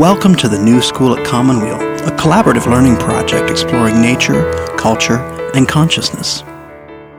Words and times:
Welcome 0.00 0.34
to 0.36 0.48
the 0.48 0.58
New 0.58 0.80
School 0.80 1.14
at 1.14 1.26
Commonweal, 1.26 1.74
a 1.74 2.10
collaborative 2.12 2.64
learning 2.64 2.96
project 2.96 3.50
exploring 3.50 4.00
nature, 4.00 4.50
culture, 4.78 5.18
and 5.54 5.68
consciousness. 5.68 6.42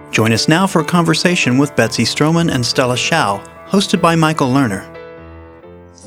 Join 0.09 0.31
us 0.31 0.47
now 0.47 0.65
for 0.65 0.81
a 0.81 0.83
conversation 0.83 1.59
with 1.59 1.75
Betsy 1.75 2.05
Stroman 2.05 2.51
and 2.51 2.65
Stella 2.65 2.97
Shao, 2.97 3.37
hosted 3.67 4.01
by 4.01 4.15
Michael 4.15 4.47
Lerner. 4.47 4.91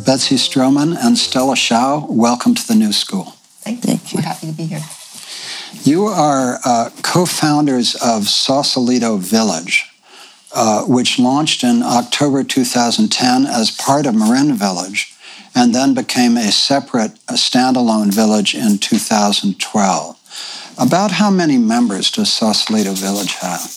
Betsy 0.04 0.34
Stroman 0.34 0.96
and 1.00 1.16
Stella 1.16 1.54
Shao, 1.54 2.06
welcome 2.08 2.56
to 2.56 2.66
the 2.66 2.74
New 2.74 2.92
School. 2.92 3.36
Thank 3.60 3.84
you. 3.84 3.92
Thank 3.92 4.12
you. 4.12 4.16
We're 4.18 4.22
happy 4.22 4.48
to 4.48 4.52
be 4.52 4.64
here. 4.64 4.82
You 5.84 6.06
are 6.06 6.58
uh, 6.64 6.90
co 7.02 7.24
founders 7.24 7.94
of 8.02 8.26
Sausalito 8.26 9.16
Village, 9.16 9.88
uh, 10.52 10.82
which 10.86 11.20
launched 11.20 11.62
in 11.62 11.84
October 11.84 12.42
2010 12.42 13.46
as 13.46 13.70
part 13.70 14.06
of 14.06 14.16
Marin 14.16 14.54
Village 14.54 15.13
and 15.54 15.74
then 15.74 15.94
became 15.94 16.36
a 16.36 16.50
separate, 16.50 17.12
a 17.28 17.34
standalone 17.34 18.12
village 18.12 18.54
in 18.54 18.78
2012. 18.78 20.74
About 20.78 21.12
how 21.12 21.30
many 21.30 21.56
members 21.58 22.10
does 22.10 22.32
Sausalito 22.32 22.92
Village 22.92 23.34
have? 23.34 23.70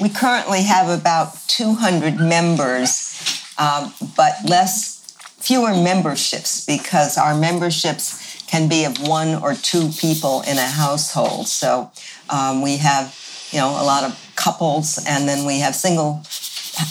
We 0.00 0.08
currently 0.08 0.64
have 0.64 0.88
about 0.88 1.36
200 1.46 2.18
members, 2.18 3.42
um, 3.58 3.94
but 4.16 4.34
less, 4.44 5.16
fewer 5.38 5.74
memberships 5.74 6.64
because 6.64 7.16
our 7.18 7.38
memberships 7.38 8.42
can 8.46 8.68
be 8.68 8.84
of 8.84 8.98
one 9.06 9.34
or 9.34 9.54
two 9.54 9.90
people 9.90 10.42
in 10.48 10.58
a 10.58 10.66
household. 10.66 11.46
So 11.46 11.92
um, 12.30 12.62
we 12.62 12.78
have, 12.78 13.14
you 13.50 13.58
know, 13.58 13.70
a 13.70 13.84
lot 13.84 14.04
of 14.04 14.18
couples, 14.36 14.98
and 15.06 15.28
then 15.28 15.46
we 15.46 15.60
have 15.60 15.74
single 15.74 16.22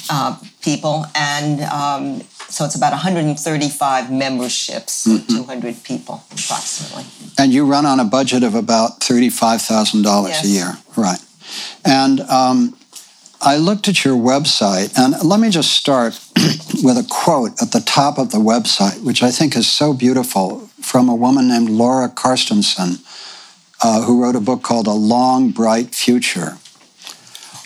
uh, 0.10 0.38
people, 0.62 1.06
and 1.16 1.62
um, 1.62 2.22
so 2.54 2.66
it's 2.66 2.76
about 2.76 2.92
135 2.92 4.12
memberships, 4.12 5.08
mm-hmm. 5.08 5.38
200 5.38 5.84
people 5.84 6.24
approximately. 6.32 7.04
And 7.40 7.52
you 7.52 7.66
run 7.66 7.88
on 7.88 8.00
a 8.00 8.06
budget 8.06 8.44
of 8.44 8.54
about 8.54 9.00
$35,000 9.00 10.28
yes. 10.28 10.46
a 10.46 10.48
year, 10.48 10.78
right? 10.96 11.18
And 11.84 12.22
um, 12.22 12.78
I 13.42 13.58
looked 13.58 13.88
at 13.88 14.06
your 14.06 14.16
website, 14.16 14.96
and 14.96 15.16
let 15.28 15.40
me 15.40 15.50
just 15.50 15.72
start 15.72 16.14
with 16.84 16.96
a 16.96 17.06
quote 17.10 17.60
at 17.60 17.72
the 17.72 17.82
top 17.82 18.20
of 18.20 18.30
the 18.30 18.38
website, 18.38 19.04
which 19.04 19.24
I 19.24 19.32
think 19.32 19.56
is 19.56 19.68
so 19.68 19.92
beautiful, 19.92 20.68
from 20.80 21.10
a 21.10 21.16
woman 21.16 21.48
named 21.48 21.72
Laura 21.72 22.08
Carstensen, 22.08 23.02
uh, 23.84 24.04
who 24.04 24.22
wrote 24.22 24.36
a 24.36 24.40
book 24.40 24.62
called 24.62 24.86
A 24.86 24.92
Long, 24.92 25.50
Bright 25.50 25.96
Future. 25.96 26.60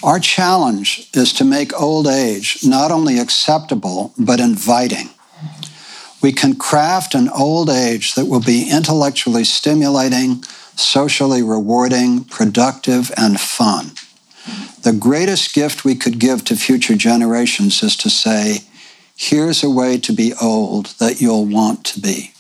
Our 0.03 0.19
challenge 0.19 1.09
is 1.13 1.33
to 1.33 1.43
make 1.43 1.79
old 1.79 2.07
age 2.07 2.59
not 2.63 2.91
only 2.91 3.17
acceptable, 3.17 4.13
but 4.17 4.39
inviting. 4.39 5.09
We 6.21 6.31
can 6.31 6.55
craft 6.55 7.15
an 7.15 7.29
old 7.29 7.69
age 7.69 8.13
that 8.15 8.25
will 8.25 8.41
be 8.41 8.69
intellectually 8.69 9.43
stimulating, 9.43 10.43
socially 10.75 11.41
rewarding, 11.41 12.23
productive, 12.25 13.11
and 13.17 13.39
fun. 13.39 13.91
The 14.83 14.93
greatest 14.93 15.53
gift 15.53 15.83
we 15.83 15.95
could 15.95 16.19
give 16.19 16.45
to 16.45 16.55
future 16.55 16.95
generations 16.95 17.81
is 17.81 17.95
to 17.97 18.09
say, 18.09 18.59
here's 19.15 19.63
a 19.63 19.69
way 19.69 19.97
to 19.97 20.13
be 20.13 20.33
old 20.41 20.87
that 20.99 21.19
you'll 21.19 21.45
want 21.45 21.83
to 21.85 21.99
be. 21.99 22.33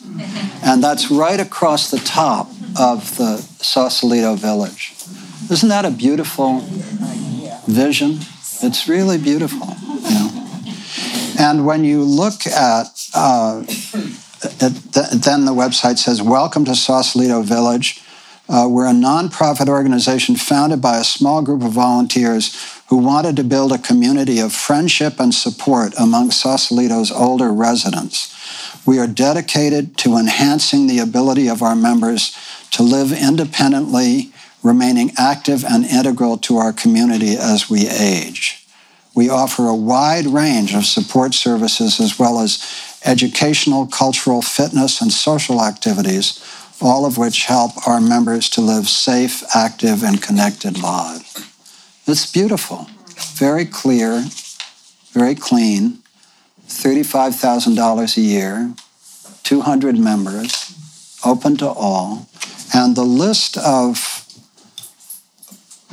And 0.63 0.83
that's 0.83 1.09
right 1.11 1.39
across 1.39 1.89
the 1.89 1.99
top 1.99 2.49
of 2.79 3.17
the 3.17 3.37
Sausalito 3.37 4.35
village. 4.35 4.93
Isn't 5.49 5.69
that 5.69 5.85
a 5.85 5.91
beautiful 5.91 6.63
vision? 7.67 8.19
It's 8.63 8.87
really 8.87 9.17
beautiful. 9.17 9.75
You 9.87 10.09
know? 10.09 10.47
And 11.39 11.65
when 11.65 11.83
you 11.83 12.03
look 12.03 12.47
at, 12.47 13.07
uh, 13.13 13.59
then 14.59 15.45
the 15.45 15.53
website 15.53 15.97
says, 15.97 16.21
Welcome 16.21 16.65
to 16.65 16.75
Sausalito 16.75 17.43
Village. 17.43 18.01
Uh, 18.49 18.65
we're 18.69 18.87
a 18.87 18.93
nonprofit 18.93 19.67
organization 19.67 20.35
founded 20.35 20.81
by 20.81 20.97
a 20.97 21.03
small 21.03 21.41
group 21.41 21.61
of 21.63 21.73
volunteers 21.73 22.81
who 22.87 22.95
wanted 22.95 23.35
to 23.35 23.43
build 23.43 23.73
a 23.73 23.77
community 23.77 24.39
of 24.39 24.53
friendship 24.53 25.19
and 25.19 25.33
support 25.33 25.93
among 25.99 26.31
Sausalito's 26.31 27.11
older 27.11 27.51
residents. 27.51 28.33
We 28.85 28.99
are 28.99 29.07
dedicated 29.07 29.97
to 29.97 30.15
enhancing 30.15 30.87
the 30.87 30.99
ability 30.99 31.49
of 31.49 31.61
our 31.61 31.75
members 31.75 32.35
to 32.71 32.83
live 32.83 33.11
independently, 33.11 34.31
remaining 34.67 35.11
active 35.17 35.63
and 35.63 35.85
integral 35.85 36.37
to 36.37 36.57
our 36.57 36.73
community 36.73 37.35
as 37.37 37.69
we 37.69 37.87
age. 37.87 38.65
We 39.15 39.29
offer 39.29 39.67
a 39.67 39.75
wide 39.75 40.27
range 40.27 40.75
of 40.75 40.85
support 40.85 41.33
services 41.33 41.99
as 41.99 42.19
well 42.19 42.39
as 42.39 42.61
educational, 43.03 43.87
cultural, 43.87 44.41
fitness, 44.41 45.01
and 45.01 45.11
social 45.11 45.63
activities 45.63 46.43
all 46.81 47.05
of 47.05 47.17
which 47.17 47.45
help 47.45 47.87
our 47.87 47.99
members 47.99 48.49
to 48.49 48.61
live 48.61 48.87
safe, 48.87 49.43
active, 49.55 50.03
and 50.03 50.21
connected 50.21 50.81
lives. 50.81 51.43
It's 52.05 52.31
beautiful, 52.31 52.87
very 53.33 53.65
clear, 53.65 54.23
very 55.11 55.35
clean, 55.35 55.99
$35,000 56.67 58.17
a 58.17 58.21
year, 58.21 58.73
200 59.43 59.97
members, 59.97 60.73
open 61.25 61.57
to 61.57 61.67
all, 61.67 62.27
and 62.73 62.95
the 62.95 63.03
list 63.03 63.57
of 63.57 64.26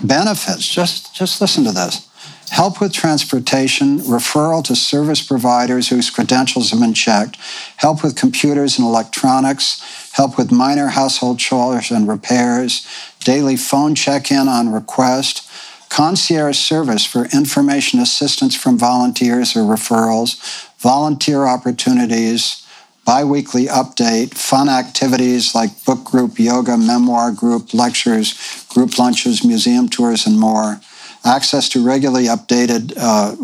benefits, 0.03 0.67
just, 0.67 1.15
just 1.15 1.41
listen 1.41 1.65
to 1.65 1.73
this. 1.73 2.09
Help 2.51 2.81
with 2.81 2.93
transportation, 2.93 3.99
referral 4.01 4.63
to 4.65 4.77
service 4.77 5.23
providers 5.23 5.89
whose 5.89 6.11
credentials 6.11 6.71
have 6.71 6.81
been 6.81 6.95
checked, 6.95 7.37
help 7.77 8.05
with 8.05 8.17
computers 8.17 8.79
and 8.79 8.87
electronics, 8.87 10.11
help 10.13 10.39
with 10.39 10.53
minor 10.53 10.89
household 10.89 11.39
chores 11.39 11.91
and 11.91 12.07
repairs, 12.07 12.87
daily 13.25 13.57
phone 13.57 13.95
check 13.95 14.31
in 14.31 14.47
on 14.47 14.73
request, 14.73 15.51
concierge 15.89 16.59
service 16.59 17.05
for 17.05 17.27
information 17.27 17.99
assistance 17.99 18.55
from 18.55 18.79
volunteers 18.79 19.57
or 19.57 19.61
referrals, 19.61 20.69
volunteer 20.79 21.47
opportunities, 21.47 22.64
biweekly 23.05 23.67
update, 23.67 24.35
fun 24.35 24.69
activities 24.69 25.55
like 25.55 25.85
book 25.85 26.05
group, 26.05 26.39
yoga, 26.39 26.77
memoir 26.77 27.33
group, 27.33 27.75
lectures, 27.75 28.65
group 28.69 28.99
lunches, 28.99 29.45
museum 29.45 29.89
tours, 29.89 30.27
and 30.27 30.39
more 30.39 30.81
access 31.25 31.69
to 31.71 31.85
regularly 31.85 32.27
updated 32.27 32.93
uh, 32.97 33.35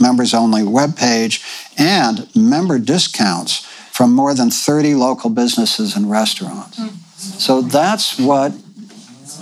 members 0.00 0.34
only 0.34 0.62
webpage, 0.62 1.42
and 1.78 2.28
member 2.34 2.78
discounts 2.78 3.64
from 3.92 4.14
more 4.14 4.34
than 4.34 4.50
30 4.50 4.94
local 4.94 5.30
businesses 5.30 5.96
and 5.96 6.10
restaurants. 6.10 6.80
So 7.16 7.62
that's 7.62 8.18
what 8.18 8.52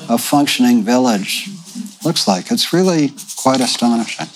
a 0.09 0.19
functioning 0.19 0.83
village 0.83 1.49
looks 2.05 2.27
like. 2.27 2.51
It's 2.51 2.73
really 2.73 3.13
quite 3.37 3.61
astonishing. 3.61 4.27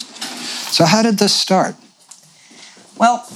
So, 0.70 0.84
how 0.84 1.02
did 1.02 1.18
this 1.18 1.34
start? 1.34 1.74
Well, 2.96 3.26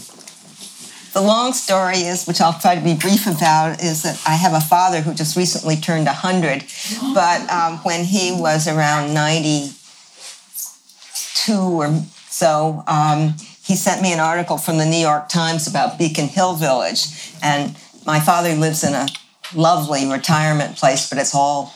the 1.15 1.23
long 1.23 1.53
story 1.53 1.99
is, 1.99 2.27
which 2.27 2.41
I'll 2.41 2.59
try 2.59 2.75
to 2.75 2.81
be 2.81 2.95
brief 2.95 3.29
about, 3.29 3.81
is 3.83 4.03
that 4.03 4.21
I 4.27 4.35
have 4.35 4.53
a 4.53 4.61
father 4.61 5.01
who 5.01 5.15
just 5.15 5.37
recently 5.37 5.77
turned 5.77 6.07
100. 6.07 6.65
But 7.15 7.49
um, 7.51 7.79
when 7.79 8.05
he 8.05 8.33
was 8.33 8.67
around 8.67 9.15
92 9.15 9.73
or 11.53 12.03
so, 12.29 12.83
um, 12.89 13.37
he 13.63 13.77
sent 13.77 14.03
me 14.03 14.13
an 14.13 14.19
article 14.19 14.59
from 14.59 14.79
the 14.79 14.85
New 14.85 14.99
York 14.99 15.29
Times 15.29 15.69
about 15.69 15.97
Beacon 15.99 16.27
Hill 16.27 16.57
Village. 16.57 17.07
And 17.43 17.77
my 18.05 18.19
father 18.19 18.53
lives 18.55 18.83
in 18.83 18.95
a 18.95 19.07
lovely 19.55 20.11
retirement 20.11 20.77
place, 20.77 21.09
but 21.09 21.19
it's 21.19 21.35
all, 21.35 21.73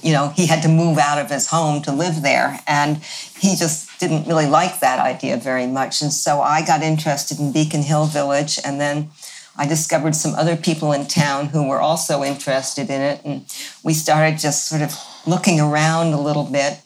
you 0.00 0.12
know, 0.12 0.28
he 0.28 0.46
had 0.46 0.62
to 0.62 0.68
move 0.68 0.98
out 0.98 1.18
of 1.18 1.28
his 1.28 1.48
home 1.48 1.82
to 1.82 1.92
live 1.92 2.22
there. 2.22 2.60
And 2.68 2.98
he 3.38 3.56
just 3.56 3.85
didn't 3.98 4.26
really 4.26 4.46
like 4.46 4.80
that 4.80 4.98
idea 4.98 5.36
very 5.36 5.66
much. 5.66 6.02
And 6.02 6.12
so 6.12 6.40
I 6.40 6.64
got 6.64 6.82
interested 6.82 7.38
in 7.38 7.52
Beacon 7.52 7.82
Hill 7.82 8.06
Village. 8.06 8.58
And 8.64 8.80
then 8.80 9.10
I 9.56 9.66
discovered 9.66 10.14
some 10.14 10.34
other 10.34 10.56
people 10.56 10.92
in 10.92 11.06
town 11.06 11.46
who 11.46 11.66
were 11.66 11.80
also 11.80 12.22
interested 12.22 12.90
in 12.90 13.00
it. 13.00 13.20
And 13.24 13.44
we 13.82 13.94
started 13.94 14.38
just 14.38 14.66
sort 14.66 14.82
of 14.82 14.94
looking 15.26 15.60
around 15.60 16.12
a 16.12 16.20
little 16.20 16.44
bit. 16.44 16.80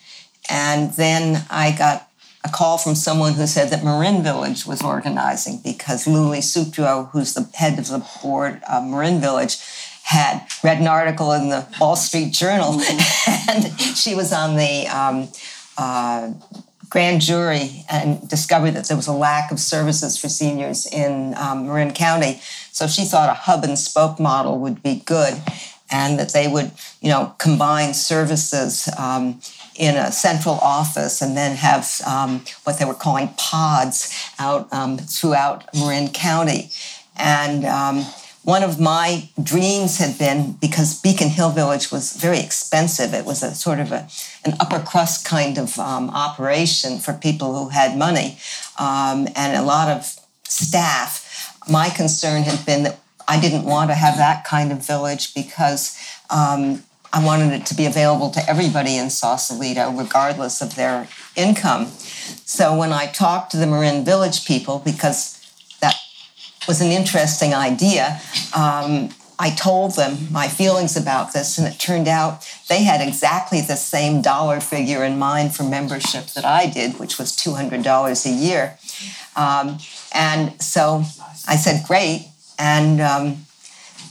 And 0.48 0.92
then 0.94 1.44
I 1.50 1.74
got 1.76 2.08
a 2.44 2.48
call 2.48 2.78
from 2.78 2.94
someone 2.94 3.34
who 3.34 3.46
said 3.46 3.70
that 3.70 3.84
Marin 3.84 4.22
Village 4.22 4.64
was 4.66 4.82
organizing 4.82 5.60
because 5.62 6.06
Luli 6.06 6.42
Sutro, 6.42 7.10
who's 7.12 7.34
the 7.34 7.48
head 7.54 7.78
of 7.78 7.88
the 7.88 8.06
board 8.22 8.62
of 8.70 8.84
Marin 8.84 9.20
Village, 9.20 9.58
had 10.04 10.46
read 10.64 10.80
an 10.80 10.88
article 10.88 11.32
in 11.32 11.50
the 11.50 11.66
Wall 11.80 11.94
Street 11.94 12.32
Journal, 12.32 12.72
and 13.48 13.70
she 13.78 14.14
was 14.14 14.32
on 14.32 14.56
the 14.56 14.88
um, 14.88 15.28
uh, 15.78 16.32
grand 16.90 17.22
jury 17.22 17.84
and 17.88 18.28
discovered 18.28 18.72
that 18.72 18.88
there 18.88 18.96
was 18.96 19.06
a 19.06 19.12
lack 19.12 19.50
of 19.52 19.60
services 19.60 20.18
for 20.18 20.28
seniors 20.28 20.86
in 20.86 21.34
um, 21.36 21.66
Marin 21.66 21.92
County. 21.92 22.40
So 22.72 22.86
she 22.86 23.04
thought 23.04 23.30
a 23.30 23.34
hub 23.34 23.64
and 23.64 23.78
spoke 23.78 24.18
model 24.18 24.58
would 24.58 24.82
be 24.82 25.02
good, 25.06 25.34
and 25.90 26.18
that 26.18 26.32
they 26.32 26.48
would, 26.48 26.72
you 27.00 27.08
know, 27.08 27.34
combine 27.38 27.94
services. 27.94 28.88
Um, 28.98 29.40
in 29.76 29.96
a 29.96 30.12
central 30.12 30.56
office 30.56 31.22
and 31.22 31.34
then 31.34 31.56
have 31.56 31.88
um, 32.06 32.44
what 32.64 32.78
they 32.78 32.84
were 32.84 32.92
calling 32.92 33.28
pods 33.38 34.12
out 34.38 34.70
um, 34.74 34.98
throughout 34.98 35.72
Marin 35.74 36.08
County. 36.08 36.70
And 37.16 37.64
um, 37.64 38.04
one 38.42 38.62
of 38.62 38.80
my 38.80 39.28
dreams 39.42 39.98
had 39.98 40.18
been 40.18 40.52
because 40.52 41.00
Beacon 41.00 41.28
Hill 41.28 41.50
Village 41.50 41.92
was 41.92 42.16
very 42.16 42.40
expensive. 42.40 43.12
It 43.12 43.26
was 43.26 43.42
a 43.42 43.54
sort 43.54 43.78
of 43.78 43.92
a, 43.92 44.08
an 44.44 44.54
upper 44.58 44.80
crust 44.80 45.26
kind 45.26 45.58
of 45.58 45.78
um, 45.78 46.08
operation 46.10 46.98
for 46.98 47.12
people 47.12 47.58
who 47.58 47.68
had 47.68 47.98
money 47.98 48.38
um, 48.78 49.28
and 49.36 49.56
a 49.56 49.62
lot 49.62 49.88
of 49.88 50.18
staff. 50.44 51.58
My 51.68 51.90
concern 51.90 52.42
had 52.42 52.64
been 52.64 52.84
that 52.84 53.00
I 53.28 53.38
didn't 53.38 53.64
want 53.64 53.90
to 53.90 53.94
have 53.94 54.16
that 54.16 54.44
kind 54.44 54.72
of 54.72 54.84
village 54.84 55.34
because 55.34 55.96
um, 56.30 56.82
I 57.12 57.24
wanted 57.24 57.52
it 57.52 57.66
to 57.66 57.74
be 57.74 57.86
available 57.86 58.30
to 58.30 58.48
everybody 58.48 58.96
in 58.96 59.10
Sausalito, 59.10 59.90
regardless 59.92 60.62
of 60.62 60.76
their 60.76 61.08
income. 61.36 61.86
So 62.44 62.76
when 62.76 62.92
I 62.92 63.06
talked 63.06 63.50
to 63.52 63.56
the 63.56 63.66
Marin 63.66 64.04
Village 64.04 64.46
people, 64.46 64.78
because 64.78 65.39
was 66.66 66.80
an 66.80 66.90
interesting 66.90 67.54
idea, 67.54 68.20
um, 68.54 69.10
I 69.38 69.50
told 69.50 69.96
them 69.96 70.30
my 70.30 70.48
feelings 70.48 70.98
about 70.98 71.32
this, 71.32 71.56
and 71.56 71.66
it 71.66 71.78
turned 71.78 72.08
out 72.08 72.46
they 72.68 72.84
had 72.84 73.00
exactly 73.00 73.62
the 73.62 73.76
same 73.76 74.20
dollar 74.20 74.60
figure 74.60 75.02
in 75.02 75.18
mind 75.18 75.54
for 75.54 75.62
membership 75.62 76.26
that 76.34 76.44
I 76.44 76.66
did, 76.66 76.98
which 76.98 77.18
was 77.18 77.34
$200 77.36 78.26
a 78.26 78.30
year. 78.30 78.78
Um, 79.34 79.78
and 80.12 80.60
so 80.60 81.04
I 81.48 81.56
said, 81.56 81.86
great. 81.86 82.28
And 82.58 83.00
um, 83.00 83.46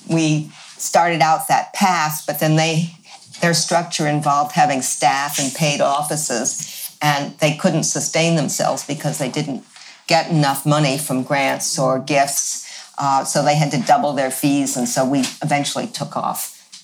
we 0.10 0.52
started 0.78 1.22
out 1.22 1.48
that 1.48 1.74
path, 1.74 2.24
but 2.26 2.40
then 2.40 2.56
they 2.56 2.96
their 3.42 3.54
structure 3.54 4.08
involved 4.08 4.54
having 4.54 4.82
staff 4.82 5.40
and 5.40 5.54
paid 5.54 5.80
offices, 5.80 6.98
and 7.02 7.38
they 7.40 7.56
couldn't 7.56 7.84
sustain 7.84 8.36
themselves 8.36 8.84
because 8.86 9.18
they 9.18 9.30
didn't 9.30 9.64
get 10.10 10.32
enough 10.32 10.66
money 10.66 10.98
from 10.98 11.24
grants 11.24 11.78
or 11.78 12.00
gifts. 12.00 12.68
Uh, 12.98 13.24
so 13.24 13.46
they 13.46 13.56
had 13.56 13.72
to 13.72 13.80
double 13.80 14.12
their 14.12 14.32
fees, 14.32 14.76
and 14.76 14.90
so 14.90 15.06
we 15.06 15.20
eventually 15.42 15.88
took 15.88 16.18
off. 16.18 16.42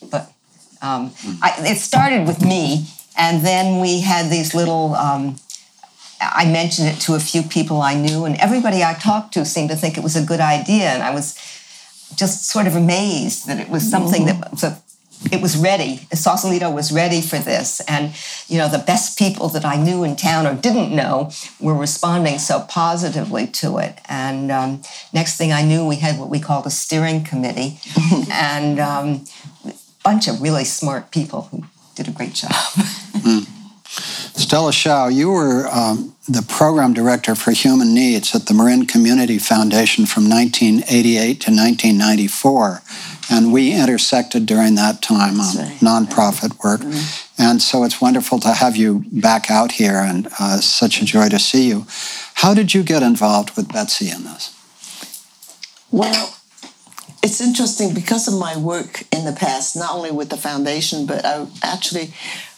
But 0.09 0.31
um, 0.81 1.11
I, 1.41 1.55
it 1.59 1.77
started 1.77 2.25
with 2.25 2.41
me, 2.41 2.85
and 3.17 3.45
then 3.45 3.81
we 3.81 3.99
had 3.99 4.29
these 4.29 4.55
little. 4.55 4.95
Um, 4.95 5.35
I 6.21 6.45
mentioned 6.45 6.87
it 6.87 7.01
to 7.01 7.15
a 7.15 7.19
few 7.19 7.43
people 7.43 7.81
I 7.81 7.95
knew, 7.95 8.23
and 8.23 8.37
everybody 8.37 8.81
I 8.81 8.93
talked 8.93 9.33
to 9.33 9.43
seemed 9.43 9.69
to 9.71 9.75
think 9.75 9.97
it 9.97 10.03
was 10.03 10.15
a 10.15 10.23
good 10.23 10.39
idea, 10.39 10.85
and 10.85 11.03
I 11.03 11.13
was 11.13 11.35
just 12.15 12.47
sort 12.47 12.67
of 12.67 12.75
amazed 12.75 13.47
that 13.47 13.59
it 13.59 13.67
was 13.67 13.89
something 13.89 14.25
that 14.27 14.51
was 14.51 14.63
a 14.63 14.81
it 15.31 15.41
was 15.41 15.57
ready. 15.57 16.07
Sausalito 16.13 16.69
was 16.69 16.91
ready 16.91 17.21
for 17.21 17.37
this. 17.37 17.81
And, 17.81 18.13
you 18.47 18.57
know, 18.57 18.67
the 18.67 18.79
best 18.79 19.17
people 19.17 19.49
that 19.49 19.65
I 19.65 19.75
knew 19.75 20.03
in 20.03 20.15
town 20.15 20.45
or 20.45 20.53
didn't 20.53 20.95
know 20.95 21.31
were 21.59 21.73
responding 21.73 22.37
so 22.39 22.61
positively 22.61 23.47
to 23.47 23.77
it. 23.79 23.99
And 24.07 24.51
um, 24.51 24.81
next 25.13 25.37
thing 25.37 25.51
I 25.51 25.63
knew, 25.63 25.85
we 25.85 25.97
had 25.97 26.19
what 26.19 26.29
we 26.29 26.39
called 26.39 26.65
a 26.65 26.71
steering 26.71 27.23
committee 27.23 27.79
and 28.31 28.79
um, 28.79 29.25
a 29.65 29.73
bunch 30.03 30.27
of 30.27 30.41
really 30.41 30.65
smart 30.65 31.11
people 31.11 31.43
who 31.43 31.63
did 31.95 32.07
a 32.07 32.11
great 32.11 32.33
job. 32.33 32.51
mm. 32.51 33.54
Stella 33.95 34.73
Shao, 34.73 35.07
you 35.07 35.31
were 35.31 35.67
um, 35.67 36.15
the 36.27 36.41
program 36.41 36.93
director 36.93 37.35
for 37.35 37.51
human 37.51 37.93
needs 37.93 38.35
at 38.35 38.47
the 38.47 38.53
Marin 38.53 38.85
Community 38.85 39.37
Foundation 39.37 40.05
from 40.05 40.29
1988 40.29 41.41
to 41.41 41.51
1994. 41.51 42.81
And 43.29 43.51
we 43.51 43.73
intersected 43.73 44.45
during 44.45 44.75
that 44.75 45.01
time 45.01 45.39
on 45.39 45.57
right. 45.57 45.77
nonprofit 45.79 46.63
work. 46.63 46.81
Mm-hmm. 46.81 47.41
And 47.41 47.61
so 47.61 47.83
it's 47.83 47.99
wonderful 47.99 48.39
to 48.39 48.53
have 48.53 48.75
you 48.75 49.03
back 49.11 49.49
out 49.49 49.73
here 49.73 49.97
and 49.97 50.27
uh, 50.39 50.57
such 50.61 51.01
a 51.01 51.05
joy 51.05 51.29
to 51.29 51.39
see 51.39 51.67
you. 51.67 51.85
How 52.35 52.53
did 52.53 52.73
you 52.73 52.83
get 52.83 53.01
involved 53.01 53.55
with 53.55 53.71
Betsy 53.71 54.09
in 54.09 54.23
this? 54.23 54.51
Well, 55.91 56.35
it's 57.23 57.41
interesting 57.41 57.93
because 57.93 58.27
of 58.27 58.35
my 58.35 58.55
work 58.55 59.03
in 59.11 59.25
the 59.25 59.33
past, 59.33 59.75
not 59.75 59.95
only 59.95 60.11
with 60.11 60.29
the 60.29 60.37
foundation, 60.37 61.05
but 61.07 61.25
I 61.25 61.47
actually 61.63 62.13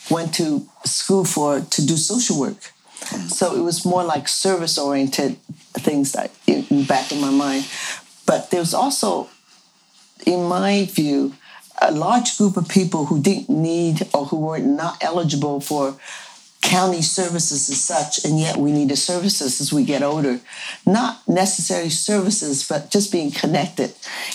went 0.09 0.33
to 0.35 0.67
school 0.85 1.25
for 1.25 1.61
to 1.61 1.85
do 1.85 1.97
social 1.97 2.39
work. 2.39 2.71
So 3.27 3.55
it 3.55 3.61
was 3.61 3.85
more 3.85 4.03
like 4.03 4.27
service 4.27 4.77
oriented 4.77 5.37
things 5.73 6.13
that 6.13 6.31
in, 6.47 6.85
back 6.85 7.11
in 7.11 7.21
my 7.21 7.29
mind. 7.29 7.67
But 8.25 8.49
there's 8.51 8.73
also 8.73 9.29
in 10.27 10.43
my 10.43 10.85
view, 10.85 11.33
a 11.81 11.91
large 11.91 12.37
group 12.37 12.57
of 12.57 12.67
people 12.67 13.05
who 13.05 13.21
didn't 13.21 13.49
need 13.49 14.07
or 14.13 14.25
who 14.25 14.37
were 14.37 14.59
not 14.59 14.97
eligible 15.01 15.59
for 15.61 15.95
county 16.67 17.01
services 17.01 17.69
as 17.69 17.79
such, 17.79 18.25
and 18.25 18.37
yet 18.37 18.57
we 18.57 18.73
need 18.73 18.89
the 18.89 18.97
services 18.97 19.61
as 19.61 19.71
we 19.71 19.85
get 19.85 20.03
older. 20.03 20.41
Not 20.85 21.25
necessary 21.25 21.89
services, 21.89 22.67
but 22.67 22.91
just 22.91 23.09
being 23.09 23.31
connected 23.31 23.93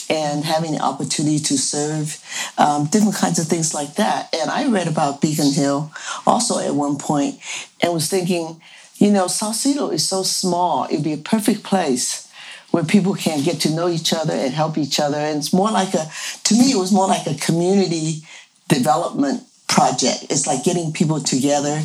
and 0.09 0.43
having 0.43 0.73
the 0.73 0.81
opportunity 0.81 1.39
to 1.41 1.59
serve, 1.59 2.19
um, 2.57 2.87
different 2.87 3.17
kinds 3.17 3.39
of 3.39 3.49
things 3.49 3.75
like 3.75 3.97
that. 3.97 4.35
And 4.35 4.51
I 4.51 4.67
read 4.69 4.89
about 4.89 5.21
Beacon 5.21 5.53
Hill 5.53 5.93
also 6.27 6.59
at 6.59 6.75
one 6.75 6.97
point 6.97 7.39
and 7.83 7.93
was 7.93 8.09
thinking, 8.09 8.63
you 8.97 9.11
know, 9.11 9.27
Sausalito 9.27 9.91
is 9.91 10.09
so 10.09 10.23
small, 10.23 10.87
it'd 10.87 11.05
be 11.05 11.13
a 11.13 11.19
perfect 11.19 11.65
place 11.65 12.33
where 12.71 12.85
people 12.85 13.13
can 13.13 13.43
get 13.43 13.61
to 13.61 13.75
know 13.75 13.91
each 13.91 14.15
other 14.15 14.33
and 14.33 14.55
help 14.55 14.79
each 14.79 14.99
other. 14.99 15.19
And 15.19 15.37
it's 15.37 15.53
more 15.53 15.71
like 15.71 15.93
a, 15.93 16.07
to 16.45 16.55
me, 16.55 16.73
it 16.73 16.79
was 16.79 16.93
more 16.93 17.09
like 17.09 17.27
a 17.27 17.35
community 17.35 18.23
development 18.69 19.43
project. 19.73 20.27
It's 20.31 20.47
like 20.47 20.65
getting 20.65 20.93
people 20.93 21.21
together. 21.21 21.83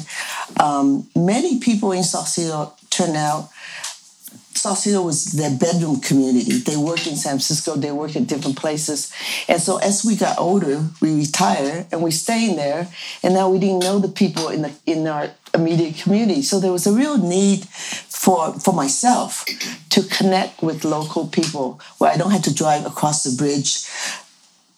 Um, 0.60 1.08
many 1.16 1.60
people 1.60 1.94
in 1.94 2.04
Sausalito 2.04 2.74
turn 2.90 3.16
out 3.16 3.50
Sausalito 4.58 5.04
was 5.04 5.26
their 5.26 5.56
bedroom 5.56 6.02
community. 6.02 6.60
They 6.60 6.76
worked 6.76 7.08
in 7.08 7.16
San 7.16 7.34
Francisco, 7.34 7.76
they 7.76 7.92
worked 7.92 8.16
in 8.16 8.26
different 8.26 8.58
places. 8.58 9.14
And 9.48 9.62
so 9.62 9.78
as 9.78 10.04
we 10.04 10.16
got 10.16 10.38
older, 10.40 10.84
we 11.00 11.16
retired 11.16 11.86
and 11.92 12.02
we 12.02 12.12
stayed 12.12 12.58
there. 12.58 12.88
And 13.24 13.34
now 13.34 13.50
we 13.50 13.60
didn't 13.60 13.80
know 13.80 14.00
the 14.00 14.10
people 14.10 14.50
in 14.50 14.64
the 14.64 14.72
in 14.86 15.08
our 15.08 15.30
immediate 15.54 15.98
community. 15.98 16.42
So 16.42 16.60
there 16.60 16.72
was 16.72 16.88
a 16.88 16.92
real 16.92 17.18
need 17.18 17.66
for 17.66 18.54
for 18.60 18.74
myself 18.74 19.46
to 19.90 20.04
connect 20.04 20.62
with 20.62 20.84
local 20.84 21.28
people 21.28 21.80
where 22.00 22.12
I 22.12 22.18
don't 22.18 22.32
have 22.32 22.44
to 22.44 22.54
drive 22.54 22.86
across 22.86 23.24
the 23.24 23.38
bridge 23.38 23.86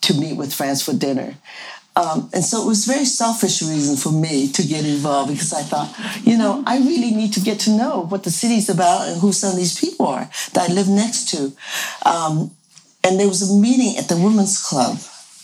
to 0.02 0.14
meet 0.14 0.38
with 0.38 0.54
friends 0.54 0.82
for 0.82 0.94
dinner. 0.94 1.36
Um, 2.00 2.30
and 2.34 2.46
so 2.46 2.64
it 2.64 2.66
was 2.66 2.86
very 2.86 3.04
selfish 3.04 3.62
reason 3.62 3.98
for 3.98 4.12
me 4.12 4.48
to 4.54 4.64
get 4.64 4.86
involved 4.86 5.32
because 5.32 5.52
I 5.52 5.64
thought, 5.64 5.94
you 6.26 6.38
know, 6.38 6.64
I 6.66 6.78
really 6.78 7.12
need 7.12 7.34
to 7.34 7.42
get 7.42 7.60
to 7.62 7.72
know 7.72 8.06
what 8.06 8.24
the 8.24 8.32
city's 8.32 8.70
about 8.70 9.10
and 9.10 9.20
who 9.20 9.34
some 9.34 9.52
of 9.52 9.58
these 9.58 9.78
people 9.78 10.08
are 10.08 10.30
that 10.54 10.70
I 10.70 10.74
live 10.74 10.88
next 10.88 11.28
to. 11.32 11.52
Um, 12.06 12.52
and 13.04 13.20
there 13.20 13.28
was 13.28 13.42
a 13.42 13.54
meeting 13.54 13.98
at 13.98 14.08
the 14.08 14.16
Women's 14.16 14.62
Club. 14.62 14.98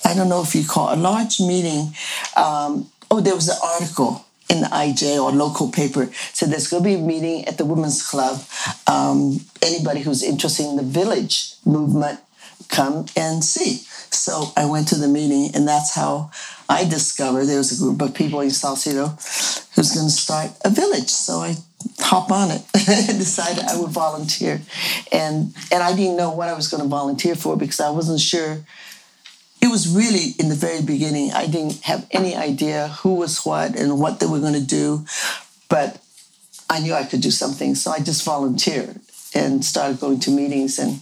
I 0.06 0.13
don't 0.13 0.29
know 0.29 0.41
if 0.41 0.56
you 0.56 0.65
call 0.65 0.91
it 0.91 0.98
a 0.98 1.01
large 1.01 1.41
meeting. 1.41 1.94
Um, 2.38 2.89
oh, 3.12 3.20
there 3.20 3.36
was 3.36 3.50
an 3.50 3.58
article 3.62 4.25
in 4.50 4.62
the 4.62 4.68
IJ 4.68 5.22
or 5.22 5.32
local 5.32 5.70
paper 5.72 6.10
said 6.32 6.51
there's 6.51 6.68
going 6.68 6.84
to 6.84 6.89
be 6.89 6.96
a 6.96 7.00
meeting 7.00 7.46
at 7.46 7.58
the 7.58 7.65
Women's 7.65 8.08
Club. 8.08 8.41
Um, 8.88 9.41
anybody 9.62 10.01
who's 10.01 10.24
interested 10.24 10.68
in 10.68 10.77
the 10.77 10.84
village 10.84 11.56
movement, 11.65 12.20
come 12.70 13.08
and 13.18 13.44
see. 13.44 13.82
So 14.15 14.51
I 14.55 14.65
went 14.65 14.88
to 14.89 14.95
the 14.95 15.07
meeting, 15.07 15.51
and 15.53 15.67
that's 15.67 15.93
how 15.93 16.31
I 16.67 16.86
discovered 16.86 17.45
there 17.45 17.57
was 17.57 17.77
a 17.77 17.84
group 17.84 18.01
of 18.01 18.15
people 18.15 18.41
in 18.41 18.50
Sausalito 18.50 19.10
who's 19.75 19.93
going 19.93 20.07
to 20.07 20.12
start 20.12 20.51
a 20.63 20.69
village. 20.69 21.10
So 21.10 21.39
I 21.39 21.55
hop 22.00 22.31
on 22.31 22.51
it 22.51 22.63
and 22.89 23.19
decided 23.19 23.63
I 23.65 23.79
would 23.79 23.91
volunteer. 23.91 24.62
And, 25.12 25.53
and 25.72 25.84
I 25.84 25.95
didn't 25.95 26.17
know 26.17 26.31
what 26.31 26.50
I 26.50 26.53
was 26.53 26.67
going 26.67 26.81
to 26.81 26.89
volunteer 26.89 27.36
for 27.36 27.57
because 27.57 27.79
I 27.79 27.89
wasn't 27.89 28.19
sure. 28.19 28.63
It 29.62 29.67
was 29.67 29.88
really 29.88 30.34
in 30.39 30.50
the 30.50 30.55
very 30.55 30.81
beginning, 30.81 31.31
I 31.31 31.48
didn't 31.48 31.81
have 31.84 32.07
any 32.12 32.36
idea 32.36 32.89
who 32.89 33.15
was 33.15 33.45
what 33.45 33.75
and 33.75 34.00
what 34.00 34.19
they 34.19 34.25
were 34.27 34.39
going 34.39 34.53
to 34.53 34.65
do. 34.65 35.05
But 35.69 36.01
I 36.69 36.79
knew 36.79 36.93
I 36.93 37.03
could 37.03 37.22
do 37.22 37.31
something. 37.31 37.75
So 37.75 37.91
I 37.91 38.00
just 38.00 38.24
volunteered 38.24 39.00
and 39.34 39.63
started 39.63 40.00
going 40.00 40.19
to 40.22 40.31
meetings 40.31 40.79
and 40.79 41.01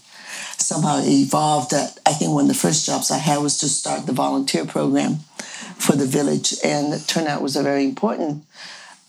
somehow 0.57 1.01
evolved 1.03 1.71
that 1.71 1.99
I 2.05 2.13
think 2.13 2.31
one 2.31 2.45
of 2.45 2.47
the 2.47 2.53
first 2.53 2.85
jobs 2.85 3.11
I 3.11 3.17
had 3.17 3.39
was 3.39 3.57
to 3.59 3.69
start 3.69 4.05
the 4.05 4.13
volunteer 4.13 4.65
program 4.65 5.19
for 5.77 5.93
the 5.93 6.05
village. 6.05 6.55
And 6.63 6.93
it 6.93 7.07
turned 7.07 7.27
out 7.27 7.41
was 7.41 7.55
a 7.55 7.63
very 7.63 7.85
important 7.85 8.45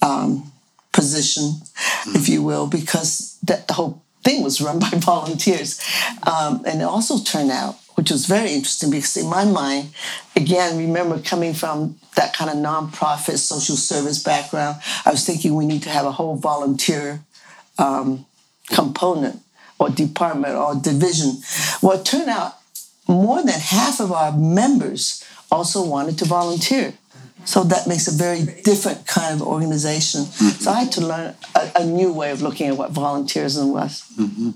um, 0.02 0.52
position, 0.92 1.44
mm-hmm. 1.44 2.16
if 2.16 2.28
you 2.28 2.42
will, 2.42 2.66
because 2.66 3.38
that 3.42 3.68
the 3.68 3.74
whole 3.74 4.02
thing 4.22 4.42
was 4.42 4.60
run 4.60 4.78
by 4.80 4.90
volunteers. 4.90 5.80
Um, 6.22 6.62
and 6.66 6.80
it 6.80 6.84
also 6.84 7.18
turned 7.18 7.50
out, 7.50 7.76
which 7.94 8.10
was 8.10 8.26
very 8.26 8.52
interesting 8.52 8.90
because 8.90 9.16
in 9.16 9.28
my 9.28 9.44
mind, 9.44 9.94
again, 10.34 10.76
remember 10.78 11.20
coming 11.20 11.54
from 11.54 11.96
that 12.16 12.34
kind 12.34 12.50
of 12.50 12.56
nonprofit 12.56 13.38
social 13.38 13.76
service 13.76 14.22
background, 14.22 14.80
I 15.04 15.10
was 15.10 15.24
thinking 15.24 15.54
we 15.54 15.66
need 15.66 15.82
to 15.84 15.90
have 15.90 16.06
a 16.06 16.12
whole 16.12 16.36
volunteer 16.36 17.20
um, 17.78 18.26
component 18.70 19.43
or 19.84 19.90
department 19.90 20.54
or 20.54 20.74
division. 20.74 21.38
Well, 21.82 22.00
it 22.00 22.04
turned 22.04 22.28
out 22.28 22.54
more 23.06 23.42
than 23.42 23.60
half 23.60 24.00
of 24.00 24.12
our 24.12 24.32
members 24.32 25.24
also 25.50 25.84
wanted 25.84 26.18
to 26.18 26.24
volunteer. 26.24 26.94
So 27.44 27.62
that 27.64 27.86
makes 27.86 28.08
a 28.08 28.16
very 28.16 28.42
different 28.62 29.06
kind 29.06 29.34
of 29.34 29.46
organization. 29.46 30.22
Mm-hmm. 30.22 30.62
So 30.62 30.70
I 30.70 30.80
had 30.84 30.92
to 30.92 31.06
learn 31.06 31.34
a, 31.54 31.72
a, 31.80 31.84
new 31.84 32.10
way 32.10 32.30
of 32.30 32.40
looking 32.40 32.68
at 32.68 32.76
what 32.78 32.92
volunteerism 32.92 33.70
was. 33.70 34.02
Mm-hmm. 34.18 34.50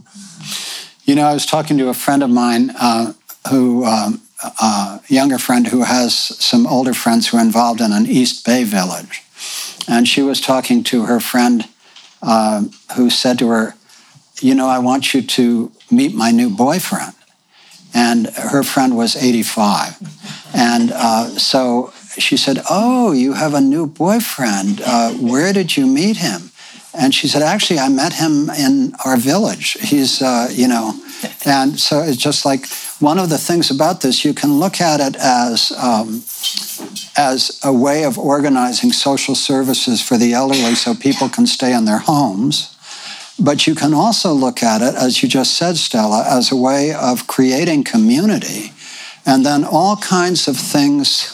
You 1.04 1.14
know, 1.14 1.26
I 1.26 1.34
was 1.34 1.44
talking 1.44 1.76
to 1.78 1.88
a 1.90 1.94
friend 1.94 2.22
of 2.22 2.30
mine 2.30 2.70
uh, 2.80 3.12
who 3.50 3.84
um, 3.84 4.22
a 4.42 5.00
younger 5.08 5.38
friend 5.38 5.66
who 5.66 5.82
has 5.82 6.14
some 6.16 6.66
older 6.66 6.94
friends 6.94 7.28
who 7.28 7.36
are 7.36 7.44
involved 7.44 7.80
in 7.80 7.92
an 7.92 8.06
East 8.06 8.46
Bay 8.46 8.64
village, 8.64 9.22
and 9.86 10.08
she 10.08 10.22
was 10.22 10.40
talking 10.40 10.82
to 10.84 11.04
her 11.04 11.20
friend 11.20 11.68
uh, 12.22 12.64
who 12.96 13.10
said 13.10 13.38
to 13.38 13.48
her, 13.48 13.74
"You 14.40 14.54
know, 14.54 14.68
I 14.68 14.78
want 14.78 15.14
you 15.14 15.22
to 15.22 15.72
meet 15.90 16.14
my 16.14 16.30
new 16.30 16.50
boyfriend." 16.50 17.14
And 17.94 18.26
her 18.28 18.62
friend 18.62 18.96
was 18.96 19.16
85, 19.16 19.96
and 20.54 20.92
uh, 20.92 21.26
so 21.38 21.92
she 22.18 22.36
said, 22.36 22.62
"Oh, 22.68 23.12
you 23.12 23.32
have 23.34 23.54
a 23.54 23.60
new 23.60 23.86
boyfriend. 23.86 24.80
Uh, 24.84 25.12
where 25.12 25.52
did 25.52 25.76
you 25.76 25.86
meet 25.86 26.18
him?" 26.18 26.50
And 26.92 27.14
she 27.14 27.28
said, 27.28 27.42
"Actually, 27.42 27.78
I 27.78 27.88
met 27.88 28.14
him 28.14 28.50
in 28.50 28.94
our 29.04 29.16
village. 29.16 29.76
He's, 29.80 30.22
uh, 30.22 30.48
you 30.50 30.68
know." 30.68 30.94
And 31.44 31.78
so 31.78 32.00
it's 32.00 32.16
just 32.16 32.44
like 32.44 32.66
one 33.00 33.18
of 33.18 33.28
the 33.28 33.38
things 33.38 33.70
about 33.70 34.00
this, 34.00 34.24
you 34.24 34.34
can 34.34 34.58
look 34.58 34.80
at 34.80 35.00
it 35.00 35.16
as 35.16 35.72
um, 35.72 36.22
as 37.16 37.60
a 37.64 37.72
way 37.72 38.04
of 38.04 38.18
organizing 38.18 38.92
social 38.92 39.34
services 39.34 40.00
for 40.00 40.16
the 40.16 40.32
elderly 40.32 40.74
so 40.74 40.94
people 40.94 41.28
can 41.28 41.46
stay 41.46 41.74
in 41.74 41.84
their 41.84 41.98
homes. 41.98 42.77
But 43.40 43.66
you 43.66 43.74
can 43.74 43.94
also 43.94 44.32
look 44.32 44.62
at 44.62 44.82
it, 44.82 44.94
as 44.94 45.22
you 45.22 45.28
just 45.28 45.54
said, 45.54 45.76
Stella, 45.76 46.24
as 46.28 46.50
a 46.50 46.56
way 46.56 46.92
of 46.92 47.26
creating 47.26 47.84
community. 47.84 48.72
And 49.24 49.44
then 49.44 49.64
all 49.64 49.96
kinds 49.96 50.48
of 50.48 50.56
things 50.56 51.30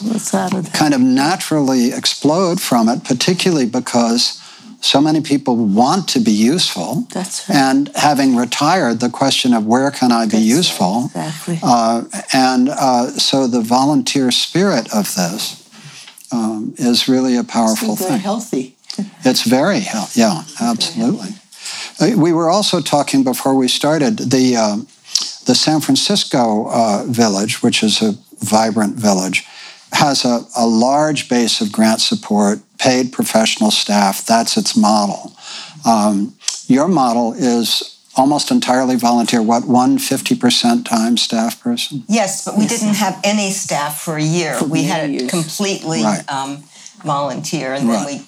kind 0.73 0.93
of 0.93 1.01
naturally 1.01 1.91
explode 1.93 2.59
from 2.61 2.89
it, 2.89 3.03
particularly 3.03 3.65
because 3.65 4.41
so 4.81 5.01
many 5.01 5.21
people 5.21 5.55
want 5.55 6.07
to 6.09 6.19
be 6.19 6.31
useful. 6.31 7.07
That's 7.11 7.49
right. 7.49 7.55
And 7.55 7.89
having 7.95 8.35
retired, 8.35 8.99
the 8.99 9.09
question 9.09 9.53
of 9.53 9.65
where 9.65 9.89
can 9.91 10.11
I 10.11 10.25
be 10.25 10.31
That's 10.31 10.43
useful? 10.45 11.05
Exactly. 11.05 11.59
Uh, 11.63 12.03
and 12.33 12.69
uh, 12.69 13.07
so 13.11 13.47
the 13.47 13.61
volunteer 13.61 14.29
spirit 14.29 14.93
of 14.93 15.15
this 15.15 15.67
um, 16.31 16.75
is 16.77 17.07
really 17.07 17.35
a 17.35 17.43
powerful 17.43 17.93
it's 17.93 18.01
very 18.01 18.11
thing. 18.11 18.19
healthy. 18.19 18.75
It's 19.23 19.43
very 19.43 19.79
healthy. 19.79 20.19
Yeah, 20.19 20.43
absolutely. 20.61 21.29
Uh, 21.99 22.11
we 22.17 22.33
were 22.33 22.49
also 22.49 22.81
talking 22.81 23.23
before 23.23 23.55
we 23.55 23.67
started 23.67 24.17
the 24.17 24.55
uh, 24.55 24.77
the 25.45 25.55
San 25.55 25.79
Francisco 25.79 26.67
uh, 26.69 27.03
village, 27.07 27.61
which 27.61 27.83
is 27.83 28.01
a 28.01 28.15
vibrant 28.39 28.95
village, 28.95 29.45
has 29.91 30.25
a, 30.25 30.41
a 30.57 30.65
large 30.65 31.29
base 31.29 31.61
of 31.61 31.71
grant 31.71 32.01
support, 32.01 32.59
paid 32.77 33.11
professional 33.11 33.71
staff. 33.71 34.25
That's 34.25 34.57
its 34.57 34.75
model. 34.75 35.33
Um, 35.85 36.35
your 36.67 36.87
model 36.87 37.33
is 37.33 37.95
almost 38.15 38.49
entirely 38.51 38.95
volunteer. 38.95 39.41
What, 39.41 39.65
one 39.65 39.97
50% 39.97 40.85
time 40.85 41.17
staff 41.17 41.61
person? 41.61 42.03
Yes, 42.07 42.43
but 42.43 42.55
we 42.55 42.63
yes. 42.63 42.79
didn't 42.79 42.95
have 42.95 43.19
any 43.23 43.51
staff 43.51 44.01
for 44.01 44.17
a 44.17 44.23
year. 44.23 44.55
For 44.55 44.65
we 44.65 44.83
had 44.83 45.09
it 45.09 45.29
completely 45.29 46.03
right. 46.03 46.29
um, 46.29 46.63
volunteer, 47.03 47.73
and 47.73 47.87
right. 47.87 48.05
then 48.05 48.05
we 48.05 48.27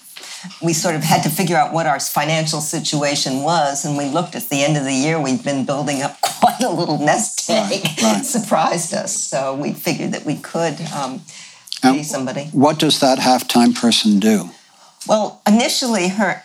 we 0.62 0.72
sort 0.72 0.94
of 0.94 1.02
had 1.02 1.22
to 1.22 1.30
figure 1.30 1.56
out 1.56 1.72
what 1.72 1.86
our 1.86 2.00
financial 2.00 2.60
situation 2.60 3.42
was, 3.42 3.84
and 3.84 3.96
we 3.96 4.06
looked 4.06 4.34
at 4.34 4.48
the 4.48 4.62
end 4.62 4.76
of 4.76 4.84
the 4.84 4.92
year. 4.92 5.20
We'd 5.20 5.44
been 5.44 5.64
building 5.64 6.02
up 6.02 6.20
quite 6.40 6.60
a 6.60 6.70
little 6.70 6.98
nest 6.98 7.48
egg. 7.50 7.70
Right, 7.70 8.02
right. 8.02 8.24
surprised 8.24 8.94
us, 8.94 9.16
so 9.16 9.54
we 9.54 9.72
figured 9.72 10.12
that 10.12 10.24
we 10.24 10.36
could 10.36 10.80
um, 10.94 11.22
pay 11.82 12.02
somebody. 12.02 12.46
What 12.46 12.78
does 12.78 13.00
that 13.00 13.18
half-time 13.18 13.72
person 13.72 14.18
do? 14.18 14.50
Well, 15.06 15.40
initially, 15.46 16.08
her 16.08 16.42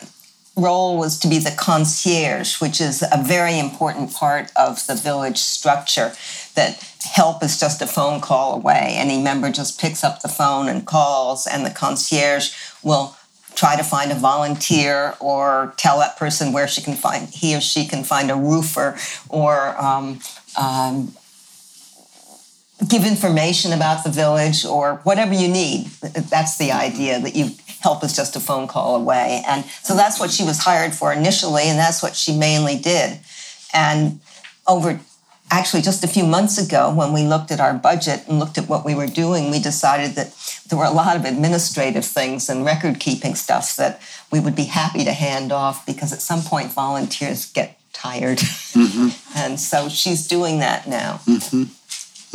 role 0.56 0.96
was 0.96 1.18
to 1.18 1.28
be 1.28 1.38
the 1.38 1.54
concierge, 1.56 2.60
which 2.60 2.80
is 2.80 3.02
a 3.02 3.22
very 3.22 3.58
important 3.58 4.12
part 4.12 4.52
of 4.56 4.86
the 4.86 4.94
village 4.94 5.38
structure. 5.38 6.12
That 6.54 6.80
help 7.02 7.42
is 7.42 7.58
just 7.58 7.82
a 7.82 7.86
phone 7.86 8.20
call 8.20 8.54
away. 8.54 8.94
Any 8.96 9.20
member 9.20 9.50
just 9.50 9.80
picks 9.80 10.04
up 10.04 10.22
the 10.22 10.28
phone 10.28 10.68
and 10.68 10.86
calls, 10.86 11.46
and 11.46 11.66
the 11.66 11.70
concierge 11.70 12.54
will 12.82 13.16
try 13.54 13.76
to 13.76 13.84
find 13.84 14.10
a 14.10 14.14
volunteer 14.14 15.14
or 15.20 15.74
tell 15.76 15.98
that 15.98 16.16
person 16.16 16.52
where 16.52 16.66
she 16.66 16.82
can 16.82 16.94
find 16.94 17.28
he 17.28 17.54
or 17.54 17.60
she 17.60 17.86
can 17.86 18.04
find 18.04 18.30
a 18.30 18.34
roofer 18.34 18.96
or 19.28 19.80
um, 19.80 20.18
um, 20.60 21.12
give 22.88 23.06
information 23.06 23.72
about 23.72 24.04
the 24.04 24.10
village 24.10 24.64
or 24.64 24.96
whatever 25.04 25.32
you 25.32 25.48
need. 25.48 25.86
That's 26.02 26.58
the 26.58 26.72
idea 26.72 27.20
that 27.20 27.36
you 27.36 27.50
help 27.80 28.02
is 28.02 28.16
just 28.16 28.34
a 28.34 28.40
phone 28.40 28.66
call 28.66 28.96
away. 28.96 29.42
And 29.46 29.64
so 29.82 29.94
that's 29.94 30.18
what 30.18 30.30
she 30.30 30.42
was 30.44 30.58
hired 30.58 30.94
for 30.94 31.12
initially, 31.12 31.64
and 31.64 31.78
that's 31.78 32.02
what 32.02 32.16
she 32.16 32.36
mainly 32.36 32.78
did. 32.78 33.20
And 33.72 34.20
over 34.66 35.00
actually 35.50 35.82
just 35.82 36.02
a 36.02 36.08
few 36.08 36.24
months 36.24 36.58
ago, 36.58 36.92
when 36.92 37.12
we 37.12 37.26
looked 37.26 37.50
at 37.50 37.60
our 37.60 37.74
budget 37.74 38.26
and 38.26 38.38
looked 38.38 38.58
at 38.58 38.68
what 38.68 38.84
we 38.84 38.94
were 38.94 39.06
doing, 39.06 39.50
we 39.50 39.60
decided 39.60 40.12
that 40.12 40.28
there 40.68 40.78
were 40.78 40.84
a 40.84 40.90
lot 40.90 41.16
of 41.16 41.24
administrative 41.24 42.04
things 42.04 42.48
and 42.48 42.64
record 42.64 42.98
keeping 42.98 43.34
stuff 43.34 43.76
that 43.76 44.00
we 44.30 44.40
would 44.40 44.56
be 44.56 44.64
happy 44.64 45.04
to 45.04 45.12
hand 45.12 45.52
off 45.52 45.84
because 45.86 46.12
at 46.12 46.20
some 46.22 46.42
point 46.42 46.72
volunteers 46.72 47.50
get 47.52 47.78
tired. 47.92 48.38
Mm-hmm. 48.38 49.08
and 49.38 49.60
so 49.60 49.88
she's 49.88 50.26
doing 50.26 50.60
that 50.60 50.88
now. 50.88 51.20
Mm-hmm. 51.26 51.64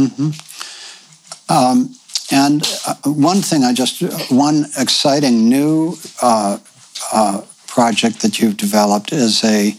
Mm-hmm. 0.03 1.53
Um, 1.53 1.95
and 2.31 2.63
uh, 2.87 2.95
one 3.05 3.41
thing 3.41 3.63
I 3.63 3.73
just, 3.73 4.01
one 4.31 4.65
exciting 4.77 5.49
new 5.49 5.95
uh, 6.21 6.59
uh, 7.11 7.41
project 7.67 8.21
that 8.21 8.39
you've 8.39 8.57
developed 8.57 9.11
is 9.11 9.43
a 9.43 9.75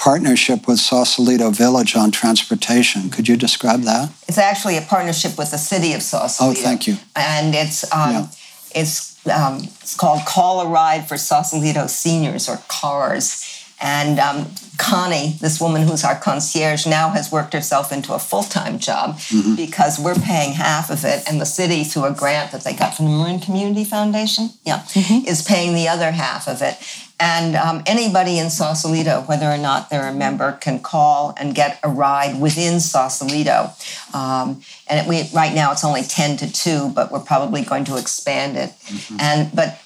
partnership 0.00 0.66
with 0.66 0.80
Sausalito 0.80 1.50
Village 1.50 1.94
on 1.94 2.10
transportation. 2.10 3.10
Could 3.10 3.28
you 3.28 3.36
describe 3.36 3.82
that? 3.82 4.10
It's 4.26 4.38
actually 4.38 4.78
a 4.78 4.80
partnership 4.80 5.36
with 5.36 5.50
the 5.50 5.58
city 5.58 5.92
of 5.92 6.00
Sausalito. 6.00 6.58
Oh, 6.58 6.62
thank 6.62 6.86
you. 6.86 6.96
And 7.14 7.54
it's 7.54 7.84
um, 7.92 8.10
yeah. 8.10 8.26
it's 8.74 9.26
um, 9.28 9.58
it's 9.58 9.94
called 9.94 10.24
Call 10.24 10.62
a 10.62 10.68
Ride 10.68 11.06
for 11.06 11.18
Sausalito 11.18 11.86
Seniors 11.86 12.48
or 12.48 12.56
CARS. 12.68 13.46
And 13.82 14.18
um, 14.18 14.46
Connie, 14.80 15.36
this 15.40 15.60
woman 15.60 15.82
who's 15.82 16.04
our 16.04 16.18
concierge, 16.18 16.86
now 16.86 17.10
has 17.10 17.30
worked 17.30 17.52
herself 17.52 17.92
into 17.92 18.14
a 18.14 18.18
full 18.18 18.42
time 18.42 18.78
job 18.78 19.16
mm-hmm. 19.16 19.54
because 19.54 20.00
we're 20.00 20.14
paying 20.14 20.54
half 20.54 20.90
of 20.90 21.04
it, 21.04 21.22
and 21.28 21.38
the 21.38 21.44
city, 21.44 21.84
through 21.84 22.06
a 22.06 22.12
grant 22.12 22.50
that 22.52 22.64
they 22.64 22.72
got 22.72 22.94
from 22.94 23.04
the 23.04 23.10
Marin 23.10 23.40
Community 23.40 23.84
Foundation, 23.84 24.48
yeah, 24.64 24.78
mm-hmm. 24.78 25.28
is 25.28 25.42
paying 25.42 25.74
the 25.74 25.86
other 25.86 26.12
half 26.12 26.48
of 26.48 26.62
it. 26.62 26.78
And 27.20 27.54
um, 27.56 27.82
anybody 27.84 28.38
in 28.38 28.48
Sausalito, 28.48 29.20
whether 29.26 29.44
or 29.44 29.58
not 29.58 29.90
they're 29.90 30.08
a 30.08 30.14
member, 30.14 30.52
can 30.52 30.80
call 30.80 31.34
and 31.36 31.54
get 31.54 31.78
a 31.82 31.88
ride 31.90 32.40
within 32.40 32.80
Sausalito. 32.80 33.72
Um, 34.14 34.62
and 34.88 35.00
it, 35.00 35.06
we, 35.06 35.28
right 35.34 35.54
now 35.54 35.72
it's 35.72 35.84
only 35.84 36.02
10 36.02 36.38
to 36.38 36.50
2, 36.50 36.92
but 36.94 37.12
we're 37.12 37.20
probably 37.20 37.62
going 37.62 37.84
to 37.84 37.98
expand 37.98 38.56
it. 38.56 38.70
Mm-hmm. 38.70 39.16
And 39.20 39.54
But 39.54 39.78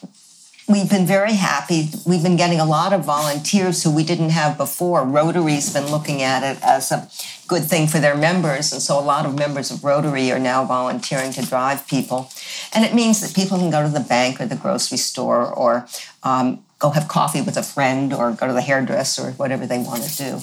We've 0.66 0.88
been 0.88 1.04
very 1.04 1.34
happy. 1.34 1.90
We've 2.06 2.22
been 2.22 2.36
getting 2.36 2.58
a 2.58 2.64
lot 2.64 2.94
of 2.94 3.04
volunteers 3.04 3.82
who 3.82 3.94
we 3.94 4.02
didn't 4.02 4.30
have 4.30 4.56
before. 4.56 5.04
Rotary's 5.04 5.70
been 5.70 5.90
looking 5.90 6.22
at 6.22 6.42
it 6.42 6.62
as 6.62 6.90
a 6.90 7.06
good 7.46 7.64
thing 7.64 7.86
for 7.86 7.98
their 7.98 8.16
members, 8.16 8.72
and 8.72 8.80
so 8.80 8.98
a 8.98 9.04
lot 9.04 9.26
of 9.26 9.38
members 9.38 9.70
of 9.70 9.84
Rotary 9.84 10.32
are 10.32 10.38
now 10.38 10.64
volunteering 10.64 11.32
to 11.32 11.44
drive 11.44 11.86
people. 11.86 12.30
And 12.72 12.82
it 12.82 12.94
means 12.94 13.20
that 13.20 13.36
people 13.36 13.58
can 13.58 13.70
go 13.70 13.82
to 13.82 13.90
the 13.90 14.00
bank 14.00 14.40
or 14.40 14.46
the 14.46 14.56
grocery 14.56 14.96
store 14.96 15.52
or 15.52 15.86
um, 16.22 16.64
go 16.78 16.90
have 16.90 17.08
coffee 17.08 17.42
with 17.42 17.58
a 17.58 17.62
friend 17.62 18.14
or 18.14 18.32
go 18.32 18.46
to 18.46 18.54
the 18.54 18.62
hairdresser 18.62 19.28
or 19.28 19.32
whatever 19.32 19.66
they 19.66 19.78
want 19.78 20.02
to 20.04 20.16
do 20.16 20.40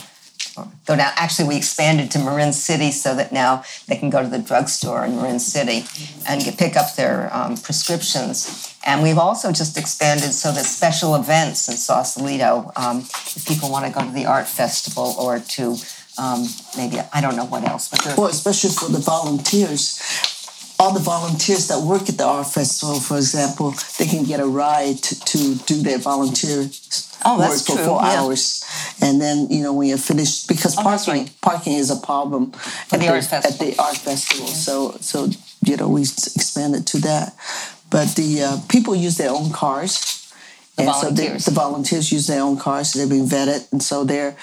go 0.86 0.96
down. 0.96 1.12
Actually, 1.16 1.48
we 1.48 1.56
expanded 1.58 2.12
to 2.12 2.20
Marin 2.20 2.54
City 2.54 2.92
so 2.92 3.16
that 3.16 3.32
now 3.32 3.64
they 3.88 3.96
can 3.96 4.10
go 4.10 4.22
to 4.22 4.28
the 4.28 4.40
drugstore 4.40 5.06
in 5.06 5.16
Marin 5.16 5.40
City 5.40 5.86
and 6.28 6.44
get, 6.44 6.58
pick 6.58 6.76
up 6.76 6.96
their 6.96 7.34
um, 7.34 7.56
prescriptions. 7.58 8.71
And 8.84 9.04
we've 9.04 9.18
also 9.18 9.52
just 9.52 9.78
expanded 9.78 10.34
so 10.34 10.52
that 10.52 10.66
special 10.66 11.16
events 11.16 11.70
in 11.70 11.76
Sausalito, 11.76 12.72
um, 12.76 13.00
if 13.00 13.46
people 13.48 13.70
want 13.70 13.86
to 13.86 13.92
go 13.92 14.06
to 14.06 14.12
the 14.12 14.26
art 14.26 14.48
festival 14.48 15.16
or 15.20 15.40
to 15.40 15.76
um, 16.18 16.46
maybe 16.76 16.98
I 17.14 17.22
don't 17.22 17.36
know 17.36 17.46
what 17.46 17.64
else, 17.64 17.90
but 17.90 18.18
well, 18.18 18.28
especially 18.28 18.72
for 18.72 18.92
the 18.92 19.00
volunteers, 19.00 20.02
all 20.78 20.94
the 20.94 21.00
volunteers 21.00 21.68
that 21.68 21.80
work 21.80 22.10
at 22.10 22.18
the 22.18 22.26
art 22.26 22.48
festival, 22.48 23.00
for 23.00 23.18
example, 23.18 23.74
they 23.98 24.06
can 24.06 24.24
get 24.24 24.40
a 24.40 24.46
ride 24.46 24.98
to, 24.98 25.20
to 25.20 25.56
do 25.66 25.82
their 25.82 26.00
volunteer 26.00 26.70
oh, 27.26 27.40
work 27.40 27.60
for 27.60 27.76
true. 27.76 27.86
four 27.86 28.02
yeah. 28.02 28.20
hours, 28.20 28.66
and 29.02 29.22
then 29.22 29.48
you 29.50 29.64
know 29.64 29.74
when 29.74 29.88
you're 29.88 29.98
finished, 29.98 30.48
because 30.48 30.78
oh, 30.78 30.84
parking 30.84 31.14
right. 31.14 31.34
parking 31.42 31.74
is 31.74 31.90
a 31.90 31.96
problem 32.06 32.52
at 32.92 33.00
the, 33.00 33.08
art 33.08 33.32
at 33.32 33.60
the 33.60 33.76
art 33.80 33.98
festival. 33.98 34.48
Yeah. 34.48 34.54
So 34.54 34.92
so 35.00 35.30
you 35.64 35.78
know 35.78 35.88
we 35.88 36.02
expanded 36.02 36.88
to 36.88 37.00
that, 37.02 37.36
but 37.92 38.16
the 38.16 38.42
uh, 38.42 38.58
people 38.68 38.96
use 38.96 39.18
their 39.18 39.30
own 39.30 39.52
cars 39.52 40.22
the 40.76 40.84
and 40.84 40.92
volunteers. 40.92 41.46
So 41.46 41.52
the 41.52 41.56
volunteers 41.56 42.12
use 42.12 42.28
their 42.28 42.42
own 42.42 42.58
cars, 42.58 42.92
so 42.92 43.00
they're 43.00 43.08
being 43.10 43.28
vetted, 43.28 43.72
and 43.72 43.84
so 43.84 44.04
they're 44.04 44.36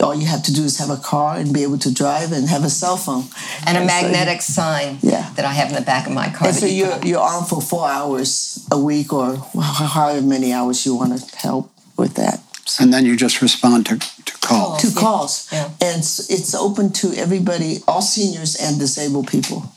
all 0.00 0.14
you 0.14 0.26
have 0.26 0.42
to 0.44 0.52
do 0.52 0.64
is 0.64 0.78
have 0.78 0.90
a 0.90 0.96
car 0.96 1.36
and 1.36 1.54
be 1.54 1.62
able 1.62 1.78
to 1.78 1.94
drive 1.94 2.32
and 2.32 2.48
have 2.48 2.64
a 2.64 2.70
cell 2.70 2.96
phone 2.96 3.24
and, 3.66 3.76
and 3.76 3.84
a 3.84 3.86
magnetic 3.86 4.42
so, 4.42 4.52
sign 4.52 4.98
yeah. 5.00 5.30
that 5.36 5.44
I 5.44 5.52
have 5.52 5.68
in 5.68 5.74
the 5.74 5.80
back 5.80 6.06
of 6.06 6.12
my 6.12 6.28
car. 6.28 6.48
And 6.48 6.56
so 6.56 6.66
you 6.66 6.86
are 6.86 7.06
you're 7.06 7.20
on 7.20 7.44
for 7.44 7.62
four 7.62 7.88
hours 7.88 8.66
a 8.70 8.78
week 8.78 9.12
or 9.12 9.36
however 9.60 10.20
many 10.26 10.52
hours 10.52 10.84
you 10.84 10.94
want 10.94 11.18
to 11.18 11.36
help 11.36 11.70
with 11.96 12.14
that. 12.14 12.40
And 12.80 12.92
then 12.92 13.06
you 13.06 13.16
just 13.16 13.40
respond 13.40 13.86
to, 13.86 13.98
to 13.98 14.38
calls. 14.38 14.82
To 14.82 14.98
calls. 14.98 15.48
Yeah. 15.52 15.70
and 15.80 15.98
it's 16.00 16.54
open 16.54 16.92
to 16.94 17.12
everybody, 17.16 17.78
all 17.86 18.02
seniors 18.02 18.56
and 18.56 18.78
disabled 18.78 19.28
people. 19.28 19.72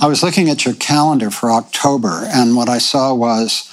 I 0.00 0.06
was 0.06 0.22
looking 0.22 0.50
at 0.50 0.64
your 0.64 0.74
calendar 0.74 1.30
for 1.30 1.50
October, 1.50 2.24
and 2.26 2.56
what 2.56 2.68
I 2.68 2.78
saw 2.78 3.14
was 3.14 3.72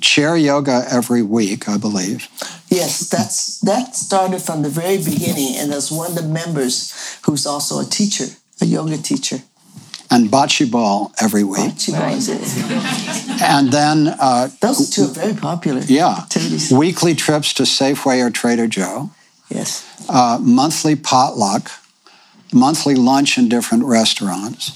chair 0.00 0.36
yoga 0.36 0.84
every 0.90 1.22
week, 1.22 1.68
I 1.68 1.76
believe. 1.76 2.28
Yes, 2.68 3.08
that's 3.08 3.58
that 3.60 3.96
started 3.96 4.40
from 4.40 4.62
the 4.62 4.68
very 4.68 4.98
beginning, 4.98 5.56
and 5.56 5.72
as 5.72 5.90
one 5.90 6.10
of 6.10 6.14
the 6.14 6.22
members 6.22 7.18
who's 7.26 7.46
also 7.46 7.80
a 7.80 7.84
teacher, 7.84 8.26
a 8.60 8.64
yoga 8.66 8.96
teacher. 8.96 9.42
And 10.12 10.28
bocce 10.28 10.68
ball 10.68 11.12
every 11.20 11.44
week. 11.44 11.74
Bocce 11.74 11.92
ball 11.92 12.14
is 12.14 12.28
it. 12.28 13.42
And 13.42 13.72
then 13.72 14.08
uh, 14.08 14.48
those 14.60 14.90
two 14.90 15.04
are 15.04 15.06
very 15.06 15.34
popular. 15.34 15.80
Yeah, 15.82 16.18
activities. 16.22 16.72
weekly 16.72 17.14
trips 17.14 17.54
to 17.54 17.62
Safeway 17.62 18.24
or 18.24 18.30
Trader 18.30 18.66
Joe. 18.66 19.10
Yes. 19.48 19.86
Uh, 20.08 20.38
monthly 20.40 20.96
potluck, 20.96 21.70
monthly 22.52 22.94
lunch 22.96 23.38
in 23.38 23.48
different 23.48 23.84
restaurants, 23.84 24.72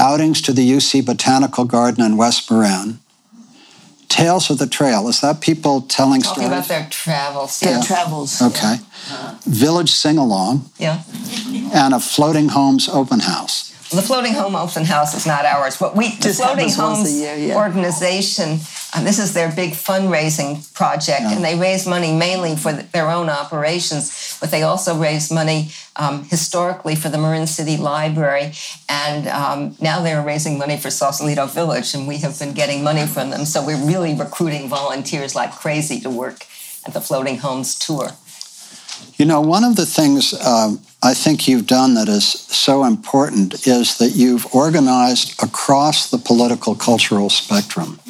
outings 0.00 0.40
to 0.42 0.52
the 0.52 0.68
UC 0.68 1.04
Botanical 1.04 1.64
Garden 1.64 2.02
in 2.04 2.16
West 2.16 2.50
Marin, 2.50 2.98
Tales 4.08 4.50
of 4.50 4.58
the 4.58 4.66
Trail. 4.66 5.06
Is 5.08 5.20
that 5.20 5.40
people 5.40 5.82
telling 5.82 6.22
Talking 6.22 6.42
stories? 6.44 6.48
about 6.48 6.68
their 6.68 6.86
travels. 6.90 7.60
Their 7.60 7.76
Yeah. 7.78 7.82
travels. 7.82 8.42
Okay. 8.42 8.76
Village 9.46 9.90
sing 9.92 10.18
along 10.18 10.70
yeah. 10.78 11.02
and 11.72 11.94
a 11.94 12.00
floating 12.00 12.48
homes 12.48 12.88
open 12.88 13.20
house. 13.20 13.70
The 13.90 14.02
Floating 14.02 14.34
Home 14.34 14.54
Open 14.54 14.84
House 14.84 15.16
is 15.16 15.26
not 15.26 15.44
ours. 15.44 15.80
What 15.80 15.96
we, 15.96 16.10
the 16.14 16.32
Floating 16.32 16.70
Homes 16.70 17.12
year, 17.20 17.34
yeah. 17.34 17.56
organization, 17.56 18.60
uh, 18.94 19.02
this 19.02 19.18
is 19.18 19.34
their 19.34 19.50
big 19.50 19.72
fundraising 19.72 20.72
project, 20.74 21.22
and 21.22 21.44
they 21.44 21.58
raise 21.58 21.88
money 21.88 22.16
mainly 22.16 22.54
for 22.54 22.70
th- 22.70 22.88
their 22.92 23.10
own 23.10 23.28
operations, 23.28 24.38
but 24.40 24.52
they 24.52 24.62
also 24.62 24.96
raise 24.96 25.32
money 25.32 25.70
um, 25.96 26.22
historically 26.22 26.94
for 26.94 27.08
the 27.08 27.18
Marin 27.18 27.48
City 27.48 27.76
Library, 27.76 28.52
and 28.88 29.26
um, 29.26 29.74
now 29.80 30.00
they're 30.00 30.24
raising 30.24 30.56
money 30.56 30.76
for 30.76 30.88
Sausalito 30.88 31.46
Village, 31.46 31.92
and 31.92 32.06
we 32.06 32.18
have 32.18 32.38
been 32.38 32.54
getting 32.54 32.84
money 32.84 33.08
from 33.08 33.30
them. 33.30 33.44
So 33.44 33.66
we're 33.66 33.84
really 33.84 34.14
recruiting 34.14 34.68
volunteers 34.68 35.34
like 35.34 35.50
crazy 35.50 35.98
to 36.02 36.10
work 36.10 36.46
at 36.86 36.94
the 36.94 37.00
Floating 37.00 37.38
Homes 37.38 37.76
tour. 37.76 38.10
You 39.16 39.26
know, 39.26 39.40
one 39.40 39.64
of 39.64 39.76
the 39.76 39.86
things 39.86 40.32
um, 40.46 40.80
I 41.02 41.14
think 41.14 41.48
you've 41.48 41.66
done 41.66 41.94
that 41.94 42.08
is 42.08 42.24
so 42.24 42.84
important 42.84 43.66
is 43.66 43.98
that 43.98 44.10
you've 44.10 44.46
organized 44.54 45.42
across 45.42 46.10
the 46.10 46.18
political 46.18 46.74
cultural 46.74 47.30
spectrum. 47.30 48.00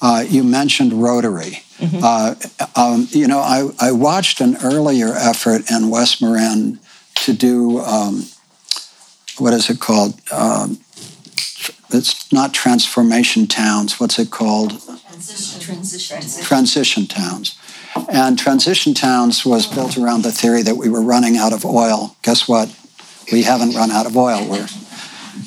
Uh, 0.00 0.24
you 0.28 0.42
mentioned 0.42 0.92
Rotary. 0.92 1.62
Uh, 2.02 2.34
um, 2.76 3.08
you 3.10 3.26
know, 3.26 3.38
I, 3.38 3.70
I 3.78 3.92
watched 3.92 4.40
an 4.40 4.56
earlier 4.62 5.14
effort 5.14 5.70
in 5.70 5.88
West 5.88 6.20
Marin 6.20 6.78
to 7.16 7.32
do 7.32 7.80
um, 7.80 8.26
what 9.38 9.54
is 9.54 9.70
it 9.70 9.80
called? 9.80 10.20
Um, 10.30 10.80
it's 11.92 12.32
not 12.32 12.54
transformation 12.54 13.46
towns. 13.46 13.98
What's 13.98 14.18
it 14.18 14.30
called? 14.30 14.80
Transition 16.42 17.06
towns. 17.06 17.58
And 18.08 18.38
Transition 18.38 18.94
Towns 18.94 19.44
was 19.44 19.66
built 19.66 19.98
around 19.98 20.22
the 20.22 20.32
theory 20.32 20.62
that 20.62 20.76
we 20.76 20.88
were 20.88 21.02
running 21.02 21.36
out 21.36 21.52
of 21.52 21.64
oil. 21.64 22.16
Guess 22.22 22.48
what? 22.48 22.74
We 23.32 23.42
haven't 23.42 23.74
run 23.74 23.90
out 23.90 24.06
of 24.06 24.16
oil. 24.16 24.46
We're, 24.48 24.66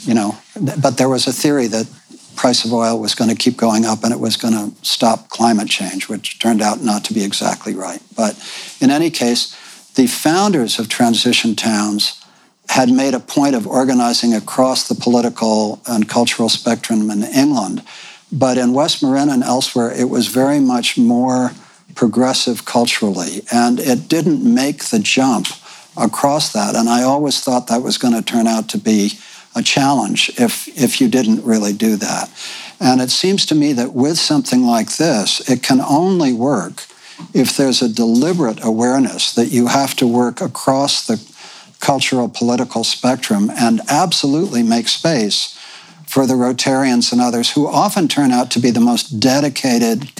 you 0.02 0.14
know, 0.14 0.38
but 0.82 0.98
there 0.98 1.10
was 1.10 1.28
a 1.28 1.34
theory 1.34 1.68
that 1.68 1.88
price 2.36 2.66
of 2.66 2.74
oil 2.74 3.00
was 3.00 3.16
going 3.16 3.30
to 3.30 3.36
keep 3.36 3.58
going 3.58 3.86
up 3.86 4.04
and 4.04 4.14
it 4.14 4.20
was 4.20 4.38
going 4.38 4.54
to 4.54 4.86
stop 4.86 5.30
climate 5.30 5.70
change, 5.70 6.10
which 6.10 6.40
turned 6.40 6.62
out 6.62 6.82
not 6.82 7.06
to 7.06 7.14
be 7.14 7.24
exactly 7.24 7.76
right. 7.76 8.02
But 8.16 8.38
in 8.82 8.90
any 8.90 9.10
case, 9.10 9.56
the 9.96 10.08
founders 10.08 10.80
of 10.80 10.90
Transition 10.90 11.56
Towns 11.56 12.24
had 12.70 12.90
made 12.90 13.14
a 13.14 13.20
point 13.20 13.56
of 13.56 13.68
organizing 13.68 14.34
across 14.34 14.88
the 14.88 14.96
political 14.96 15.82
and 15.86 16.10
cultural 16.10 16.50
spectrum 16.50 17.10
in 17.12 17.24
England. 17.24 17.84
But 18.32 18.58
in 18.58 18.74
West 18.74 19.04
Marin 19.04 19.30
and 19.30 19.44
elsewhere, 19.44 19.92
it 19.92 20.10
was 20.10 20.28
very 20.28 20.60
much 20.60 20.98
more 20.98 21.52
progressive 21.96 22.66
culturally, 22.66 23.42
and 23.52 23.80
it 23.80 24.08
didn't 24.08 24.44
make 24.44 24.86
the 24.86 25.00
jump 25.00 25.48
across 25.96 26.54
that. 26.54 26.76
And 26.76 26.90
I 26.90 27.04
always 27.04 27.42
thought 27.42 27.68
that 27.68 27.84
was 27.84 27.98
going 27.98 28.14
to 28.14 28.22
turn 28.22 28.48
out 28.48 28.70
to 28.70 28.78
be 28.78 29.14
a 29.56 29.62
challenge 29.62 30.32
if 30.40 30.68
if 30.70 31.00
you 31.00 31.08
didn't 31.08 31.44
really 31.44 31.74
do 31.74 31.96
that. 31.98 32.30
And 32.80 33.02
it 33.02 33.12
seems 33.12 33.46
to 33.48 33.56
me 33.56 33.74
that 33.74 33.94
with 33.94 34.18
something 34.18 34.64
like 34.64 34.98
this, 34.98 35.48
it 35.50 35.62
can 35.62 35.80
only 35.80 36.34
work 36.34 36.86
if 37.34 37.56
there's 37.56 37.82
a 37.82 37.94
deliberate 37.94 38.64
awareness 38.64 39.34
that 39.36 39.48
you 39.48 39.68
have 39.68 39.96
to 39.96 40.08
work 40.08 40.42
across 40.42 41.06
the 41.06 41.22
cultural 41.80 42.30
political 42.30 42.84
spectrum 42.84 43.52
and 43.52 43.82
absolutely 43.90 44.64
make 44.64 44.88
space 44.88 45.60
for 46.14 46.28
the 46.28 46.36
Rotarians 46.36 47.12
and 47.12 47.20
others 47.20 47.50
who 47.50 47.68
often 47.68 48.08
turn 48.08 48.32
out 48.32 48.52
to 48.52 48.60
be 48.60 48.70
the 48.70 48.80
most 48.80 49.20
dedicated 49.20 50.12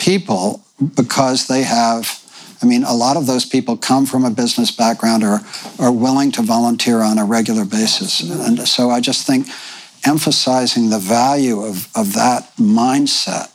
people 0.00 0.60
because 0.96 1.46
they 1.46 1.62
have 1.62 2.20
I 2.62 2.64
mean, 2.64 2.84
a 2.84 2.94
lot 2.94 3.18
of 3.18 3.26
those 3.26 3.44
people 3.44 3.76
come 3.76 4.06
from 4.06 4.24
a 4.24 4.30
business 4.30 4.70
background 4.70 5.22
or 5.22 5.40
are 5.78 5.92
willing 5.92 6.32
to 6.32 6.42
volunteer 6.42 7.02
on 7.02 7.18
a 7.18 7.24
regular 7.24 7.66
basis. 7.66 8.22
And 8.22 8.66
so 8.66 8.88
I 8.90 9.00
just 9.00 9.26
think 9.26 9.46
emphasizing 10.04 10.88
the 10.88 10.98
value 10.98 11.60
of, 11.60 11.86
of 11.94 12.14
that 12.14 12.50
mindset 12.56 13.50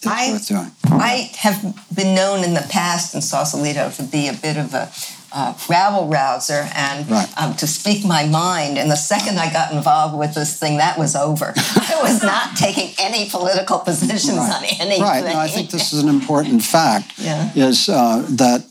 is 0.00 0.06
I- 0.06 0.32
worth 0.32 0.48
doing. 0.48 0.72
I 0.84 1.30
have 1.36 1.62
been 1.94 2.14
known 2.14 2.44
in 2.44 2.54
the 2.54 2.66
past 2.70 3.14
in 3.14 3.20
Sausalito 3.20 3.90
to 3.90 4.02
be 4.02 4.26
a 4.26 4.32
bit 4.32 4.56
of 4.56 4.72
a 4.72 4.90
uh, 5.36 5.52
rabble 5.68 6.08
rouser 6.08 6.66
and 6.74 7.08
Right. 7.10 7.28
um, 7.36 7.54
to 7.56 7.66
speak 7.66 8.04
my 8.06 8.24
mind. 8.26 8.78
And 8.78 8.90
the 8.90 8.96
second 8.96 9.38
I 9.38 9.52
got 9.52 9.70
involved 9.72 10.16
with 10.16 10.32
this 10.34 10.58
thing, 10.58 10.78
that 10.78 10.98
was 10.98 11.14
over. 11.14 11.52
I 11.56 11.98
was 12.02 12.22
not 12.32 12.56
taking 12.56 12.94
any 12.98 13.28
political 13.28 13.78
positions 13.80 14.38
on 14.38 14.64
anything. 14.64 15.02
Right. 15.02 15.22
No, 15.24 15.38
I 15.38 15.48
think 15.48 15.70
this 15.70 15.92
is 15.92 16.02
an 16.02 16.08
important 16.08 16.62
fact. 16.76 17.12
Yeah. 17.18 17.50
Is 17.54 17.88
uh, 17.90 18.24
that 18.30 18.64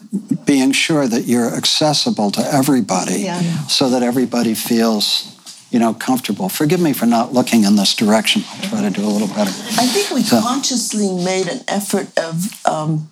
being 0.46 0.72
sure 0.72 1.08
that 1.08 1.26
you're 1.26 1.54
accessible 1.56 2.32
to 2.32 2.42
everybody, 2.42 3.20
Yeah. 3.22 3.42
so 3.68 3.90
that 3.92 4.02
everybody 4.02 4.56
feels, 4.56 5.28
you 5.70 5.78
know, 5.78 5.94
comfortable. 5.94 6.50
Forgive 6.50 6.80
me 6.82 6.94
for 6.94 7.06
not 7.06 7.32
looking 7.32 7.64
in 7.64 7.76
this 7.76 7.94
direction. 7.94 8.44
I'll 8.50 8.70
try 8.70 8.82
to 8.82 8.90
do 8.90 9.06
a 9.06 9.12
little 9.16 9.28
better. 9.28 9.52
I 9.82 9.86
think 9.86 10.10
we 10.10 10.24
So- 10.24 10.42
consciously 10.42 11.12
made 11.24 11.48
an 11.48 11.62
effort 11.68 12.08
of 12.18 12.66
um, 12.66 13.08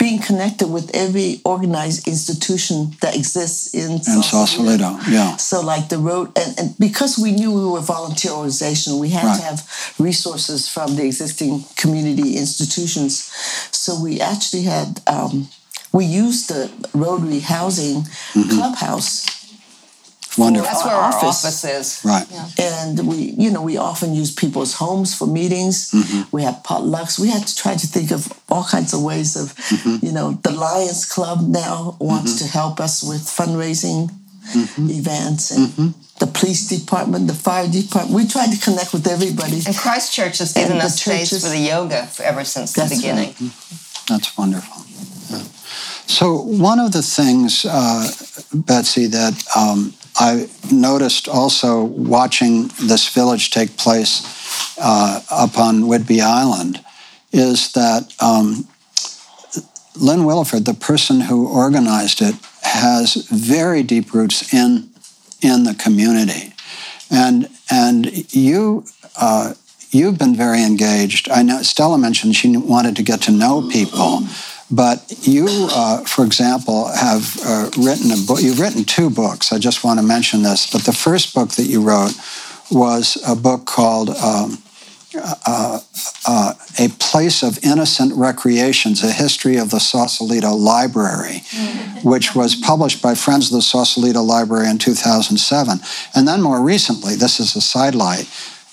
being 0.00 0.18
connected 0.18 0.66
with 0.68 0.90
every 0.94 1.40
organized 1.44 2.08
institution 2.08 2.96
that 3.02 3.14
exists 3.14 3.74
in 3.74 3.90
And 3.92 4.24
Sausalito, 4.24 4.98
yeah. 5.08 5.36
So, 5.36 5.60
like 5.60 5.88
the 5.90 5.98
road, 5.98 6.26
and, 6.38 6.58
and 6.58 6.68
because 6.78 7.18
we 7.18 7.30
knew 7.32 7.52
we 7.52 7.66
were 7.70 7.78
a 7.80 7.82
volunteer 7.82 8.32
organization, 8.32 8.98
we 8.98 9.10
had 9.10 9.24
Right. 9.26 9.36
to 9.36 9.42
have 9.44 9.60
resources 9.98 10.68
from 10.68 10.96
the 10.96 11.04
existing 11.04 11.64
community 11.76 12.36
institutions. 12.38 13.30
So, 13.72 14.00
we 14.00 14.20
actually 14.20 14.62
had, 14.62 15.02
um, 15.06 15.48
we 15.92 16.06
used 16.06 16.48
the 16.48 16.70
Rotary 16.94 17.40
Housing 17.40 17.96
Mm-hmm. 18.32 18.56
Clubhouse 18.56 19.26
Wonderful. 20.38 20.66
That's 20.66 20.84
where 20.84 20.94
our 20.94 21.12
office. 21.12 21.44
office 21.44 21.64
is. 21.64 22.04
Right. 22.04 22.26
and 22.58 23.06
we 23.06 23.16
you 23.16 23.50
know 23.50 23.62
we 23.62 23.76
often 23.76 24.14
use 24.14 24.32
people's 24.32 24.74
homes 24.74 25.14
for 25.14 25.26
meetings 25.26 25.90
mm-hmm. 25.90 26.22
we 26.34 26.42
have 26.42 26.62
potlucks 26.62 27.18
we 27.18 27.28
have 27.30 27.44
to 27.44 27.56
try 27.56 27.74
to 27.74 27.86
think 27.86 28.10
of 28.12 28.32
all 28.48 28.64
kinds 28.64 28.94
of 28.94 29.02
ways 29.02 29.36
of 29.36 29.54
mm-hmm. 29.56 30.04
you 30.06 30.12
know 30.12 30.32
the 30.42 30.52
lions 30.52 31.04
club 31.04 31.40
now 31.48 31.96
wants 32.00 32.34
mm-hmm. 32.34 32.46
to 32.46 32.52
help 32.52 32.80
us 32.80 33.02
with 33.02 33.22
fundraising 33.22 34.10
events 34.78 35.50
and 35.50 35.94
the 36.18 36.26
police 36.26 36.68
department 36.68 37.26
the 37.26 37.34
fire 37.34 37.68
department 37.68 38.14
we 38.14 38.26
tried 38.26 38.50
to 38.50 38.60
connect 38.60 38.92
with 38.92 39.06
everybody 39.06 39.60
And 39.66 39.76
Christchurch 39.76 40.38
has 40.38 40.52
given 40.52 40.72
And 40.72 40.82
us 40.82 41.00
space 41.00 41.30
for 41.30 41.50
the 41.50 41.58
yoga 41.58 42.08
ever 42.22 42.44
since 42.44 42.72
the 42.72 42.86
beginning. 42.88 43.34
That's 44.08 44.36
wonderful. 44.36 44.82
Yeah. 45.30 45.44
So 46.06 46.34
one 46.34 46.80
of 46.80 46.90
the 46.90 47.02
things, 47.02 47.64
uh, 47.64 48.10
Betsy, 48.52 49.06
that 49.06 49.44
um, 49.54 49.94
I 50.16 50.48
noticed 50.70 51.28
also 51.28 51.84
watching 51.84 52.70
this 52.82 53.08
village 53.08 53.50
take 53.50 53.76
place 53.76 54.22
uh, 54.78 55.22
up 55.30 55.58
on 55.58 55.82
Whidbey 55.82 56.20
Island 56.20 56.84
is 57.32 57.72
that 57.72 58.12
um, 58.20 58.66
Lynn 59.96 60.20
Williford, 60.20 60.64
the 60.64 60.74
person 60.74 61.20
who 61.20 61.48
organized 61.48 62.22
it, 62.22 62.34
has 62.62 63.14
very 63.30 63.82
deep 63.82 64.12
roots 64.12 64.52
in 64.52 64.90
in 65.42 65.64
the 65.64 65.74
community, 65.74 66.52
and 67.10 67.48
and 67.70 68.32
you. 68.34 68.84
Uh, 69.16 69.54
You've 69.92 70.18
been 70.18 70.36
very 70.36 70.62
engaged. 70.62 71.28
I 71.30 71.42
know 71.42 71.62
Stella 71.62 71.98
mentioned 71.98 72.36
she 72.36 72.56
wanted 72.56 72.94
to 72.94 73.02
get 73.02 73.22
to 73.22 73.32
know 73.32 73.68
people, 73.68 74.20
but 74.70 75.04
you, 75.26 75.46
uh, 75.48 76.04
for 76.04 76.24
example, 76.24 76.88
have 76.88 77.38
uh, 77.44 77.70
written 77.78 78.10
a 78.12 78.16
book. 78.16 78.40
You've 78.40 78.60
written 78.60 78.84
two 78.84 79.10
books. 79.10 79.52
I 79.52 79.58
just 79.58 79.82
want 79.82 79.98
to 79.98 80.06
mention 80.06 80.42
this. 80.42 80.70
But 80.70 80.82
the 80.82 80.92
first 80.92 81.34
book 81.34 81.50
that 81.52 81.64
you 81.64 81.82
wrote 81.82 82.12
was 82.70 83.20
a 83.26 83.34
book 83.34 83.66
called 83.66 84.10
um, 84.10 84.62
uh, 85.16 85.80
uh, 86.26 86.54
A 86.78 86.88
Place 87.00 87.42
of 87.42 87.64
Innocent 87.64 88.14
Recreations, 88.14 89.02
A 89.02 89.10
History 89.10 89.56
of 89.56 89.70
the 89.70 89.80
Sausalito 89.80 90.54
Library, 90.54 91.42
which 92.04 92.36
was 92.36 92.54
published 92.54 93.02
by 93.02 93.16
Friends 93.16 93.50
of 93.50 93.56
the 93.56 93.62
Sausalito 93.62 94.22
Library 94.22 94.68
in 94.68 94.78
2007. 94.78 95.80
And 96.14 96.28
then 96.28 96.40
more 96.40 96.62
recently, 96.62 97.16
this 97.16 97.40
is 97.40 97.56
a 97.56 97.60
sidelight, 97.60 98.28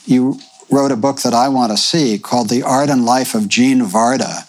you 0.06 0.40
wrote 0.70 0.92
a 0.92 0.98
book 0.98 1.22
that 1.22 1.34
I 1.34 1.50
want 1.50 1.72
to 1.72 1.78
see 1.78 2.20
called 2.20 2.50
The 2.50 2.64
Art 2.64 2.90
and 2.90 3.06
Life 3.06 3.34
of 3.34 3.48
Jean 3.48 3.82
Varda. 3.82 4.44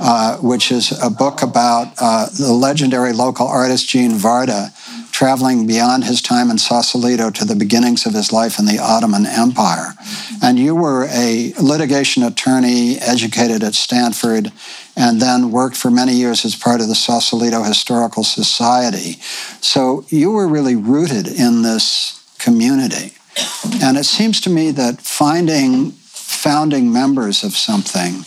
Uh, 0.00 0.38
which 0.38 0.72
is 0.72 0.90
a 1.04 1.08
book 1.08 1.40
about 1.40 1.92
uh, 2.00 2.26
the 2.36 2.52
legendary 2.52 3.12
local 3.12 3.46
artist 3.46 3.88
Jean 3.88 4.10
Varda 4.10 4.72
traveling 5.12 5.68
beyond 5.68 6.02
his 6.02 6.20
time 6.20 6.50
in 6.50 6.58
Sausalito 6.58 7.30
to 7.30 7.44
the 7.44 7.54
beginnings 7.54 8.04
of 8.04 8.12
his 8.12 8.32
life 8.32 8.58
in 8.58 8.64
the 8.64 8.80
Ottoman 8.80 9.24
Empire. 9.24 9.94
And 10.42 10.58
you 10.58 10.74
were 10.74 11.06
a 11.12 11.52
litigation 11.62 12.24
attorney, 12.24 12.98
educated 12.98 13.62
at 13.62 13.74
Stanford, 13.74 14.50
and 14.96 15.22
then 15.22 15.52
worked 15.52 15.76
for 15.76 15.92
many 15.92 16.14
years 16.14 16.44
as 16.44 16.56
part 16.56 16.80
of 16.80 16.88
the 16.88 16.96
Sausalito 16.96 17.62
Historical 17.62 18.24
Society. 18.24 19.18
So 19.60 20.04
you 20.08 20.32
were 20.32 20.48
really 20.48 20.74
rooted 20.74 21.28
in 21.28 21.62
this 21.62 22.20
community. 22.40 23.12
And 23.80 23.96
it 23.96 24.04
seems 24.06 24.40
to 24.40 24.50
me 24.50 24.72
that 24.72 25.00
finding 25.00 25.92
founding 25.92 26.92
members 26.92 27.44
of 27.44 27.52
something 27.56 28.24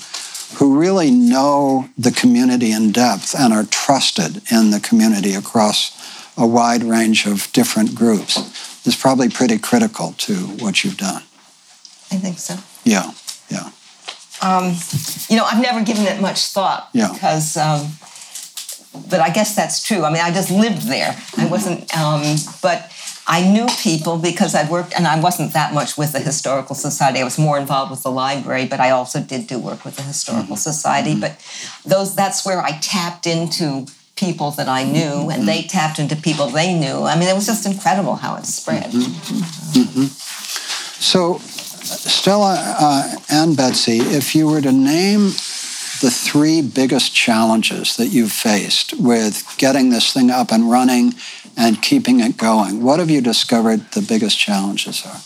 who 0.55 0.79
really 0.79 1.12
know 1.12 1.89
the 1.97 2.12
community 2.12 2.71
in 2.71 2.91
depth 2.91 3.36
and 3.38 3.53
are 3.53 3.65
trusted 3.65 4.41
in 4.51 4.71
the 4.71 4.79
community 4.79 5.33
across 5.33 5.93
a 6.38 6.47
wide 6.47 6.83
range 6.83 7.25
of 7.25 7.51
different 7.51 7.93
groups 7.95 8.86
is 8.88 8.95
probably 8.95 9.29
pretty 9.29 9.57
critical 9.57 10.13
to 10.13 10.33
what 10.36 10.83
you've 10.83 10.97
done. 10.97 11.23
I 12.10 12.15
think 12.15 12.39
so. 12.39 12.55
Yeah, 12.86 13.12
yeah. 13.49 13.69
Um, 14.41 14.75
you 15.29 15.36
know, 15.36 15.43
I've 15.43 15.62
never 15.62 15.83
given 15.83 16.05
it 16.05 16.21
much 16.21 16.47
thought 16.47 16.89
yeah. 16.93 17.12
because, 17.12 17.57
um, 17.57 17.88
but 19.10 19.19
I 19.19 19.29
guess 19.29 19.55
that's 19.55 19.83
true. 19.83 20.03
I 20.03 20.10
mean, 20.12 20.21
I 20.21 20.31
just 20.31 20.51
lived 20.51 20.83
there. 20.83 21.17
I 21.38 21.47
wasn't, 21.47 21.95
um, 21.97 22.21
but 22.62 22.91
I 23.29 23.45
knew 23.45 23.67
people 23.83 24.17
because 24.17 24.55
I'd 24.55 24.69
worked, 24.69 24.93
and 24.97 25.05
I 25.05 25.19
wasn't 25.19 25.51
that 25.51 25.73
much 25.73 25.97
with 25.97 26.13
the 26.13 26.19
Historical 26.19 26.75
Society. 26.75 27.19
I 27.19 27.25
was 27.25 27.37
more 27.37 27.59
involved 27.59 27.91
with 27.91 28.01
the 28.03 28.11
library, 28.11 28.65
but 28.65 28.79
I 28.79 28.91
also 28.91 29.19
did 29.19 29.47
do 29.47 29.59
work 29.59 29.83
with 29.83 29.97
the 29.97 30.03
Historical 30.03 30.55
mm-hmm. 30.55 30.71
Society. 30.71 31.11
Mm-hmm. 31.11 31.19
But 31.19 31.81
those, 31.85 32.15
that's 32.15 32.45
where 32.45 32.61
I 32.61 32.79
tapped 32.79 33.27
into 33.27 33.85
people 34.15 34.51
that 34.51 34.69
I 34.69 34.85
knew, 34.85 35.29
and 35.29 35.45
they 35.45 35.63
tapped 35.63 35.99
into 35.99 36.15
people 36.15 36.47
they 36.47 36.73
knew. 36.73 37.03
I 37.03 37.19
mean, 37.19 37.27
it 37.27 37.35
was 37.35 37.45
just 37.45 37.65
incredible 37.65 38.15
how 38.15 38.35
it 38.37 38.45
spread. 38.45 38.91
Mm-hmm. 38.91 39.79
Mm-hmm. 39.81 40.05
So, 40.99 41.37
Stella 41.39 42.55
uh, 42.79 43.15
and 43.29 43.57
Betsy, 43.57 43.97
if 43.97 44.35
you 44.35 44.47
were 44.47 44.61
to 44.61 44.71
name 44.71 45.33
the 45.99 46.11
three 46.11 46.61
biggest 46.61 47.13
challenges 47.13 47.97
that 47.97 48.07
you've 48.07 48.31
faced 48.31 48.93
with 48.99 49.55
getting 49.57 49.89
this 49.89 50.13
thing 50.13 50.29
up 50.29 50.51
and 50.51 50.69
running 50.69 51.13
and 51.57 51.81
keeping 51.81 52.19
it 52.19 52.37
going, 52.37 52.83
what 52.83 52.99
have 52.99 53.09
you 53.09 53.19
discovered 53.19 53.91
the 53.91 54.01
biggest 54.01 54.37
challenges 54.37 55.05
are? 55.05 55.19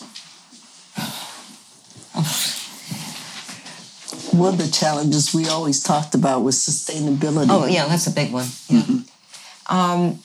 one 4.31 4.53
of 4.53 4.59
the 4.59 4.71
challenges 4.71 5.33
we 5.33 5.47
always 5.47 5.83
talked 5.83 6.15
about 6.15 6.41
was 6.41 6.55
sustainability. 6.55 7.47
Oh, 7.49 7.65
yeah, 7.65 7.87
that's 7.87 8.07
a 8.07 8.11
big 8.11 8.31
one. 8.31 8.47
Yeah. 8.69 8.81
Mm-hmm. 8.81 9.75
Um, 9.75 10.19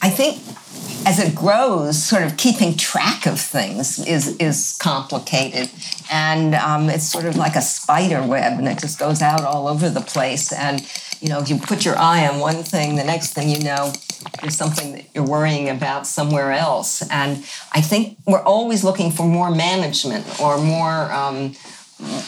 I 0.00 0.10
think 0.10 0.38
as 1.06 1.18
it 1.18 1.34
grows, 1.34 2.02
sort 2.02 2.22
of 2.22 2.36
keeping 2.36 2.76
track 2.76 3.26
of 3.26 3.40
things 3.40 4.04
is 4.04 4.36
is 4.36 4.76
complicated, 4.80 5.70
and 6.10 6.54
um, 6.54 6.90
it's 6.90 7.04
sort 7.04 7.24
of 7.24 7.36
like 7.36 7.54
a 7.54 7.62
spider 7.62 8.22
web, 8.26 8.58
and 8.58 8.66
it 8.66 8.80
just 8.80 8.98
goes 8.98 9.22
out 9.22 9.42
all 9.44 9.68
over 9.68 9.88
the 9.88 10.00
place. 10.00 10.52
And 10.52 10.80
you 11.22 11.28
know, 11.28 11.38
if 11.38 11.48
you 11.48 11.56
put 11.56 11.84
your 11.84 11.96
eye 11.96 12.26
on 12.26 12.40
one 12.40 12.64
thing, 12.64 12.96
the 12.96 13.04
next 13.04 13.32
thing 13.32 13.48
you 13.48 13.60
know, 13.60 13.92
there's 14.40 14.56
something 14.56 14.92
that 14.92 15.04
you're 15.14 15.24
worrying 15.24 15.68
about 15.68 16.04
somewhere 16.04 16.50
else. 16.50 17.08
And 17.10 17.44
I 17.72 17.80
think 17.80 18.18
we're 18.26 18.42
always 18.42 18.82
looking 18.82 19.12
for 19.12 19.24
more 19.24 19.50
management 19.50 20.40
or 20.40 20.58
more. 20.58 21.12
Um, 21.12 21.54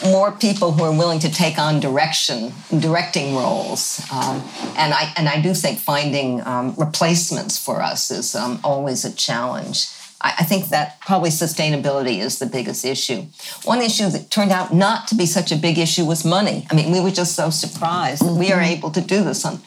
more 0.04 0.30
people 0.30 0.70
who 0.70 0.84
are 0.84 0.96
willing 0.96 1.18
to 1.18 1.28
take 1.28 1.58
on 1.58 1.80
direction, 1.80 2.52
directing 2.78 3.34
roles, 3.34 4.00
um, 4.12 4.40
and 4.76 4.94
I 4.94 5.12
and 5.16 5.28
I 5.28 5.40
do 5.40 5.52
think 5.52 5.80
finding 5.80 6.46
um, 6.46 6.76
replacements 6.78 7.58
for 7.58 7.82
us 7.82 8.08
is 8.12 8.36
um, 8.36 8.60
always 8.62 9.04
a 9.04 9.12
challenge. 9.12 9.88
I, 10.24 10.34
I, 10.40 10.44
think 10.44 10.68
that 10.70 11.00
probably 11.00 11.30
sustainability 11.30 12.18
is 12.18 12.38
the 12.38 12.46
biggest 12.46 12.84
issue. 12.84 13.26
One 13.64 13.82
issue 13.82 14.08
that 14.08 14.30
turned 14.30 14.50
out 14.50 14.72
not 14.72 15.06
to 15.08 15.14
be 15.14 15.26
such 15.26 15.52
a 15.52 15.56
big 15.56 15.78
issue 15.78 16.04
was 16.06 16.24
money. 16.24 16.66
I 16.70 16.74
mean, 16.74 16.90
we 16.90 17.00
were 17.00 17.10
just 17.10 17.36
so 17.36 17.50
surprised 17.50 18.22
mm-hmm. 18.22 18.38
we 18.38 18.50
are 18.50 18.60
mm-hmm. 18.60 18.78
able 18.78 18.90
to 18.92 19.00
do 19.00 19.22
this 19.22 19.44
on 19.44 19.60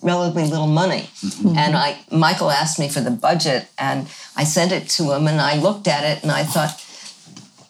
relatively 0.00 0.44
little 0.44 0.66
money. 0.66 1.10
Mm-hmm. 1.20 1.58
And 1.58 1.76
I 1.76 1.98
Michael 2.10 2.50
asked 2.50 2.78
me 2.78 2.88
for 2.88 3.00
the 3.00 3.10
budget, 3.10 3.68
and 3.78 4.08
I 4.34 4.44
sent 4.44 4.72
it 4.72 4.88
to 4.90 5.14
him, 5.14 5.26
and 5.26 5.40
I 5.40 5.58
looked 5.58 5.86
at 5.86 6.04
it, 6.04 6.22
and 6.22 6.32
I 6.32 6.42
thought 6.44 6.84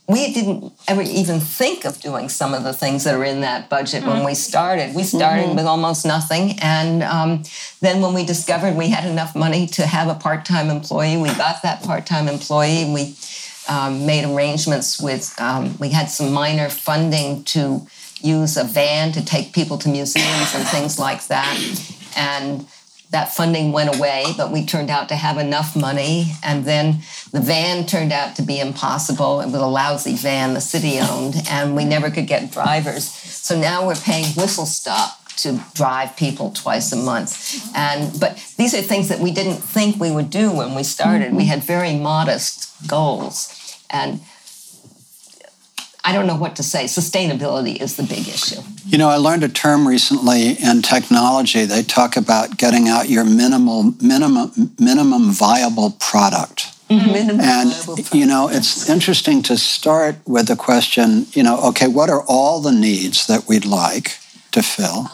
we 0.08 0.32
didn't 0.32 0.72
ever 0.88 1.02
even 1.02 1.38
think 1.38 1.84
of 1.84 2.00
doing 2.00 2.30
some 2.30 2.54
of 2.54 2.64
the 2.64 2.72
things 2.72 3.04
that 3.04 3.14
are 3.14 3.24
in 3.24 3.42
that 3.42 3.68
budget 3.68 4.02
mm-hmm. 4.02 4.10
when 4.10 4.24
we 4.24 4.34
started. 4.34 4.94
We 4.94 5.02
started 5.02 5.48
mm-hmm. 5.48 5.56
with 5.56 5.66
almost 5.66 6.06
nothing. 6.06 6.58
And 6.62 7.02
um, 7.02 7.42
then 7.82 8.00
when 8.00 8.14
we 8.14 8.24
discovered 8.24 8.74
we 8.74 8.88
had 8.88 9.04
enough 9.04 9.36
money 9.36 9.66
to 9.66 9.86
have 9.86 10.08
a 10.08 10.14
part 10.14 10.46
time 10.46 10.70
employee, 10.70 11.18
we 11.18 11.28
got 11.34 11.62
that 11.62 11.82
part 11.82 12.06
time 12.06 12.26
employee. 12.26 12.90
We 12.90 13.16
um, 13.68 14.06
made 14.06 14.24
arrangements 14.24 14.98
with, 14.98 15.38
um, 15.38 15.76
we 15.78 15.90
had 15.90 16.06
some 16.06 16.32
minor 16.32 16.70
funding 16.70 17.44
to 17.44 17.86
use 18.22 18.56
a 18.56 18.64
van 18.64 19.12
to 19.12 19.22
take 19.22 19.52
people 19.52 19.76
to 19.76 19.90
museums 19.90 20.54
and 20.54 20.66
things 20.68 20.98
like 20.98 21.26
that. 21.26 21.54
And 22.16 22.66
that 23.10 23.32
funding 23.32 23.72
went 23.72 23.96
away, 23.96 24.26
but 24.36 24.52
we 24.52 24.66
turned 24.66 24.90
out 24.90 25.08
to 25.08 25.16
have 25.16 25.38
enough 25.38 25.74
money. 25.74 26.32
And 26.44 26.64
then 26.64 27.00
the 27.32 27.40
van 27.40 27.86
turned 27.86 28.12
out 28.12 28.36
to 28.36 28.42
be 28.42 28.60
impossible. 28.60 29.40
It 29.40 29.46
was 29.46 29.54
a 29.54 29.66
lousy 29.66 30.14
van 30.14 30.54
the 30.54 30.60
city 30.60 30.98
owned, 30.98 31.36
and 31.48 31.74
we 31.74 31.84
never 31.84 32.10
could 32.10 32.26
get 32.26 32.50
drivers. 32.50 33.08
So 33.08 33.58
now 33.58 33.86
we're 33.86 33.96
paying 33.96 34.26
whistle 34.34 34.66
stop 34.66 35.18
to 35.38 35.60
drive 35.74 36.16
people 36.16 36.50
twice 36.50 36.92
a 36.92 36.96
month. 36.96 37.70
And 37.74 38.18
but 38.20 38.36
these 38.56 38.74
are 38.74 38.82
things 38.82 39.08
that 39.08 39.20
we 39.20 39.30
didn't 39.30 39.58
think 39.58 40.00
we 40.00 40.10
would 40.10 40.30
do 40.30 40.52
when 40.52 40.74
we 40.74 40.82
started. 40.82 41.32
We 41.32 41.46
had 41.46 41.62
very 41.62 41.94
modest 41.94 42.70
goals. 42.86 43.54
And 43.90 44.20
I 46.04 46.12
don't 46.12 46.26
know 46.26 46.36
what 46.36 46.56
to 46.56 46.62
say. 46.62 46.84
Sustainability 46.84 47.80
is 47.80 47.96
the 47.96 48.02
big 48.02 48.28
issue. 48.28 48.60
You 48.86 48.98
know, 48.98 49.08
I 49.08 49.16
learned 49.16 49.44
a 49.44 49.48
term 49.48 49.86
recently 49.86 50.52
in 50.52 50.82
technology. 50.82 51.64
They 51.64 51.82
talk 51.82 52.16
about 52.16 52.56
getting 52.56 52.88
out 52.88 53.08
your 53.08 53.24
minimal, 53.24 53.94
minimum, 54.00 54.72
minimum 54.78 55.32
viable 55.32 55.90
product. 55.98 56.68
Mm-hmm. 56.88 57.40
And, 57.40 58.14
you 58.14 58.24
know, 58.24 58.48
it's 58.48 58.88
interesting 58.88 59.42
to 59.42 59.58
start 59.58 60.16
with 60.26 60.48
the 60.48 60.56
question, 60.56 61.26
you 61.32 61.42
know, 61.42 61.60
okay, 61.68 61.88
what 61.88 62.08
are 62.08 62.22
all 62.26 62.60
the 62.60 62.72
needs 62.72 63.26
that 63.26 63.46
we'd 63.46 63.66
like 63.66 64.18
to 64.52 64.62
fill? 64.62 65.10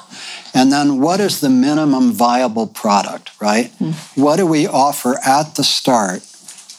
And 0.55 0.71
then 0.71 1.01
what 1.01 1.19
is 1.19 1.41
the 1.41 1.51
minimum 1.51 2.13
viable 2.13 2.69
product, 2.69 3.33
right? 3.41 3.73
Mm-hmm. 3.81 4.23
What 4.23 4.37
do 4.37 4.47
we 4.47 4.69
offer 4.69 5.19
at 5.27 5.57
the 5.57 5.65
start 5.65 6.23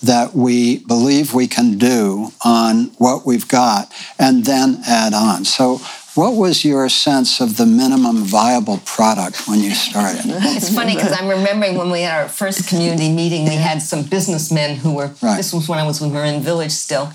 that 0.05 0.35
we 0.35 0.79
believe 0.79 1.33
we 1.33 1.47
can 1.47 1.77
do 1.77 2.29
on 2.43 2.85
what 2.97 3.25
we've 3.25 3.47
got 3.47 3.91
and 4.19 4.45
then 4.45 4.81
add 4.87 5.13
on. 5.13 5.45
So, 5.45 5.81
what 6.15 6.35
was 6.35 6.63
your 6.63 6.87
sense 6.87 7.41
of 7.41 7.57
the 7.57 7.65
minimum 7.65 8.23
viable 8.23 8.77
product 8.85 9.49
when 9.49 9.59
you 9.59 9.71
started? 9.71 10.21
It's 10.55 10.73
funny 10.73 10.95
because 10.95 11.11
I'm 11.11 11.27
remembering 11.27 11.75
when 11.75 11.91
we 11.91 12.01
had 12.01 12.21
our 12.21 12.29
first 12.29 12.69
community 12.69 13.11
meeting, 13.11 13.43
we 13.43 13.55
had 13.55 13.81
some 13.81 14.03
businessmen 14.03 14.77
who 14.77 14.93
were, 14.93 15.11
right. 15.21 15.35
this 15.35 15.51
was 15.51 15.67
when 15.67 15.77
I 15.77 15.83
was 15.85 15.99
with 15.99 16.13
Marin 16.13 16.41
Village 16.41 16.71
still, 16.71 17.11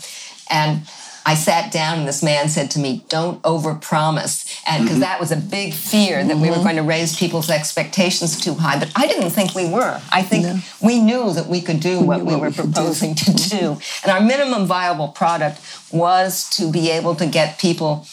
and 0.50 0.83
I 1.26 1.35
sat 1.35 1.72
down 1.72 1.98
and 1.98 2.09
this 2.09 2.22
man 2.22 2.48
said 2.48 2.70
to 2.72 2.78
me, 2.78 3.04
Don't 3.09 3.42
overpromise. 3.42 4.61
And 4.66 4.85
because 4.85 4.96
mm-hmm. 4.96 5.00
that 5.02 5.20
was 5.20 5.33
a 5.33 5.37
big 5.37 5.74
fear 5.74 6.22
that 6.22 6.33
mm-hmm. 6.33 6.40
we 6.40 6.48
were 6.48 6.54
mm-hmm. 6.56 6.64
going 6.64 6.76
to 6.76 6.83
raise 6.83 7.16
people's 7.16 7.50
expectations 7.50 8.40
too 8.40 8.54
high. 8.54 8.78
But 8.78 8.92
I 8.96 9.06
didn't 9.06 9.30
think 9.30 9.54
we 9.54 9.68
were. 9.68 10.00
I 10.12 10.22
think 10.22 10.44
no. 10.44 10.59
we 10.83 11.00
knew 11.00 11.33
that 11.33 11.46
we 11.46 11.61
could 11.61 11.80
do 11.80 12.00
what 12.00 12.24
we, 12.24 12.37
were 12.37 12.50
proposing 12.50 13.14
to 13.14 13.33
do. 13.33 13.78
And 14.02 14.12
our 14.12 14.20
minimum 14.20 14.66
viable 14.66 15.09
product 15.09 15.61
was 15.92 16.48
to 16.50 16.70
be 16.70 16.90
able 16.90 17.14
to 17.16 17.26
get 17.26 17.59
people 17.59 18.06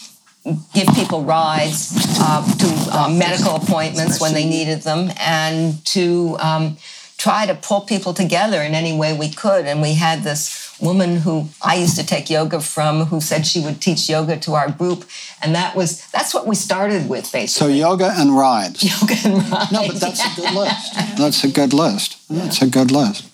give 0.72 0.88
people 0.94 1.24
rides 1.24 1.92
uh, 2.20 2.42
to 2.56 2.96
uh, 2.96 3.08
medical 3.10 3.56
appointments 3.56 4.20
when 4.20 4.32
they 4.32 4.48
needed 4.48 4.82
them 4.82 5.10
and 5.20 5.84
to 5.84 6.36
um, 6.40 6.76
try 7.18 7.44
to 7.44 7.54
pull 7.54 7.82
people 7.82 8.14
together 8.14 8.62
in 8.62 8.74
any 8.74 8.96
way 8.96 9.16
we 9.16 9.30
could. 9.30 9.66
And 9.66 9.82
we 9.82 9.94
had 9.94 10.22
this 10.22 10.67
woman 10.80 11.16
who 11.16 11.48
I 11.62 11.76
used 11.76 11.96
to 11.96 12.06
take 12.06 12.30
yoga 12.30 12.60
from 12.60 13.06
who 13.06 13.20
said 13.20 13.46
she 13.46 13.60
would 13.60 13.80
teach 13.80 14.08
yoga 14.08 14.36
to 14.38 14.54
our 14.54 14.70
group. 14.70 15.04
And 15.42 15.54
that 15.54 15.74
was 15.74 16.06
that's 16.10 16.32
what 16.34 16.46
we 16.46 16.54
started 16.54 17.08
with 17.08 17.30
basically. 17.32 17.48
So 17.48 17.66
yoga 17.66 18.12
and 18.16 18.36
rides. 18.36 18.82
Yoga 19.00 19.14
and 19.24 19.50
rides. 19.50 19.72
No, 19.72 19.86
but 19.86 19.96
that's 20.00 20.24
a 20.24 20.40
good 20.40 20.54
list. 20.62 20.94
That's 21.18 21.44
a 21.44 21.48
good 21.48 21.72
list. 21.72 22.28
That's 22.28 22.62
a 22.62 22.66
good 22.68 22.90
list. 22.90 23.24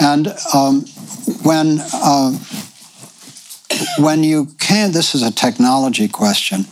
And 0.00 0.28
um, 0.54 0.82
when 1.42 1.78
uh, 1.92 2.32
when 3.98 4.24
you 4.24 4.46
can, 4.58 4.92
this 4.92 5.14
is 5.14 5.22
a 5.22 5.30
technology 5.30 6.08
question. 6.08 6.66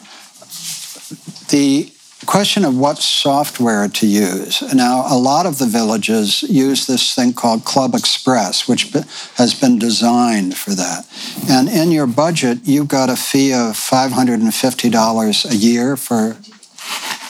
The 1.48 1.92
question 2.30 2.64
of 2.64 2.78
what 2.78 2.96
software 2.96 3.88
to 3.88 4.06
use. 4.06 4.62
Now, 4.72 5.04
a 5.08 5.18
lot 5.18 5.46
of 5.46 5.58
the 5.58 5.66
villages 5.66 6.44
use 6.44 6.86
this 6.86 7.12
thing 7.12 7.32
called 7.32 7.64
Club 7.64 7.92
Express, 7.92 8.68
which 8.68 8.92
has 9.34 9.52
been 9.52 9.80
designed 9.80 10.56
for 10.56 10.70
that. 10.70 11.04
And 11.48 11.68
in 11.68 11.90
your 11.90 12.06
budget, 12.06 12.58
you've 12.62 12.86
got 12.86 13.10
a 13.10 13.16
fee 13.16 13.52
of 13.52 13.74
$550 13.74 15.50
a 15.50 15.56
year 15.56 15.96
for. 15.96 16.36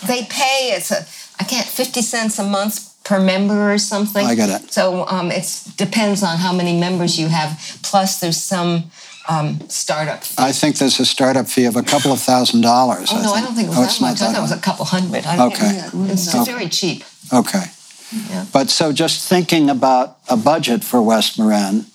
They 0.06 0.24
pay, 0.24 0.74
it's 0.76 0.90
a, 0.90 1.06
I 1.42 1.44
can't, 1.44 1.66
50 1.66 2.02
cents 2.02 2.38
a 2.38 2.44
month 2.44 2.90
per 3.02 3.18
member 3.18 3.72
or 3.72 3.78
something. 3.78 4.26
I 4.26 4.34
get 4.34 4.50
it. 4.50 4.70
So 4.70 5.06
um, 5.06 5.30
it 5.30 5.64
depends 5.78 6.22
on 6.22 6.36
how 6.36 6.52
many 6.52 6.78
members 6.78 7.18
you 7.18 7.28
have. 7.28 7.58
Plus, 7.82 8.20
there's 8.20 8.36
some 8.36 8.90
um, 9.28 9.60
startup 9.68 10.24
fee. 10.24 10.34
I 10.38 10.52
think 10.52 10.78
there's 10.78 10.98
a 11.00 11.06
startup 11.06 11.46
fee 11.46 11.66
of 11.66 11.76
a 11.76 11.82
couple 11.82 12.12
of 12.12 12.20
thousand 12.20 12.62
dollars. 12.62 13.10
Oh, 13.12 13.18
I 13.18 13.22
no, 13.22 13.32
I 13.32 13.40
don't 13.40 13.54
think 13.54 13.66
it 13.66 13.70
was 13.70 13.78
oh, 13.78 13.82
that 13.82 14.00
much. 14.00 14.22
I 14.22 14.32
thought 14.32 14.38
it 14.38 14.42
was 14.42 14.52
a 14.52 14.60
couple 14.60 14.84
hundred. 14.84 15.26
I 15.26 15.46
okay. 15.46 15.88
It's 16.12 16.34
okay. 16.34 16.44
very 16.50 16.68
cheap. 16.68 17.04
Okay. 17.32 17.64
Yeah. 18.30 18.46
But 18.52 18.70
so 18.70 18.92
just 18.92 19.28
thinking 19.28 19.70
about 19.70 20.18
a 20.28 20.36
budget 20.36 20.82
for 20.82 21.00
West 21.00 21.38
Marin, 21.38 21.86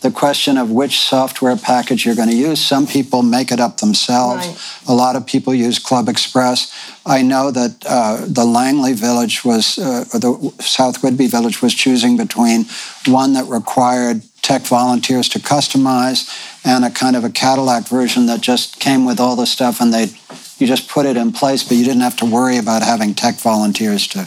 the 0.00 0.10
question 0.10 0.56
of 0.56 0.70
which 0.70 1.00
software 1.00 1.56
package 1.56 2.06
you're 2.06 2.14
going 2.14 2.30
to 2.30 2.36
use. 2.36 2.60
Some 2.60 2.86
people 2.86 3.22
make 3.22 3.50
it 3.50 3.60
up 3.60 3.78
themselves. 3.78 4.46
Right. 4.46 4.84
A 4.88 4.94
lot 4.94 5.16
of 5.16 5.26
people 5.26 5.52
use 5.52 5.78
Club 5.78 6.08
Express. 6.08 6.72
I 7.04 7.22
know 7.22 7.50
that 7.50 7.84
uh, 7.86 8.24
the 8.26 8.44
Langley 8.44 8.92
Village 8.92 9.44
was, 9.44 9.78
uh, 9.78 10.04
or 10.14 10.20
the 10.20 10.54
South 10.60 11.02
Whidbey 11.02 11.28
Village 11.28 11.60
was 11.60 11.74
choosing 11.74 12.16
between 12.16 12.66
one 13.06 13.32
that 13.32 13.46
required 13.46 14.22
tech 14.48 14.62
volunteers 14.62 15.28
to 15.28 15.38
customize 15.38 16.26
and 16.64 16.82
a 16.82 16.88
kind 16.88 17.16
of 17.16 17.22
a 17.22 17.28
Cadillac 17.28 17.86
version 17.86 18.24
that 18.24 18.40
just 18.40 18.80
came 18.80 19.04
with 19.04 19.20
all 19.20 19.36
the 19.36 19.44
stuff 19.44 19.78
and 19.78 19.92
they 19.92 20.06
you 20.58 20.66
just 20.66 20.88
put 20.88 21.04
it 21.04 21.18
in 21.18 21.32
place, 21.32 21.62
but 21.62 21.76
you 21.76 21.84
didn't 21.84 22.00
have 22.00 22.16
to 22.16 22.24
worry 22.24 22.56
about 22.56 22.82
having 22.82 23.14
tech 23.14 23.34
volunteers 23.34 24.06
to 24.08 24.26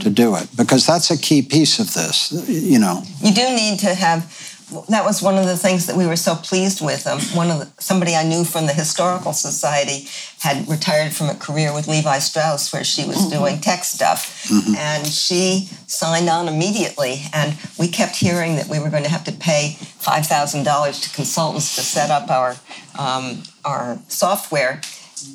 to 0.00 0.08
do 0.08 0.36
it 0.36 0.48
because 0.56 0.86
that's 0.86 1.10
a 1.10 1.18
key 1.18 1.42
piece 1.42 1.80
of 1.80 1.92
this. 1.94 2.30
You 2.48 2.78
know, 2.78 3.02
you 3.20 3.34
do 3.34 3.42
need 3.56 3.80
to 3.80 3.92
have 3.92 4.55
that 4.88 5.04
was 5.04 5.22
one 5.22 5.38
of 5.38 5.46
the 5.46 5.56
things 5.56 5.86
that 5.86 5.96
we 5.96 6.06
were 6.06 6.16
so 6.16 6.34
pleased 6.34 6.84
with. 6.84 7.06
Um, 7.06 7.20
one 7.36 7.50
of 7.50 7.60
the, 7.60 7.82
somebody 7.82 8.16
I 8.16 8.24
knew 8.24 8.42
from 8.44 8.66
the 8.66 8.72
historical 8.72 9.32
society 9.32 10.08
had 10.40 10.68
retired 10.68 11.12
from 11.12 11.28
a 11.28 11.34
career 11.34 11.72
with 11.72 11.86
Levi 11.86 12.18
Strauss, 12.18 12.72
where 12.72 12.82
she 12.82 13.06
was 13.06 13.16
mm-hmm. 13.16 13.38
doing 13.38 13.60
tech 13.60 13.84
stuff, 13.84 14.44
mm-hmm. 14.48 14.74
and 14.74 15.06
she 15.06 15.68
signed 15.86 16.28
on 16.28 16.48
immediately. 16.48 17.22
And 17.32 17.56
we 17.78 17.86
kept 17.86 18.16
hearing 18.16 18.56
that 18.56 18.68
we 18.68 18.80
were 18.80 18.90
going 18.90 19.04
to 19.04 19.08
have 19.08 19.24
to 19.24 19.32
pay 19.32 19.76
five 19.80 20.26
thousand 20.26 20.64
dollars 20.64 21.00
to 21.02 21.14
consultants 21.14 21.76
to 21.76 21.82
set 21.82 22.10
up 22.10 22.28
our 22.30 22.56
um, 22.98 23.42
our 23.64 23.98
software. 24.08 24.80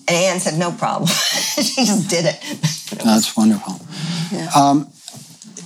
And 0.08 0.15
Anne 0.15 0.39
said, 0.41 0.60
"No 0.60 0.72
problem." 0.72 1.08
she 1.56 1.86
just 1.86 2.10
did 2.10 2.26
it. 2.26 2.39
That's 3.04 3.38
wonderful. 3.38 3.80
Yeah. 4.32 4.50
Um, 4.56 4.91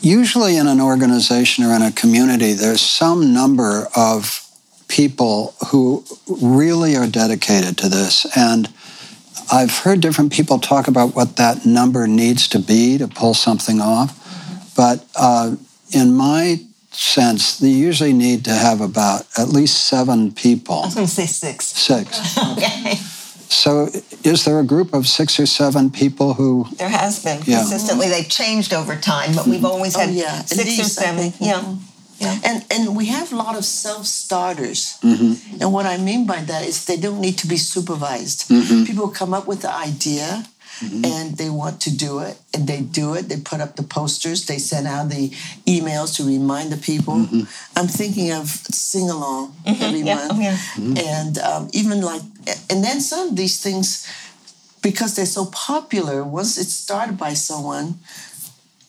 usually 0.05 0.55
in 0.55 0.67
an 0.67 0.79
organization 0.79 1.63
or 1.63 1.73
in 1.73 1.81
a 1.81 1.91
community, 1.91 2.53
there's 2.53 2.81
some 2.81 3.33
number 3.33 3.87
of 3.95 4.41
people 4.87 5.55
who 5.71 6.05
really 6.27 6.95
are 6.95 7.07
dedicated 7.07 7.75
to 7.79 7.89
this. 7.89 8.27
And 8.37 8.71
I've 9.51 9.79
heard 9.79 10.01
different 10.01 10.31
people 10.31 10.59
talk 10.59 10.87
about 10.87 11.15
what 11.15 11.37
that 11.37 11.65
number 11.65 12.05
needs 12.05 12.47
to 12.49 12.59
be 12.59 12.99
to 12.99 13.07
pull 13.07 13.33
something 13.33 13.81
off. 13.81 14.13
But 14.77 15.03
uh, 15.15 15.55
in 15.91 16.13
my 16.13 16.59
sense, 16.91 17.57
they 17.57 17.69
usually 17.69 18.13
need 18.13 18.45
to 18.45 18.53
have 18.53 18.81
about 18.81 19.25
at 19.37 19.49
least 19.49 19.87
seven 19.87 20.31
people. 20.31 20.75
I 20.75 20.85
was 20.85 20.95
going 20.95 21.07
to 21.07 21.13
say 21.13 21.25
six. 21.25 21.65
Six. 21.65 22.37
okay. 22.51 22.93
So, 23.55 23.89
is 24.23 24.43
there 24.43 24.59
a 24.59 24.65
group 24.65 24.93
of 24.93 25.07
six 25.07 25.39
or 25.39 25.45
seven 25.45 25.89
people 25.89 26.33
who? 26.33 26.67
There 26.77 26.89
has 26.89 27.23
been 27.23 27.41
yeah. 27.45 27.59
consistently. 27.59 28.09
They've 28.09 28.27
changed 28.27 28.73
over 28.73 28.95
time, 28.95 29.35
but 29.35 29.47
we've 29.47 29.65
always 29.65 29.95
had 29.95 30.09
oh, 30.09 30.11
yeah. 30.11 30.41
six 30.43 30.79
or 30.79 30.83
seven. 30.83 31.33
Yeah. 31.39 31.75
Yeah. 32.17 32.39
And 32.45 32.65
and 32.71 32.95
we 32.95 33.07
have 33.07 33.33
a 33.33 33.35
lot 33.35 33.57
of 33.57 33.65
self 33.65 34.05
starters. 34.05 34.97
Mm-hmm. 35.01 35.61
And 35.61 35.73
what 35.73 35.85
I 35.85 35.97
mean 35.97 36.25
by 36.25 36.41
that 36.41 36.63
is 36.65 36.85
they 36.85 36.97
don't 36.97 37.19
need 37.19 37.37
to 37.39 37.47
be 37.47 37.57
supervised. 37.57 38.49
Mm-hmm. 38.49 38.85
People 38.85 39.09
come 39.09 39.33
up 39.33 39.47
with 39.47 39.61
the 39.61 39.73
idea 39.73 40.45
Mm-hmm. 40.79 41.05
and 41.05 41.37
they 41.37 41.49
want 41.49 41.79
to 41.81 41.95
do 41.95 42.19
it 42.19 42.37
and 42.53 42.67
they 42.67 42.81
do 42.81 43.13
it 43.13 43.29
they 43.29 43.37
put 43.37 43.61
up 43.61 43.77
the 43.77 43.83
posters 43.83 44.45
they 44.45 44.57
send 44.57 44.87
out 44.87 45.07
the 45.07 45.29
emails 45.65 46.17
to 46.17 46.23
remind 46.23 46.69
the 46.69 46.77
people 46.77 47.13
mm-hmm. 47.13 47.43
i'm 47.79 47.87
thinking 47.87 48.33
of 48.33 48.49
sing 48.49 49.09
along 49.09 49.53
mm-hmm. 49.65 49.81
every 49.81 50.01
yeah. 50.01 50.15
month 50.15 50.31
oh, 50.33 50.39
yeah. 50.41 50.57
Mm-hmm. 50.75 50.97
and 50.97 51.37
um, 51.37 51.69
even 51.71 52.01
like 52.01 52.21
and 52.69 52.83
then 52.83 52.99
some 52.99 53.29
of 53.29 53.35
these 53.37 53.61
things 53.61 54.05
because 54.81 55.15
they're 55.15 55.25
so 55.25 55.45
popular 55.45 56.25
once 56.25 56.57
it's 56.57 56.73
started 56.73 57.17
by 57.17 57.33
someone 57.33 57.97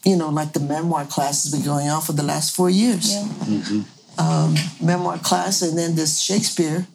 you 0.04 0.16
know 0.16 0.30
like 0.30 0.54
the 0.54 0.60
memoir 0.60 1.04
class 1.04 1.44
has 1.44 1.52
been 1.52 1.64
going 1.64 1.88
on 1.88 2.02
for 2.02 2.14
the 2.14 2.24
last 2.24 2.54
four 2.54 2.68
years 2.68 3.14
yeah. 3.14 3.82
Um, 4.18 4.54
memoir 4.80 5.18
class, 5.18 5.60
and 5.60 5.76
then 5.76 5.94
this 5.94 6.20
Shakespeare. 6.20 6.86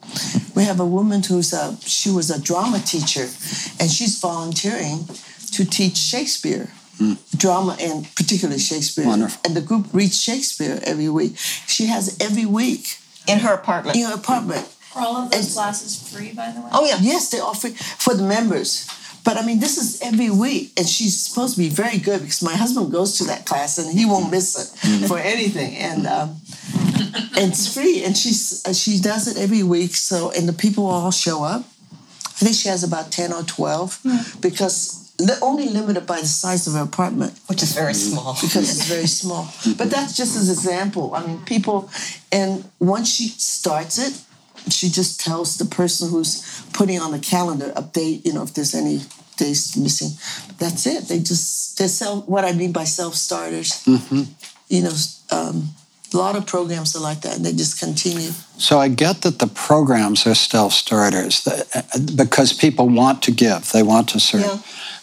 We 0.55 0.63
have 0.63 0.79
a 0.79 0.85
woman 0.85 1.21
who's 1.21 1.53
a 1.53 1.77
she 1.81 2.09
was 2.09 2.31
a 2.31 2.41
drama 2.41 2.79
teacher, 2.79 3.27
and 3.79 3.91
she's 3.91 4.19
volunteering 4.19 5.05
to 5.51 5.65
teach 5.65 5.97
Shakespeare. 5.97 6.69
Mm. 6.97 7.17
Drama 7.37 7.77
and 7.79 8.07
particularly 8.15 8.59
Shakespeare. 8.59 9.05
Wonderful. 9.05 9.41
And 9.45 9.55
the 9.55 9.61
group 9.61 9.87
reads 9.93 10.21
Shakespeare 10.21 10.79
every 10.83 11.09
week. 11.09 11.37
She 11.67 11.87
has 11.87 12.17
every 12.19 12.45
week. 12.45 12.97
In 13.27 13.39
her 13.39 13.53
apartment. 13.53 13.97
In 13.97 14.05
her 14.05 14.15
apartment. 14.15 14.67
Are 14.95 15.05
all 15.05 15.15
of 15.17 15.31
those 15.31 15.45
and, 15.45 15.53
classes 15.53 16.11
free, 16.11 16.33
by 16.33 16.51
the 16.51 16.61
way? 16.61 16.69
Oh, 16.73 16.85
yeah. 16.85 16.97
Yes, 17.01 17.29
they're 17.29 17.41
all 17.41 17.53
free 17.53 17.71
for 17.71 18.13
the 18.13 18.23
members. 18.23 18.87
But 19.23 19.37
I 19.37 19.45
mean, 19.45 19.59
this 19.59 19.77
is 19.77 20.01
every 20.01 20.31
week, 20.31 20.73
and 20.77 20.87
she's 20.87 21.17
supposed 21.19 21.53
to 21.55 21.59
be 21.59 21.69
very 21.69 21.99
good 21.99 22.21
because 22.21 22.41
my 22.41 22.55
husband 22.55 22.91
goes 22.91 23.17
to 23.19 23.23
that 23.25 23.45
class 23.45 23.77
and 23.77 23.97
he 23.97 24.05
won't 24.05 24.31
miss 24.31 24.57
it 24.57 24.79
mm-hmm. 24.81 25.05
for 25.05 25.19
anything. 25.19 25.75
And 25.75 26.07
um, 26.07 26.37
it's 27.37 27.73
free, 27.73 28.03
and 28.03 28.15
she's 28.15 28.63
uh, 28.65 28.73
she 28.73 28.99
does 28.99 29.27
it 29.27 29.37
every 29.37 29.63
week. 29.63 29.95
So, 29.95 30.31
and 30.31 30.47
the 30.47 30.53
people 30.53 30.85
all 30.85 31.11
show 31.11 31.43
up. 31.43 31.63
I 32.25 32.43
think 32.43 32.55
she 32.55 32.69
has 32.69 32.83
about 32.83 33.11
ten 33.11 33.33
or 33.33 33.43
twelve 33.43 33.99
mm. 34.03 34.41
because 34.41 35.01
only 35.41 35.69
limited 35.69 36.07
by 36.07 36.19
the 36.19 36.27
size 36.27 36.67
of 36.67 36.73
her 36.73 36.81
apartment, 36.81 37.39
which 37.47 37.61
is 37.61 37.73
very 37.73 37.93
small. 37.93 38.33
Because 38.41 38.69
it's 38.69 38.87
very 38.87 39.07
small. 39.07 39.47
But 39.77 39.89
that's 39.89 40.17
just 40.17 40.35
as 40.35 40.49
an 40.49 40.55
example. 40.55 41.13
I 41.13 41.25
mean, 41.25 41.39
people, 41.45 41.89
and 42.31 42.67
once 42.79 43.13
she 43.13 43.27
starts 43.27 43.97
it, 43.99 44.19
she 44.71 44.89
just 44.89 45.19
tells 45.19 45.57
the 45.57 45.65
person 45.65 46.09
who's 46.09 46.63
putting 46.73 46.99
on 46.99 47.11
the 47.11 47.19
calendar 47.19 47.71
update, 47.75 48.25
you 48.25 48.33
know, 48.33 48.43
if 48.43 48.53
there's 48.53 48.75
any 48.75 49.01
days 49.37 49.75
missing. 49.77 50.11
That's 50.57 50.85
it. 50.85 51.07
They 51.07 51.19
just 51.19 51.77
they 51.77 51.87
sell 51.87 52.21
what 52.21 52.45
I 52.45 52.53
mean 52.53 52.71
by 52.71 52.83
self 52.83 53.15
starters. 53.15 53.83
Mm-hmm. 53.85 54.23
You 54.69 54.83
know, 54.83 54.93
um, 55.31 55.69
a 56.13 56.17
lot 56.17 56.35
of 56.35 56.45
programs 56.45 56.95
are 56.95 56.99
like 56.99 57.21
that, 57.21 57.37
and 57.37 57.45
they 57.45 57.53
just 57.53 57.79
continue. 57.79 58.31
So 58.57 58.79
I 58.79 58.89
get 58.89 59.21
that 59.21 59.39
the 59.39 59.47
programs 59.47 60.27
are 60.27 60.35
self 60.35 60.73
starters 60.73 61.47
because 62.15 62.53
people 62.53 62.89
want 62.89 63.23
to 63.23 63.31
give, 63.31 63.71
they 63.71 63.83
want 63.83 64.09
to 64.09 64.19
serve. 64.19 64.41
Yeah. 64.41 64.57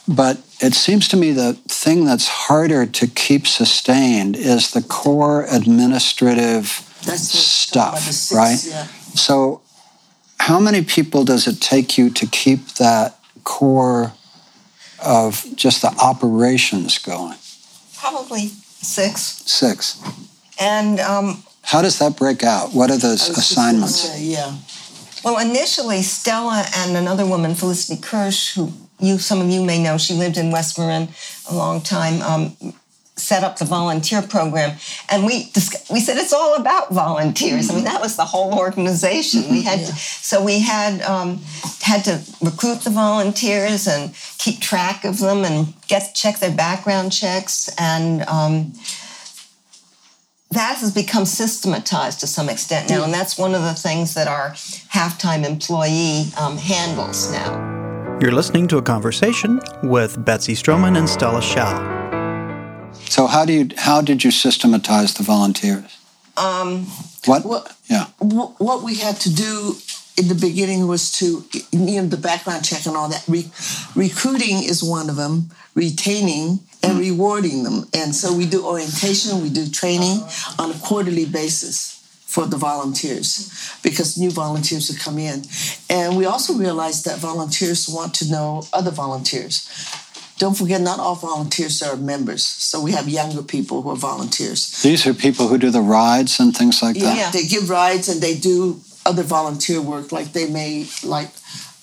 But 0.06 0.40
it 0.60 0.74
seems 0.74 1.08
to 1.08 1.16
me 1.16 1.32
the 1.32 1.54
thing 1.68 2.04
that's 2.04 2.28
harder 2.28 2.86
to 2.86 3.06
keep 3.06 3.46
sustained 3.46 4.36
is 4.36 4.70
the 4.70 4.82
core 4.82 5.44
administrative 5.50 6.66
stuff, 6.66 8.00
six, 8.00 8.32
right? 8.32 8.64
Yeah. 8.66 8.86
So, 9.14 9.60
how 10.40 10.60
many 10.60 10.82
people 10.84 11.24
does 11.24 11.46
it 11.46 11.60
take 11.60 11.98
you 11.98 12.10
to 12.10 12.26
keep 12.26 12.66
that 12.74 13.18
core 13.44 14.12
of 15.04 15.44
just 15.54 15.82
the 15.82 15.88
operations 15.88 16.98
going? 16.98 17.36
Probably 17.96 18.48
six. 18.48 19.22
Six. 19.46 20.00
And 20.60 21.00
um, 21.00 21.42
how 21.62 21.82
does 21.82 21.98
that 21.98 22.16
break 22.16 22.42
out? 22.42 22.74
What 22.74 22.90
are 22.90 22.98
those 22.98 23.28
assignments? 23.28 24.00
Say, 24.00 24.24
yeah. 24.24 24.56
Well, 25.24 25.38
initially, 25.38 26.02
Stella 26.02 26.64
and 26.76 26.96
another 26.96 27.26
woman, 27.26 27.54
Felicity 27.54 28.00
Kirsch, 28.00 28.54
who 28.54 28.72
you 28.98 29.18
some 29.18 29.40
of 29.40 29.48
you 29.48 29.64
may 29.64 29.82
know, 29.82 29.98
she 29.98 30.14
lived 30.14 30.36
in 30.36 30.50
West 30.50 30.78
Marin 30.78 31.08
a 31.50 31.54
long 31.54 31.80
time. 31.80 32.22
Um, 32.22 32.56
set 33.16 33.42
up 33.42 33.58
the 33.58 33.64
volunteer 33.64 34.22
program 34.22 34.76
and 35.10 35.26
we 35.26 35.50
we 35.90 35.98
said 35.98 36.16
it's 36.16 36.32
all 36.32 36.54
about 36.54 36.92
volunteers 36.92 37.68
i 37.68 37.74
mean 37.74 37.82
that 37.82 38.00
was 38.00 38.14
the 38.14 38.24
whole 38.24 38.56
organization 38.56 39.42
we 39.50 39.60
had 39.60 39.80
yeah. 39.80 39.86
to, 39.86 39.92
so 39.96 40.44
we 40.44 40.60
had 40.60 41.02
um, 41.02 41.40
had 41.80 42.04
to 42.04 42.20
recruit 42.40 42.80
the 42.82 42.90
volunteers 42.90 43.88
and 43.88 44.14
keep 44.38 44.60
track 44.60 45.04
of 45.04 45.18
them 45.18 45.44
and 45.44 45.74
get 45.88 46.14
check 46.14 46.38
their 46.38 46.54
background 46.54 47.10
checks 47.10 47.68
and 47.76 48.22
um, 48.22 48.72
that 50.50 50.78
has 50.78 50.92
become 50.92 51.26
systematized 51.26 52.20
to 52.20 52.26
some 52.26 52.48
extent 52.48 52.88
now, 52.88 53.04
and 53.04 53.12
that's 53.12 53.37
one 53.37 53.54
of 53.54 53.62
the 53.62 53.74
things 53.74 54.14
that 54.14 54.28
our 54.28 54.54
half-time 54.88 55.44
employee 55.44 56.26
um, 56.40 56.56
handles 56.56 57.30
now. 57.30 58.18
You're 58.20 58.32
listening 58.32 58.66
to 58.68 58.78
a 58.78 58.82
conversation 58.82 59.61
with 59.82 60.24
Betsy 60.24 60.54
Stroman 60.54 60.96
and 60.96 61.08
Stella 61.08 61.42
Shao. 61.42 61.96
So, 63.08 63.26
how 63.26 63.44
do 63.44 63.52
you 63.52 63.68
how 63.76 64.00
did 64.00 64.24
you 64.24 64.30
systematize 64.30 65.14
the 65.14 65.22
volunteers? 65.22 65.98
Um, 66.37 66.87
what? 67.26 67.44
what? 67.44 67.76
Yeah. 67.88 68.06
What 68.18 68.82
we 68.82 68.96
had 68.96 69.16
to 69.20 69.34
do 69.34 69.76
in 70.16 70.28
the 70.28 70.34
beginning 70.34 70.88
was 70.88 71.12
to 71.12 71.44
you 71.72 72.02
know 72.02 72.06
the 72.08 72.16
background 72.16 72.64
check 72.64 72.87
and 72.87 72.96
all 72.96 73.08
that. 73.08 73.24
Re- 73.28 73.50
recruiting 73.94 74.62
is 74.64 74.82
one 74.82 75.08
of 75.08 75.16
them. 75.16 75.50
Retaining 75.74 76.61
and 76.82 76.98
rewarding 76.98 77.62
them. 77.64 77.86
And 77.94 78.14
so 78.14 78.36
we 78.36 78.46
do 78.46 78.64
orientation, 78.64 79.42
we 79.42 79.50
do 79.50 79.68
training 79.68 80.22
on 80.58 80.70
a 80.70 80.78
quarterly 80.78 81.26
basis 81.26 81.98
for 82.26 82.46
the 82.46 82.56
volunteers 82.56 83.78
because 83.82 84.18
new 84.18 84.30
volunteers 84.30 84.90
will 84.90 84.98
come 84.98 85.18
in. 85.18 85.42
And 85.88 86.16
we 86.16 86.26
also 86.26 86.54
realize 86.54 87.02
that 87.04 87.18
volunteers 87.18 87.88
want 87.88 88.14
to 88.14 88.30
know 88.30 88.64
other 88.72 88.90
volunteers. 88.90 89.68
Don't 90.36 90.56
forget, 90.56 90.80
not 90.80 91.00
all 91.00 91.16
volunteers 91.16 91.82
are 91.82 91.96
members. 91.96 92.44
So 92.44 92.80
we 92.80 92.92
have 92.92 93.08
younger 93.08 93.42
people 93.42 93.82
who 93.82 93.90
are 93.90 93.96
volunteers. 93.96 94.82
These 94.82 95.06
are 95.06 95.14
people 95.14 95.48
who 95.48 95.58
do 95.58 95.70
the 95.70 95.80
rides 95.80 96.38
and 96.38 96.56
things 96.56 96.80
like 96.80 96.96
that? 96.96 97.16
Yeah, 97.16 97.30
they 97.30 97.44
give 97.44 97.70
rides 97.70 98.08
and 98.08 98.20
they 98.20 98.36
do 98.36 98.80
other 99.04 99.24
volunteer 99.24 99.80
work. 99.80 100.12
Like 100.12 100.32
they 100.32 100.48
may, 100.48 100.86
like, 101.02 101.30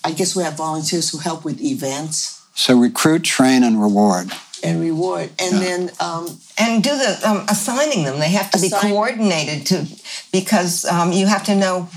I 0.04 0.12
guess 0.12 0.34
we 0.34 0.44
have 0.44 0.56
volunteers 0.56 1.10
who 1.10 1.18
help 1.18 1.44
with 1.44 1.60
events. 1.60 2.40
So 2.54 2.78
recruit, 2.78 3.24
train, 3.24 3.62
and 3.62 3.82
reward 3.82 4.32
and 4.62 4.80
reward. 4.80 5.30
And 5.38 5.54
yeah. 5.54 5.60
then 5.60 5.90
um, 6.00 6.38
and 6.58 6.82
do 6.82 6.90
the 6.90 7.20
um, 7.24 7.44
assigning 7.48 8.04
them. 8.04 8.18
They 8.18 8.30
have 8.30 8.50
to 8.52 8.60
be 8.60 8.70
coordinated 8.70 9.66
to 9.66 9.86
because 10.32 10.84
um, 10.84 11.12
you 11.12 11.26
have 11.26 11.44
to 11.44 11.54
know 11.54 11.88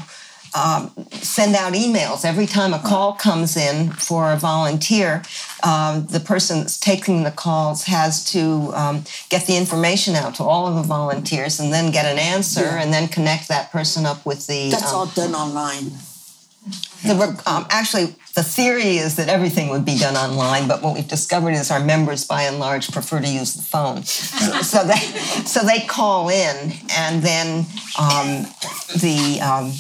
um, 0.56 0.92
send 1.12 1.56
out 1.56 1.74
emails. 1.74 2.26
Every 2.26 2.48
time 2.48 2.74
a 2.74 2.80
call 2.80 3.14
comes 3.14 3.56
in 3.56 3.92
for 3.92 4.32
a 4.32 4.38
volunteer 4.38 5.24
um, 5.64 6.06
the 6.08 6.20
person 6.20 6.60
that's 6.60 6.80
taking 6.80 7.24
the 7.24 7.32
calls 7.32 7.84
has 7.84 8.24
to 8.32 8.72
um, 8.74 9.04
get 9.30 9.46
the 9.46 9.58
information 9.58 10.16
out 10.16 10.36
to 10.36 10.44
all 10.44 10.68
of 10.68 10.76
the 10.76 10.84
volunteers 10.84 11.60
and 11.60 11.74
then 11.74 11.92
get 11.92 12.06
an 12.06 12.18
answer 12.18 12.62
yeah. 12.62 12.82
and 12.82 12.94
then 12.94 13.08
connect 13.08 13.48
that 13.50 13.72
person 13.72 14.06
up 14.06 14.26
with 14.26 14.48
the 14.48 14.70
that's 14.70 14.94
all 14.94 15.08
done 15.08 15.36
online. 15.36 15.92
the, 17.04 17.44
um, 17.46 17.66
actually, 17.70 18.16
the 18.36 18.44
theory 18.44 18.98
is 18.98 19.16
that 19.16 19.28
everything 19.28 19.70
would 19.70 19.86
be 19.86 19.98
done 19.98 20.16
online, 20.16 20.68
but 20.68 20.82
what 20.82 20.94
we've 20.94 21.08
discovered 21.08 21.52
is 21.52 21.72
our 21.72 21.80
members, 21.80 22.26
by 22.26 22.44
and 22.44 22.60
large, 22.60 22.92
prefer 22.92 23.20
to 23.20 23.28
use 23.28 23.56
the 23.56 23.64
phone. 23.64 24.04
So, 24.04 24.62
so 24.62 24.84
they 24.88 25.00
so 25.46 25.62
they 25.62 25.80
call 25.82 26.30
in, 26.30 26.74
and 26.96 27.24
then 27.24 27.66
um, 28.00 28.46
the 28.96 29.40
um, 29.42 29.74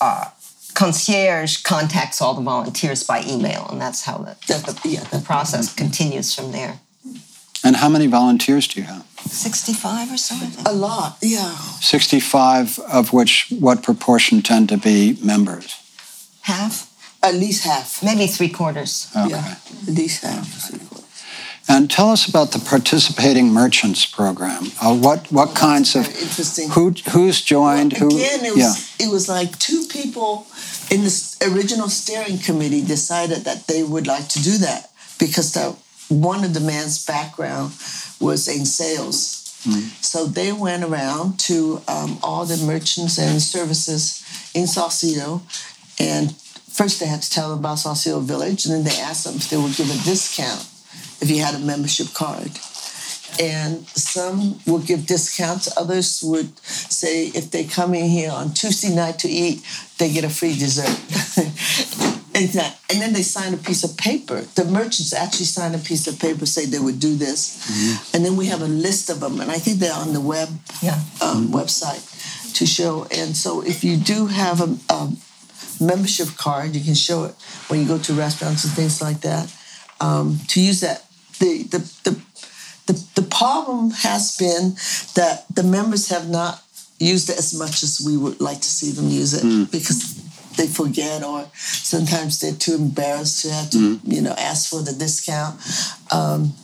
uh, 0.00 0.30
concierge 0.74 1.62
contacts 1.62 2.20
all 2.20 2.34
the 2.34 2.42
volunteers 2.42 3.04
by 3.04 3.22
email, 3.26 3.66
and 3.70 3.80
that's 3.80 4.02
how 4.02 4.18
the, 4.18 4.36
the, 4.48 4.88
yeah, 4.88 5.04
the 5.04 5.20
process 5.20 5.72
continues 5.72 6.34
from 6.34 6.52
there. 6.52 6.80
And 7.64 7.76
how 7.76 7.88
many 7.88 8.06
volunteers 8.06 8.68
do 8.68 8.80
you 8.80 8.86
have? 8.86 9.06
65 9.20 10.12
or 10.12 10.16
so. 10.18 10.36
A 10.66 10.74
lot, 10.74 11.16
yeah. 11.22 11.54
65 11.80 12.78
of 12.80 13.12
which, 13.12 13.46
what 13.58 13.82
proportion 13.82 14.42
tend 14.42 14.68
to 14.68 14.76
be 14.76 15.16
members? 15.22 15.80
Half. 16.42 16.90
At 17.24 17.34
least 17.34 17.64
half. 17.64 18.02
Maybe 18.02 18.26
three 18.26 18.50
quarters. 18.50 19.10
Okay. 19.16 19.30
Yeah, 19.30 19.56
at 19.88 19.94
least 19.94 20.22
half. 20.22 20.46
And 21.66 21.90
tell 21.90 22.10
us 22.10 22.28
about 22.28 22.52
the 22.52 22.58
participating 22.58 23.50
merchants 23.50 24.04
program. 24.04 24.64
Uh, 24.82 24.94
what 24.94 25.32
what 25.32 25.48
oh, 25.50 25.54
kinds 25.54 25.96
of 25.96 26.06
interesting? 26.06 26.68
Who 26.70 26.90
who's 27.12 27.40
joined? 27.40 27.94
Well, 27.98 28.08
again, 28.08 28.40
who? 28.40 28.46
It 28.46 28.54
was, 28.54 28.98
yeah. 29.00 29.06
it 29.06 29.10
was 29.10 29.28
like 29.28 29.58
two 29.58 29.84
people 29.88 30.46
in 30.90 31.04
the 31.04 31.50
original 31.50 31.88
steering 31.88 32.38
committee 32.38 32.84
decided 32.84 33.44
that 33.44 33.66
they 33.66 33.82
would 33.82 34.06
like 34.06 34.28
to 34.28 34.42
do 34.42 34.58
that 34.58 34.90
because 35.18 35.52
the, 35.52 35.74
one 36.14 36.44
of 36.44 36.52
the 36.52 36.60
man's 36.60 37.04
background 37.04 37.72
was 38.20 38.46
in 38.46 38.66
sales. 38.66 39.40
Mm. 39.64 40.04
So 40.04 40.26
they 40.26 40.52
went 40.52 40.84
around 40.84 41.40
to 41.48 41.80
um, 41.88 42.18
all 42.22 42.44
the 42.44 42.58
merchants 42.58 43.18
and 43.18 43.40
services 43.40 44.22
in 44.54 44.66
Sausalito 44.66 45.40
and 45.98 46.34
first 46.74 47.00
they 47.00 47.06
had 47.06 47.22
to 47.22 47.30
tell 47.30 47.50
them 47.50 47.60
about 47.60 47.78
Sausalito 47.78 48.20
Village, 48.20 48.66
and 48.66 48.74
then 48.74 48.84
they 48.84 49.00
asked 49.00 49.24
them 49.24 49.36
if 49.36 49.48
they 49.48 49.56
would 49.56 49.76
give 49.76 49.88
a 49.88 50.04
discount 50.04 50.68
if 51.20 51.30
you 51.30 51.40
had 51.40 51.54
a 51.54 51.58
membership 51.60 52.12
card. 52.12 52.50
And 53.40 53.86
some 53.88 54.60
would 54.66 54.86
give 54.86 55.06
discounts. 55.06 55.76
Others 55.76 56.22
would 56.22 56.56
say 56.58 57.26
if 57.28 57.50
they 57.50 57.64
come 57.64 57.94
in 57.94 58.08
here 58.08 58.30
on 58.30 58.54
Tuesday 58.54 58.94
night 58.94 59.18
to 59.20 59.28
eat, 59.28 59.64
they 59.98 60.12
get 60.12 60.24
a 60.24 60.28
free 60.28 60.54
dessert. 60.54 60.98
and, 62.34 63.02
then 63.02 63.12
they 63.12 63.22
sign 63.22 63.54
a 63.54 63.56
piece 63.56 63.82
of 63.82 63.96
paper. 63.96 64.40
The 64.54 64.64
merchants 64.64 65.12
actually 65.12 65.46
sign 65.46 65.74
a 65.74 65.78
piece 65.78 66.06
of 66.06 66.18
paper, 66.18 66.46
say 66.46 66.66
they 66.66 66.78
would 66.78 67.00
do 67.00 67.16
this. 67.16 67.66
Mm-hmm. 67.66 68.16
And 68.16 68.24
then 68.24 68.36
we 68.36 68.46
have 68.46 68.62
a 68.62 68.68
list 68.68 69.10
of 69.10 69.20
them, 69.20 69.40
and 69.40 69.50
I 69.50 69.58
think 69.58 69.78
they're 69.78 69.92
on 69.92 70.12
the 70.12 70.20
web 70.20 70.48
yeah. 70.80 71.00
um, 71.20 71.48
website 71.48 72.02
to 72.54 72.66
show. 72.66 73.06
And 73.10 73.36
so 73.36 73.62
if 73.62 73.82
you 73.82 73.96
do 73.96 74.26
have 74.26 74.60
a, 74.60 74.76
a 74.92 75.12
membership 75.80 76.28
card. 76.36 76.74
You 76.74 76.84
can 76.84 76.94
show 76.94 77.24
it 77.24 77.34
when 77.68 77.80
you 77.80 77.86
go 77.86 77.98
to 77.98 78.12
restaurants 78.12 78.64
and 78.64 78.72
things 78.72 79.00
like 79.00 79.20
that. 79.20 79.54
Um, 80.00 80.38
to 80.48 80.60
use 80.60 80.80
that, 80.80 81.04
the, 81.38 81.64
the 81.64 81.78
the 82.04 82.20
the 82.86 83.06
the 83.14 83.22
problem 83.22 83.90
has 83.90 84.36
been 84.36 84.74
that 85.14 85.44
the 85.54 85.62
members 85.62 86.08
have 86.08 86.28
not 86.28 86.62
used 86.98 87.28
it 87.30 87.38
as 87.38 87.54
much 87.58 87.82
as 87.82 88.00
we 88.04 88.16
would 88.16 88.40
like 88.40 88.58
to 88.58 88.68
see 88.68 88.92
them 88.92 89.08
use 89.08 89.34
it 89.34 89.44
mm. 89.44 89.70
because 89.70 90.14
they 90.56 90.66
forget 90.66 91.24
or 91.24 91.48
sometimes 91.54 92.40
they're 92.40 92.52
too 92.52 92.74
embarrassed 92.74 93.42
to 93.42 93.50
have 93.50 93.70
to 93.70 93.78
mm. 93.78 94.00
you 94.04 94.22
know 94.22 94.34
ask 94.38 94.70
for 94.70 94.82
the 94.82 94.92
discount. 94.92 95.60
Um, 96.12 96.54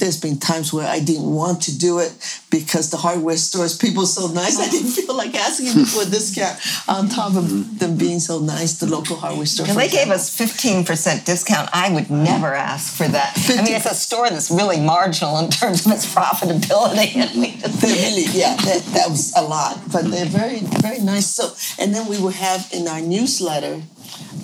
there's 0.00 0.20
been 0.20 0.38
times 0.38 0.72
where 0.72 0.86
I 0.86 1.00
didn't 1.00 1.30
want 1.30 1.62
to 1.62 1.78
do 1.78 1.98
it 2.00 2.12
because 2.50 2.90
the 2.90 2.96
hardware 2.96 3.36
stores 3.36 3.76
people 3.76 4.06
so 4.06 4.26
nice. 4.28 4.58
I 4.58 4.68
didn't 4.68 4.90
feel 4.90 5.16
like 5.16 5.34
asking 5.34 5.74
them 5.74 5.84
for 5.84 6.02
a 6.02 6.06
discount 6.06 6.58
on 6.88 7.08
top 7.08 7.36
of 7.36 7.78
them 7.78 7.96
being 7.96 8.18
so 8.18 8.40
nice. 8.40 8.78
The 8.80 8.86
local 8.86 9.16
hardware 9.16 9.46
store. 9.46 9.66
they 9.66 9.88
gave 9.88 10.10
us 10.10 10.34
fifteen 10.34 10.84
percent 10.84 11.24
discount. 11.24 11.68
I 11.72 11.92
would 11.92 12.10
never 12.10 12.54
ask 12.54 12.96
for 12.96 13.06
that. 13.08 13.34
50. 13.34 13.52
I 13.52 13.64
mean, 13.64 13.74
it's 13.74 13.86
a 13.86 13.94
store 13.94 14.28
that's 14.30 14.50
really 14.50 14.80
marginal 14.80 15.38
in 15.38 15.50
terms 15.50 15.86
of 15.86 15.92
its 15.92 16.12
profitability. 16.12 17.12
they 17.80 17.92
really, 17.92 18.24
yeah, 18.32 18.56
that, 18.56 18.82
that 18.94 19.08
was 19.08 19.32
a 19.36 19.42
lot, 19.42 19.80
but 19.92 20.10
they're 20.10 20.26
very, 20.26 20.60
very 20.60 21.00
nice. 21.00 21.26
So, 21.26 21.54
and 21.78 21.94
then 21.94 22.08
we 22.08 22.18
will 22.18 22.30
have 22.30 22.68
in 22.72 22.88
our 22.88 23.00
newsletter. 23.00 23.82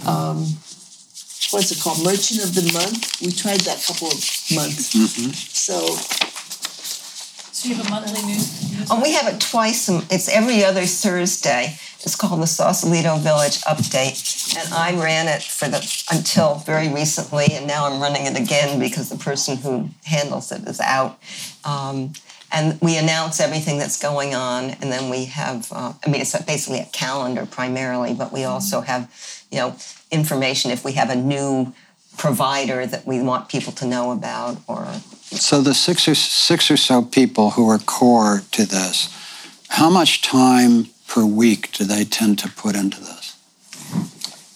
Um, 0.07 0.47
what's 1.51 1.71
it 1.73 1.81
called, 1.81 2.05
Merchant 2.05 2.43
of 2.45 2.55
the 2.55 2.71
Month. 2.73 3.21
We 3.21 3.33
tried 3.33 3.61
that 3.61 3.83
couple 3.87 4.09
of 4.09 4.19
months. 4.55 4.95
Mm-hmm. 4.95 5.31
So. 5.31 5.97
So 7.53 7.71
you 7.71 7.75
have 7.77 7.87
a 7.87 7.91
monthly 7.91 8.23
news? 8.27 8.91
Oh, 8.91 9.01
we 9.03 9.15
have 9.15 9.33
it 9.33 9.41
twice. 9.41 9.89
It's 9.89 10.29
every 10.29 10.63
other 10.63 10.85
Thursday. 10.85 11.79
It's 12.01 12.15
called 12.15 12.41
the 12.41 12.47
Sausalito 12.47 13.17
Village 13.17 13.63
Update, 13.63 14.57
and 14.57 14.73
I 14.73 14.93
ran 15.03 15.27
it 15.27 15.43
for 15.43 15.67
the 15.67 15.79
until 16.13 16.57
very 16.57 16.89
recently, 16.89 17.47
and 17.51 17.67
now 17.67 17.87
I'm 17.87 18.01
running 18.01 18.27
it 18.27 18.39
again 18.39 18.79
because 18.79 19.09
the 19.09 19.17
person 19.17 19.57
who 19.57 19.89
handles 20.05 20.53
it 20.53 20.69
is 20.69 20.79
out. 20.79 21.19
Um, 21.65 22.13
and 22.53 22.81
we 22.81 22.97
announce 22.97 23.41
everything 23.41 23.79
that's 23.79 24.01
going 24.01 24.35
on, 24.35 24.65
and 24.65 24.93
then 24.93 25.11
we 25.11 25.25
have. 25.25 25.73
Uh, 25.73 25.95
I 26.05 26.11
mean, 26.11 26.21
it's 26.21 26.41
basically 26.45 26.79
a 26.79 26.85
calendar 26.87 27.45
primarily, 27.45 28.15
but 28.15 28.33
we 28.33 28.45
also 28.45 28.83
have, 28.83 29.11
you 29.51 29.59
know, 29.59 29.77
information 30.11 30.71
if 30.71 30.85
we 30.85 30.93
have 30.93 31.11
a 31.11 31.17
new 31.17 31.73
provider 32.17 32.87
that 32.87 33.07
we 33.07 33.21
want 33.21 33.49
people 33.49 33.73
to 33.73 33.87
know 33.87 34.11
about 34.11 34.57
or 34.67 34.87
so 35.23 35.61
the 35.61 35.75
six 35.75 36.09
or 36.09 36.15
six 36.15 36.71
or 36.71 36.77
so 36.77 37.03
people 37.03 37.51
who 37.51 37.69
are 37.69 37.79
core 37.79 38.43
to 38.53 38.65
this 38.65 39.13
how 39.69 39.91
much 39.91 40.23
time 40.23 40.87
per 41.09 41.25
week 41.25 41.73
do 41.73 41.85
they 41.85 42.05
tend 42.05 42.39
to 42.39 42.49
put 42.49 42.75
into 42.77 43.01
this? 43.01 43.37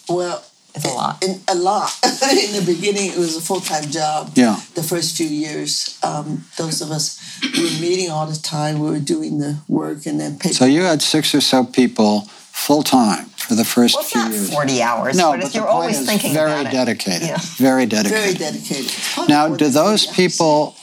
Well 0.08 0.44
it's 0.72 0.84
a 0.84 0.88
lot. 0.88 1.22
in, 1.24 1.40
a 1.48 1.54
lot. 1.56 1.90
In 2.04 2.52
the 2.52 2.62
beginning 2.64 3.10
it 3.10 3.18
was 3.18 3.36
a 3.36 3.40
full-time 3.40 3.90
job. 3.90 4.30
Yeah. 4.34 4.60
The 4.74 4.84
first 4.84 5.16
few 5.16 5.26
years 5.26 5.98
um, 6.02 6.44
those 6.56 6.80
of 6.80 6.90
us 6.90 7.18
who 7.42 7.62
were 7.62 7.80
meeting 7.80 8.10
all 8.10 8.26
the 8.26 8.38
time 8.38 8.78
we 8.78 8.90
were 8.90 9.00
doing 9.00 9.38
the 9.38 9.58
work 9.68 10.06
and 10.06 10.20
then 10.20 10.40
so 10.40 10.64
you 10.64 10.82
had 10.82 11.02
six 11.02 11.34
or 11.34 11.40
so 11.40 11.64
people 11.64 12.22
full-time 12.52 13.29
for 13.50 13.56
the 13.56 13.64
first 13.64 13.96
well, 13.96 14.04
few 14.04 14.22
years. 14.30 14.52
Forty 14.52 14.80
hours. 14.80 15.16
No, 15.16 15.32
but, 15.32 15.40
but 15.42 15.54
you're 15.56 15.66
always 15.66 16.06
thinking 16.06 16.32
very 16.32 16.60
about 16.60 16.70
dedicated. 16.70 17.22
It. 17.22 17.30
Yeah. 17.30 17.38
Very 17.56 17.84
dedicated. 17.84 18.38
Very 18.38 18.52
dedicated. 18.52 19.28
Now, 19.28 19.48
do 19.56 19.68
those 19.68 20.06
people 20.06 20.76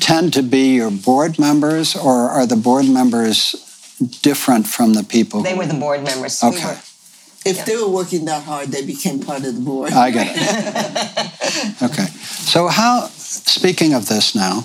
tend 0.00 0.32
to 0.32 0.42
be 0.42 0.76
your 0.76 0.90
board 0.90 1.38
members, 1.38 1.94
or 1.94 2.30
are 2.30 2.46
the 2.46 2.56
board 2.56 2.88
members 2.88 3.54
different 4.22 4.66
from 4.66 4.94
the 4.94 5.04
people? 5.04 5.42
They 5.42 5.52
were 5.52 5.66
the 5.66 5.74
board 5.74 6.02
members. 6.02 6.42
Okay. 6.42 6.56
We 6.56 6.64
were, 6.64 6.80
if 7.44 7.56
yeah. 7.56 7.64
they 7.64 7.76
were 7.76 7.90
working 7.90 8.24
that 8.24 8.44
hard, 8.44 8.68
they 8.68 8.84
became 8.86 9.20
part 9.20 9.44
of 9.44 9.54
the 9.54 9.60
board. 9.60 9.92
I 9.92 10.10
get 10.10 10.28
it. 10.30 11.82
okay. 11.82 12.06
So, 12.52 12.68
how? 12.68 13.08
Speaking 13.12 13.92
of 13.92 14.08
this 14.08 14.34
now. 14.34 14.64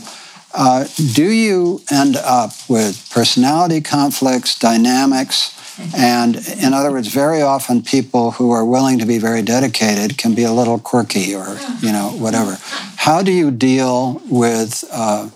Uh, 0.57 0.87
do 1.13 1.29
you 1.29 1.81
end 1.91 2.15
up 2.15 2.53
with 2.69 3.09
personality 3.11 3.81
conflicts, 3.81 4.57
dynamics, 4.57 5.51
and 5.95 6.35
in 6.35 6.73
other 6.73 6.91
words, 6.91 7.07
very 7.07 7.41
often 7.41 7.81
people 7.81 8.31
who 8.31 8.51
are 8.51 8.65
willing 8.65 8.99
to 8.99 9.05
be 9.05 9.17
very 9.17 9.41
dedicated 9.41 10.17
can 10.17 10.33
be 10.33 10.43
a 10.43 10.51
little 10.51 10.79
quirky 10.79 11.35
or, 11.35 11.57
you 11.81 11.91
know, 11.91 12.09
whatever. 12.17 12.57
How 12.95 13.21
do 13.21 13.31
you 13.31 13.51
deal 13.51 14.21
with 14.29 14.83
uh, 14.91 15.29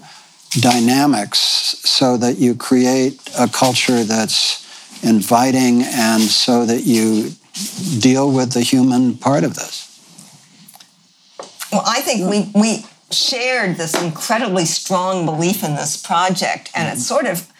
dynamics 0.51 1.39
so 1.39 2.17
that 2.17 2.37
you 2.37 2.55
create 2.55 3.19
a 3.37 3.47
culture 3.47 4.03
that's 4.03 4.65
inviting 5.03 5.83
and 5.83 6.23
so 6.23 6.65
that 6.65 6.83
you 6.83 7.31
deal 7.99 8.31
with 8.31 8.53
the 8.53 8.61
human 8.61 9.17
part 9.17 9.43
of 9.43 9.55
this? 9.55 9.85
Well, 11.71 11.83
I 11.85 12.01
think 12.01 12.29
we, 12.29 12.49
we 12.59 12.85
shared 13.11 13.77
this 13.77 14.01
incredibly 14.01 14.65
strong 14.65 15.25
belief 15.25 15.63
in 15.63 15.75
this 15.75 15.97
project, 15.97 16.71
and 16.73 16.87
it 16.95 17.01
sort 17.01 17.25
of 17.25 17.51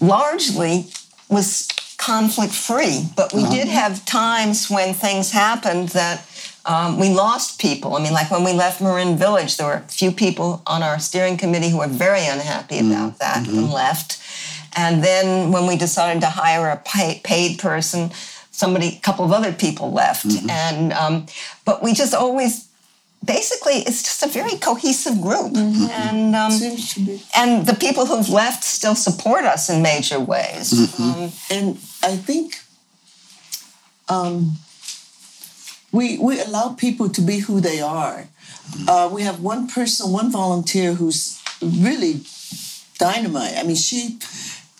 largely 0.00 0.86
was 1.32 1.68
conflict 1.98 2.52
free. 2.52 3.04
But 3.16 3.32
we 3.32 3.48
did 3.48 3.68
have 3.68 4.04
times 4.04 4.68
when 4.68 4.92
things 4.94 5.30
happened 5.32 5.90
that 5.90 6.26
um, 6.64 6.98
we 6.98 7.08
lost 7.08 7.60
people. 7.60 7.96
I 7.96 8.02
mean, 8.02 8.12
like 8.12 8.30
when 8.30 8.44
we 8.44 8.52
left 8.52 8.80
Marin 8.80 9.16
Village, 9.16 9.56
there 9.56 9.66
were 9.66 9.82
a 9.84 9.88
few 9.88 10.12
people 10.12 10.62
on 10.66 10.82
our 10.82 10.98
steering 10.98 11.36
committee 11.36 11.70
who 11.70 11.78
were 11.78 11.88
very 11.88 12.24
unhappy 12.26 12.78
about 12.78 13.18
that 13.18 13.46
and 13.48 13.70
left. 13.70 14.20
And 14.76 15.02
then 15.02 15.52
when 15.52 15.66
we 15.66 15.76
decided 15.76 16.20
to 16.22 16.28
hire 16.28 16.68
a 16.68 16.76
pay, 16.76 17.20
paid 17.24 17.58
person, 17.58 18.10
somebody, 18.50 18.88
a 18.96 19.00
couple 19.00 19.24
of 19.24 19.32
other 19.32 19.52
people 19.52 19.92
left. 19.92 20.24
And 20.48 20.92
um, 20.92 21.26
but 21.64 21.82
we 21.82 21.94
just 21.94 22.14
always, 22.14 22.68
basically, 23.24 23.74
it's 23.86 24.02
just 24.02 24.22
a 24.22 24.28
very 24.28 24.56
cohesive 24.58 25.20
group. 25.20 25.56
And 25.56 26.34
um, 26.36 26.50
Seems 26.52 26.94
to 26.94 27.00
be. 27.00 27.22
and 27.36 27.66
the 27.66 27.74
people 27.74 28.06
who've 28.06 28.28
left 28.28 28.64
still 28.64 28.94
support 28.94 29.44
us 29.44 29.68
in 29.70 29.82
major 29.82 30.20
ways. 30.20 30.72
Um, 30.98 31.32
And 31.50 31.78
I 32.02 32.16
think 32.16 32.56
um, 34.08 34.58
we 35.92 36.18
we 36.18 36.40
allow 36.40 36.74
people 36.74 37.08
to 37.10 37.20
be 37.20 37.38
who 37.38 37.60
they 37.60 37.80
are. 37.80 38.26
Uh, 38.88 39.08
we 39.12 39.22
have 39.22 39.40
one 39.40 39.66
person, 39.68 40.10
one 40.12 40.30
volunteer 40.30 40.94
who's 40.94 41.40
really 41.60 42.20
dynamite. 42.98 43.54
I 43.58 43.62
mean, 43.62 43.76
she 43.76 44.18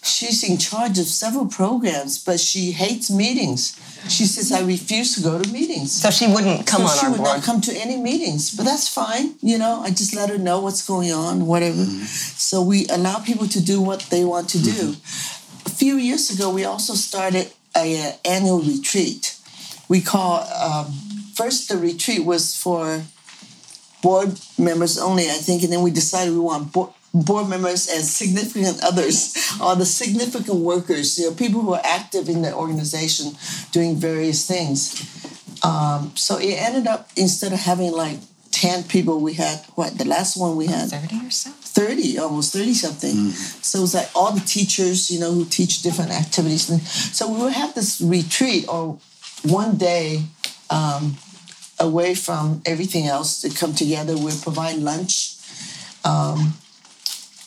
she's 0.02 0.42
in 0.42 0.58
charge 0.58 0.98
of 0.98 1.06
several 1.06 1.46
programs, 1.46 2.18
but 2.24 2.40
she 2.40 2.72
hates 2.72 3.10
meetings. 3.10 3.76
She 4.08 4.26
says, 4.26 4.50
"I 4.52 4.60
refuse 4.62 5.14
to 5.14 5.20
go 5.22 5.40
to 5.40 5.48
meetings." 5.52 5.92
so 5.92 6.10
she 6.10 6.26
wouldn't 6.26 6.66
come 6.66 6.82
so 6.82 6.88
on 6.88 6.98
she 6.98 7.06
our 7.06 7.12
would 7.12 7.18
board. 7.18 7.36
not 7.36 7.42
come 7.44 7.60
to 7.62 7.72
any 7.74 7.96
meetings, 7.96 8.50
but 8.56 8.64
that's 8.64 8.88
fine. 8.88 9.34
You 9.40 9.58
know, 9.58 9.80
I 9.82 9.90
just 9.90 10.14
let 10.14 10.28
her 10.30 10.38
know 10.38 10.60
what's 10.60 10.84
going 10.86 11.12
on, 11.12 11.46
whatever. 11.46 11.84
So 11.84 12.62
we 12.62 12.86
allow 12.88 13.18
people 13.18 13.46
to 13.48 13.60
do 13.62 13.80
what 13.80 14.00
they 14.10 14.24
want 14.24 14.48
to 14.50 14.58
do. 14.58 14.96
A 15.66 15.70
few 15.70 15.96
years 15.96 16.30
ago, 16.30 16.50
we 16.50 16.64
also 16.64 16.94
started 16.94 17.52
a, 17.76 18.08
uh, 18.08 18.12
annual 18.24 18.60
retreat. 18.60 19.36
We 19.88 20.00
call 20.00 20.40
um, 20.52 20.86
first 21.34 21.68
the 21.68 21.76
retreat 21.76 22.24
was 22.24 22.54
for 22.56 23.02
board 24.02 24.38
members 24.58 24.98
only, 24.98 25.24
I 25.30 25.38
think, 25.46 25.62
and 25.62 25.72
then 25.72 25.82
we 25.82 25.90
decided 25.90 26.34
we 26.34 26.40
want 26.40 26.72
board, 26.72 26.90
board 27.14 27.48
members 27.48 27.88
and 27.88 28.04
significant 28.04 28.82
others, 28.82 29.36
all 29.60 29.76
the 29.76 29.84
significant 29.84 30.58
workers, 30.58 31.18
you 31.18 31.28
know, 31.28 31.34
people 31.34 31.60
who 31.60 31.74
are 31.74 31.82
active 31.84 32.28
in 32.28 32.42
the 32.42 32.54
organization 32.54 33.32
doing 33.70 33.96
various 33.96 34.46
things. 34.46 35.08
Um, 35.64 36.12
so 36.16 36.38
it 36.38 36.54
ended 36.54 36.86
up 36.86 37.10
instead 37.16 37.52
of 37.52 37.60
having 37.60 37.92
like 37.92 38.18
ten 38.50 38.84
people, 38.84 39.20
we 39.20 39.34
had 39.34 39.64
what 39.74 39.98
the 39.98 40.04
last 40.04 40.36
one 40.36 40.56
we 40.56 40.66
had 40.66 40.90
30 40.90 41.26
or 41.26 41.30
so? 41.30 41.50
30, 41.50 42.18
almost 42.18 42.52
30 42.52 42.74
something. 42.74 43.30
So 43.30 43.78
it 43.78 43.82
was 43.82 43.94
like 43.94 44.10
all 44.14 44.32
the 44.32 44.40
teachers, 44.40 45.10
you 45.10 45.18
know, 45.18 45.32
who 45.32 45.44
teach 45.46 45.82
different 45.82 46.10
activities. 46.10 46.68
And 46.68 46.82
so 46.82 47.32
we 47.32 47.40
would 47.42 47.54
have 47.54 47.74
this 47.74 48.00
retreat 48.00 48.66
or 48.68 48.98
one 49.44 49.76
day 49.76 50.24
um, 50.68 51.16
away 51.80 52.14
from 52.14 52.62
everything 52.66 53.06
else 53.06 53.40
to 53.40 53.50
come 53.50 53.74
together. 53.74 54.16
We 54.16 54.32
provide 54.42 54.76
lunch. 54.76 55.36
Um, 56.04 56.54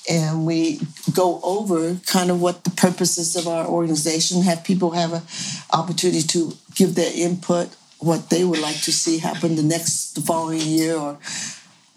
and 0.09 0.45
we 0.45 0.79
go 1.13 1.39
over 1.43 1.95
kind 2.05 2.29
of 2.29 2.41
what 2.41 2.63
the 2.63 2.69
purposes 2.71 3.35
of 3.35 3.47
our 3.47 3.65
organization, 3.65 4.41
have 4.43 4.63
people 4.63 4.91
have 4.91 5.13
an 5.13 5.21
opportunity 5.73 6.21
to 6.21 6.53
give 6.75 6.95
their 6.95 7.11
input, 7.13 7.69
what 7.99 8.29
they 8.29 8.43
would 8.43 8.59
like 8.59 8.79
to 8.81 8.91
see 8.91 9.17
happen 9.19 9.55
the 9.55 9.63
next, 9.63 10.13
the 10.15 10.21
following 10.21 10.61
year, 10.61 10.95
or 10.95 11.17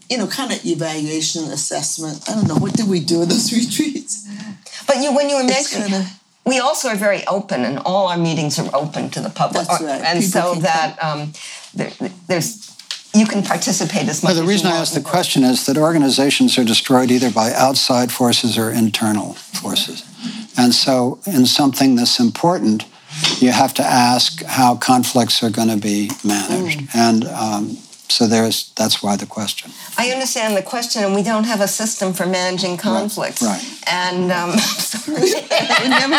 you 0.08 0.16
know, 0.16 0.26
kind 0.26 0.52
of 0.52 0.64
evaluation, 0.64 1.44
assessment. 1.44 2.22
I 2.28 2.34
don't 2.34 2.48
know. 2.48 2.56
What 2.56 2.72
did 2.72 2.88
we 2.88 3.00
do 3.00 3.22
in 3.22 3.28
those 3.28 3.52
retreats? 3.60 4.26
But 4.86 4.96
you, 5.02 5.14
when 5.14 5.28
you 5.28 5.36
were 5.36 5.44
mentioning, 5.44 5.88
kinda- 5.90 6.06
we 6.46 6.60
also 6.60 6.88
are 6.88 6.96
very 6.96 7.26
open, 7.26 7.64
and 7.66 7.78
all 7.80 8.08
our 8.08 8.16
meetings 8.16 8.58
are 8.58 8.70
open 8.74 9.10
to 9.10 9.20
the 9.20 9.28
public. 9.28 9.66
That's 9.68 9.82
right. 9.82 10.00
And 10.00 10.20
People 10.20 10.54
so 10.54 10.60
that 10.62 10.96
um, 11.02 11.32
there, 11.74 11.90
there's 12.26 12.74
you 13.14 13.26
can 13.26 13.42
participate 13.42 14.08
as 14.08 14.22
much. 14.22 14.30
Well, 14.30 14.36
the 14.36 14.42
as 14.42 14.48
reason 14.48 14.66
you 14.66 14.72
I 14.72 14.76
want 14.76 14.82
asked 14.82 14.94
the 14.94 15.00
question 15.00 15.44
is 15.44 15.66
that 15.66 15.76
organizations 15.78 16.58
are 16.58 16.64
destroyed 16.64 17.10
either 17.10 17.30
by 17.30 17.52
outside 17.52 18.12
forces 18.12 18.58
or 18.58 18.70
internal 18.70 19.34
forces. 19.34 20.04
And 20.56 20.74
so, 20.74 21.20
in 21.26 21.46
something 21.46 21.96
this 21.96 22.18
important, 22.18 22.84
you 23.38 23.52
have 23.52 23.72
to 23.74 23.82
ask 23.82 24.42
how 24.44 24.76
conflicts 24.76 25.42
are 25.42 25.50
going 25.50 25.68
to 25.68 25.76
be 25.76 26.10
managed. 26.24 26.88
And 26.94 27.24
um, 27.26 27.76
so, 28.08 28.26
there's 28.26 28.72
that's 28.76 29.02
why 29.02 29.16
the 29.16 29.26
question. 29.26 29.70
I 29.96 30.10
understand 30.10 30.56
the 30.56 30.62
question, 30.62 31.04
and 31.04 31.14
we 31.14 31.22
don't 31.22 31.44
have 31.44 31.60
a 31.60 31.68
system 31.68 32.12
for 32.12 32.26
managing 32.26 32.76
conflicts. 32.76 33.40
right. 33.40 33.62
right. 33.62 33.82
And 33.86 34.32
um, 34.32 34.58
sorry. 34.58 35.20
never, 35.88 36.18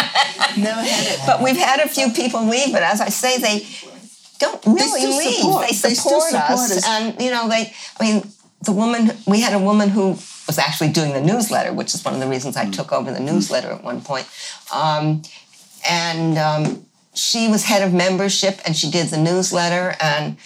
never 0.58 0.82
had 0.82 1.06
it. 1.08 1.20
but 1.26 1.44
we've 1.44 1.58
had 1.58 1.82
a 1.82 1.88
few 1.88 2.12
people 2.12 2.46
leave. 2.46 2.72
But 2.72 2.84
as 2.84 3.02
I 3.02 3.10
say, 3.10 3.38
they 3.38 3.68
don't 4.40 4.66
really 4.66 5.02
still 5.02 5.18
leave. 5.18 5.36
support. 5.36 5.62
They 5.62 5.68
They 5.76 5.94
support, 5.94 6.24
still 6.24 6.40
support 6.40 6.52
us. 6.52 6.78
us. 6.78 6.88
and 6.88 7.22
you 7.22 7.32
know, 7.32 7.48
they. 7.50 7.74
I 8.00 8.04
mean, 8.04 8.28
the 8.64 8.72
woman 8.72 9.12
we 9.28 9.42
had 9.42 9.54
a 9.54 9.60
woman 9.60 9.90
who 9.90 10.12
was 10.48 10.58
actually 10.58 10.90
doing 10.90 11.14
the 11.14 11.22
newsletter, 11.22 11.72
which 11.74 11.94
is 11.94 12.04
one 12.04 12.14
of 12.16 12.20
the 12.20 12.28
reasons 12.28 12.58
I 12.58 12.70
took 12.70 12.92
over 12.92 13.12
the 13.12 13.20
newsletter 13.20 13.70
at 13.72 13.84
one 13.84 14.02
point. 14.02 14.28
Um, 14.74 15.22
and 15.90 16.38
um, 16.38 16.86
she 17.14 17.48
was 17.48 17.66
head 17.66 17.84
of 17.84 17.94
membership, 17.94 18.60
and 18.66 18.76
she 18.76 18.90
did 18.90 19.08
the 19.08 19.18
newsletter 19.18 19.96
and. 20.02 20.38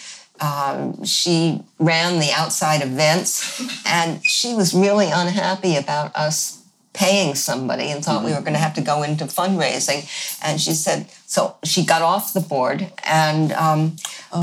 Um, 0.41 1.05
she 1.05 1.61
ran 1.79 2.19
the 2.19 2.31
outside 2.33 2.81
events, 2.81 3.61
and 3.85 4.21
she 4.25 4.53
was 4.53 4.73
really 4.73 5.09
unhappy 5.09 5.77
about 5.77 6.13
us 6.15 6.62
paying 6.93 7.33
somebody 7.33 7.89
and 7.89 8.05
thought 8.05 8.23
we 8.23 8.31
were 8.31 8.41
going 8.41 8.53
to 8.53 8.59
have 8.59 8.75
to 8.75 8.81
go 8.81 9.01
into 9.03 9.25
fundraising. 9.25 10.05
And 10.43 10.61
she 10.61 10.73
said, 10.73 11.07
so 11.25 11.55
she 11.63 11.83
got 11.83 12.03
off 12.03 12.33
the 12.33 12.39
board 12.39 12.91
and 13.03 13.51
um, 13.53 13.95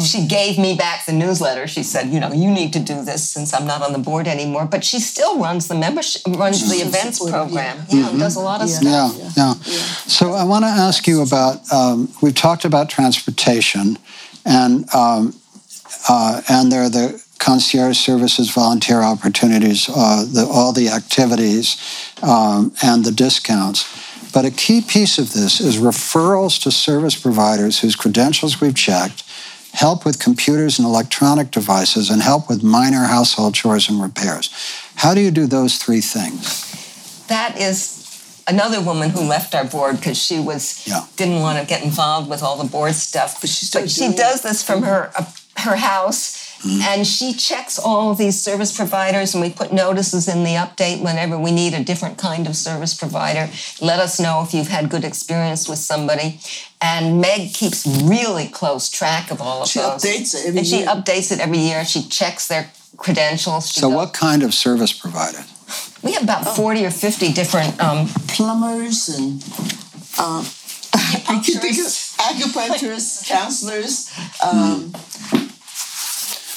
she 0.05 0.26
gave 0.26 0.59
me 0.59 0.76
back 0.76 1.07
the 1.07 1.12
newsletter. 1.12 1.68
She 1.68 1.84
said, 1.84 2.09
you 2.09 2.18
know, 2.18 2.32
you 2.32 2.51
need 2.51 2.72
to 2.72 2.80
do 2.80 3.05
this 3.05 3.28
since 3.30 3.55
I'm 3.55 3.66
not 3.66 3.82
on 3.82 3.92
the 3.92 3.98
board 4.01 4.26
anymore. 4.26 4.64
But 4.66 4.82
she 4.84 4.98
still 4.98 5.38
runs 5.38 5.68
the 5.68 5.76
membership, 5.76 6.22
runs 6.26 6.68
the 6.68 6.84
events 6.84 7.18
program. 7.30 7.84
Yeah, 7.88 8.11
does 8.18 8.34
a 8.36 8.40
lot 8.40 8.61
of 8.62 8.68
Yeah. 8.68 9.09
stuff. 9.09 9.36
Yeah, 9.36 9.55
yeah. 9.64 9.78
So 10.09 10.32
I 10.32 10.42
want 10.44 10.64
to 10.64 10.68
ask 10.70 11.07
you 11.07 11.22
about. 11.22 11.61
Um, 11.72 12.12
we've 12.20 12.34
talked 12.34 12.64
about 12.64 12.88
transportation, 12.88 13.96
and 14.44 14.92
um, 14.94 15.34
uh, 16.09 16.42
and 16.48 16.72
there 16.72 16.82
are 16.82 16.90
the 16.90 17.22
concierge 17.41 17.99
services, 17.99 18.51
volunteer 18.51 19.01
opportunities, 19.03 19.88
uh, 19.88 20.24
the, 20.32 20.47
all 20.49 20.72
the 20.72 20.88
activities, 20.88 21.76
um, 22.22 22.72
and 22.82 23.05
the 23.05 23.11
discounts. 23.11 24.30
But 24.32 24.45
a 24.45 24.51
key 24.53 24.80
piece 24.82 25.18
of 25.18 25.32
this 25.32 25.61
is 25.61 25.78
referrals 25.78 26.62
to 26.62 26.70
service 26.70 27.16
providers 27.20 27.80
whose 27.80 27.97
credentials 27.97 28.61
we've 28.61 28.76
checked, 28.76 29.24
help 29.72 30.05
with 30.05 30.20
computers 30.20 30.78
and 30.78 30.86
electronic 30.86 31.51
devices, 31.51 32.11
and 32.11 32.22
help 32.22 32.49
with 32.49 32.62
minor 32.62 33.05
household 33.07 33.55
chores 33.55 33.88
and 33.88 34.01
repairs. 34.01 34.51
How 34.97 35.14
do 35.14 35.20
you 35.20 35.30
do 35.32 35.47
those 35.47 35.78
three 35.78 36.01
things? 36.03 37.24
That 37.26 37.59
is 37.59 38.43
another 38.47 38.80
woman 38.80 39.11
who 39.11 39.22
left 39.22 39.55
our 39.55 39.64
board 39.64 39.97
because 39.97 40.18
she 40.18 40.38
was 40.38 40.86
Yeah. 40.86 41.07
didn't 41.16 41.41
want 41.41 41.59
to 41.59 41.64
get 41.64 41.82
involved 41.82 42.28
with 42.28 42.43
all 42.43 42.57
the 42.57 42.68
board 42.68 42.95
stuff. 42.95 43.41
But 43.41 43.49
she's 43.51 43.68
still 43.68 43.86
she 43.86 44.12
does 44.14 44.43
this 44.43 44.62
from 44.62 44.82
her 44.82 45.11
uh, 45.16 45.24
her 45.57 45.76
house. 45.76 46.39
And 46.64 47.06
she 47.06 47.32
checks 47.32 47.78
all 47.78 48.14
these 48.14 48.38
service 48.40 48.76
providers, 48.76 49.34
and 49.34 49.42
we 49.42 49.48
put 49.50 49.72
notices 49.72 50.28
in 50.28 50.44
the 50.44 50.54
update 50.56 51.00
whenever 51.02 51.38
we 51.38 51.52
need 51.52 51.72
a 51.72 51.82
different 51.82 52.18
kind 52.18 52.46
of 52.46 52.54
service 52.54 52.92
provider. 52.92 53.48
Let 53.80 53.98
us 53.98 54.20
know 54.20 54.42
if 54.46 54.52
you've 54.52 54.68
had 54.68 54.90
good 54.90 55.04
experience 55.04 55.66
with 55.68 55.78
somebody. 55.78 56.38
And 56.82 57.18
Meg 57.20 57.54
keeps 57.54 57.86
really 57.86 58.46
close 58.48 58.90
track 58.90 59.30
of 59.30 59.40
all 59.40 59.62
of 59.62 59.68
She 59.68 59.78
those. 59.78 60.02
updates 60.02 60.34
it 60.34 60.46
every 60.48 60.58
and 60.58 60.66
she 60.66 60.78
year. 60.80 60.86
updates 60.88 61.32
it 61.32 61.40
every 61.40 61.58
year. 61.58 61.84
She 61.84 62.02
checks 62.02 62.46
their 62.48 62.70
credentials. 62.98 63.70
She 63.72 63.80
So, 63.80 63.88
goes- 63.88 63.96
what 63.96 64.12
kind 64.12 64.42
of 64.42 64.52
service 64.52 64.92
provider? 64.92 65.44
We 66.02 66.12
have 66.12 66.24
about 66.24 66.56
40 66.56 66.84
or 66.84 66.90
50 66.90 67.32
different 67.32 67.80
um, 67.82 68.06
Plumbers 68.28 69.08
and 69.08 69.42
think 69.42 70.28
of 71.78 71.86
acupuncturists, 72.20 73.26
counselors. 73.28 74.11
Um, 74.44 74.92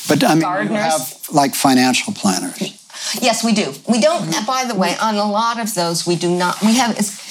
But 0.07 0.23
I 0.23 0.35
mean, 0.35 0.71
you 0.71 0.75
have 0.77 1.19
like 1.31 1.55
financial 1.55 2.13
planners. 2.13 2.79
Yes, 3.21 3.43
we 3.43 3.53
do. 3.53 3.73
We 3.87 3.99
don't. 4.01 4.31
By 4.45 4.65
the 4.65 4.75
way, 4.75 4.95
on 5.01 5.15
a 5.15 5.29
lot 5.29 5.59
of 5.59 5.73
those, 5.75 6.05
we 6.07 6.15
do 6.15 6.29
not. 6.29 6.61
We 6.61 6.75
have. 6.75 6.97
It's, 6.97 7.21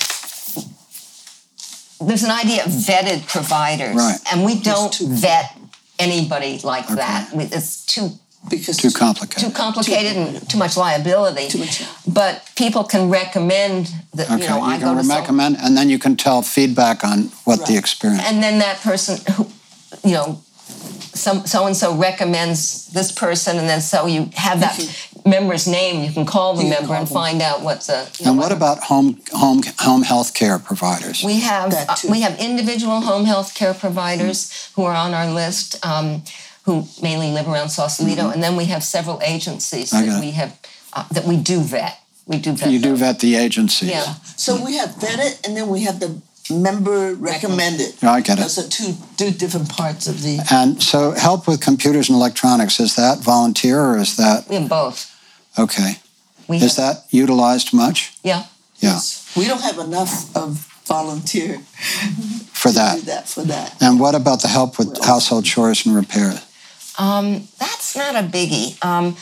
there's 2.00 2.24
an 2.24 2.30
idea 2.30 2.64
of 2.64 2.70
vetted 2.72 3.26
providers, 3.28 3.94
Right. 3.96 4.18
and 4.32 4.44
we 4.44 4.58
don't 4.60 4.96
vet 4.98 5.56
anybody 5.98 6.58
like 6.64 6.88
that. 6.88 7.30
It's 7.34 7.86
too 7.86 8.10
because 8.50 8.76
Too 8.76 8.90
complicated. 8.90 9.48
too 9.50 9.54
complicated 9.54 10.16
and 10.16 10.50
too 10.50 10.58
much 10.58 10.76
liability. 10.76 11.46
Too 11.48 11.58
much. 11.58 11.84
But 12.08 12.42
people 12.56 12.82
can 12.82 13.08
recommend 13.08 13.92
that. 14.14 14.28
Okay, 14.32 14.42
You 14.42 14.48
know, 14.48 14.60
I 14.62 14.74
you 14.74 14.80
go 14.80 14.86
can 14.86 14.96
to 14.96 15.04
some- 15.04 15.16
recommend, 15.20 15.56
and 15.60 15.76
then 15.76 15.88
you 15.88 15.98
can 15.98 16.16
tell 16.16 16.42
feedback 16.42 17.04
on 17.04 17.30
what 17.44 17.66
the 17.66 17.76
experience. 17.76 18.24
and 18.26 18.42
then 18.42 18.58
that 18.58 18.80
person 18.80 19.18
who 19.34 19.46
you 20.04 20.14
know, 20.14 20.42
some 21.14 21.46
so 21.46 21.66
and 21.66 21.76
so 21.76 21.94
recommends 21.94 22.86
this 22.92 23.12
person, 23.12 23.58
and 23.58 23.68
then 23.68 23.80
so 23.80 24.06
you 24.06 24.30
have 24.34 24.60
that 24.60 25.08
member's 25.24 25.66
name. 25.66 26.04
You 26.04 26.12
can 26.12 26.24
call 26.26 26.54
the 26.54 26.64
You 26.64 26.70
can 26.70 26.80
member 26.80 26.88
call 26.88 26.96
and 26.96 27.06
them. 27.06 27.14
find 27.14 27.42
out 27.42 27.62
what's 27.62 27.88
a. 27.88 28.08
And 28.18 28.26
know, 28.26 28.34
what 28.34 28.52
about 28.52 28.78
home 28.84 29.20
home 29.32 29.62
home 29.78 30.02
health 30.02 30.34
care 30.34 30.58
providers? 30.58 31.22
We 31.24 31.40
have 31.40 31.72
uh, 31.74 31.94
we 32.10 32.22
have 32.22 32.38
individual 32.40 33.00
home 33.00 33.24
health 33.24 33.54
care 33.54 33.74
providers 33.74 34.70
who 34.74 34.84
are 34.84 34.94
on 34.94 35.14
our 35.14 35.30
list, 35.30 35.84
um, 35.84 36.22
who 36.64 36.86
mainly 37.02 37.30
live 37.32 37.48
around 37.48 37.68
Sausalito, 37.70 38.30
and 38.30 38.42
then 38.42 38.56
we 38.56 38.66
have 38.66 38.82
several 38.82 39.20
agencies 39.22 39.92
Mm-hmm. 39.92 40.10
I 40.10 40.14
that 40.14 40.20
we 40.20 40.30
have 40.32 40.58
uh, 40.92 41.04
that 41.12 41.24
we 41.24 41.36
do 41.36 41.60
vet. 41.60 41.98
We 42.26 42.38
do 42.38 42.52
vet. 42.52 42.70
You 42.70 42.78
do 42.78 42.96
vet 42.96 43.18
the 43.20 43.36
agencies. 43.36 43.90
Yeah. 43.90 44.14
So 44.36 44.64
we 44.64 44.76
have 44.76 44.90
vetted, 44.90 45.46
and 45.46 45.56
then 45.56 45.68
we 45.68 45.82
have 45.84 46.00
the 46.00 46.20
member 46.50 47.14
recommended. 47.14 47.94
Yeah, 48.02 48.12
I 48.12 48.20
get 48.20 48.38
it. 48.38 48.42
Those 48.42 48.58
are 48.58 48.68
two 48.68 48.94
two 49.16 49.30
different 49.30 49.68
parts 49.68 50.06
of 50.06 50.22
the. 50.22 50.38
And 50.50 50.82
so, 50.82 51.12
help 51.12 51.46
with 51.46 51.60
computers 51.60 52.08
and 52.08 52.16
electronics 52.16 52.80
is 52.80 52.94
that 52.96 53.18
volunteer 53.18 53.80
or 53.80 53.98
is 53.98 54.16
that 54.16 54.48
We 54.48 54.56
have 54.56 54.68
both. 54.68 55.06
okay? 55.58 55.94
We 56.48 56.56
Is 56.56 56.76
have, 56.76 56.96
that 56.96 57.04
utilized 57.10 57.72
much? 57.72 58.12
yeah. 58.24 58.44
Yeah, 58.80 58.98
We 59.36 59.46
don't 59.46 59.60
have 59.62 59.78
enough 59.78 60.34
of 60.36 60.56
volunteer 60.86 61.58
for 62.52 62.68
to 62.70 62.74
that. 62.74 62.94
do 62.96 63.02
that 63.02 63.28
for 63.28 63.42
that. 63.44 63.80
And 63.80 64.00
what 64.00 64.16
about 64.16 64.42
the 64.42 64.48
help 64.48 64.76
with 64.76 64.98
household 65.04 65.44
chores 65.44 65.86
and 65.86 65.94
repairs? 65.94 66.40
Um, 66.98 67.46
that's 67.60 67.94
not 67.96 68.16
a 68.16 68.26
biggie. 68.26 68.76
Um, 68.84 69.16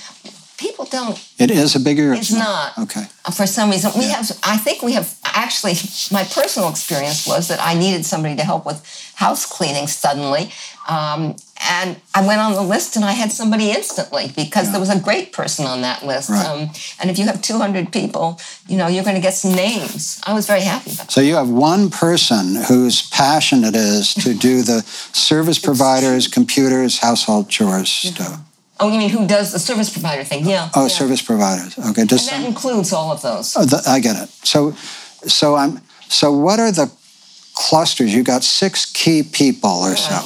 people 0.61 0.85
don't. 0.85 1.19
It 1.39 1.51
is 1.51 1.75
a 1.75 1.81
bigger. 1.81 2.13
It's 2.13 2.31
not. 2.31 2.77
Okay. 2.79 3.07
Uh, 3.25 3.33
For 3.33 3.47
some 3.47 3.71
reason, 3.71 3.91
we 3.99 4.05
have. 4.11 4.31
I 4.45 4.59
think 4.59 4.83
we 4.83 4.93
have. 4.93 5.17
Actually, 5.25 5.75
my 6.13 6.25
personal 6.25 6.69
experience 6.69 7.27
was 7.27 7.49
that 7.49 7.61
I 7.61 7.75
needed 7.75 8.05
somebody 8.05 8.37
to 8.37 8.45
help 8.45 8.67
with 8.67 8.79
house 9.15 9.47
cleaning 9.47 9.87
suddenly, 9.87 10.53
um, 10.89 11.37
and 11.69 12.01
I 12.15 12.27
went 12.27 12.41
on 12.41 12.53
the 12.53 12.63
list 12.63 12.97
and 12.97 13.05
I 13.05 13.13
had 13.13 13.33
somebody 13.33 13.71
instantly 13.71 14.33
because 14.35 14.71
there 14.71 14.81
was 14.81 14.91
a 14.91 15.01
great 15.01 15.33
person 15.33 15.67
on 15.67 15.83
that 15.83 16.05
list. 16.05 16.31
Right. 16.31 16.47
Um, 16.47 16.71
and 17.01 17.11
if 17.11 17.19
you 17.19 17.27
have 17.27 17.41
200 17.41 17.93
people, 17.93 18.41
you 18.69 18.77
know 18.77 18.87
you're 18.87 19.05
going 19.05 19.17
to 19.17 19.23
get 19.23 19.35
some 19.35 19.55
names. 19.55 20.21
I 20.27 20.35
was 20.35 20.47
very 20.47 20.63
happy 20.63 20.93
about. 20.93 21.11
So 21.11 21.21
you 21.21 21.37
have 21.37 21.49
one 21.49 21.91
person 21.91 22.57
whose 22.69 23.09
passion 23.11 23.65
it 23.65 23.75
is 23.75 24.15
to 24.15 24.35
do 24.35 24.63
the 24.63 24.83
service 25.13 25.59
providers, 25.59 26.29
computers, 26.29 26.99
household 26.99 27.49
chores 27.49 27.91
stuff. 27.91 28.41
Oh, 28.81 28.91
you 28.91 28.99
mean 28.99 29.11
who 29.11 29.27
does 29.27 29.53
the 29.53 29.59
service 29.59 29.91
provider 29.91 30.25
thing? 30.25 30.47
Yeah. 30.47 30.71
Oh, 30.75 30.83
yeah. 30.83 30.89
service 30.89 31.23
providers. 31.23 31.79
Okay. 31.79 32.03
And 32.03 32.11
that 32.11 32.19
some, 32.19 32.45
includes 32.45 32.93
all 32.93 33.13
of 33.13 33.23
those. 33.23 33.57
oh, 33.57 33.65
the, 33.65 33.83
I 33.87 34.01
get 34.01 34.17
it. 34.17 34.29
So, 34.45 34.73
so 35.27 35.55
I'm. 35.55 35.81
So 36.09 36.33
what 36.33 36.59
are 36.59 36.73
the 36.73 36.91
clusters? 37.55 38.15
You 38.15 38.25
got 38.25 38.43
six 38.43 38.87
key 38.87 39.23
people 39.23 39.71
or 39.71 39.97
so. 39.97 40.19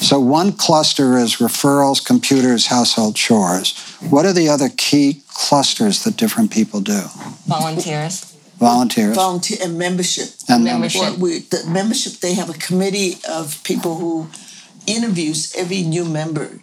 So 0.00 0.18
one 0.20 0.52
cluster 0.52 1.18
is 1.18 1.36
referrals, 1.36 2.04
computers, 2.04 2.66
household 2.66 3.16
chores. 3.16 3.76
What 4.10 4.26
are 4.26 4.32
the 4.32 4.48
other 4.48 4.68
key 4.68 5.22
clusters 5.34 6.04
that 6.04 6.16
different 6.16 6.50
people 6.50 6.80
do? 6.80 7.02
Volunteers. 7.46 8.24
Volunteers 8.58 9.14
Volunteer 9.14 9.58
and 9.62 9.78
membership. 9.78 10.30
and 10.48 10.64
membership. 10.64 11.00
Well, 11.00 11.16
we, 11.18 11.38
the 11.40 11.64
membership, 11.68 12.14
they 12.14 12.34
have 12.34 12.50
a 12.50 12.54
committee 12.54 13.18
of 13.28 13.62
people 13.62 13.96
who 13.96 14.28
interviews 14.86 15.54
every 15.56 15.82
new 15.82 16.04
member 16.04 16.60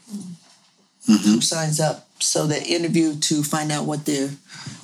Mm-hmm. 1.08 1.32
who 1.34 1.42
signs 1.42 1.80
up. 1.80 2.08
So 2.20 2.48
they 2.48 2.64
interview 2.64 3.16
to 3.16 3.44
find 3.44 3.72
out 3.72 3.86
what 3.86 4.06
they're, 4.06 4.30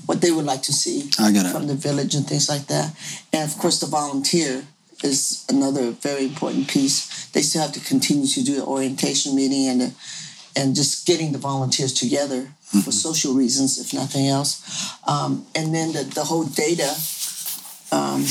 what 0.05 0.21
they 0.21 0.31
would 0.31 0.45
like 0.45 0.61
to 0.63 0.73
see 0.73 1.09
I 1.19 1.31
get 1.31 1.45
it. 1.47 1.51
from 1.51 1.65
the 1.67 1.73
village 1.73 2.13
and 2.13 2.27
things 2.27 2.47
like 2.49 2.67
that. 2.67 2.93
And 3.33 3.49
of 3.49 3.57
course, 3.57 3.79
the 3.79 3.87
volunteer 3.87 4.65
is 5.03 5.45
another 5.49 5.91
very 5.91 6.25
important 6.25 6.67
piece. 6.67 7.25
They 7.31 7.41
still 7.41 7.63
have 7.63 7.71
to 7.71 7.79
continue 7.79 8.27
to 8.27 8.43
do 8.43 8.55
the 8.57 8.65
orientation 8.65 9.35
meeting 9.35 9.67
and 9.67 9.81
the, 9.81 9.93
and 10.55 10.75
just 10.75 11.07
getting 11.07 11.31
the 11.31 11.39
volunteers 11.39 11.93
together 11.93 12.49
Mm-hmm. 12.71 12.85
for 12.87 12.93
social 12.93 13.33
reasons, 13.33 13.77
if 13.77 13.93
nothing 13.93 14.27
else. 14.29 14.63
Um, 15.05 15.45
and 15.55 15.75
then 15.75 15.91
the, 15.91 16.03
the 16.15 16.23
whole 16.23 16.45
data. 16.45 16.87
Um, 17.91 18.23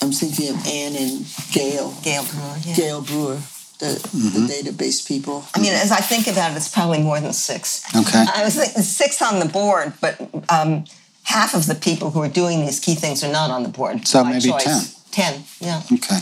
I'm 0.00 0.12
thinking 0.12 0.50
of 0.54 0.64
Ann 0.64 0.94
and 0.94 1.26
Gail, 1.52 1.92
Gail 2.04 2.22
Brewer. 2.22 2.56
Yeah. 2.62 2.76
Gail 2.76 3.02
Brewer, 3.02 3.40
the, 3.78 3.86
Mm-hmm. 3.86 4.46
the 4.46 4.52
database 4.52 5.06
people. 5.06 5.44
I 5.54 5.58
mean, 5.60 5.72
as 5.72 5.90
I 5.90 5.96
think 6.00 6.26
about 6.26 6.52
it, 6.52 6.56
it's 6.56 6.68
probably 6.68 7.02
more 7.02 7.20
than 7.20 7.32
six. 7.32 7.84
Okay. 7.94 8.24
I 8.34 8.44
was 8.44 8.54
thinking 8.56 8.82
six 8.82 9.20
on 9.22 9.40
the 9.40 9.46
board, 9.46 9.92
but 10.00 10.14
um, 10.48 10.84
half 11.24 11.54
of 11.54 11.66
the 11.66 11.74
people 11.74 12.10
who 12.10 12.20
are 12.22 12.28
doing 12.28 12.60
these 12.66 12.80
key 12.80 12.94
things 12.94 13.22
are 13.24 13.32
not 13.32 13.50
on 13.50 13.62
the 13.62 13.68
board. 13.68 14.06
So 14.06 14.22
by 14.22 14.30
maybe 14.30 14.50
choice. 14.50 14.94
10, 15.10 15.42
yeah. 15.60 15.82
Okay. 15.92 16.18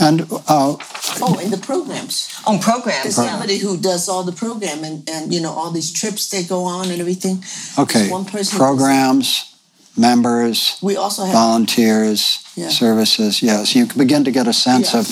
And 0.00 0.22
uh, 0.48 0.76
Oh, 1.20 1.38
and 1.42 1.52
the 1.52 1.58
programs. 1.58 2.28
On 2.46 2.58
programs, 2.58 3.02
There's 3.04 3.18
yeah. 3.18 3.30
somebody 3.30 3.58
who 3.58 3.76
does 3.76 4.08
all 4.08 4.22
the 4.24 4.32
program 4.32 4.82
and, 4.84 5.08
and 5.08 5.32
you 5.32 5.40
know 5.40 5.52
all 5.52 5.70
these 5.70 5.92
trips 5.92 6.28
they 6.30 6.42
go 6.42 6.64
on 6.64 6.90
and 6.90 7.00
everything. 7.00 7.44
okay, 7.78 7.98
There's 8.00 8.10
one 8.10 8.24
person 8.24 8.58
programs, 8.58 9.54
members, 9.96 10.78
We 10.82 10.96
also 10.96 11.24
have 11.24 11.32
volunteers, 11.34 12.40
Yeah. 12.56 12.70
services. 12.70 13.42
Yes, 13.42 13.74
you 13.74 13.86
can 13.86 13.98
begin 13.98 14.24
to 14.24 14.30
get 14.30 14.46
a 14.48 14.52
sense 14.52 14.92
Yeah. 14.94 15.02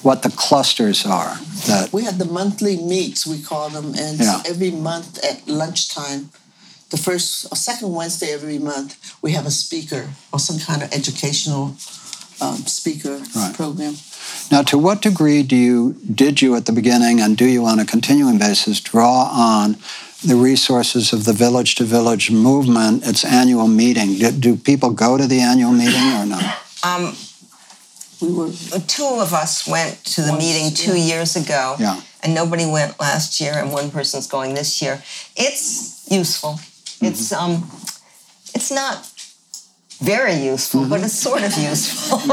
Of 0.00 0.04
what 0.04 0.22
the 0.22 0.30
clusters 0.30 1.06
are. 1.06 1.36
That 1.66 1.92
we 1.92 2.04
have 2.04 2.18
the 2.18 2.24
monthly 2.24 2.76
meets 2.76 3.26
we 3.26 3.40
call 3.40 3.68
them, 3.70 3.94
and 3.98 4.18
Yeah. 4.18 4.42
every 4.46 4.70
month 4.70 5.18
at 5.24 5.46
lunchtime, 5.46 6.30
the 6.90 6.96
first 6.96 7.46
or 7.50 7.56
second 7.56 7.92
Wednesday 7.92 8.32
every 8.32 8.58
month, 8.58 8.96
we 9.22 9.32
have 9.32 9.46
a 9.46 9.50
speaker 9.50 10.10
or 10.32 10.40
some 10.40 10.58
kind 10.58 10.82
of 10.82 10.92
educational 10.92 11.76
um, 12.40 12.64
speaker 12.66 13.20
Right. 13.34 13.54
program. 13.54 13.96
now, 14.50 14.62
to 14.62 14.78
what 14.78 15.02
degree 15.02 15.42
do 15.42 15.54
you 15.56 15.94
did 16.14 16.40
you 16.40 16.56
at 16.56 16.64
the 16.64 16.72
beginning 16.72 17.20
and 17.20 17.36
do 17.36 17.44
you 17.44 17.66
on 17.66 17.78
a 17.78 17.84
continuing 17.84 18.38
basis 18.38 18.80
draw 18.80 19.24
on 19.30 19.76
the 20.24 20.36
resources 20.36 21.12
of 21.12 21.24
the 21.24 21.32
village 21.34 21.74
to 21.74 21.84
village 21.84 22.30
movement, 22.30 23.04
its 23.06 23.24
annual 23.24 23.68
meeting? 23.68 24.16
Do, 24.18 24.30
do 24.30 24.56
people 24.56 24.90
go 24.90 25.18
to 25.18 25.26
the 25.26 25.40
annual 25.40 25.72
meeting 25.72 26.02
or 26.14 26.24
not? 26.26 26.44
Um, 26.82 27.14
We 28.20 28.32
were 28.32 28.50
two 28.86 29.06
of 29.20 29.32
us 29.32 29.66
went 29.66 30.04
to 30.14 30.22
the 30.22 30.32
Once, 30.32 30.42
meeting 30.44 30.74
two 30.74 30.96
yeah. 30.98 31.04
years 31.16 31.36
ago, 31.36 31.76
Yeah. 31.78 32.00
and 32.22 32.34
nobody 32.34 32.66
went 32.66 32.98
last 33.00 33.40
year, 33.40 33.54
and 33.54 33.72
one 33.72 33.90
person's 33.90 34.26
going 34.26 34.54
this 34.54 34.80
year. 34.82 35.02
It's 35.36 36.06
useful. 36.10 36.50
Mm-hmm. 36.52 37.06
It's 37.06 37.32
um, 37.32 37.70
it's 38.54 38.70
not 38.70 39.09
very 40.00 40.34
useful, 40.34 40.80
Mm-hmm. 40.80 40.90
but 40.90 41.00
it's 41.02 41.14
sort 41.14 41.42
of 41.42 41.52
useful, 41.56 42.18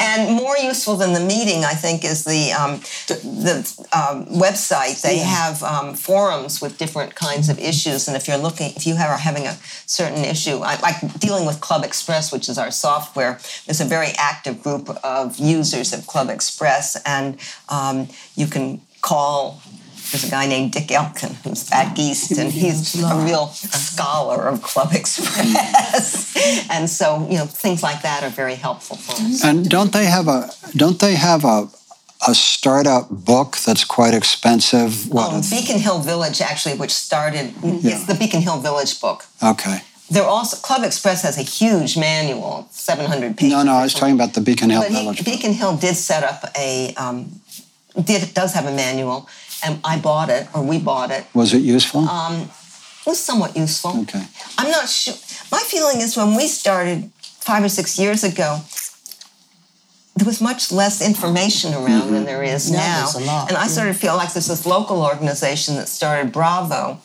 and 0.00 0.30
more 0.34 0.56
useful 0.58 0.96
than 0.96 1.12
the 1.14 1.20
meeting, 1.20 1.64
I 1.64 1.72
think, 1.74 2.04
is 2.04 2.24
the 2.24 2.52
um, 2.52 2.80
the 3.06 3.54
um, 3.92 4.26
website. 4.26 5.00
They 5.02 5.18
have 5.18 5.62
um, 5.62 5.94
forums 5.94 6.60
with 6.60 6.76
different 6.78 7.14
kinds 7.14 7.48
of 7.48 7.58
issues, 7.58 8.08
and 8.08 8.16
if 8.16 8.28
you're 8.28 8.36
looking, 8.38 8.72
if 8.76 8.86
you 8.86 8.94
are 8.94 9.16
having 9.16 9.46
a 9.46 9.56
certain 9.86 10.24
issue, 10.24 10.58
I, 10.62 10.78
like 10.80 11.18
dealing 11.18 11.46
with 11.46 11.60
Club 11.60 11.82
Express, 11.84 12.30
which 12.32 12.48
is 12.48 12.58
our 12.58 12.70
software, 12.70 13.38
there's 13.66 13.80
a 13.80 13.86
very 13.86 14.12
active 14.18 14.62
group 14.62 14.88
of 15.02 15.38
users 15.38 15.92
of 15.92 16.06
Club 16.06 16.28
Express, 16.28 16.96
and 17.04 17.38
um, 17.68 18.08
you 18.36 18.46
can 18.46 18.80
call. 19.00 19.62
There's 20.10 20.24
a 20.24 20.30
guy 20.30 20.46
named 20.46 20.72
Dick 20.72 20.90
Elkin 20.90 21.34
who's 21.44 21.68
back 21.68 21.98
east, 21.98 22.32
and 22.38 22.50
he's 22.50 23.02
a 23.02 23.16
real 23.24 23.48
scholar 23.48 24.48
of 24.48 24.62
Club 24.62 24.92
Express, 24.94 26.34
and 26.70 26.88
so 26.88 27.26
you 27.30 27.36
know 27.38 27.46
things 27.46 27.82
like 27.82 28.02
that 28.02 28.22
are 28.22 28.30
very 28.30 28.54
helpful 28.54 28.96
for 28.96 29.12
us. 29.22 29.44
And 29.44 29.68
don't 29.68 29.92
they 29.92 30.06
have 30.06 30.28
a 30.28 30.50
don't 30.76 30.98
they 30.98 31.14
have 31.14 31.44
a 31.44 31.68
a 32.26 32.34
startup 32.34 33.08
book 33.10 33.56
that's 33.58 33.84
quite 33.84 34.14
expensive? 34.14 35.08
What? 35.12 35.32
Um, 35.32 35.42
Beacon 35.50 35.78
Hill 35.78 36.00
Village, 36.00 36.40
actually, 36.40 36.76
which 36.76 36.90
started, 36.92 37.54
it's 37.62 38.06
the 38.06 38.14
Beacon 38.14 38.40
Hill 38.40 38.58
Village 38.60 39.00
book. 39.00 39.24
okay. 39.42 39.82
They're 40.10 40.24
also 40.24 40.56
Club 40.56 40.84
Express 40.84 41.20
has 41.22 41.36
a 41.36 41.42
huge 41.42 41.98
manual, 41.98 42.66
700 42.70 43.36
pages. 43.36 43.52
No, 43.52 43.62
no, 43.62 43.74
I 43.74 43.82
was 43.82 43.92
talking 43.92 44.14
about 44.14 44.32
the 44.32 44.40
Beacon 44.40 44.70
Hill 44.70 44.80
But 44.80 44.90
Village. 44.90 45.18
book. 45.18 45.26
Beacon 45.26 45.52
Hill 45.52 45.76
did 45.76 45.96
set 45.96 46.24
up 46.24 46.50
a, 46.56 46.94
um, 46.94 47.40
did 48.02 48.32
does 48.32 48.54
have 48.54 48.64
a 48.64 48.72
manual, 48.74 49.28
and 49.64 49.80
I 49.84 49.98
bought 49.98 50.28
it, 50.30 50.46
or 50.54 50.62
we 50.62 50.78
bought 50.78 51.10
it. 51.10 51.24
Was 51.34 51.52
it 51.52 51.62
useful? 51.62 52.08
Um, 52.08 52.34
It 53.06 53.06
was 53.10 53.20
somewhat 53.20 53.56
useful. 53.56 54.00
okay. 54.02 54.24
I'm 54.58 54.70
not 54.70 54.88
sure. 54.88 55.14
My 55.50 55.62
feeling 55.66 56.00
is 56.00 56.16
when 56.16 56.34
we 56.36 56.46
started 56.46 57.10
five 57.40 57.64
or 57.64 57.68
six 57.68 57.98
years 57.98 58.22
ago, 58.22 58.60
there 60.16 60.26
was 60.26 60.40
much 60.40 60.72
less 60.72 61.00
information 61.00 61.72
around 61.74 62.12
than 62.12 62.24
there 62.24 62.42
is 62.42 62.70
Now 62.70 62.78
now. 62.78 62.96
there's 63.02 63.14
a 63.14 63.20
lot, 63.26 63.48
and 63.48 63.56
I 63.56 63.62
yeah. 63.62 63.68
sort 63.68 63.88
of 63.88 63.96
feel 63.96 64.16
like 64.16 64.32
there's 64.34 64.48
this 64.48 64.66
local 64.66 65.02
organization 65.02 65.76
that 65.76 65.88
started 65.88 66.32
Bravo, 66.32 66.98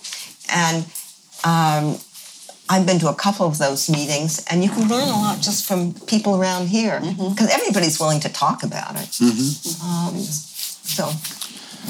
and 0.49 0.77
um, 1.43 1.97
I've 2.69 2.85
been 2.87 2.99
to 2.99 3.09
a 3.09 3.13
couple 3.15 3.45
of 3.45 3.57
those 3.59 3.87
meetings, 3.89 4.43
and 4.49 4.63
you 4.63 4.69
can 4.69 4.87
learn 4.89 5.07
a 5.07 5.11
lot 5.25 5.41
just 5.41 5.65
from 5.65 5.93
people 6.07 6.35
around 6.41 6.67
here 6.69 6.99
because 7.01 7.49
everybody's 7.49 7.99
willing 7.99 8.19
to 8.21 8.29
talk 8.29 8.63
about 8.63 8.95
it. 8.95 9.09
Um, 9.83 10.15
so 10.17 11.11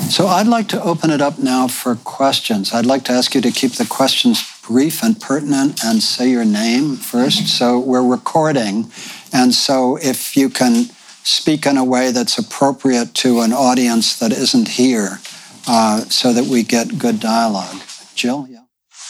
So 0.10 0.28
I'd 0.28 0.48
like 0.48 0.68
to 0.70 0.82
open 0.82 1.10
it 1.10 1.22
up 1.22 1.40
now 1.40 1.68
for 1.68 1.96
questions. 1.96 2.74
I'd 2.74 2.86
like 2.86 3.04
to 3.06 3.12
ask 3.12 3.36
you 3.36 3.42
to 3.42 3.52
keep 3.52 3.74
the 3.74 3.86
questions 3.86 4.44
brief 4.64 5.04
and 5.04 5.20
pertinent 5.20 5.84
and 5.84 6.02
say 6.02 6.30
your 6.30 6.46
name 6.46 6.96
first. 6.96 7.48
So 7.48 7.80
we're 7.80 8.06
recording. 8.06 8.92
And 9.32 9.54
so 9.54 9.98
if 9.98 10.36
you 10.38 10.50
can 10.50 10.90
speak 11.24 11.66
in 11.66 11.78
a 11.78 11.84
way 11.84 12.12
that's 12.12 12.38
appropriate 12.38 13.14
to 13.16 13.42
an 13.42 13.54
audience 13.54 14.18
that 14.20 14.32
isn't 14.32 14.68
here 14.70 15.20
uh, 15.68 16.02
so 16.10 16.34
that 16.34 16.46
we 16.46 16.64
get 16.64 17.00
good 17.00 17.20
dialogue. 17.20 17.82
Jill, 18.16 18.48
yeah. 18.50 18.60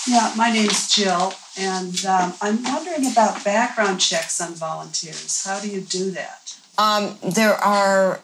Yeah, 0.08 0.34
my 0.36 0.52
name's 0.52 0.94
Jill, 0.94 1.34
and 1.58 2.06
um, 2.06 2.34
I'm 2.42 2.62
wondering 2.64 3.10
about 3.10 3.44
background 3.44 4.02
checks 4.02 4.42
on 4.42 4.54
volunteers. 4.54 5.46
How 5.46 5.60
do 5.60 5.70
you 5.70 5.80
do 5.80 6.12
that? 6.12 6.56
Um, 6.78 7.18
there 7.22 7.54
are 7.54 8.20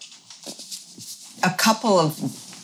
a 1.41 1.51
couple 1.57 1.97
of 1.97 2.17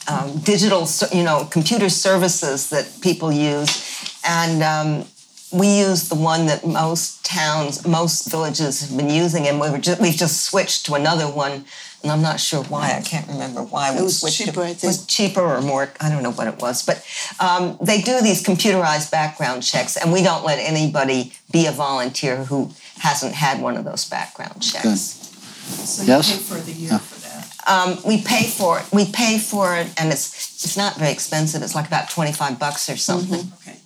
um, 0.08 0.38
digital, 0.40 0.88
you 1.12 1.24
know, 1.24 1.48
computer 1.52 1.90
services 1.90 2.70
that 2.70 2.90
people 3.02 3.32
use, 3.32 4.20
and 4.28 4.64
um, 4.64 5.08
we 5.52 5.80
use 5.80 6.10
the 6.10 6.16
one 6.16 6.48
that 6.48 6.66
most 6.66 7.24
towns, 7.26 7.88
most 7.88 8.30
villages 8.30 8.82
have 8.82 8.98
been 8.98 9.10
using, 9.10 9.48
and 9.48 9.60
we 9.60 9.70
were 9.70 9.78
just, 9.78 10.02
we've 10.02 10.16
just 10.16 10.42
switched 10.46 10.86
to 10.88 10.96
another 10.96 11.26
one. 11.26 11.66
And 12.04 12.12
I'm 12.12 12.22
not 12.22 12.40
sure 12.40 12.64
why. 12.66 12.94
I 12.96 13.02
can't 13.02 13.28
remember 13.28 13.64
why 13.64 13.92
it 13.92 13.98
we 13.98 14.04
was 14.04 14.20
switched. 14.20 14.38
cheaper, 14.38 14.62
to, 14.62 14.62
I 14.62 14.70
It 14.70 14.84
was 14.84 15.08
cheaper 15.08 15.42
or 15.42 15.60
more. 15.62 15.92
I 16.00 16.10
don't 16.10 16.22
know 16.22 16.32
what 16.32 16.48
it 16.48 16.62
was, 16.62 16.86
but 16.86 17.04
um, 17.40 17.80
they 17.82 18.00
do 18.02 18.22
these 18.22 18.44
computerized 18.44 19.10
background 19.10 19.64
checks, 19.64 19.98
and 19.98 20.14
we 20.14 20.22
don't 20.22 20.46
let 20.46 20.60
anybody 20.60 21.34
be 21.52 21.66
a 21.66 21.72
volunteer 21.72 22.46
who 22.46 22.70
hasn't 23.00 23.34
had 23.34 23.60
one 23.60 23.76
of 23.76 23.86
those 23.86 24.08
background 24.08 24.62
checks. 24.62 24.84
Good. 24.84 25.88
So 25.88 26.04
Yes? 26.04 27.25
You 27.68 27.78
pay 27.78 27.88
for 27.88 28.06
the 28.06 28.06
year 28.06 28.06
Yeah. 28.06 28.06
for 28.06 28.06
that. 28.06 28.06
Um, 28.06 28.08
we 28.08 28.22
pay 28.22 28.44
for 28.48 28.80
it. 28.80 28.86
We 28.92 29.06
pay 29.06 29.38
for 29.38 29.76
it, 29.76 29.88
and 29.98 30.12
it's 30.12 30.64
it's 30.66 30.78
not 30.78 30.96
very 30.98 31.12
expensive. 31.12 31.62
It's 31.64 31.76
like 31.76 31.88
about 31.88 32.10
twenty 32.10 32.32
five 32.32 32.60
bucks 32.60 32.90
or 32.90 32.98
something. 32.98 33.52
Okay. 33.62 33.78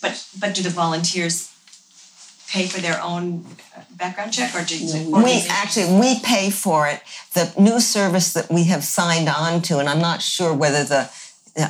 But, 0.00 0.24
but 0.38 0.54
do 0.54 0.62
the 0.62 0.70
volunteers 0.70 1.50
pay 2.48 2.66
for 2.66 2.80
their 2.80 3.00
own 3.02 3.44
background 3.90 4.32
check 4.32 4.54
or 4.54 4.64
do 4.64 4.78
you? 4.78 5.10
We 5.10 5.44
actually 5.48 5.98
we 5.98 6.20
pay 6.20 6.50
for 6.50 6.86
it. 6.86 7.02
The 7.34 7.52
new 7.58 7.80
service 7.80 8.32
that 8.32 8.50
we 8.50 8.64
have 8.64 8.84
signed 8.84 9.28
on 9.28 9.62
to, 9.62 9.78
and 9.78 9.88
I'm 9.88 10.00
not 10.00 10.22
sure 10.22 10.54
whether 10.54 10.84
the 10.84 11.10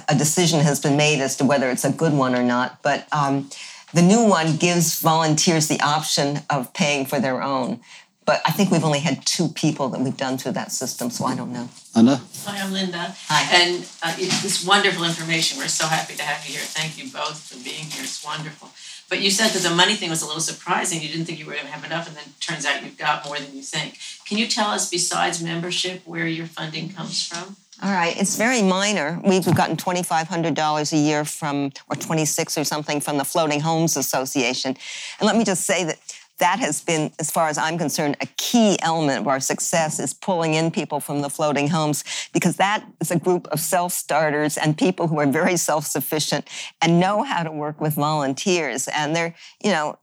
a 0.08 0.14
decision 0.14 0.60
has 0.60 0.80
been 0.80 0.96
made 0.96 1.20
as 1.20 1.36
to 1.36 1.44
whether 1.44 1.70
it's 1.70 1.84
a 1.84 1.90
good 1.90 2.12
one 2.12 2.34
or 2.34 2.42
not. 2.42 2.82
But 2.82 3.06
um, 3.12 3.48
the 3.94 4.02
new 4.02 4.22
one 4.24 4.56
gives 4.56 5.00
volunteers 5.00 5.68
the 5.68 5.80
option 5.80 6.40
of 6.50 6.74
paying 6.74 7.06
for 7.06 7.20
their 7.20 7.42
own. 7.42 7.80
But 8.28 8.42
I 8.44 8.50
think 8.50 8.70
we've 8.70 8.84
only 8.84 8.98
had 8.98 9.24
two 9.24 9.48
people 9.48 9.88
that 9.88 10.02
we've 10.02 10.14
done 10.14 10.36
through 10.36 10.52
that 10.52 10.70
system, 10.70 11.08
so 11.08 11.24
I 11.24 11.34
don't 11.34 11.50
know. 11.50 11.66
Linda? 11.96 12.20
Hi, 12.44 12.62
I'm 12.62 12.74
Linda. 12.74 13.16
Hi. 13.26 13.56
And 13.56 13.88
uh, 14.02 14.14
it's 14.18 14.42
this 14.42 14.66
wonderful 14.66 15.04
information. 15.04 15.56
We're 15.56 15.68
so 15.68 15.86
happy 15.86 16.14
to 16.14 16.22
have 16.22 16.46
you 16.46 16.52
here. 16.52 16.60
Thank 16.60 16.98
you 16.98 17.10
both 17.10 17.40
for 17.48 17.56
being 17.64 17.86
here. 17.86 18.02
It's 18.02 18.22
wonderful. 18.22 18.68
But 19.08 19.22
you 19.22 19.30
said 19.30 19.52
that 19.52 19.66
the 19.66 19.74
money 19.74 19.94
thing 19.94 20.10
was 20.10 20.20
a 20.20 20.26
little 20.26 20.42
surprising. 20.42 21.00
You 21.00 21.08
didn't 21.08 21.24
think 21.24 21.38
you 21.38 21.46
were 21.46 21.54
going 21.54 21.64
to 21.64 21.72
have 21.72 21.86
enough, 21.86 22.06
and 22.06 22.14
then 22.18 22.24
it 22.26 22.38
turns 22.38 22.66
out 22.66 22.84
you've 22.84 22.98
got 22.98 23.24
more 23.24 23.38
than 23.38 23.56
you 23.56 23.62
think. 23.62 23.96
Can 24.26 24.36
you 24.36 24.46
tell 24.46 24.68
us, 24.68 24.90
besides 24.90 25.42
membership, 25.42 26.02
where 26.04 26.26
your 26.26 26.48
funding 26.48 26.90
comes 26.90 27.26
from? 27.26 27.56
All 27.82 27.92
right, 27.92 28.14
it's 28.20 28.36
very 28.36 28.60
minor. 28.60 29.20
We've 29.24 29.54
gotten 29.54 29.78
twenty-five 29.78 30.28
hundred 30.28 30.54
dollars 30.54 30.92
a 30.92 30.98
year 30.98 31.24
from, 31.24 31.72
or 31.88 31.96
twenty-six 31.96 32.58
or 32.58 32.64
something, 32.64 33.00
from 33.00 33.16
the 33.16 33.24
Floating 33.24 33.60
Homes 33.60 33.96
Association. 33.96 34.76
And 35.18 35.26
let 35.26 35.36
me 35.36 35.44
just 35.44 35.64
say 35.64 35.84
that 35.84 35.98
that 36.38 36.58
has 36.60 36.80
been, 36.80 37.12
as 37.18 37.30
far 37.30 37.48
as 37.48 37.58
I'm 37.58 37.78
concerned, 37.78 38.16
a 38.20 38.26
key 38.36 38.78
element 38.80 39.20
of 39.20 39.28
our 39.28 39.40
success 39.40 39.98
is 39.98 40.14
pulling 40.14 40.54
in 40.54 40.70
people 40.70 41.00
from 41.00 41.20
the 41.20 41.28
floating 41.28 41.68
homes 41.68 42.04
because 42.32 42.56
that 42.56 42.84
is 43.00 43.10
a 43.10 43.18
group 43.18 43.46
of 43.48 43.60
self-starters 43.60 44.56
and 44.56 44.76
people 44.76 45.08
who 45.08 45.18
are 45.18 45.26
very 45.26 45.56
self-sufficient 45.56 46.48
and 46.80 47.00
know 47.00 47.22
how 47.22 47.42
to 47.42 47.50
work 47.50 47.80
with 47.80 47.94
volunteers. 47.94 48.88
And 48.88 49.14
they're, 49.14 49.34
you 49.62 49.70
know, 49.70 49.98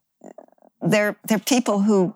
they're 0.81 1.17
they're 1.27 1.39
people 1.39 1.81
who 1.81 2.13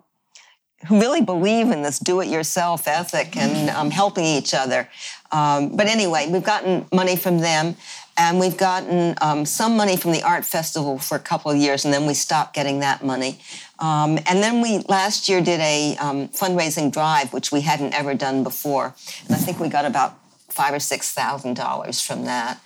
who 0.86 0.98
really 0.98 1.20
believe 1.20 1.70
in 1.70 1.82
this 1.82 1.98
do-it-yourself 1.98 2.88
ethic 2.88 3.36
and 3.36 3.68
um, 3.70 3.90
helping 3.90 4.24
each 4.24 4.54
other. 4.54 4.88
Um, 5.30 5.76
but 5.76 5.86
anyway, 5.86 6.26
we've 6.30 6.42
gotten 6.42 6.86
money 6.92 7.16
from 7.16 7.38
them, 7.38 7.76
and 8.20 8.38
we've 8.38 8.58
gotten 8.58 9.14
um, 9.22 9.46
some 9.46 9.78
money 9.78 9.96
from 9.96 10.12
the 10.12 10.22
art 10.22 10.44
festival 10.44 10.98
for 10.98 11.14
a 11.14 11.18
couple 11.20 11.50
of 11.50 11.56
years, 11.56 11.86
and 11.86 11.94
then 11.94 12.04
we 12.04 12.12
stopped 12.12 12.52
getting 12.54 12.80
that 12.80 13.02
money. 13.02 13.40
Um, 13.78 14.18
and 14.26 14.42
then 14.42 14.60
we 14.60 14.80
last 14.90 15.26
year 15.26 15.40
did 15.40 15.58
a 15.60 15.96
um, 15.96 16.28
fundraising 16.28 16.92
drive, 16.92 17.32
which 17.32 17.50
we 17.50 17.62
hadn't 17.62 17.94
ever 17.94 18.14
done 18.14 18.42
before, 18.44 18.94
and 19.26 19.34
I 19.34 19.38
think 19.38 19.58
we 19.58 19.70
got 19.70 19.86
about 19.86 20.18
five 20.50 20.74
or 20.74 20.80
six 20.80 21.14
thousand 21.14 21.54
dollars 21.54 22.02
from 22.02 22.26
that. 22.26 22.60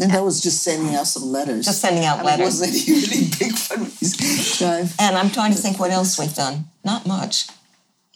And 0.00 0.10
that 0.10 0.24
was 0.24 0.42
just 0.42 0.62
sending 0.62 0.94
out 0.94 1.06
some 1.06 1.24
letters. 1.24 1.66
Just 1.66 1.82
sending 1.82 2.04
out 2.04 2.18
And 2.18 2.26
letters. 2.26 2.60
It 2.60 2.66
wasn't 2.66 2.88
a 2.88 2.92
really 2.92 3.28
big 3.38 3.52
fundraising 3.52 4.58
drive. 4.58 4.94
And 4.98 5.16
I'm 5.16 5.30
trying 5.30 5.52
to 5.52 5.58
think 5.58 5.78
what 5.78 5.90
else 5.92 6.18
we've 6.18 6.34
done. 6.34 6.64
Not 6.82 7.06
much. 7.06 7.46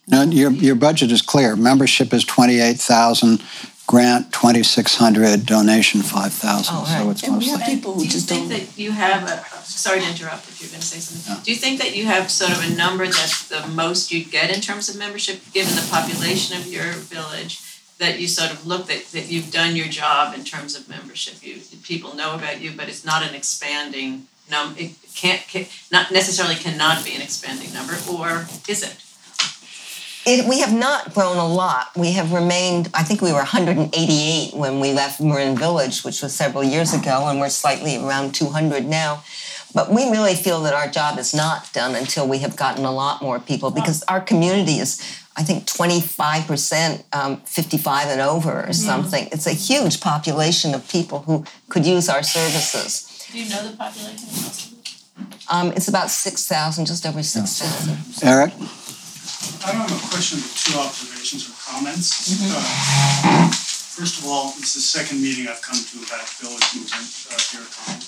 No, 0.09 0.23
your, 0.23 0.51
your 0.51 0.75
budget 0.75 1.13
is 1.13 1.23
clear. 1.23 1.55
Membership 1.55 2.13
is 2.13 2.25
28,000, 2.25 3.41
grant 3.89 4.31
2,600, 4.35 5.47
donation 5.47 6.03
5,000. 6.03 6.75
Oh, 6.77 6.85
So 6.85 7.11
it's 7.11 7.23
And 7.23 7.39
we 7.39 7.47
mostly. 7.47 7.59
have 7.59 7.67
people 7.67 7.95
who 7.95 8.01
Do 8.01 8.05
you 8.05 8.11
just 8.11 8.29
think 8.29 8.51
don't. 8.51 8.59
that 8.61 8.79
you 8.79 8.93
have 8.93 9.23
a, 9.25 9.43
sorry 9.65 10.01
to 10.01 10.07
interrupt 10.07 10.47
if 10.47 10.61
you're 10.61 10.71
gonna 10.71 10.83
say 10.83 11.01
something. 11.01 11.43
Do 11.43 11.51
you 11.51 11.57
think 11.57 11.81
that 11.81 11.97
you 11.97 12.05
have 12.05 12.31
sort 12.31 12.53
of 12.53 12.71
a 12.71 12.77
number 12.77 13.07
that's 13.07 13.49
the 13.49 13.67
most 13.69 14.13
you'd 14.13 14.31
get 14.31 14.55
in 14.55 14.61
terms 14.61 14.91
of 14.91 14.97
membership, 14.99 15.41
given 15.55 15.75
the 15.75 15.89
population 15.91 16.59
of 16.61 16.67
your 16.67 16.93
village? 16.93 17.61
That 17.97 18.21
you 18.21 18.29
sort 18.29 18.53
of 18.53 18.67
look 18.67 18.87
that, 18.89 19.07
that 19.07 19.33
you've 19.33 19.51
done 19.51 19.75
your 19.75 19.89
job 19.89 20.35
in 20.35 20.45
terms 20.45 20.77
of 20.77 20.89
membership, 20.89 21.43
you, 21.43 21.59
people 21.83 22.15
know 22.15 22.35
about 22.35 22.61
you, 22.61 22.71
but 22.77 22.89
it's 22.89 23.05
not 23.05 23.23
an 23.27 23.35
expanding 23.35 24.29
num, 24.51 24.75
it 24.79 24.93
can't, 25.17 25.41
can, 25.49 25.67
not 25.91 26.13
necessarily 26.13 26.55
cannot 26.55 27.05
be 27.05 27.15
an 27.15 27.23
expanding 27.23 27.73
number, 27.73 27.95
or 28.09 28.47
is 28.69 28.83
it? 28.83 28.97
It, 30.27 30.47
we 30.49 30.61
have 30.61 30.75
not 30.75 31.15
grown 31.15 31.37
a 31.37 31.47
lot. 31.47 31.91
We 31.97 32.13
have 32.13 32.33
remained, 32.33 32.91
I 32.93 33.03
think 33.03 33.23
we 33.23 33.31
were 33.31 33.39
188 33.39 34.55
when 34.55 34.81
we 34.81 34.93
left 34.93 35.21
Marin 35.21 35.57
Village, 35.57 36.03
which 36.03 36.23
was 36.23 36.35
several 36.35 36.63
years 36.65 36.93
ago, 36.93 37.29
and 37.29 37.41
we're 37.41 37.49
slightly 37.49 37.97
around 37.97 38.35
200 38.35 38.85
now. 38.85 39.23
But 39.75 39.91
we 39.91 40.11
really 40.11 40.35
feel 40.35 40.63
that 40.63 40.75
our 40.75 40.89
job 40.89 41.19
is 41.19 41.35
not 41.35 41.73
done 41.73 41.95
until 41.95 42.27
we 42.27 42.39
have 42.39 42.57
gotten 42.57 42.85
a 42.85 42.91
lot 42.93 43.23
more 43.23 43.39
people 43.39 43.71
because 43.71 44.03
our 44.05 44.21
community 44.21 44.79
is, 44.79 45.01
I 45.37 45.43
think, 45.43 45.67
25% 45.67 47.05
um, 47.15 47.37
55 47.43 48.09
and 48.09 48.21
over 48.21 48.67
or 48.67 48.73
something. 48.73 49.29
It's 49.31 49.47
a 49.47 49.53
huge 49.53 50.01
population 50.01 50.75
of 50.75 50.89
people 50.89 51.21
who 51.21 51.45
could 51.69 51.87
use 51.87 52.09
our 52.09 52.23
services. 52.23 53.27
Do 53.31 53.39
you 53.39 53.51
know 53.51 53.69
the 53.69 53.77
population? 53.77 54.79
Um, 55.51 55.73
it's 55.73 55.89
about 55.89 56.11
6,000, 56.11 56.87
just 56.87 57.05
over 57.07 57.23
6,000. 57.23 58.27
Eric? 58.27 58.53
I 59.65 59.73
don't 59.73 59.87
have 59.87 59.95
a 59.95 60.09
question, 60.11 60.41
but 60.43 60.51
two 60.57 60.79
observations 60.79 61.49
or 61.49 61.55
comments. 61.63 62.43
Uh, 62.43 63.65
First 63.99 64.23
of 64.23 64.31
all, 64.31 64.55
it's 64.63 64.79
the 64.79 64.81
second 64.81 65.19
meeting 65.19 65.51
I've 65.51 65.59
come 65.59 65.75
to 65.75 65.97
about 66.07 66.23
village 66.39 66.63
movement 66.71 67.11
uh, 67.35 67.39
here 67.51 67.67
at 67.67 67.73
Common. 67.75 67.99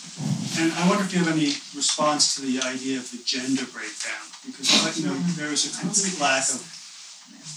And 0.63 0.71
I 0.79 0.87
wonder 0.87 1.03
if 1.03 1.11
you 1.11 1.19
have 1.19 1.35
any 1.35 1.59
response 1.75 2.39
to 2.39 2.47
the 2.47 2.63
idea 2.63 3.03
of 3.03 3.11
the 3.11 3.19
gender 3.27 3.67
breakdown, 3.75 4.23
because, 4.47 4.71
uh, 4.71 4.95
you 4.95 5.11
know, 5.11 5.19
there 5.35 5.51
is 5.51 5.67
a 5.67 5.75
complete 5.83 6.15
lack 6.23 6.47
of 6.55 6.63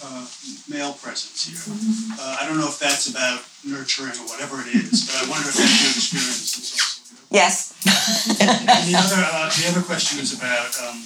uh, 0.01 0.26
male 0.65 0.97
presence 0.97 1.45
here. 1.45 1.61
Uh, 2.17 2.41
I 2.41 2.49
don't 2.49 2.57
know 2.57 2.65
if 2.74 2.82
that's 2.82 3.05
about 3.05 3.45
nurturing 3.61 4.17
or 4.17 4.26
whatever 4.26 4.65
it 4.65 4.82
is, 4.82 5.05
but 5.05 5.21
I 5.21 5.30
wonder 5.30 5.53
if 5.53 5.53
that's 5.53 5.78
your 5.86 5.93
experience 5.93 6.57
is 6.57 6.74
also. 6.74 7.13
Yes. 7.30 7.78
And 8.41 8.65
the 8.89 8.97
other, 8.97 9.21
uh, 9.21 9.53
the 9.53 9.69
other 9.69 9.86
question 9.86 10.17
is 10.17 10.34
about, 10.34 10.74
um, 10.82 11.05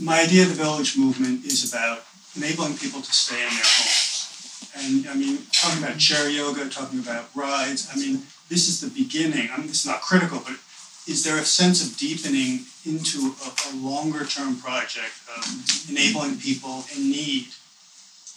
my 0.00 0.22
idea 0.22 0.42
of 0.42 0.48
the 0.48 0.62
village 0.62 0.96
movement 0.96 1.44
is 1.44 1.72
about 1.72 2.04
enabling 2.36 2.76
people 2.76 3.00
to 3.00 3.12
stay 3.12 3.40
in 3.42 3.50
their 3.50 3.62
homes. 3.62 4.70
And 4.76 5.06
I 5.08 5.14
mean, 5.14 5.38
talking 5.52 5.82
about 5.82 5.98
chair 5.98 6.28
yoga, 6.28 6.68
talking 6.68 6.98
about 6.98 7.26
rides, 7.34 7.88
I 7.92 7.96
mean, 7.96 8.22
this 8.48 8.68
is 8.68 8.80
the 8.80 8.90
beginning. 8.90 9.50
I 9.52 9.58
mean, 9.58 9.68
this 9.68 9.84
is 9.84 9.86
not 9.86 10.00
critical, 10.00 10.42
but 10.44 10.58
is 11.06 11.22
there 11.22 11.36
a 11.38 11.44
sense 11.44 11.84
of 11.86 11.96
deepening 11.96 12.64
into 12.84 13.34
a, 13.44 13.50
a 13.70 13.76
longer 13.76 14.24
term 14.24 14.56
project 14.56 15.14
of 15.36 15.90
enabling 15.90 16.38
people 16.38 16.84
in 16.96 17.10
need? 17.10 17.48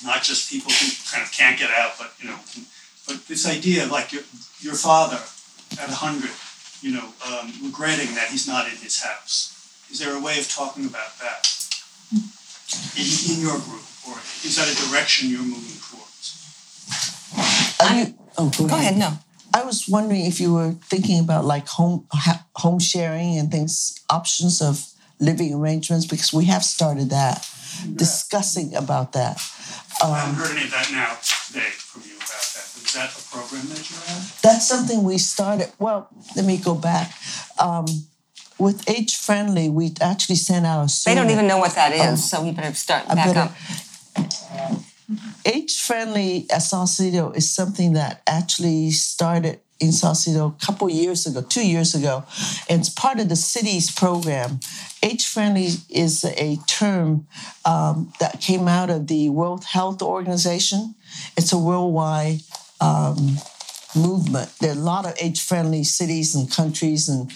Not 0.03 0.21
just 0.21 0.51
people 0.51 0.71
who 0.71 0.91
kind 1.09 1.23
of 1.25 1.31
can't 1.31 1.57
get 1.57 1.71
out, 1.71 1.93
but 1.97 2.13
you 2.19 2.29
know, 2.29 2.37
but 3.07 3.25
this 3.27 3.47
idea 3.49 3.83
of 3.85 3.91
like 3.91 4.13
your, 4.13 4.21
your 4.59 4.75
father 4.75 5.17
at 5.81 5.89
100, 5.89 6.29
you 6.81 6.93
know, 6.93 7.09
um, 7.25 7.51
regretting 7.63 8.13
that 8.13 8.29
he's 8.29 8.47
not 8.47 8.67
in 8.67 8.77
his 8.77 9.01
house. 9.01 9.56
Is 9.91 9.99
there 9.99 10.15
a 10.15 10.19
way 10.21 10.39
of 10.39 10.47
talking 10.49 10.85
about 10.85 11.17
that 11.19 11.47
in, 12.97 13.05
in 13.35 13.41
your 13.41 13.57
group, 13.59 13.83
or 14.07 14.17
is 14.43 14.55
that 14.57 14.67
a 14.67 14.89
direction 14.89 15.29
you're 15.29 15.39
moving 15.41 15.79
towards? 15.79 16.35
Are 17.79 17.95
you, 17.99 18.13
oh, 18.37 18.51
go, 18.57 18.67
Go 18.67 18.75
ahead, 18.75 18.97
no. 18.97 19.13
I 19.53 19.63
was 19.63 19.87
wondering 19.87 20.25
if 20.25 20.39
you 20.39 20.53
were 20.53 20.73
thinking 20.83 21.19
about 21.19 21.45
like 21.45 21.67
home 21.67 22.05
ha, 22.11 22.45
home 22.55 22.79
sharing 22.79 23.37
and 23.37 23.49
things, 23.51 23.99
options 24.09 24.61
of 24.61 24.85
living 25.19 25.53
arrangements, 25.53 26.05
because 26.05 26.33
we 26.33 26.45
have 26.45 26.63
started 26.63 27.09
that, 27.09 27.47
discussing 27.95 28.75
about 28.75 29.13
that. 29.13 29.41
I 30.03 30.19
haven't 30.19 30.35
Um, 30.35 30.35
heard 30.35 30.51
any 30.57 30.65
of 30.65 30.71
that 30.71 30.91
now 30.91 31.17
today 31.47 31.69
from 31.71 32.03
you 32.05 32.17
about 32.17 32.27
that. 32.29 32.67
Is 32.83 32.93
that 32.93 33.09
a 33.17 33.23
program 33.35 33.67
that 33.69 33.89
you 33.89 33.95
have? 33.95 34.41
that's 34.41 34.67
something 34.67 35.03
we 35.03 35.17
started. 35.17 35.71
Well, 35.79 36.09
let 36.35 36.45
me 36.45 36.57
go 36.57 36.75
back. 36.75 37.13
Um, 37.57 37.85
with 38.59 38.89
Age 38.89 39.15
Friendly, 39.15 39.69
we 39.69 39.93
actually 40.01 40.35
sent 40.35 40.65
out 40.65 40.83
a 40.85 40.89
survey. 40.89 41.15
They 41.15 41.21
don't 41.21 41.31
even 41.31 41.47
know 41.47 41.57
what 41.59 41.75
that 41.75 41.93
is, 41.93 42.01
Oh. 42.33 42.37
so 42.37 42.43
we 42.43 42.51
better 42.51 42.73
start 42.75 43.03
I 43.07 43.15
back 43.15 43.27
better- 43.27 43.39
up. 43.39 43.53
age 45.45 45.79
friendly 45.79 46.45
at 46.51 46.61
Sausalito 46.61 47.31
is 47.31 47.49
something 47.49 47.93
that 47.93 48.21
actually 48.27 48.91
started 48.91 49.59
in 49.79 49.91
Sausalito 49.91 50.47
a 50.59 50.65
couple 50.65 50.89
years 50.89 51.25
ago, 51.27 51.41
two 51.41 51.65
years 51.65 51.93
ago, 51.95 52.23
and 52.67 52.81
it's 52.81 52.89
part 52.89 53.19
of 53.19 53.29
the 53.29 53.35
city's 53.35 53.91
program. 53.91 54.59
Age 55.03 55.25
friendly 55.25 55.69
is 55.89 56.25
a 56.25 56.57
term 56.67 57.27
um, 57.63 58.11
that 58.19 58.41
came 58.41 58.67
out 58.67 58.89
of 58.89 59.07
the 59.07 59.29
World 59.29 59.63
Health 59.65 60.01
Organization. 60.01 60.95
It's 61.37 61.53
a 61.53 61.57
worldwide 61.59 62.41
um, 62.81 63.37
movement. 63.95 64.51
There 64.59 64.71
are 64.71 64.75
a 64.77 64.79
lot 64.79 65.05
of 65.05 65.13
age 65.21 65.39
friendly 65.41 65.83
cities 65.83 66.33
and 66.35 66.51
countries 66.51 67.07
and 67.07 67.31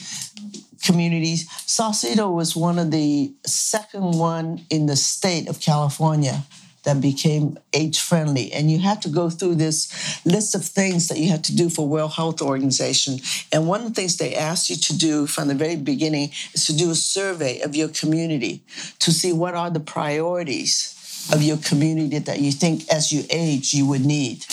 communities. 0.82 1.50
Sausalito 1.66 2.30
was 2.30 2.56
one 2.56 2.80
of 2.80 2.92
the 2.92 3.34
second 3.46 4.18
one 4.18 4.66
in 4.70 4.86
the 4.86 4.96
state 4.96 5.48
of 5.48 5.60
California 5.60 6.44
that 6.84 7.00
became 7.00 7.60
age 7.74 8.00
friendly. 8.00 8.52
And 8.52 8.72
you 8.72 8.80
have 8.80 9.00
to 9.02 9.10
go 9.10 9.30
through 9.30 9.56
this 9.56 10.26
list 10.26 10.56
of 10.56 10.66
things 10.66 11.08
that 11.10 11.20
you 11.20 11.30
have 11.30 11.44
to 11.44 11.56
do 11.56 11.70
for 11.70 11.88
World 11.88 12.14
Health 12.14 12.42
Organization. 12.42 13.20
And 13.52 13.68
one 13.68 13.82
of 13.82 13.88
the 13.88 13.94
things 13.94 14.18
they 14.18 14.36
asked 14.36 14.70
you 14.70 14.76
to 14.78 14.98
do 14.98 15.28
from 15.28 15.48
the 15.48 15.56
very 15.56 15.76
beginning 15.76 16.32
is 16.54 16.66
to 16.66 16.76
do 16.76 16.90
a 16.92 16.96
survey 16.96 17.62
of 17.62 17.76
your 17.76 17.90
community 17.90 18.64
to 19.00 19.12
see 19.12 19.32
what 19.32 19.54
are 19.54 19.70
the 19.70 19.80
priorities 19.80 20.98
of 21.32 21.44
your 21.44 21.58
community 21.58 22.18
that 22.18 22.40
you 22.40 22.52
think 22.52 22.90
as 22.92 23.12
you 23.12 23.24
age 23.30 23.74
you 23.74 23.86
would 23.86 24.04
need. 24.04 24.44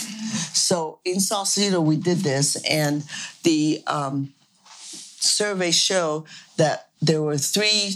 So 0.52 0.98
in 1.04 1.20
Sausalito, 1.20 1.80
we 1.80 1.96
did 1.96 2.18
this, 2.18 2.56
and 2.68 3.04
the 3.42 3.82
um, 3.86 4.34
survey 5.20 5.70
show 5.70 6.24
that 6.56 6.88
there 7.00 7.22
were 7.22 7.38
three, 7.38 7.92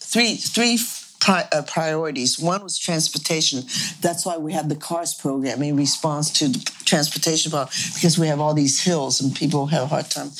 three, 0.00 0.36
three 0.36 0.78
pri- 1.20 1.48
uh, 1.52 1.62
priorities. 1.62 2.38
One 2.38 2.62
was 2.62 2.78
transportation. 2.78 3.62
That's 4.00 4.24
why 4.24 4.36
we 4.36 4.52
have 4.52 4.68
the 4.68 4.76
CARS 4.76 5.14
program 5.14 5.62
in 5.62 5.76
response 5.76 6.30
to 6.38 6.48
the 6.48 6.72
transportation 6.84 7.50
problem 7.50 7.74
because 7.94 8.18
we 8.18 8.28
have 8.28 8.40
all 8.40 8.54
these 8.54 8.82
hills 8.82 9.20
and 9.20 9.34
people 9.34 9.66
have 9.66 9.84
a 9.84 9.86
hard 9.86 10.10
time. 10.10 10.30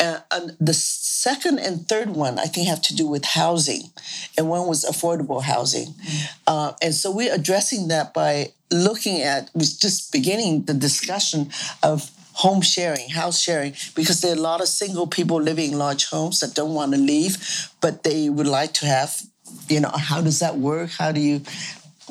Uh, 0.00 0.18
and 0.32 0.56
the 0.60 0.74
second 0.74 1.58
and 1.58 1.88
third 1.88 2.10
one, 2.10 2.38
I 2.38 2.44
think, 2.44 2.68
have 2.68 2.82
to 2.82 2.94
do 2.94 3.06
with 3.06 3.24
housing, 3.24 3.90
and 4.36 4.48
one 4.48 4.66
was 4.66 4.84
affordable 4.84 5.42
housing. 5.42 5.88
Mm. 5.88 6.28
Uh, 6.46 6.72
and 6.82 6.94
so 6.94 7.10
we're 7.10 7.34
addressing 7.34 7.88
that 7.88 8.12
by 8.12 8.52
looking 8.70 9.22
at, 9.22 9.50
was 9.54 9.76
just 9.76 10.12
beginning 10.12 10.64
the 10.64 10.74
discussion 10.74 11.50
of 11.82 12.10
home 12.34 12.60
sharing, 12.60 13.08
house 13.10 13.40
sharing, 13.40 13.74
because 13.94 14.20
there 14.20 14.32
are 14.32 14.38
a 14.38 14.40
lot 14.40 14.60
of 14.60 14.68
single 14.68 15.06
people 15.06 15.40
living 15.40 15.72
in 15.72 15.78
large 15.78 16.06
homes 16.06 16.40
that 16.40 16.54
don't 16.54 16.74
want 16.74 16.92
to 16.92 16.98
leave, 16.98 17.38
but 17.80 18.02
they 18.02 18.28
would 18.28 18.46
like 18.46 18.72
to 18.74 18.86
have 18.86 19.22
you 19.68 19.80
know, 19.80 19.90
how 19.90 20.20
does 20.20 20.40
that 20.40 20.56
work? 20.56 20.90
How 20.90 21.12
do 21.12 21.20
you, 21.20 21.42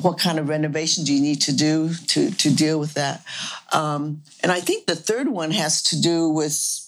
what 0.00 0.18
kind 0.18 0.38
of 0.38 0.48
renovation 0.48 1.04
do 1.04 1.12
you 1.12 1.20
need 1.20 1.42
to 1.42 1.52
do 1.54 1.94
to, 2.08 2.30
to 2.30 2.54
deal 2.54 2.78
with 2.80 2.94
that? 2.94 3.24
Um, 3.72 4.22
and 4.42 4.50
I 4.50 4.60
think 4.60 4.86
the 4.86 4.96
third 4.96 5.28
one 5.28 5.50
has 5.52 5.82
to 5.84 6.00
do 6.00 6.28
with 6.28 6.80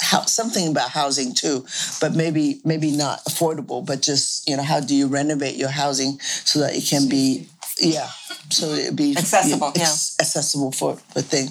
how, 0.00 0.22
something 0.22 0.68
about 0.68 0.90
housing 0.90 1.34
too, 1.34 1.66
but 2.00 2.14
maybe 2.14 2.60
maybe 2.64 2.90
not 2.90 3.22
affordable, 3.26 3.84
but 3.84 4.00
just 4.00 4.48
you 4.48 4.56
know 4.56 4.62
how 4.62 4.80
do 4.80 4.94
you 4.94 5.06
renovate 5.06 5.56
your 5.56 5.68
housing 5.68 6.18
so 6.20 6.60
that 6.60 6.74
it 6.74 6.86
can 6.88 7.06
be 7.08 7.48
yeah, 7.80 8.08
so 8.50 8.66
it'd 8.66 8.96
be 8.96 9.16
accessible, 9.16 9.72
yeah, 9.74 9.92
accessible 10.20 10.72
for 10.72 10.98
the 11.14 11.22
thing. 11.22 11.48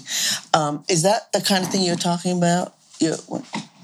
Um, 0.53 0.83
is 0.89 1.03
that 1.03 1.31
the 1.31 1.41
kind 1.41 1.63
of 1.63 1.71
thing 1.71 1.83
you're 1.83 1.95
talking 1.95 2.37
about? 2.37 2.73
Yeah, 2.99 3.15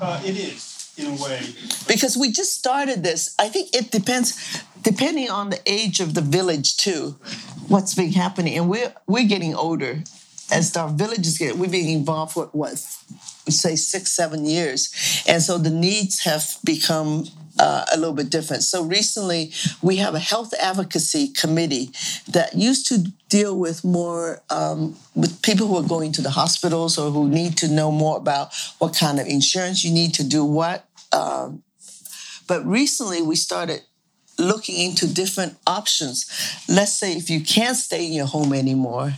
uh, 0.02 0.22
it 0.26 0.38
is 0.38 0.94
in 0.98 1.08
a 1.08 1.24
way. 1.24 1.42
Because 1.88 2.18
we 2.18 2.32
just 2.32 2.54
started 2.54 3.04
this. 3.04 3.36
I 3.40 3.50
think 3.50 3.76
it 3.76 3.92
depends, 3.92 4.64
depending 4.82 5.30
on 5.30 5.50
the 5.50 5.60
age 5.66 6.00
of 6.00 6.14
the 6.14 6.22
village 6.22 6.78
too, 6.78 7.16
what's 7.68 7.94
been 7.94 8.14
happening. 8.14 8.58
And 8.58 8.70
we're 8.70 8.94
we're 9.08 9.28
getting 9.28 9.56
older. 9.56 10.04
As 10.52 10.78
our 10.78 10.90
villages 10.90 11.40
get, 11.40 11.58
we've 11.58 11.72
been 11.72 11.88
involved 11.88 12.34
for 12.34 12.46
what 12.52 12.72
we 13.48 13.52
say 13.52 13.76
six, 13.76 14.12
seven 14.12 14.46
years, 14.46 15.24
and 15.28 15.42
so 15.42 15.58
the 15.58 15.72
needs 15.72 16.20
have 16.20 16.58
become 16.64 17.26
uh, 17.60 17.86
a 17.94 17.98
little 17.98 18.14
bit 18.14 18.30
different. 18.30 18.64
So 18.64 18.84
recently, 18.84 19.52
we 19.82 19.98
have 19.98 20.16
a 20.16 20.20
health 20.20 20.54
advocacy 20.62 21.30
committee 21.30 21.92
that 22.30 22.56
used 22.56 22.88
to 22.88 23.12
deal 23.30 23.58
with 23.58 23.84
more 23.84 24.42
um, 24.50 24.96
with 25.16 25.42
people 25.42 25.68
who 25.68 25.78
are 25.78 25.88
going 25.88 26.12
to 26.14 26.22
the 26.22 26.32
hospitals 26.32 26.98
or 26.98 27.12
who 27.12 27.30
need 27.30 27.58
to 27.58 27.68
know 27.68 27.92
more 27.92 28.18
about 28.18 28.54
what 28.80 28.96
kind 28.96 29.20
of 29.20 29.28
insurance 29.28 29.84
you 29.84 29.94
need 29.94 30.14
to 30.16 30.24
do 30.24 30.44
what. 30.44 30.86
Um, 31.12 31.64
but 32.48 32.66
recently, 32.66 33.22
we 33.22 33.36
started 33.36 33.82
looking 34.38 34.78
into 34.78 35.08
different 35.08 35.58
options. 35.66 36.26
Let's 36.68 36.94
say 36.94 37.14
if 37.14 37.30
you 37.30 37.42
can't 37.42 37.78
stay 37.78 38.06
in 38.06 38.14
your 38.14 38.26
home 38.28 38.54
anymore, 38.54 39.14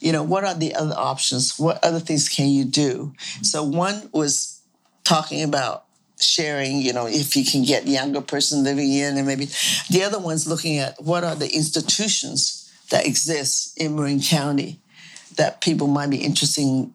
you 0.00 0.12
know, 0.12 0.22
what 0.22 0.44
are 0.44 0.54
the 0.54 0.74
other 0.74 0.94
options? 0.96 1.58
What 1.58 1.82
other 1.82 2.00
things 2.00 2.28
can 2.28 2.48
you 2.48 2.64
do? 2.64 3.14
So 3.42 3.62
one 3.62 4.10
was 4.12 4.60
talking 5.04 5.42
about 5.42 5.83
sharing, 6.24 6.80
you 6.80 6.92
know, 6.92 7.06
if 7.06 7.36
you 7.36 7.44
can 7.44 7.62
get 7.62 7.86
younger 7.86 8.20
person 8.20 8.64
living 8.64 8.92
in 8.92 9.16
and 9.16 9.26
maybe 9.26 9.46
the 9.90 10.02
other 10.04 10.18
one's 10.18 10.46
looking 10.46 10.78
at 10.78 11.00
what 11.02 11.24
are 11.24 11.34
the 11.34 11.54
institutions 11.54 12.72
that 12.90 13.06
exist 13.06 13.78
in 13.78 13.96
Marin 13.96 14.20
County 14.20 14.80
that 15.36 15.60
people 15.60 15.86
might 15.86 16.10
be 16.10 16.18
interested 16.18 16.62
in 16.62 16.94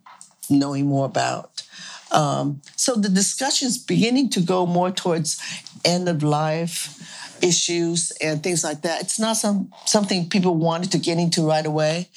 knowing 0.50 0.88
more 0.88 1.06
about. 1.06 1.64
Um, 2.12 2.62
so 2.76 2.96
the 2.96 3.10
discussion 3.10 3.68
is 3.68 3.78
beginning 3.78 4.30
to 4.32 4.42
go 4.42 4.66
more 4.66 4.92
towards 4.92 5.40
end 5.86 6.10
of 6.10 6.24
life 6.24 6.96
issues 7.44 8.12
and 8.22 8.42
things 8.44 8.64
like 8.64 8.82
that. 8.82 9.02
It's 9.02 9.20
not 9.20 9.38
some 9.38 9.72
something 9.86 10.30
people 10.30 10.56
wanted 10.56 10.92
to 10.92 10.98
get 10.98 11.18
into 11.18 11.48
right 11.48 11.66
away, 11.66 12.10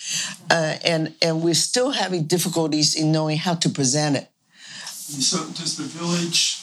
uh, 0.50 0.76
and 0.84 1.14
and 1.20 1.42
we're 1.42 1.54
still 1.54 1.90
having 1.90 2.24
difficulties 2.24 2.94
in 2.94 3.12
knowing 3.12 3.36
how 3.36 3.54
to 3.56 3.68
present 3.68 4.16
it. 4.16 4.28
So 4.86 5.38
does 5.50 5.76
the 5.76 5.84
village 5.84 6.61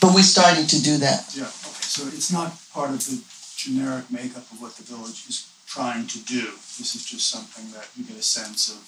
but 0.00 0.14
we're 0.14 0.22
starting 0.22 0.66
to 0.66 0.82
do 0.82 0.96
that. 0.98 1.34
Yeah, 1.34 1.50
okay, 1.50 1.84
so 1.84 2.06
it's 2.08 2.32
not 2.32 2.54
part 2.72 2.90
of 2.90 3.02
the 3.06 3.18
generic 3.58 4.10
makeup 4.10 4.46
of 4.54 4.62
what 4.62 4.76
the 4.78 4.86
village 4.86 5.26
is 5.26 5.50
trying 5.66 6.06
to 6.06 6.18
do. 6.24 6.54
This 6.78 6.94
is 6.94 7.04
just 7.04 7.28
something 7.28 7.66
that 7.74 7.90
you 7.98 8.04
get 8.04 8.16
a 8.16 8.22
sense 8.22 8.70
of. 8.70 8.78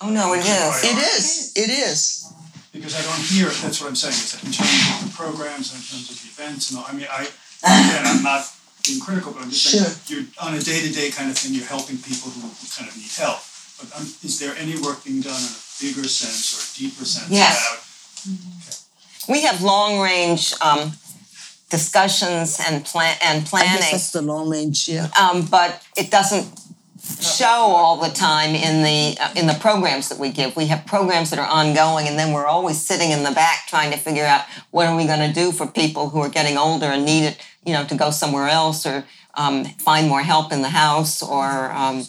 Oh, 0.00 0.10
no, 0.10 0.34
it 0.34 0.44
is. 0.44 0.84
It 0.84 0.98
is. 0.98 1.26
It 1.56 1.70
is. 1.70 2.28
Because 2.72 2.94
I 2.96 3.02
don't 3.02 3.24
hear, 3.32 3.48
that's 3.48 3.80
what 3.80 3.88
I'm 3.88 3.96
saying, 3.96 4.16
is 4.16 4.32
that 4.32 4.44
in 4.44 4.52
terms 4.52 4.76
of 4.92 5.08
the 5.08 5.12
programs 5.16 5.72
and 5.72 5.80
in 5.80 5.86
terms 5.88 6.08
of 6.12 6.16
the 6.20 6.28
events 6.28 6.70
and 6.70 6.80
all, 6.80 6.86
I 6.88 6.92
mean, 6.92 7.08
I, 7.08 7.28
again, 7.64 8.04
I'm 8.04 8.22
not 8.22 8.48
being 8.84 9.00
critical, 9.00 9.32
but 9.32 9.42
I'm 9.42 9.50
just 9.50 9.64
saying, 9.64 9.92
you're 10.08 10.26
on 10.40 10.54
a 10.54 10.60
day-to-day 10.60 11.10
kind 11.12 11.30
of 11.30 11.36
thing, 11.38 11.54
you're 11.54 11.68
helping 11.68 11.96
people 12.00 12.32
who 12.32 12.44
kind 12.72 12.88
of 12.88 12.96
need 12.96 13.12
help. 13.12 13.40
But 13.78 13.92
um, 13.96 14.04
is 14.24 14.40
there 14.40 14.56
any 14.56 14.76
work 14.80 15.04
being 15.04 15.20
done 15.20 15.38
in 15.38 15.52
a 15.52 15.62
bigger 15.80 16.04
sense 16.08 16.52
or 16.52 16.60
a 16.60 16.68
deeper 16.76 17.04
sense 17.04 17.30
yes. 17.30 17.56
about? 17.56 17.80
Okay 17.80 18.82
we 19.28 19.42
have 19.42 19.62
long 19.62 20.00
range 20.00 20.54
um, 20.60 20.92
discussions 21.70 22.60
and 22.68 22.84
plan 22.84 23.16
and 23.24 23.46
planning. 23.46 23.70
I 23.70 23.76
guess 23.76 23.90
that's 23.90 24.10
the 24.12 24.22
long 24.22 24.50
range, 24.50 24.88
yeah. 24.88 25.08
Um, 25.20 25.46
but 25.46 25.84
it 25.96 26.10
doesn't 26.10 26.46
show 27.20 27.46
all 27.46 27.96
the 27.96 28.10
time 28.14 28.54
in 28.54 28.82
the 28.84 29.18
uh, 29.20 29.32
in 29.34 29.46
the 29.46 29.54
programs 29.54 30.08
that 30.08 30.18
we 30.18 30.30
give. 30.30 30.56
We 30.56 30.66
have 30.66 30.86
programs 30.86 31.30
that 31.30 31.38
are 31.38 31.48
ongoing, 31.48 32.06
and 32.08 32.18
then 32.18 32.32
we're 32.32 32.46
always 32.46 32.80
sitting 32.80 33.10
in 33.10 33.24
the 33.24 33.32
back 33.32 33.66
trying 33.66 33.90
to 33.92 33.98
figure 33.98 34.24
out 34.24 34.42
what 34.70 34.86
are 34.86 34.96
we 34.96 35.06
going 35.06 35.26
to 35.26 35.34
do 35.34 35.50
for 35.50 35.66
people 35.66 36.10
who 36.10 36.20
are 36.20 36.28
getting 36.28 36.56
older 36.56 36.86
and 36.86 37.04
need 37.04 37.24
it, 37.24 37.38
you 37.64 37.72
know, 37.72 37.84
to 37.84 37.94
go 37.96 38.10
somewhere 38.10 38.48
else 38.48 38.86
or 38.86 39.04
um, 39.34 39.64
find 39.64 40.08
more 40.08 40.22
help 40.22 40.52
in 40.52 40.62
the 40.62 40.70
house 40.70 41.22
or 41.22 41.72
um, 41.72 42.04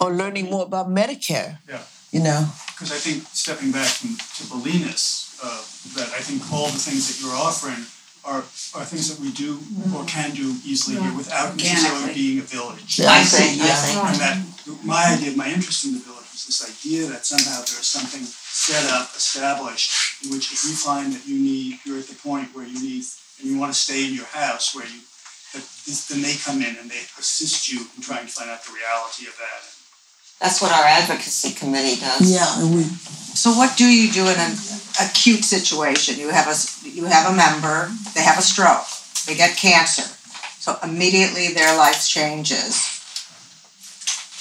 or 0.00 0.12
learning 0.12 0.50
more 0.50 0.64
about 0.64 0.88
Medicare. 0.88 1.58
Yeah, 1.68 1.82
you 2.10 2.20
know, 2.20 2.48
because 2.68 2.92
I 2.92 2.96
think 2.96 3.24
stepping 3.32 3.70
back 3.72 3.86
from 3.86 4.10
to 4.10 4.42
Bolinas 4.52 5.17
uh, 5.42 5.62
that 5.96 6.08
I 6.14 6.20
think 6.20 6.42
all 6.52 6.66
the 6.66 6.78
things 6.78 7.08
that 7.08 7.22
you're 7.22 7.36
offering 7.36 7.86
are 8.24 8.42
are 8.76 8.84
things 8.84 9.08
that 9.08 9.18
we 9.22 9.30
do 9.32 9.58
or 9.94 10.04
can 10.04 10.34
do 10.34 10.54
easily 10.66 11.00
here 11.00 11.14
without 11.16 11.56
necessarily 11.56 12.12
being 12.12 12.38
a 12.38 12.46
village. 12.46 13.00
I 13.00 13.22
see. 13.22 13.60
I 13.60 13.72
see. 13.72 13.96
And 13.96 14.18
that 14.20 14.36
my 14.84 15.14
idea, 15.14 15.36
my 15.36 15.48
interest 15.48 15.84
in 15.86 15.94
the 15.94 16.02
village 16.02 16.28
was 16.34 16.44
this 16.46 16.60
idea 16.66 17.06
that 17.08 17.24
somehow 17.24 17.58
there's 17.64 17.88
something 17.88 18.22
set 18.22 18.84
up, 18.92 19.14
established, 19.14 20.24
in 20.24 20.30
which 20.34 20.52
if 20.52 20.64
you 20.66 20.74
find 20.74 21.12
that 21.14 21.26
you 21.26 21.38
need, 21.38 21.78
you're 21.86 21.98
at 21.98 22.10
the 22.10 22.18
point 22.18 22.52
where 22.54 22.66
you 22.66 22.78
need, 22.82 23.04
and 23.38 23.48
you 23.48 23.58
want 23.58 23.72
to 23.72 23.78
stay 23.78 24.04
in 24.06 24.12
your 24.12 24.26
house, 24.26 24.74
where 24.74 24.84
you, 24.84 25.00
that 25.54 25.64
this, 25.86 26.08
then 26.10 26.20
they 26.20 26.34
come 26.34 26.60
in 26.60 26.76
and 26.76 26.90
they 26.90 27.00
assist 27.16 27.70
you 27.70 27.86
in 27.96 28.02
trying 28.02 28.26
to 28.26 28.32
find 28.32 28.50
out 28.50 28.62
the 28.66 28.74
reality 28.74 29.24
of 29.30 29.34
that. 29.38 29.62
That's 30.42 30.60
what 30.60 30.70
our 30.70 30.84
advocacy 30.84 31.54
committee 31.54 31.98
does. 31.98 32.22
Yeah, 32.22 32.46
we. 32.62 32.82
So 33.34 33.54
what 33.54 33.76
do 33.78 33.86
you 33.86 34.10
do 34.10 34.22
in 34.26 34.38
an 34.38 34.52
acute 35.00 35.44
situation? 35.44 36.18
You 36.18 36.30
have 36.30 36.48
a 36.48 36.88
you 36.88 37.04
have 37.06 37.32
a 37.32 37.36
member, 37.36 37.90
they 38.14 38.22
have 38.22 38.38
a 38.38 38.42
stroke, 38.42 38.86
they 39.26 39.34
get 39.34 39.56
cancer, 39.56 40.02
so 40.58 40.76
immediately 40.82 41.48
their 41.52 41.76
life 41.76 42.06
changes, 42.06 42.98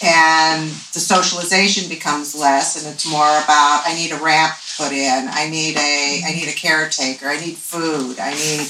and 0.03 0.69
the 0.93 0.99
socialization 0.99 1.89
becomes 1.89 2.35
less, 2.35 2.77
and 2.77 2.93
it's 2.93 3.09
more 3.09 3.37
about 3.43 3.83
I 3.85 3.93
need 3.95 4.11
a 4.11 4.21
ramp 4.23 4.53
put 4.77 4.91
in, 4.91 5.27
I 5.29 5.49
need 5.49 5.75
a 5.77 6.21
I 6.25 6.33
need 6.33 6.47
a 6.47 6.55
caretaker, 6.55 7.27
I 7.27 7.39
need 7.39 7.57
food, 7.57 8.19
I 8.19 8.31
need 8.31 8.67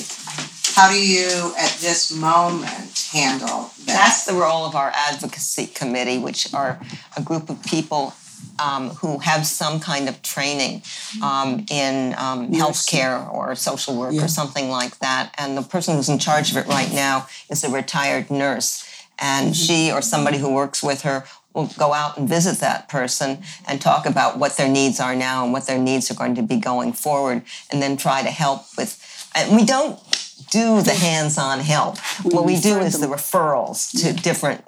how 0.76 0.92
do 0.92 1.02
you 1.02 1.54
at 1.58 1.76
this 1.82 2.12
moment 2.12 3.10
handle 3.12 3.72
that? 3.86 3.98
That's 3.98 4.26
the 4.26 4.34
role 4.34 4.64
of 4.64 4.76
our 4.76 4.92
advocacy 4.94 5.68
committee, 5.68 6.20
which 6.20 6.54
are 6.54 6.80
a 7.16 7.22
group 7.22 7.50
of 7.50 7.64
people 7.64 8.14
um, 8.60 8.90
who 8.92 9.20
have 9.20 9.46
some 9.46 9.80
kind 9.80 10.08
of 10.10 10.22
training 10.22 10.82
um, 11.24 11.66
in 11.70 12.14
um, 12.18 12.52
healthcare 12.52 13.32
or 13.34 13.56
social 13.56 13.96
work 13.96 14.14
Yeah. 14.14 14.26
or 14.26 14.28
something 14.28 14.70
like 14.70 15.00
that. 15.00 15.34
And 15.38 15.58
the 15.58 15.62
person 15.62 15.96
who's 15.96 16.10
in 16.10 16.20
charge 16.20 16.52
of 16.52 16.58
it 16.58 16.68
right 16.68 16.92
now 16.94 17.28
is 17.50 17.64
a 17.64 17.70
retired 17.70 18.30
nurse. 18.32 18.84
And 19.20 19.56
she 19.56 19.92
or 19.92 20.02
somebody 20.02 20.38
who 20.38 20.54
works 20.54 20.84
with 20.84 21.02
her 21.02 21.26
will 21.54 21.68
go 21.78 21.92
out 21.94 22.18
and 22.18 22.30
visit 22.30 22.60
that 22.60 22.88
person 22.88 23.40
and 23.68 23.82
talk 23.82 24.06
about 24.06 24.38
what 24.38 24.58
their 24.58 24.70
needs 24.70 25.00
are 25.00 25.16
now 25.16 25.44
and 25.44 25.52
what 25.52 25.66
their 25.66 25.80
needs 25.80 26.12
are 26.12 26.14
going 26.14 26.36
to 26.36 26.44
be 26.44 26.58
going 26.58 26.94
forward, 26.94 27.42
and 27.72 27.82
then 27.82 27.98
try 27.98 28.22
to 28.22 28.30
help 28.30 28.62
with. 28.78 29.04
And 29.36 29.56
we 29.56 29.66
don't 29.66 30.00
do 30.52 30.82
the 30.84 30.94
hands-on 30.94 31.60
help. 31.60 31.98
what 32.24 32.46
we 32.46 32.60
do 32.60 32.78
is 32.78 33.00
the 33.00 33.08
referrals 33.08 33.90
to 34.02 34.14
different 34.14 34.64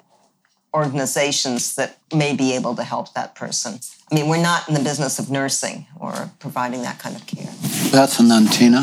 organizations 0.74 1.74
that 1.74 1.98
may 2.14 2.34
be 2.34 2.54
able 2.54 2.74
to 2.76 2.84
help 2.84 3.12
that 3.14 3.34
person. 3.34 3.80
I 4.10 4.14
mean, 4.14 4.28
we're 4.28 4.42
not 4.42 4.68
in 4.68 4.74
the 4.74 4.80
business 4.80 5.18
of 5.18 5.30
nursing 5.30 5.86
or 5.98 6.30
providing 6.38 6.82
that 6.82 6.98
kind 6.98 7.16
of 7.16 7.26
care. 7.26 7.52
Beth 7.92 8.18
and 8.20 8.30
then 8.30 8.46
Tina. 8.46 8.82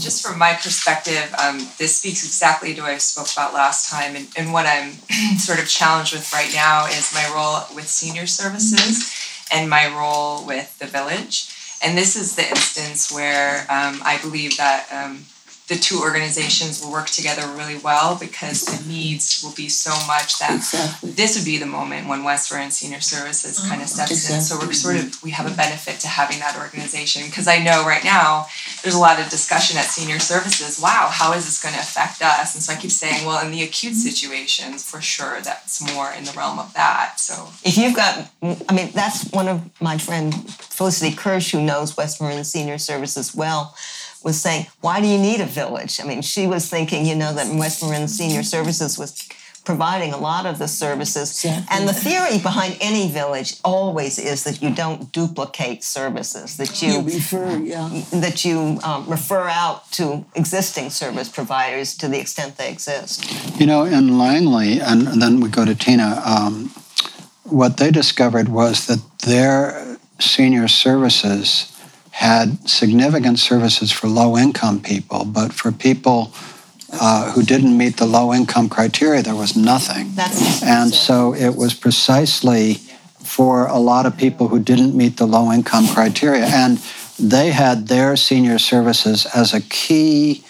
just 0.00 0.26
from 0.26 0.38
my 0.38 0.54
perspective, 0.54 1.34
um, 1.42 1.58
this 1.78 1.98
speaks 1.98 2.24
exactly 2.24 2.74
to 2.74 2.82
what 2.82 2.90
I 2.90 2.98
spoke 2.98 3.28
about 3.32 3.54
last 3.54 3.90
time, 3.90 4.16
and, 4.16 4.26
and 4.36 4.52
what 4.52 4.66
I'm 4.66 4.92
sort 5.38 5.58
of 5.60 5.68
challenged 5.68 6.12
with 6.12 6.32
right 6.32 6.50
now 6.54 6.86
is 6.86 7.12
my 7.14 7.30
role 7.34 7.74
with 7.74 7.88
senior 7.88 8.26
services 8.26 9.12
and 9.52 9.68
my 9.68 9.86
role 9.88 10.46
with 10.46 10.78
the 10.78 10.86
village. 10.86 11.48
And 11.84 11.98
this 11.98 12.14
is 12.14 12.36
the 12.36 12.48
instance 12.48 13.12
where 13.12 13.60
um, 13.62 14.00
I 14.04 14.18
believe 14.22 14.56
that 14.56 14.86
um, 14.92 15.24
the 15.72 15.78
two 15.78 16.00
organizations 16.00 16.82
will 16.82 16.92
work 16.92 17.06
together 17.06 17.46
really 17.56 17.78
well 17.78 18.18
because 18.20 18.66
the 18.66 18.86
needs 18.86 19.42
will 19.42 19.54
be 19.54 19.70
so 19.70 19.90
much 20.06 20.38
that 20.38 20.56
Exactly. 20.56 21.12
this 21.12 21.34
would 21.34 21.46
be 21.46 21.56
the 21.56 21.66
moment 21.66 22.08
when 22.08 22.24
West 22.24 22.52
Marin 22.52 22.70
Senior 22.70 23.00
Services 23.00 23.58
mm-hmm. 23.58 23.70
kind 23.70 23.80
of 23.80 23.88
steps 23.88 24.28
in. 24.28 24.42
So 24.42 24.58
we're 24.58 24.74
sort 24.74 24.96
of 24.96 25.22
we 25.22 25.30
have 25.30 25.50
a 25.50 25.56
benefit 25.56 25.98
to 26.00 26.08
having 26.08 26.40
that 26.40 26.58
organization 26.58 27.22
because 27.24 27.48
I 27.48 27.58
know 27.58 27.86
right 27.86 28.04
now 28.04 28.46
there's 28.82 28.94
a 28.94 28.98
lot 28.98 29.18
of 29.18 29.30
discussion 29.30 29.78
at 29.78 29.86
Senior 29.86 30.18
Services. 30.18 30.78
Wow, 30.78 31.08
how 31.10 31.32
is 31.32 31.46
this 31.46 31.62
going 31.62 31.74
to 31.74 31.80
affect 31.80 32.20
us? 32.20 32.54
And 32.54 32.62
so 32.62 32.74
I 32.74 32.76
keep 32.76 32.90
saying, 32.90 33.24
well, 33.24 33.42
in 33.44 33.50
the 33.50 33.62
acute 33.62 33.94
mm-hmm. 33.94 34.08
situations, 34.08 34.84
for 34.84 35.00
sure, 35.00 35.40
that's 35.40 35.80
more 35.94 36.12
in 36.12 36.24
the 36.24 36.32
realm 36.32 36.58
of 36.58 36.74
that. 36.74 37.18
So 37.18 37.48
If 37.64 37.78
you've 37.78 37.96
got, 37.96 38.28
I 38.42 38.74
mean, 38.74 38.90
that's 38.92 39.30
one 39.30 39.48
of 39.48 39.62
my 39.80 39.96
friend 39.96 40.34
Felicity 40.50 41.16
Kirsch, 41.16 41.52
who 41.52 41.62
knows 41.62 41.96
West 41.96 42.20
Marin 42.20 42.44
Senior 42.44 42.76
Services 42.76 43.34
well, 43.34 43.74
was 44.24 44.40
saying, 44.40 44.66
why 44.80 45.00
do 45.00 45.06
you 45.06 45.18
need 45.18 45.40
a 45.40 45.46
village? 45.46 46.00
I 46.00 46.04
mean, 46.04 46.22
she 46.22 46.46
was 46.46 46.68
thinking, 46.68 47.06
you 47.06 47.14
know, 47.14 47.32
that 47.34 47.54
West 47.54 47.82
Marin 47.82 48.08
Senior 48.08 48.42
Services 48.42 48.98
was 48.98 49.28
providing 49.64 50.12
a 50.12 50.16
lot 50.16 50.44
of 50.44 50.58
the 50.58 50.66
services. 50.66 51.30
Exactly. 51.30 51.66
And 51.70 51.88
the 51.88 51.92
theory 51.92 52.38
behind 52.38 52.76
any 52.80 53.08
village 53.08 53.60
always 53.64 54.18
is 54.18 54.42
that 54.44 54.60
you 54.60 54.74
don't 54.74 55.12
duplicate 55.12 55.84
services, 55.84 56.56
that 56.56 56.82
You 56.82 56.94
you 56.94 57.02
refer, 57.02 57.58
yeah. 57.58 57.88
that 58.12 58.44
you 58.44 58.80
um, 58.82 59.08
refer 59.08 59.48
out 59.48 59.90
to 59.92 60.24
existing 60.34 60.90
service 60.90 61.28
providers 61.28 61.96
to 61.98 62.08
the 62.08 62.18
extent 62.18 62.56
they 62.56 62.70
exist. 62.70 63.24
You 63.60 63.66
know, 63.66 63.84
in 63.84 64.18
Langley, 64.18 64.80
and 64.80 65.22
then 65.22 65.40
we 65.40 65.48
go 65.48 65.64
to 65.64 65.74
Tina, 65.74 66.20
um, 66.24 66.70
what 67.44 67.76
they 67.76 67.90
discovered 67.90 68.48
was 68.48 68.86
that 68.86 69.00
their 69.20 69.98
senior 70.18 70.68
services 70.68 71.71
had 72.12 72.68
significant 72.68 73.38
services 73.38 73.90
for 73.90 74.06
low 74.06 74.38
income 74.38 74.80
people, 74.80 75.24
but 75.24 75.52
for 75.52 75.72
people 75.72 76.32
uh, 76.92 77.32
who 77.32 77.42
didn't 77.42 77.76
meet 77.76 77.96
the 77.96 78.06
low 78.06 78.32
income 78.34 78.68
criteria, 78.68 79.22
there 79.22 79.34
was 79.34 79.56
nothing. 79.56 80.14
That's 80.14 80.62
And 80.62 80.92
so 80.92 81.34
it 81.34 81.56
was 81.56 81.74
precisely 81.74 82.74
for 83.22 83.66
a 83.66 83.78
lot 83.78 84.04
of 84.04 84.16
people 84.16 84.48
who 84.48 84.60
didn't 84.60 84.94
meet 84.94 85.16
the 85.16 85.26
low 85.26 85.50
income 85.50 85.88
criteria. 85.88 86.44
And 86.44 86.78
they 87.18 87.50
had 87.50 87.88
their 87.88 88.16
senior 88.16 88.58
services 88.58 89.26
as 89.34 89.54
a 89.54 89.62
key 89.62 90.44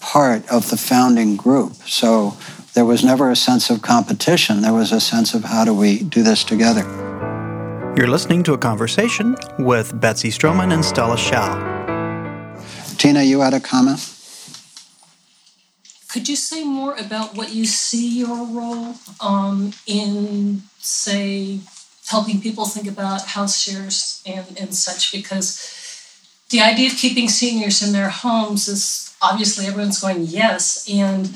part 0.00 0.48
of 0.50 0.70
the 0.70 0.78
founding 0.78 1.36
group. 1.36 1.74
So 1.86 2.36
there 2.72 2.86
was 2.86 3.04
never 3.04 3.30
a 3.30 3.36
sense 3.36 3.68
of 3.68 3.82
competition. 3.82 4.62
There 4.62 4.72
was 4.72 4.92
a 4.92 5.00
sense 5.00 5.34
of 5.34 5.44
how 5.44 5.64
do 5.64 5.74
we 5.74 6.02
do 6.02 6.22
this 6.22 6.42
together. 6.42 7.11
You're 7.94 8.08
listening 8.08 8.42
to 8.44 8.54
a 8.54 8.58
conversation 8.58 9.36
with 9.58 10.00
Betsy 10.00 10.30
Stroman 10.30 10.72
and 10.72 10.82
Stella 10.82 11.16
Schau. 11.16 11.52
Tina, 12.96 13.22
you 13.22 13.40
had 13.40 13.52
a 13.52 13.60
comment? 13.60 14.00
Could 16.08 16.26
you 16.26 16.34
say 16.34 16.64
more 16.64 16.96
about 16.96 17.36
what 17.36 17.52
you 17.52 17.66
see 17.66 18.20
your 18.20 18.46
role 18.46 18.94
um, 19.20 19.74
in, 19.86 20.62
say, 20.78 21.60
helping 22.06 22.40
people 22.40 22.64
think 22.64 22.88
about 22.88 23.26
house 23.26 23.60
shares 23.60 24.22
and, 24.24 24.46
and 24.58 24.74
such? 24.74 25.12
Because 25.12 25.60
the 26.48 26.62
idea 26.62 26.88
of 26.88 26.96
keeping 26.96 27.28
seniors 27.28 27.82
in 27.86 27.92
their 27.92 28.08
homes 28.08 28.68
is 28.68 29.14
obviously 29.20 29.66
everyone's 29.66 30.00
going 30.00 30.22
yes, 30.22 30.88
and 30.90 31.26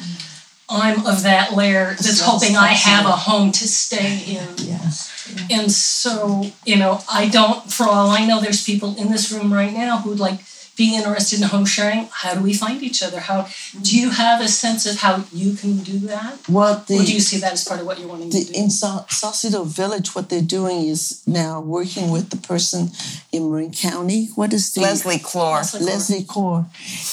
I'm 0.68 1.06
of 1.06 1.22
that 1.22 1.52
layer 1.54 1.90
that's 1.90 2.20
hoping 2.20 2.56
I 2.56 2.68
have 2.68 3.06
a 3.06 3.12
home 3.12 3.52
to 3.52 3.68
stay 3.68 4.18
in. 4.26 4.48
Yes. 4.58 5.12
And 5.50 5.70
so, 5.70 6.50
you 6.64 6.76
know, 6.76 7.00
I 7.10 7.28
don't, 7.28 7.70
for 7.70 7.84
all 7.84 8.10
I 8.10 8.26
know, 8.26 8.40
there's 8.40 8.64
people 8.64 8.96
in 8.96 9.10
this 9.10 9.32
room 9.32 9.52
right 9.52 9.72
now 9.72 9.98
who'd 9.98 10.18
like 10.18 10.40
be 10.76 10.94
interested 10.94 11.40
in 11.40 11.48
home 11.48 11.64
sharing. 11.64 12.08
How 12.12 12.34
do 12.34 12.42
we 12.42 12.52
find 12.52 12.82
each 12.82 13.02
other? 13.02 13.20
How 13.20 13.48
do 13.80 13.98
you 13.98 14.10
have 14.10 14.40
a 14.42 14.48
sense 14.48 14.84
of 14.86 14.96
how 14.98 15.24
you 15.32 15.54
can 15.54 15.78
do 15.78 15.98
that? 16.00 16.38
Well, 16.48 16.84
the, 16.86 16.98
or 16.98 17.04
do 17.04 17.12
you 17.12 17.20
see 17.20 17.38
that 17.38 17.54
as 17.54 17.64
part 17.64 17.80
of 17.80 17.86
what 17.86 17.98
you're 17.98 18.08
wanting 18.08 18.30
to 18.30 18.44
do? 18.44 18.52
in 18.54 18.70
Sa- 18.70 19.06
Sausalito 19.08 19.64
Village, 19.64 20.14
what 20.14 20.28
they're 20.28 20.42
doing 20.42 20.86
is 20.86 21.22
now 21.26 21.60
working 21.60 22.10
with 22.10 22.30
the 22.30 22.36
person 22.36 22.90
in 23.32 23.50
Marin 23.50 23.72
County. 23.72 24.28
What 24.34 24.52
is 24.52 24.72
the 24.72 24.82
Leslie 24.82 25.18
Clore. 25.18 25.62
Leslie 25.80 26.24
Core, 26.24 26.66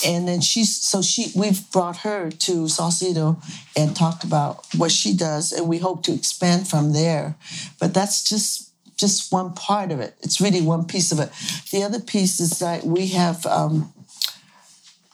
and 0.05 0.27
then 0.27 0.41
she's 0.41 0.75
so 0.75 1.01
she 1.01 1.31
we've 1.35 1.69
brought 1.71 1.97
her 1.97 2.29
to 2.29 2.67
Sausalito 2.67 3.37
and 3.77 3.95
talked 3.95 4.23
about 4.23 4.65
what 4.75 4.91
she 4.91 5.15
does, 5.15 5.51
and 5.53 5.67
we 5.67 5.77
hope 5.77 6.03
to 6.03 6.13
expand 6.13 6.67
from 6.67 6.93
there. 6.93 7.35
But 7.79 7.93
that's 7.93 8.23
just 8.23 8.72
just 8.97 9.31
one 9.31 9.53
part 9.53 9.91
of 9.91 9.99
it. 9.99 10.15
It's 10.21 10.39
really 10.39 10.61
one 10.61 10.85
piece 10.85 11.11
of 11.11 11.19
it. 11.19 11.31
The 11.71 11.83
other 11.83 11.99
piece 11.99 12.39
is 12.39 12.59
that 12.59 12.85
we 12.85 13.07
have. 13.07 13.45
Um, 13.45 13.93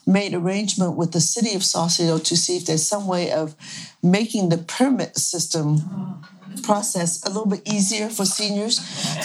made 0.08 0.34
arrangement 0.34 0.96
with 0.96 1.12
the 1.12 1.22
city 1.22 1.54
of 1.54 1.64
Sausalito 1.64 2.18
to 2.18 2.36
see 2.36 2.58
if 2.58 2.66
there's 2.66 2.86
some 2.86 3.06
way 3.06 3.32
of 3.32 3.56
making 4.02 4.50
the 4.50 4.58
permit 4.58 5.16
system 5.16 6.24
process 6.64 7.24
a 7.26 7.28
little 7.28 7.46
bit 7.46 7.62
easier 7.66 8.10
for 8.10 8.26
seniors 8.26 8.80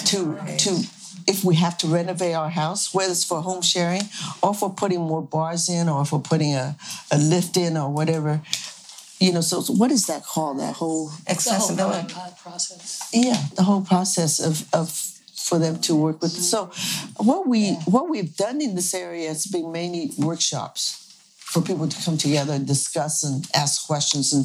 to 0.05 0.37
to 0.59 0.85
if 1.27 1.43
we 1.43 1.55
have 1.55 1.79
to 1.79 1.87
renovate 1.87 2.35
our 2.35 2.51
house, 2.51 2.93
whether 2.93 3.11
it's 3.11 3.25
for 3.25 3.41
home 3.41 3.63
sharing 3.63 4.03
or 4.43 4.55
for 4.55 4.71
putting 4.71 5.01
more 5.01 5.23
bars 5.23 5.71
in 5.71 5.89
or 5.89 6.05
for 6.05 6.21
putting 6.21 6.55
a, 6.55 6.77
a 7.11 7.17
lift 7.17 7.57
in 7.57 7.79
or 7.79 7.91
whatever. 7.91 8.43
You 9.21 9.33
know, 9.33 9.41
so, 9.41 9.63
what 9.73 9.91
is 9.91 10.07
that 10.07 10.25
called? 10.25 10.59
That 10.59 10.75
whole 10.75 11.11
accessibility 11.29 12.15
uh, 12.15 12.31
process. 12.43 13.09
yeah, 13.13 13.41
the 13.55 13.63
whole 13.63 13.83
process 13.83 14.41
of 14.41 14.69
of 14.75 14.91
for 15.35 15.59
them 15.59 15.79
to 15.83 15.95
work 15.95 16.23
with. 16.23 16.33
So, 16.33 16.71
what 17.17 17.47
we 17.47 17.73
what 17.87 18.09
we've 18.09 18.37
done 18.37 18.61
in 18.61 18.75
this 18.75 18.95
area 18.95 19.29
has 19.29 19.47
been 19.47 19.71
mainly 19.71 20.11
workshops 20.19 21.01
for 21.37 21.61
people 21.61 21.87
to 21.87 22.05
come 22.05 22.19
together 22.19 22.53
and 22.53 22.67
discuss 22.67 23.23
and 23.23 23.47
ask 23.55 23.87
questions 23.87 24.33
and 24.33 24.45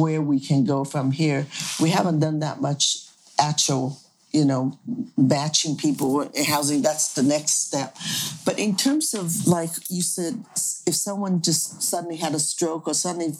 where 0.00 0.20
we 0.20 0.40
can 0.40 0.64
go 0.64 0.84
from 0.84 1.12
here. 1.12 1.46
We 1.80 1.90
haven't 1.90 2.18
done 2.18 2.40
that 2.40 2.60
much 2.60 3.06
actual, 3.38 3.98
you 4.32 4.44
know, 4.44 4.76
batching 5.16 5.76
people 5.76 6.22
in 6.22 6.44
housing. 6.44 6.82
That's 6.82 7.14
the 7.14 7.22
next 7.22 7.68
step. 7.68 7.96
But 8.44 8.58
in 8.58 8.74
terms 8.76 9.14
of 9.14 9.46
like 9.46 9.70
you 9.88 10.02
said, 10.02 10.44
if 10.86 10.94
someone 10.94 11.40
just 11.42 11.82
suddenly 11.82 12.16
had 12.16 12.34
a 12.34 12.40
stroke 12.40 12.88
or 12.88 12.94
suddenly 12.94 13.34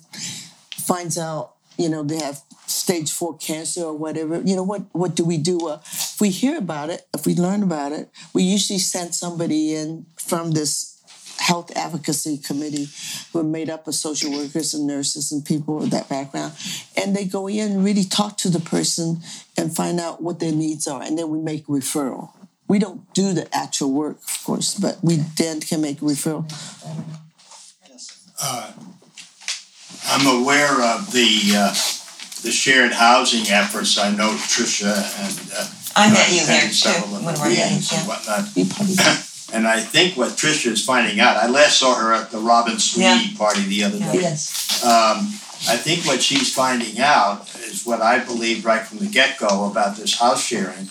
finds 0.90 1.16
out, 1.16 1.52
you 1.78 1.88
know, 1.88 2.02
they 2.02 2.18
have 2.18 2.40
stage 2.66 3.12
four 3.12 3.38
cancer 3.38 3.84
or 3.84 3.96
whatever, 3.96 4.42
you 4.44 4.56
know, 4.56 4.64
what 4.64 4.82
what 4.90 5.14
do 5.14 5.24
we 5.24 5.38
do? 5.38 5.68
Uh, 5.68 5.78
if 5.84 6.20
we 6.20 6.30
hear 6.30 6.58
about 6.58 6.90
it, 6.90 7.06
if 7.14 7.24
we 7.26 7.34
learn 7.36 7.62
about 7.62 7.92
it, 7.92 8.10
we 8.34 8.42
usually 8.42 8.80
send 8.80 9.14
somebody 9.14 9.72
in 9.72 10.06
from 10.16 10.50
this 10.50 11.00
health 11.38 11.70
advocacy 11.76 12.36
committee 12.38 12.88
who 13.32 13.38
are 13.38 13.52
made 13.58 13.70
up 13.70 13.86
of 13.86 13.94
social 13.94 14.32
workers 14.32 14.74
and 14.74 14.84
nurses 14.84 15.30
and 15.30 15.44
people 15.44 15.78
with 15.78 15.90
that 15.90 16.08
background. 16.08 16.52
And 16.96 17.14
they 17.14 17.24
go 17.24 17.46
in 17.46 17.70
and 17.70 17.84
really 17.84 18.04
talk 18.04 18.36
to 18.38 18.50
the 18.50 18.60
person 18.60 19.20
and 19.56 19.74
find 19.74 20.00
out 20.00 20.20
what 20.20 20.40
their 20.40 20.52
needs 20.52 20.88
are. 20.88 21.02
And 21.02 21.16
then 21.16 21.30
we 21.30 21.38
make 21.38 21.66
referral. 21.66 22.30
We 22.66 22.80
don't 22.80 23.02
do 23.14 23.32
the 23.32 23.46
actual 23.54 23.92
work, 23.92 24.18
of 24.28 24.44
course, 24.44 24.74
but 24.74 24.98
we 25.02 25.16
then 25.38 25.60
can 25.60 25.80
make 25.80 26.00
referral. 26.00 26.44
Uh, 28.42 28.72
I'm 30.10 30.42
aware 30.42 30.72
of 30.82 31.12
the, 31.12 31.52
uh, 31.54 31.74
the 32.42 32.50
shared 32.50 32.92
housing 32.92 33.48
efforts. 33.52 33.98
I 33.98 34.10
know 34.10 34.30
Tricia 34.30 34.94
and, 35.20 35.52
uh, 35.56 35.68
I 35.96 36.12
met 36.12 36.30
you 36.30 36.46
there 36.46 36.56
attended 36.56 36.68
too, 36.68 36.74
several 36.74 37.16
of 37.16 37.24
one 37.24 37.34
the 37.34 37.40
of 37.40 37.40
our 37.40 37.48
meetings 37.48 37.92
meetings, 37.92 37.92
and 37.92 38.02
yeah. 38.02 38.08
whatnot. 38.08 39.26
And 39.52 39.66
I 39.66 39.80
think 39.80 40.16
what 40.16 40.30
Tricia 40.38 40.70
is 40.70 40.84
finding 40.84 41.18
out, 41.18 41.36
I 41.36 41.48
last 41.48 41.80
saw 41.80 41.96
her 41.96 42.12
at 42.12 42.30
the 42.30 42.38
Robin 42.38 42.78
Sweeney 42.78 43.34
party 43.36 43.62
the 43.62 43.82
other 43.82 43.98
day. 43.98 44.12
Yes. 44.14 44.84
Um, 44.84 45.26
I 45.68 45.76
think 45.76 46.06
what 46.06 46.22
she's 46.22 46.54
finding 46.54 47.00
out 47.00 47.52
is 47.56 47.84
what 47.84 48.00
I 48.00 48.20
believed 48.20 48.64
right 48.64 48.86
from 48.86 48.98
the 48.98 49.06
get-go 49.06 49.68
about 49.68 49.96
this 49.96 50.20
house 50.20 50.46
sharing, 50.46 50.88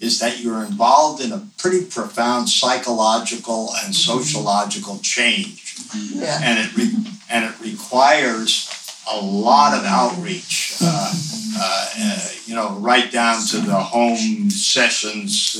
is 0.00 0.20
that 0.20 0.40
you're 0.40 0.64
involved 0.64 1.22
in 1.22 1.32
a 1.32 1.46
pretty 1.58 1.84
profound 1.84 2.48
psychological 2.48 3.74
and 3.84 3.94
sociological 3.94 5.00
change. 5.00 5.67
Yeah. 5.94 6.40
And 6.42 6.58
it 6.58 6.76
re- 6.76 7.04
and 7.30 7.44
it 7.44 7.60
requires 7.60 8.68
a 9.10 9.20
lot 9.20 9.72
of 9.78 9.84
outreach, 9.84 10.76
uh, 10.82 11.14
uh, 11.56 11.86
uh, 11.98 12.28
you 12.46 12.54
know, 12.54 12.76
right 12.78 13.10
down 13.10 13.40
to 13.46 13.58
the 13.58 13.74
home 13.74 14.50
sessions, 14.50 15.56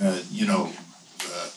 uh, 0.00 0.04
uh, 0.06 0.18
you 0.30 0.46
know, 0.46 0.70
uh, 1.24 1.48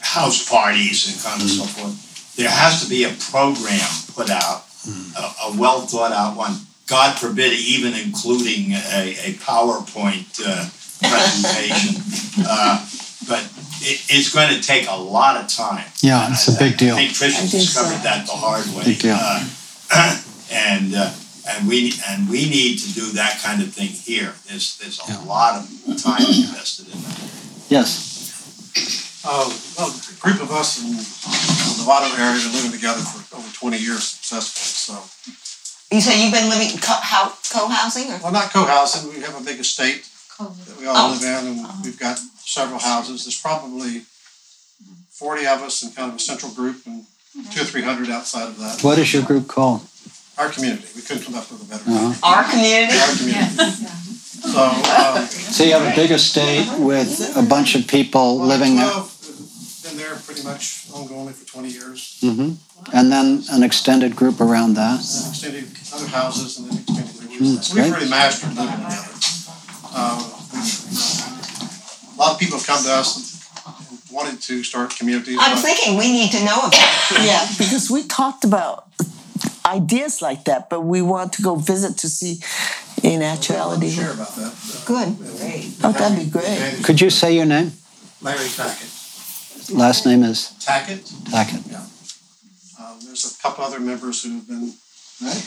house 0.00 0.48
parties 0.48 1.12
and 1.12 1.22
kind 1.22 1.42
of 1.42 1.48
so 1.48 1.64
forth. 1.64 2.36
There 2.36 2.50
has 2.50 2.82
to 2.84 2.88
be 2.88 3.04
a 3.04 3.12
program 3.30 3.88
put 4.14 4.30
out, 4.30 4.64
a, 5.16 5.20
a 5.48 5.56
well 5.58 5.80
thought 5.82 6.12
out 6.12 6.36
one. 6.36 6.54
God 6.86 7.18
forbid, 7.18 7.52
even 7.52 7.92
including 7.92 8.72
a, 8.72 9.12
a 9.28 9.34
PowerPoint 9.44 10.40
uh, 10.40 10.64
presentation. 11.04 12.00
uh, 12.48 12.80
but 13.28 13.44
it, 13.80 14.02
it's 14.08 14.32
going 14.32 14.54
to 14.54 14.60
take 14.60 14.86
a 14.88 14.96
lot 14.96 15.36
of 15.36 15.48
time. 15.48 15.84
Yeah, 16.02 16.30
it's 16.30 16.48
a 16.48 16.58
big 16.58 16.74
I 16.74 16.76
deal. 16.76 16.96
think 16.96 17.10
Tricia 17.12 17.24
I 17.42 17.46
think 17.46 17.50
so. 17.50 17.58
discovered 17.58 18.02
that 18.04 18.26
the 18.26 18.32
hard 18.32 18.66
way. 18.76 18.84
Big 18.84 18.98
deal. 19.00 19.16
Uh, 19.18 19.44
and 20.52 20.94
uh, 20.94 21.12
and 21.48 21.68
we 21.68 21.92
and 22.08 22.28
we 22.28 22.48
need 22.48 22.78
to 22.78 22.92
do 22.92 23.12
that 23.12 23.40
kind 23.42 23.62
of 23.62 23.72
thing 23.72 23.88
here. 23.88 24.34
There's 24.48 24.76
there's 24.78 25.00
a 25.00 25.12
Yeah. 25.12 25.22
lot 25.24 25.56
of 25.62 26.02
time 26.02 26.22
invested 26.26 26.86
in 26.92 27.00
that. 27.02 27.18
Yes. 27.68 28.04
Uh, 29.24 29.50
well, 29.76 29.88
a 29.90 30.20
group 30.20 30.40
of 30.40 30.50
us 30.52 30.78
in 30.82 30.92
the 30.96 31.02
Novato 31.82 32.08
area 32.18 32.40
been 32.42 32.52
living 32.54 32.70
together 32.72 33.00
for 33.00 33.36
over 33.36 33.48
twenty 33.52 33.78
years 33.78 34.04
successfully, 34.04 34.72
so. 34.76 34.94
You 35.90 36.00
say 36.02 36.22
you've 36.22 36.32
been 36.34 36.50
living 36.50 36.76
co- 36.80 37.00
how, 37.00 37.32
co-housing 37.50 38.12
or? 38.12 38.18
Well, 38.22 38.32
not 38.32 38.52
co-housing, 38.52 39.08
we 39.08 39.20
have 39.22 39.40
a 39.40 39.42
big 39.42 39.58
estate 39.58 40.06
that 40.38 40.76
we 40.78 40.86
all 40.86 40.94
Oh. 40.96 41.10
live 41.16 41.22
in, 41.24 41.64
and 41.64 41.66
we've 41.82 41.98
got 41.98 42.20
several 42.48 42.80
houses. 42.80 43.24
There's 43.24 43.40
probably 43.40 44.02
forty 45.10 45.46
of 45.46 45.62
us 45.62 45.82
in 45.82 45.90
kind 45.92 46.10
of 46.10 46.16
a 46.16 46.20
central 46.20 46.50
group 46.52 46.86
and 46.86 47.04
two 47.52 47.60
or 47.62 47.64
three 47.64 47.82
hundred 47.82 48.08
outside 48.10 48.48
of 48.48 48.58
that. 48.58 48.82
What 48.82 48.98
is 48.98 49.12
your 49.12 49.22
group 49.22 49.46
called? 49.48 49.82
Our 50.38 50.48
community, 50.50 50.86
we 50.94 51.02
couldn't 51.02 51.24
come 51.24 51.34
up 51.34 51.50
with 51.50 51.62
a 51.62 51.64
better 51.66 51.84
Uh-huh. 51.90 52.08
name. 52.08 52.18
Our 52.22 52.44
community? 52.48 52.98
Our 52.98 53.12
community. 53.16 53.84
So, 54.38 54.62
um, 54.64 55.26
So 55.28 55.64
you 55.64 55.72
have 55.72 55.82
a 55.92 55.96
big 55.96 56.10
estate 56.12 56.68
with 56.78 57.36
a 57.36 57.42
bunch 57.42 57.74
of 57.74 57.86
people 57.88 58.38
well, 58.38 58.46
living 58.46 58.76
there? 58.76 58.86
twelve, 58.88 59.10
been 59.82 59.96
there 59.98 60.14
pretty 60.24 60.42
much 60.42 60.86
ongoingly 60.94 61.34
for 61.34 61.44
twenty 61.44 61.70
years. 61.70 62.18
hmm 62.22 62.52
And 62.92 63.10
then 63.12 63.42
an 63.50 63.62
extended 63.64 64.14
group 64.16 64.40
around 64.40 64.74
that? 64.74 65.00
and 65.02 65.28
extended 65.34 65.66
other 65.92 66.06
houses 66.06 66.58
and 66.58 66.70
then 66.70 66.78
extended 66.78 67.14
Mm, 67.18 67.38
groups. 67.38 67.54
that's 67.56 67.74
We've 67.74 67.82
great. 67.84 67.94
really 67.98 68.10
mastered 68.10 68.54
living 68.56 68.78
together. 68.78 69.14
Um, 69.98 70.22
A 72.18 72.20
lot 72.20 72.32
of 72.34 72.40
people 72.40 72.58
have 72.58 72.66
come 72.66 72.82
to 72.82 72.90
us 72.92 73.08
and 73.90 73.98
wanted 74.10 74.40
to 74.42 74.64
start 74.64 74.90
communities. 74.96 75.38
I'm 75.40 75.56
thinking 75.56 75.96
we 75.96 76.10
need 76.10 76.32
to 76.32 76.44
know 76.44 76.58
about 76.58 76.72
it. 76.74 77.24
Yeah, 77.26 77.46
because 77.58 77.88
we 77.90 78.02
talked 78.02 78.44
about 78.44 78.86
ideas 79.64 80.20
like 80.20 80.44
that, 80.44 80.68
but 80.68 80.80
we 80.80 81.00
want 81.00 81.32
to 81.34 81.42
go 81.42 81.54
visit 81.54 81.96
to 81.98 82.08
see 82.08 82.40
in 83.02 83.22
actuality. 83.22 83.90
Share 83.90 84.12
about 84.12 84.34
that. 84.36 84.52
Good. 84.84 85.16
Great. 85.38 85.72
Oh, 85.84 85.92
that'd 85.92 86.18
be 86.18 86.28
great. 86.30 86.82
Could 86.82 87.00
you 87.00 87.10
say 87.10 87.34
your 87.36 87.46
name? 87.46 87.72
Larry 88.20 88.48
Tackett. 88.48 89.74
Last 89.74 90.04
name 90.06 90.24
is 90.24 90.54
Tackett, 90.58 91.04
Tackett. 91.30 91.62
um, 92.80 92.98
there's 93.04 93.36
a 93.38 93.42
couple 93.42 93.62
other 93.64 93.78
members 93.80 94.24
who 94.24 94.30
have 94.34 94.48
been 94.48 94.72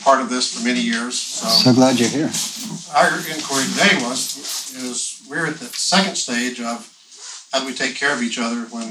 part 0.04 0.20
of 0.20 0.30
this 0.30 0.54
for 0.54 0.64
many 0.64 0.80
years, 0.80 1.18
so. 1.18 1.48
So 1.48 1.74
glad 1.74 1.98
you're 1.98 2.08
here. 2.08 2.30
Our 2.94 3.08
inquiry 3.18 3.64
today 3.72 3.98
was, 4.06 4.72
is 4.76 5.21
we're 5.32 5.46
at 5.46 5.56
the 5.56 5.64
second 5.72 6.14
stage 6.16 6.60
of 6.60 6.84
how 7.52 7.60
do 7.60 7.66
we 7.66 7.72
take 7.72 7.96
care 7.96 8.12
of 8.12 8.22
each 8.22 8.38
other 8.38 8.60
when 8.68 8.88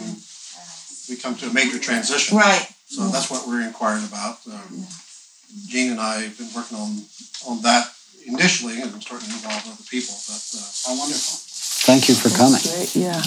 we 1.07 1.15
come 1.15 1.35
to 1.35 1.45
a 1.47 1.53
major 1.53 1.77
transition. 1.77 2.35
Right. 2.37 2.65
So 2.87 3.07
that's 3.09 3.29
what 3.29 3.47
we're 3.47 3.61
inquiring 3.61 4.03
about. 4.05 4.39
Um, 4.47 4.85
Gene 5.67 5.91
and 5.91 5.99
I 5.99 6.21
have 6.21 6.37
been 6.37 6.49
working 6.55 6.77
on, 6.77 6.89
on 7.47 7.61
that 7.61 7.93
initially 8.25 8.81
and 8.81 8.91
we're 8.91 9.01
starting 9.01 9.29
to 9.29 9.35
involve 9.35 9.61
other 9.67 9.83
people, 9.89 10.15
but, 10.27 10.41
uh. 10.57 10.97
Wonderful. 10.97 11.37
Thank 11.83 12.09
you 12.09 12.15
for 12.15 12.29
coming. 12.29 12.61
Great, 12.61 12.95
yeah, 12.95 13.17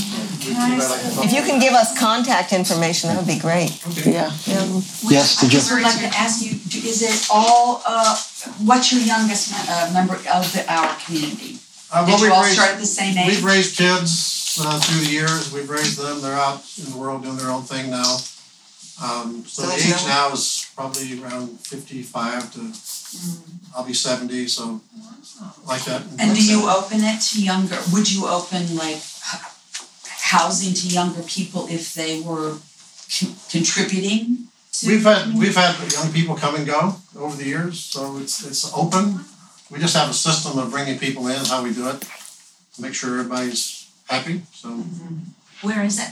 If 1.27 1.33
you 1.33 1.43
can 1.43 1.59
give 1.61 1.73
us 1.75 1.97
contact 1.99 2.53
information, 2.53 3.11
that 3.11 3.17
would 3.19 3.27
be 3.27 3.39
great. 3.39 3.71
yeah. 4.07 4.31
Yeah. 4.47 4.81
Yes, 5.03 5.41
did 5.41 5.53
you? 5.53 5.59
I 5.59 5.61
just 5.61 5.73
would 5.73 5.83
like 5.83 5.99
to 5.99 6.11
ask 6.17 6.45
you, 6.45 6.53
is 6.89 7.03
it 7.03 7.29
all, 7.33 7.83
uh, 7.85 8.17
what's 8.63 8.93
your 8.93 9.03
youngest 9.03 9.51
me- 9.51 9.59
uh, 9.69 9.91
member 9.93 10.15
of 10.33 10.47
the, 10.53 10.65
our 10.73 10.95
community? 11.05 11.59
Uh, 11.95 12.03
well, 12.03 12.07
Did 12.07 12.19
you 12.19 12.27
we've 12.27 12.33
all 12.33 12.43
raised- 12.43 12.55
start 12.57 12.71
at 12.73 12.81
the 12.81 12.87
same 12.87 13.17
age? 13.17 13.29
We've 13.29 13.45
raised 13.45 13.77
kids 13.77 14.59
uh, 14.61 14.81
through 14.81 15.05
the 15.05 15.11
years. 15.13 15.53
We've 15.53 15.71
raised 15.71 15.97
them. 15.97 16.21
They're 16.23 16.35
out 16.35 16.61
in 16.79 16.91
the 16.91 16.97
world 16.99 17.23
doing 17.23 17.37
their 17.37 17.51
own 17.51 17.63
thing 17.63 17.91
now. 17.91 18.19
Um, 19.03 19.45
so 19.47 19.63
So 19.63 19.69
the 19.69 19.75
age 19.77 20.03
no- 20.03 20.09
now 20.09 20.33
is 20.33 20.67
probably 20.75 21.23
around 21.23 21.61
fifty-five 21.61 22.53
to 22.55 22.61
I'll 23.77 23.85
be 23.85 23.95
seventy. 23.95 24.49
So 24.49 24.81
like 25.69 25.85
that. 25.85 26.03
And 26.19 26.35
do 26.35 26.43
you 26.45 26.69
open 26.69 26.99
it 27.03 27.21
to 27.31 27.43
younger, 27.43 27.79
would 27.93 28.11
you 28.11 28.27
open 28.27 28.75
like 28.77 29.01
housing 30.35 30.75
to 30.75 30.87
younger 30.89 31.23
people 31.23 31.67
if 31.71 31.95
they 31.95 32.21
were 32.21 32.59
con- 33.19 33.35
contributing 33.51 34.49
to? 34.73 34.89
We've 34.89 35.05
had 35.05 35.35
we've 35.35 35.55
had 35.57 35.75
young 35.93 36.13
people 36.13 36.35
come 36.37 36.55
and 36.57 36.67
go 36.67 36.97
over 37.17 37.37
the 37.37 37.47
years, 37.47 37.79
so 37.81 38.19
it's 38.19 38.43
it's 38.45 38.73
open. 38.75 39.25
We 39.71 39.79
just 39.79 39.97
have 39.97 40.11
a 40.11 40.15
system 40.15 40.59
of 40.59 40.71
bringing 40.71 40.99
people 40.99 41.27
in, 41.29 41.45
how 41.45 41.63
we 41.63 41.73
do 41.73 41.89
it, 41.89 42.05
make 42.79 42.95
sure 42.95 43.19
everybody's 43.19 43.91
happy. 44.09 44.43
So 44.53 44.69
Where 45.63 45.83
is 45.85 45.99
it? 45.99 46.11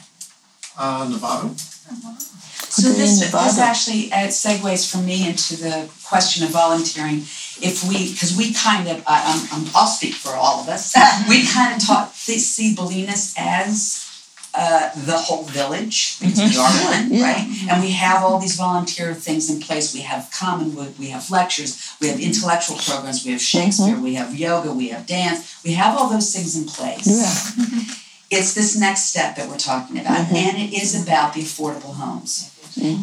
uh, 0.79 1.07
Novato. 1.07 1.57
So 1.59 2.89
Okay, 2.89 2.99
this, 2.99 3.21
this 3.21 3.31
Novato. 3.31 3.59
actually 3.59 4.11
uh, 4.13 4.29
segues 4.29 4.91
for 4.91 4.99
me 4.99 5.29
into 5.29 5.57
the 5.57 5.89
question 6.09 6.43
of 6.45 6.51
volunteering. 6.51 7.19
If 7.61 7.85
we, 7.87 8.11
because 8.13 8.35
we 8.37 8.55
kind 8.55 8.89
of, 8.89 9.05
I, 9.07 9.23
I'm, 9.53 9.61
I'm, 9.65 9.71
I'll 9.75 9.87
speak 9.87 10.15
for 10.15 10.31
all 10.35 10.61
of 10.63 10.69
us. 10.69 10.95
we 11.29 11.47
kind 11.47 11.75
of 11.77 11.87
taught, 11.87 12.09
they 12.27 12.39
see 12.39 12.75
Bolinas 12.75 13.35
as 13.37 14.09
uh, 14.55 14.91
the 15.07 15.17
whole 15.17 15.45
village, 15.45 16.21
because 16.21 16.39
we 16.39 16.59
are 16.59 16.69
mm-hmm. 16.69 17.11
one, 17.11 17.19
Yeah. 17.19 17.25
right? 17.25 17.67
And 17.71 17.83
we 17.83 17.93
have 17.93 18.23
all 18.23 18.39
these 18.39 18.57
volunteer 18.57 19.15
things 19.15 19.49
in 19.49 19.61
place. 19.61 19.95
We 19.95 20.01
have 20.01 20.31
Commonweal, 20.31 20.93
we 20.99 21.09
have 21.09 21.31
lectures, 21.31 21.95
we 22.01 22.09
have 22.09 22.21
intellectual 22.21 22.77
programs, 22.77 23.25
we 23.25 23.33
have 23.33 23.41
mm-hmm. 23.41 23.61
Shakespeare, 23.61 23.99
we 23.99 24.15
have 24.15 24.35
yoga, 24.35 24.73
we 24.73 24.89
have 24.89 25.07
dance. 25.07 25.63
We 25.65 25.73
have 25.73 25.97
all 25.97 26.11
those 26.11 26.35
things 26.35 26.57
in 26.57 26.67
place 26.67 27.07
Yeah. 27.07 27.95
it's 28.33 28.55
this 28.55 28.79
next 28.79 29.11
step 29.11 29.37
that 29.37 29.49
we're 29.49 29.59
talking 29.59 29.99
about, 29.99 30.27
mm-hmm. 30.27 30.37
and 30.37 30.57
it 30.59 30.73
is 30.75 31.01
about 31.01 31.35
the 31.35 31.43
affordable 31.43 31.95
homes. 31.95 32.49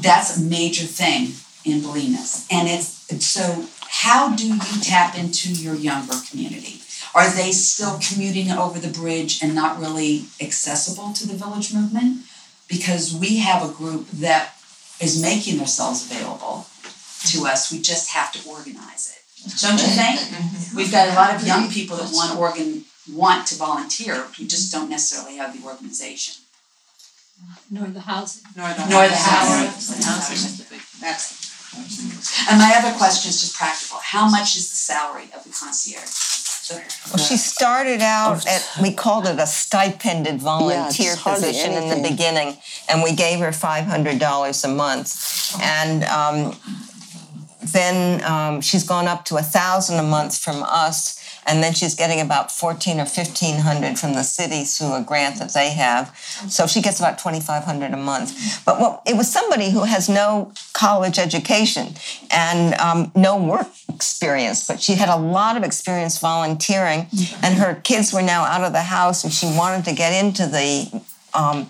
That's 0.01 0.37
a 0.37 0.41
major 0.41 0.85
thing 0.85 1.33
in 1.63 1.81
Bolinas, 1.81 2.47
and 2.51 2.67
it's 2.67 3.05
so. 3.25 3.65
How 3.91 4.35
do 4.35 4.47
you 4.47 4.59
tap 4.81 5.17
into 5.17 5.51
your 5.51 5.75
younger 5.75 6.15
community? 6.29 6.78
Are 7.15 7.29
they 7.29 7.51
still 7.51 7.99
commuting 7.99 8.51
over 8.51 8.79
the 8.79 8.91
bridge 8.91 9.41
and 9.41 9.55
not 9.55 9.79
really 9.79 10.25
accessible 10.39 11.13
to 11.13 11.27
the 11.27 11.33
village 11.33 11.73
movement? 11.73 12.25
Because 12.67 13.15
we 13.15 13.37
have 13.37 13.67
a 13.67 13.73
group 13.73 14.07
that 14.11 14.53
is 15.01 15.21
making 15.21 15.57
themselves 15.57 16.09
available 16.09 16.67
to 17.31 17.39
mm-hmm. 17.39 17.45
us. 17.47 17.71
We 17.71 17.81
just 17.81 18.09
have 18.11 18.31
to 18.33 18.49
organize 18.49 19.15
it. 19.15 19.19
Don't 19.61 19.79
you 19.79 19.87
think? 19.87 20.19
Mm-hmm. 20.19 20.77
We've 20.77 20.91
got 20.91 21.09
a 21.09 21.15
lot 21.15 21.33
of 21.33 21.47
young 21.47 21.69
people 21.69 21.97
that 21.97 22.11
want 22.13 22.37
organ 22.37 22.83
want 23.11 23.47
to 23.47 23.55
volunteer, 23.55 24.15
who 24.37 24.45
just 24.45 24.71
don't 24.71 24.89
necessarily 24.89 25.37
have 25.37 25.59
the 25.59 25.65
organization. 25.67 26.43
Nor 27.71 27.87
the 27.87 28.01
housing. 28.01 28.43
Nor 28.55 28.69
the. 28.69 28.85
Nor 28.89 29.07
the 29.07 29.15
housing. 29.15 29.65
That's, 31.01 31.49
And 32.49 32.59
my 32.59 32.73
other 32.77 32.97
question 32.97 33.29
is 33.29 33.41
just 33.41 33.55
practical. 33.55 33.99
How 34.01 34.29
much 34.29 34.57
is 34.57 34.69
the 34.69 34.75
salary 34.75 35.29
of 35.35 35.43
the 35.43 35.49
concierge? 35.49 36.28
Well, 36.71 37.17
she 37.17 37.37
started 37.37 38.01
out 38.01 38.45
at, 38.47 38.67
we 38.81 38.93
called 38.93 39.25
it 39.25 39.39
a 39.39 39.47
stipended 39.47 40.39
volunteer 40.39 41.15
hardly 41.15 41.47
position 41.47 41.73
in 41.73 41.89
the 41.89 42.07
beginning, 42.07 42.57
and 42.87 43.01
we 43.03 43.13
gave 43.13 43.39
her 43.39 43.51
five 43.51 43.85
hundred 43.85 44.19
dollars 44.19 44.63
a 44.63 44.67
month. 44.67 45.57
And 45.61 46.03
um, 46.05 46.55
then 47.61 48.23
um, 48.23 48.61
she's 48.61 48.83
gone 48.83 49.07
up 49.07 49.25
to 49.25 49.37
a 49.37 49.41
thousand 49.41 49.99
a 49.99 50.03
month 50.03 50.37
from 50.37 50.63
us, 50.63 51.18
and 51.49 51.63
then 51.63 51.73
she's 51.73 51.95
getting 51.95 52.21
about 52.21 52.51
fourteen 52.51 52.99
or 52.99 53.05
fifteen 53.05 53.59
hundred 53.59 53.97
from 53.97 54.13
the 54.13 54.23
city 54.23 54.63
through 54.63 54.93
a 54.93 55.01
grant 55.01 55.39
that 55.39 55.53
they 55.53 55.71
have. 55.71 56.15
So 56.47 56.67
she 56.67 56.81
gets 56.81 56.99
about 56.99 57.17
twenty 57.17 57.39
five 57.39 57.63
hundred 57.63 57.91
a 57.93 57.97
month. 57.97 58.63
But 58.65 58.79
what 58.79 59.01
it 59.05 59.15
was 59.17 59.31
somebody 59.31 59.71
who 59.71 59.83
has 59.83 60.07
no 60.07 60.53
college 60.73 61.17
education 61.17 61.95
and 62.29 62.75
um, 62.75 63.11
no 63.15 63.35
work 63.53 63.67
experience, 63.89 64.65
but 64.67 64.79
she 64.79 64.93
had 64.93 65.09
a 65.09 65.17
lot 65.17 65.57
of 65.57 65.63
experience 65.63 66.19
volunteering, 66.19 67.07
and 67.43 67.55
her 67.55 67.75
kids 67.83 68.13
were 68.13 68.21
now 68.21 68.43
out 68.43 68.63
of 68.63 68.71
the 68.71 68.83
house, 68.83 69.23
and 69.23 69.33
she 69.33 69.47
wanted 69.47 69.83
to 69.85 69.93
get 69.93 70.11
into 70.23 70.45
the 70.45 71.01
um, 71.33 71.69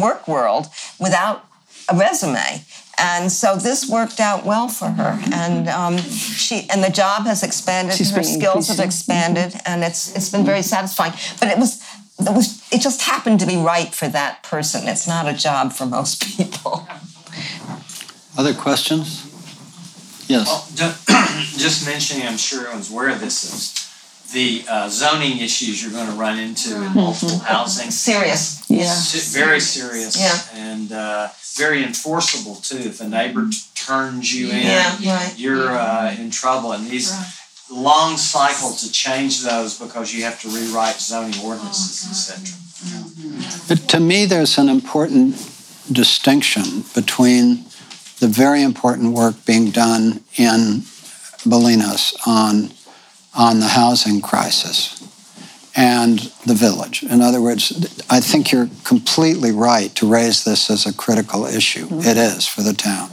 work 0.00 0.26
world 0.26 0.66
without 0.98 1.44
a 1.92 1.96
resume. 1.96 2.64
And 3.00 3.30
so 3.30 3.56
this 3.56 3.88
worked 3.88 4.20
out 4.20 4.44
well 4.44 4.68
for 4.68 4.86
her, 4.90 5.20
and 5.32 5.68
um, 5.68 5.98
she 5.98 6.66
and 6.68 6.82
the 6.82 6.90
job 6.90 7.26
has 7.26 7.42
expanded. 7.42 7.94
She's 7.94 8.10
her 8.10 8.22
skills 8.22 8.68
have 8.68 8.78
increasing. 8.78 8.86
expanded, 8.86 9.60
and 9.64 9.84
it's 9.84 10.14
it's 10.16 10.30
been 10.30 10.44
very 10.44 10.62
satisfying. 10.62 11.12
But 11.38 11.48
it 11.48 11.58
was 11.58 11.80
it 12.18 12.34
was 12.34 12.62
it 12.72 12.80
just 12.80 13.02
happened 13.02 13.40
to 13.40 13.46
be 13.46 13.56
right 13.56 13.94
for 13.94 14.08
that 14.08 14.42
person. 14.42 14.88
It's 14.88 15.06
not 15.06 15.28
a 15.28 15.32
job 15.32 15.72
for 15.72 15.86
most 15.86 16.22
people. 16.36 16.88
Other 18.36 18.54
questions? 18.54 19.24
Yes. 20.28 20.46
Well, 20.46 20.92
just 21.56 21.86
mentioning, 21.86 22.26
I'm 22.26 22.36
sure 22.36 22.60
everyone's 22.60 22.92
aware 22.92 23.08
of 23.08 23.20
this, 23.20 23.44
is 23.44 23.87
the 24.32 24.64
uh, 24.68 24.88
zoning 24.88 25.38
issues 25.38 25.82
you're 25.82 25.92
gonna 25.92 26.12
run 26.18 26.38
into 26.38 26.76
in 26.76 26.92
multiple 26.94 27.38
housing. 27.38 27.90
Serious. 27.90 28.62
Yeah. 28.68 28.84
Se- 28.84 29.38
Very 29.38 29.60
serious. 29.60 30.16
Yeah. 30.20 30.38
And 30.70 30.92
uh, 30.92 31.28
very 31.56 31.82
enforceable 31.82 32.56
too. 32.56 32.76
If 32.78 33.00
a 33.00 33.08
neighbor 33.08 33.46
t- 33.50 33.56
turns 33.74 34.32
you 34.34 34.50
in, 34.50 34.66
Yeah, 34.66 34.96
right. 35.16 35.34
you're 35.38 35.70
uh, 35.70 36.14
in 36.18 36.30
trouble. 36.30 36.72
And 36.72 36.86
these 36.86 37.10
long 37.70 38.16
cycle 38.16 38.72
to 38.72 38.90
change 38.92 39.42
those 39.42 39.78
because 39.78 40.12
you 40.14 40.24
have 40.24 40.40
to 40.42 40.48
rewrite 40.48 40.96
zoning 41.00 41.38
ordinances, 41.44 42.06
et 42.08 42.14
cetera. 42.14 42.56
But 43.68 43.88
to 43.88 44.00
me, 44.00 44.26
there's 44.26 44.58
an 44.58 44.68
important 44.68 45.36
distinction 45.90 46.84
between 46.94 47.64
the 48.20 48.28
very 48.28 48.62
important 48.62 49.12
work 49.14 49.44
being 49.46 49.70
done 49.70 50.22
in 50.36 50.82
Bolinas 51.46 52.14
on, 52.26 52.70
on 53.38 53.60
the 53.60 53.68
housing 53.68 54.20
crisis 54.20 54.96
and 55.76 56.18
the 56.44 56.54
village. 56.54 57.04
In 57.04 57.22
other 57.22 57.40
words, 57.40 57.70
I 58.10 58.18
think 58.18 58.50
you're 58.50 58.68
completely 58.82 59.52
right 59.52 59.94
to 59.94 60.10
raise 60.10 60.42
this 60.42 60.68
as 60.68 60.84
a 60.86 60.92
critical 60.92 61.46
issue. 61.46 61.86
It 61.90 62.16
is 62.16 62.48
for 62.48 62.62
the 62.62 62.72
town. 62.72 63.10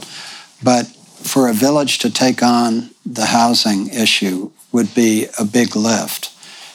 But 0.62 0.86
for 0.86 1.48
a 1.48 1.52
village 1.52 1.98
to 1.98 2.10
take 2.10 2.42
on 2.42 2.90
the 3.06 3.26
housing 3.26 3.88
issue 3.88 4.50
would 4.72 4.92
be 4.96 5.28
a 5.38 5.44
big 5.44 5.76
lift. 5.76 6.32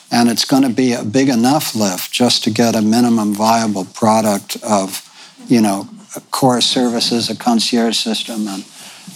And 0.10 0.30
it's 0.30 0.46
going 0.46 0.64
to 0.64 0.70
be 0.70 0.94
a 0.94 1.04
big 1.04 1.28
enough 1.28 1.76
lift 1.76 2.12
just 2.12 2.46
to 2.46 2.52
get 2.52 2.74
a 2.74 2.82
minimum 2.82 3.34
viable 3.34 3.86
product 3.86 4.58
of, 4.64 5.08
you 5.48 5.62
know, 5.62 5.90
core 6.32 6.62
services, 6.62 7.30
a 7.30 7.36
concierge 7.36 7.98
system, 7.98 8.48
and 8.48 8.64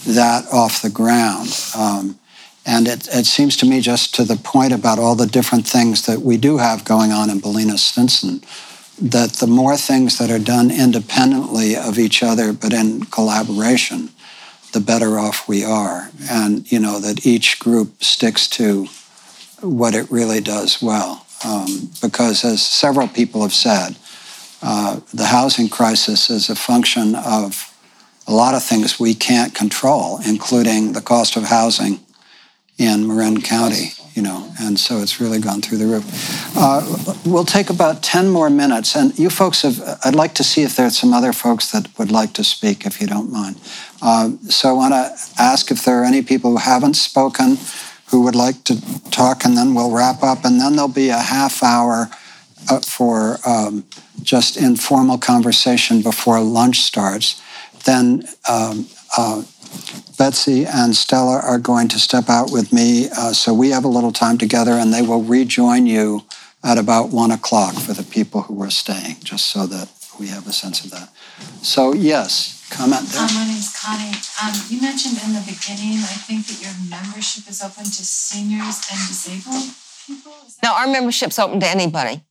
that 0.06 0.44
off 0.52 0.82
the 0.82 0.90
ground. 0.90 1.48
Um, 1.74 2.18
and 2.66 2.88
it, 2.88 3.06
it 3.14 3.26
seems 3.26 3.56
to 3.58 3.66
me, 3.66 3.80
just 3.80 4.12
to 4.16 4.24
the 4.24 4.36
point 4.36 4.72
about 4.72 4.98
all 4.98 5.14
the 5.14 5.26
different 5.26 5.66
things 5.68 6.04
that 6.06 6.20
we 6.20 6.36
do 6.36 6.58
have 6.58 6.84
going 6.84 7.12
on 7.12 7.30
in 7.30 7.40
Bolinas 7.40 7.78
Stinson, 7.78 8.42
that 9.00 9.34
the 9.34 9.46
more 9.46 9.76
things 9.76 10.18
that 10.18 10.32
are 10.32 10.40
done 10.40 10.72
independently 10.72 11.76
of 11.76 11.96
each 11.96 12.24
other 12.24 12.52
but 12.52 12.72
in 12.72 13.04
collaboration, 13.04 14.10
the 14.72 14.80
better 14.80 15.16
off 15.16 15.48
we 15.48 15.62
are. 15.62 16.10
And, 16.28 16.70
you 16.70 16.80
know, 16.80 16.98
that 16.98 17.24
each 17.24 17.60
group 17.60 18.02
sticks 18.02 18.48
to 18.48 18.88
what 19.60 19.94
it 19.94 20.10
really 20.10 20.40
does 20.40 20.82
well. 20.82 21.24
Um, 21.44 21.90
because, 22.02 22.44
as 22.44 22.66
several 22.66 23.06
people 23.06 23.42
have 23.42 23.52
said, 23.52 23.96
uh, 24.60 25.00
the 25.14 25.26
housing 25.26 25.68
crisis 25.68 26.30
is 26.30 26.48
a 26.48 26.56
function 26.56 27.14
of 27.14 27.72
a 28.26 28.32
lot 28.32 28.54
of 28.54 28.64
things 28.64 28.98
we 28.98 29.14
can't 29.14 29.54
control, 29.54 30.18
including 30.26 30.94
the 30.94 31.00
cost 31.00 31.36
of 31.36 31.44
housing 31.44 32.00
in 32.78 33.06
Marin 33.06 33.40
County, 33.40 33.92
you 34.14 34.22
know, 34.22 34.52
and 34.60 34.78
so 34.78 34.98
it's 34.98 35.20
really 35.20 35.38
gone 35.38 35.62
through 35.62 35.78
the 35.78 35.86
roof. 35.86 36.56
Uh, 36.56 37.14
we'll 37.24 37.44
take 37.44 37.70
about 37.70 38.02
10 38.02 38.28
more 38.28 38.50
minutes, 38.50 38.94
and 38.94 39.18
you 39.18 39.30
folks 39.30 39.62
have, 39.62 39.98
I'd 40.04 40.14
like 40.14 40.34
to 40.34 40.44
see 40.44 40.62
if 40.62 40.76
there's 40.76 40.98
some 40.98 41.14
other 41.14 41.32
folks 41.32 41.70
that 41.72 41.88
would 41.98 42.10
like 42.10 42.34
to 42.34 42.44
speak, 42.44 42.84
if 42.84 43.00
you 43.00 43.06
don't 43.06 43.32
mind. 43.32 43.56
Uh, 44.02 44.32
so 44.48 44.68
I 44.68 44.72
want 44.72 44.92
to 44.92 45.42
ask 45.42 45.70
if 45.70 45.84
there 45.84 46.02
are 46.02 46.04
any 46.04 46.22
people 46.22 46.52
who 46.52 46.58
haven't 46.58 46.94
spoken 46.94 47.56
who 48.10 48.22
would 48.22 48.36
like 48.36 48.62
to 48.64 48.80
talk, 49.10 49.44
and 49.44 49.56
then 49.56 49.74
we'll 49.74 49.90
wrap 49.90 50.22
up, 50.22 50.44
and 50.44 50.60
then 50.60 50.76
there'll 50.76 50.88
be 50.88 51.08
a 51.08 51.18
half 51.18 51.62
hour 51.62 52.08
uh, 52.70 52.80
for 52.80 53.38
um, 53.46 53.84
just 54.22 54.56
informal 54.56 55.18
conversation 55.18 56.02
before 56.02 56.40
lunch 56.40 56.80
starts. 56.80 57.40
Then 57.84 58.24
um, 58.48 58.86
uh, 59.16 59.42
Betsy 60.16 60.64
and 60.66 60.94
Stella 60.96 61.40
are 61.40 61.58
going 61.58 61.88
to 61.88 61.98
step 61.98 62.28
out 62.28 62.50
with 62.50 62.72
me, 62.72 63.08
uh, 63.10 63.32
so 63.32 63.52
we 63.52 63.70
have 63.70 63.84
a 63.84 63.88
little 63.88 64.12
time 64.12 64.38
together, 64.38 64.72
and 64.72 64.92
they 64.92 65.02
will 65.02 65.22
rejoin 65.22 65.86
you 65.86 66.24
at 66.64 66.78
about 66.78 67.10
one 67.10 67.30
o'clock 67.30 67.74
for 67.74 67.92
the 67.92 68.02
people 68.02 68.42
who 68.42 68.62
are 68.62 68.70
staying, 68.70 69.16
just 69.22 69.46
so 69.46 69.66
that 69.66 69.88
we 70.18 70.28
have 70.28 70.46
a 70.46 70.52
sense 70.52 70.84
of 70.84 70.90
that. 70.90 71.08
So, 71.62 71.92
yes, 71.92 72.66
comment 72.70 73.06
there. 73.08 73.22
Um, 73.22 73.34
my 73.34 73.46
name's 73.46 73.76
Connie. 73.78 74.12
Um, 74.42 74.54
you 74.68 74.80
mentioned 74.80 75.18
in 75.24 75.34
the 75.34 75.44
beginning, 75.46 75.98
I 76.00 76.16
think 76.26 76.46
that 76.46 76.60
your 76.62 76.74
membership 76.90 77.48
is 77.48 77.62
open 77.62 77.84
to 77.84 78.04
seniors 78.04 78.80
and 78.90 78.98
disabled 79.06 79.70
people. 80.06 80.32
Is 80.46 80.56
that 80.56 80.62
Now 80.62 80.74
our 80.76 80.86
membership's 80.86 81.38
open 81.38 81.60
to 81.60 81.68
anybody. 81.68 82.22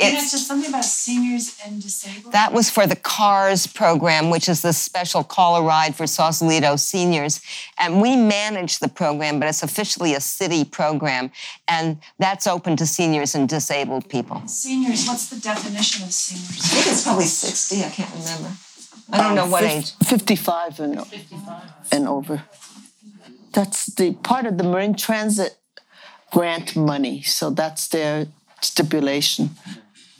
You 0.00 0.06
It's 0.06 0.14
mentioned 0.14 0.42
something 0.42 0.68
about 0.68 0.84
seniors 0.84 1.56
and 1.64 1.82
disabled? 1.82 2.32
That 2.32 2.52
was 2.52 2.70
for 2.70 2.86
the 2.86 2.94
CARS 2.94 3.66
program, 3.66 4.30
which 4.30 4.48
is 4.48 4.62
the 4.62 4.72
special 4.72 5.24
call 5.24 5.56
a 5.56 5.62
ride 5.62 5.96
for 5.96 6.06
Sausalito 6.06 6.76
seniors. 6.76 7.40
And 7.78 8.00
we 8.00 8.14
manage 8.14 8.78
the 8.78 8.88
program, 8.88 9.40
but 9.40 9.48
it's 9.48 9.64
officially 9.64 10.14
a 10.14 10.20
city 10.20 10.64
program. 10.64 11.32
And 11.66 11.98
that's 12.16 12.46
open 12.46 12.76
to 12.76 12.86
seniors 12.86 13.34
and 13.34 13.48
disabled 13.48 14.08
people. 14.08 14.46
Seniors, 14.46 15.08
what's 15.08 15.30
the 15.30 15.40
definition 15.40 16.04
of 16.04 16.12
seniors? 16.12 16.64
I 16.64 16.68
think 16.68 16.86
it's 16.86 17.02
probably 17.02 17.24
60, 17.24 17.84
I 17.84 17.90
can't 17.90 18.12
remember. 18.12 18.50
I 19.10 19.22
don't 19.22 19.34
know 19.34 19.46
what 19.46 19.64
age. 19.64 19.96
55 20.04 20.78
and, 20.78 21.06
55 21.08 21.62
and 21.90 22.06
over. 22.06 22.44
That's 23.52 23.86
the 23.86 24.12
part 24.14 24.46
of 24.46 24.58
the 24.58 24.64
Marin 24.64 24.94
Transit 24.94 25.56
grant 26.30 26.76
money. 26.76 27.22
So 27.22 27.50
that's 27.50 27.88
their 27.88 28.28
stipulation 28.60 29.50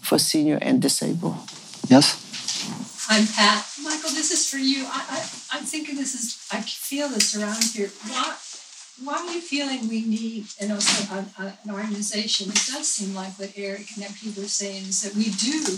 for 0.08 0.18
senior 0.18 0.58
and 0.62 0.80
disabled. 0.80 1.36
Yes? 1.86 2.16
I'm 3.10 3.26
Pat. 3.26 3.60
Michael, 3.84 4.10
this 4.10 4.30
is 4.32 4.48
for 4.48 4.56
you. 4.56 4.84
I, 4.86 5.04
I, 5.10 5.18
I'm 5.52 5.64
thinking 5.64 5.96
this 5.96 6.14
is, 6.14 6.40
I 6.50 6.62
feel 6.62 7.08
this 7.08 7.36
around 7.36 7.62
here. 7.64 7.90
Why, 8.08 8.34
why 9.04 9.18
are 9.18 9.34
you 9.34 9.40
feeling 9.40 9.86
we 9.88 10.04
need 10.04 10.46
an, 10.60 10.70
an, 10.70 11.26
an 11.36 11.70
organization? 11.70 12.48
It 12.48 12.54
does 12.72 12.88
seem 12.88 13.14
like 13.14 13.38
what 13.38 13.52
Eric 13.54 13.86
and 13.94 14.04
that 14.04 14.14
people 14.14 14.44
are 14.44 14.48
saying 14.48 14.84
is 14.88 15.02
that 15.02 15.14
we 15.14 15.28
do 15.28 15.76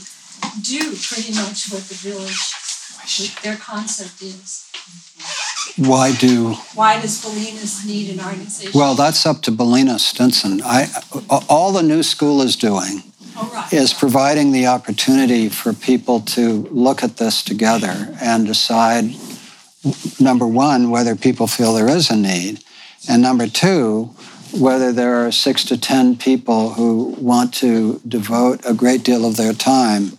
do 0.62 0.96
pretty 1.10 1.34
much 1.34 1.70
what 1.70 1.82
the 1.90 1.98
village, 1.98 3.42
their 3.42 3.56
concept 3.56 4.22
is. 4.22 4.70
Why 5.76 6.14
do 6.14 6.54
Why 6.74 7.00
does 7.00 7.22
Bolinas 7.22 7.84
need 7.84 8.10
an 8.14 8.24
organization? 8.24 8.78
Well, 8.78 8.94
that's 8.94 9.26
up 9.26 9.42
to 9.42 9.50
Bolinas 9.50 10.00
Stinson. 10.00 10.62
I, 10.64 10.88
all 11.48 11.72
the 11.72 11.82
new 11.82 12.02
school 12.02 12.42
is 12.42 12.56
doing 12.56 13.09
is 13.72 13.92
providing 13.92 14.52
the 14.52 14.66
opportunity 14.66 15.48
for 15.48 15.72
people 15.72 16.20
to 16.20 16.68
look 16.70 17.02
at 17.02 17.16
this 17.16 17.42
together 17.42 18.14
and 18.20 18.46
decide, 18.46 19.04
number 20.18 20.46
one, 20.46 20.90
whether 20.90 21.16
people 21.16 21.46
feel 21.46 21.74
there 21.74 21.88
is 21.88 22.10
a 22.10 22.16
need, 22.16 22.62
and 23.08 23.22
number 23.22 23.46
two, 23.46 24.10
whether 24.58 24.92
there 24.92 25.24
are 25.24 25.32
six 25.32 25.64
to 25.64 25.78
ten 25.78 26.16
people 26.16 26.70
who 26.74 27.14
want 27.18 27.54
to 27.54 28.00
devote 28.06 28.60
a 28.66 28.74
great 28.74 29.04
deal 29.04 29.24
of 29.24 29.36
their 29.36 29.52
time 29.52 30.18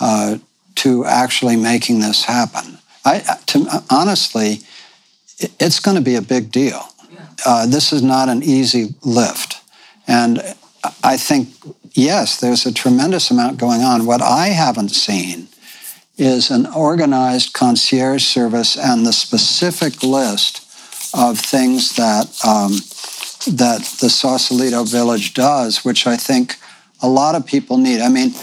uh, 0.00 0.38
to 0.76 1.04
actually 1.04 1.56
making 1.56 2.00
this 2.00 2.24
happen. 2.24 2.78
I, 3.04 3.18
to, 3.46 3.82
honestly, 3.90 4.60
it's 5.58 5.80
going 5.80 5.96
to 5.96 6.02
be 6.02 6.14
a 6.14 6.22
big 6.22 6.52
deal. 6.52 6.82
Uh, 7.44 7.66
this 7.66 7.92
is 7.92 8.02
not 8.02 8.28
an 8.28 8.42
easy 8.42 8.94
lift. 9.02 9.60
And 10.06 10.40
I 11.02 11.16
think, 11.16 11.48
yes, 11.94 12.40
there's 12.40 12.66
a 12.66 12.72
tremendous 12.72 13.30
amount 13.30 13.58
going 13.58 13.82
on. 13.82 14.06
What 14.06 14.22
I 14.22 14.48
haven't 14.48 14.90
seen 14.90 15.48
is 16.18 16.50
an 16.50 16.66
organized 16.66 17.52
concierge 17.52 18.24
service 18.24 18.76
and 18.76 19.06
the 19.06 19.12
specific 19.12 20.02
list 20.02 20.58
of 21.14 21.38
things 21.38 21.96
that, 21.96 22.26
um, 22.44 22.72
that 23.56 23.80
the 24.00 24.08
Sausalito 24.08 24.84
Village 24.84 25.34
does, 25.34 25.84
which 25.84 26.06
I 26.06 26.16
think 26.16 26.56
a 27.00 27.08
lot 27.08 27.34
of 27.34 27.46
people 27.46 27.78
need. 27.78 28.00
I 28.00 28.08
mean, 28.08 28.34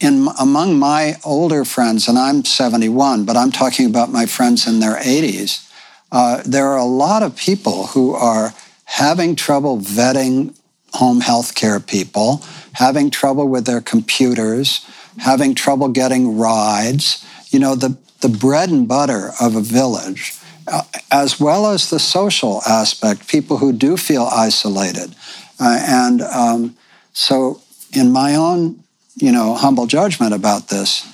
in 0.00 0.28
among 0.38 0.78
my 0.78 1.16
older 1.24 1.64
friends, 1.64 2.08
and 2.08 2.18
I'm 2.18 2.44
71, 2.44 3.24
but 3.24 3.36
I'm 3.36 3.50
talking 3.50 3.86
about 3.86 4.10
my 4.10 4.26
friends 4.26 4.66
in 4.66 4.80
their 4.80 4.96
80s, 4.96 5.70
uh, 6.12 6.42
there 6.44 6.66
are 6.66 6.78
a 6.78 6.84
lot 6.84 7.22
of 7.22 7.36
people 7.36 7.88
who 7.88 8.14
are 8.14 8.54
having 8.84 9.36
trouble 9.36 9.78
vetting 9.78 10.54
home 10.96 11.20
health 11.20 11.54
care 11.54 11.80
people, 11.80 12.42
having 12.72 13.10
trouble 13.10 13.48
with 13.48 13.66
their 13.66 13.80
computers, 13.80 14.86
having 15.18 15.54
trouble 15.54 15.88
getting 15.88 16.38
rides. 16.38 17.24
You 17.50 17.60
know, 17.60 17.74
the, 17.74 17.96
the 18.20 18.28
bread 18.28 18.70
and 18.70 18.86
butter 18.88 19.30
of 19.40 19.56
a 19.56 19.60
village, 19.60 20.34
uh, 20.66 20.82
as 21.10 21.40
well 21.40 21.70
as 21.70 21.90
the 21.90 21.98
social 21.98 22.62
aspect, 22.66 23.28
people 23.28 23.58
who 23.58 23.72
do 23.72 23.96
feel 23.96 24.24
isolated. 24.24 25.14
Uh, 25.60 25.78
and 25.86 26.22
um, 26.22 26.76
so, 27.12 27.62
in 27.92 28.10
my 28.10 28.34
own, 28.34 28.82
you 29.14 29.32
know, 29.32 29.54
humble 29.54 29.86
judgment 29.86 30.34
about 30.34 30.68
this, 30.68 31.08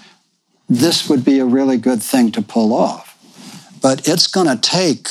this 0.68 1.08
would 1.08 1.24
be 1.24 1.38
a 1.38 1.44
really 1.44 1.76
good 1.76 2.02
thing 2.02 2.32
to 2.32 2.42
pull 2.42 2.72
off. 2.72 3.16
But 3.80 4.08
it's 4.08 4.26
going 4.26 4.48
to 4.48 4.60
take 4.60 5.08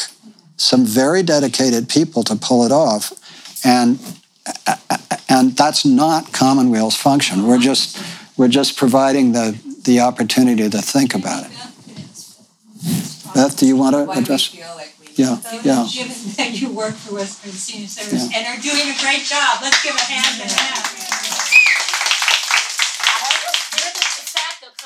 some 0.57 0.85
very 0.85 1.23
dedicated 1.23 1.88
people 1.88 2.23
to 2.23 2.35
pull 2.35 2.65
it 2.65 2.72
off. 2.72 3.14
And 3.64 3.99
and 5.30 5.55
that's 5.55 5.85
not 5.85 6.34
Commonweal's 6.34 6.95
function. 6.95 7.47
We're 7.47 7.59
just 7.59 7.97
we're 8.38 8.47
just 8.47 8.77
providing 8.77 9.31
the 9.31 9.57
the 9.84 9.99
opportunity 9.99 10.69
to 10.69 10.81
think 10.81 11.15
about 11.15 11.45
it. 11.45 11.51
Beth, 13.34 13.57
do 13.57 13.65
you 13.65 13.77
want 13.77 13.95
to 13.95 14.11
address? 14.11 14.53
yeah, 15.15 15.38
yeah. 15.63 15.88
Given 15.93 16.15
that 16.38 16.51
you 16.59 16.72
work 16.72 16.93
for 16.93 17.15
West 17.15 17.43
Marin 17.43 17.55
Senior 17.55 17.88
Service 17.88 18.30
and 18.35 18.47
are 18.47 18.61
doing 18.61 18.89
a 18.89 18.97
great 18.99 19.23
job, 19.23 19.59
let's 19.61 19.81
give 19.84 19.95
a 19.95 19.99
hand 19.99 20.41
to 20.41 20.47
that. 20.47 21.07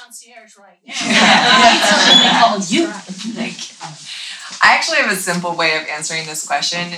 concierge 0.06 0.57
right 0.57 0.77
now. 0.86 2.57
they 2.57 2.76
you. 2.76 2.88
I 4.61 4.76
actually 4.76 4.98
have 4.98 5.11
a 5.11 5.15
simple 5.15 5.56
way 5.56 5.76
of 5.77 5.88
answering 5.88 6.26
this 6.26 6.45
question. 6.45 6.94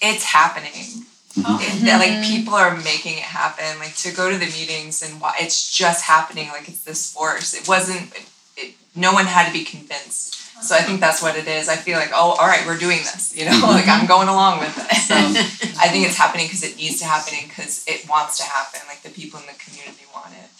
It's 0.00 0.24
happening. 0.24 1.04
Mm-hmm. 1.34 1.86
It, 1.86 1.98
like 1.98 2.10
mm-hmm. 2.10 2.30
people 2.30 2.54
are 2.54 2.76
making 2.76 3.18
it 3.18 3.24
happen. 3.24 3.78
Like 3.78 3.94
to 3.96 4.12
go 4.12 4.30
to 4.30 4.36
the 4.36 4.46
meetings 4.46 5.02
and 5.02 5.20
why 5.20 5.34
it's 5.38 5.70
just 5.70 6.04
happening. 6.04 6.48
Like 6.48 6.68
it's 6.68 6.82
this 6.82 7.12
force. 7.12 7.54
It 7.54 7.68
wasn't. 7.68 8.12
It, 8.56 8.74
no 8.96 9.12
one 9.12 9.26
had 9.26 9.46
to 9.46 9.52
be 9.52 9.64
convinced. 9.64 10.34
So 10.62 10.74
I 10.74 10.82
think 10.82 11.00
that's 11.00 11.22
what 11.22 11.36
it 11.36 11.48
is. 11.48 11.70
I 11.70 11.76
feel 11.76 11.98
like, 11.98 12.10
oh, 12.12 12.36
all 12.38 12.46
right, 12.46 12.66
we're 12.66 12.76
doing 12.76 12.98
this. 12.98 13.34
You 13.34 13.46
know, 13.46 13.52
mm-hmm. 13.52 13.76
like 13.78 13.88
I'm 13.88 14.06
going 14.06 14.28
along 14.28 14.60
with 14.60 14.76
it. 14.76 14.96
So 14.96 15.14
I 15.80 15.88
think 15.88 16.06
it's 16.06 16.18
happening 16.18 16.46
because 16.46 16.64
it 16.64 16.76
needs 16.76 16.98
to 17.00 17.06
happen 17.06 17.38
because 17.48 17.84
it 17.86 18.08
wants 18.08 18.38
to 18.38 18.44
happen. 18.44 18.80
Like 18.88 19.02
the 19.02 19.10
people 19.10 19.40
in 19.40 19.46
the 19.46 19.58
community 19.58 20.04
want 20.12 20.34
it. 20.34 20.50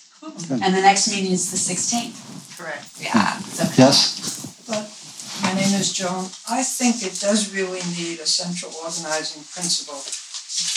And 0.63 0.75
the 0.75 0.83
next 0.83 1.11
meeting 1.11 1.33
is 1.33 1.51
the 1.51 1.57
sixteenth. 1.57 2.15
Correct. 2.57 2.87
Yeah. 3.01 3.41
Yes. 3.77 4.65
But 4.69 4.87
my 5.43 5.55
name 5.55 5.75
is 5.81 5.93
Joan. 5.93 6.29
I 6.49 6.63
think 6.63 7.03
it 7.03 7.19
does 7.19 7.55
really 7.55 7.81
need 7.97 8.21
a 8.21 8.27
central 8.27 8.73
organizing 8.85 9.43
principle. 9.45 10.01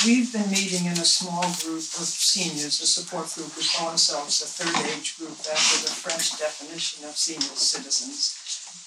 We've 0.05 0.31
been 0.31 0.51
meeting 0.51 0.85
in 0.85 0.93
a 0.93 1.05
small 1.05 1.41
group 1.65 1.81
of 1.97 2.05
seniors, 2.05 2.79
a 2.79 2.85
support 2.85 3.33
group. 3.33 3.57
We 3.57 3.63
call 3.63 3.89
ourselves 3.89 4.37
the 4.37 4.45
third 4.45 4.75
age 4.93 5.17
group 5.17 5.33
after 5.49 5.81
the 5.81 5.89
French 5.89 6.37
definition 6.37 7.05
of 7.09 7.17
senior 7.17 7.57
citizens. 7.57 8.37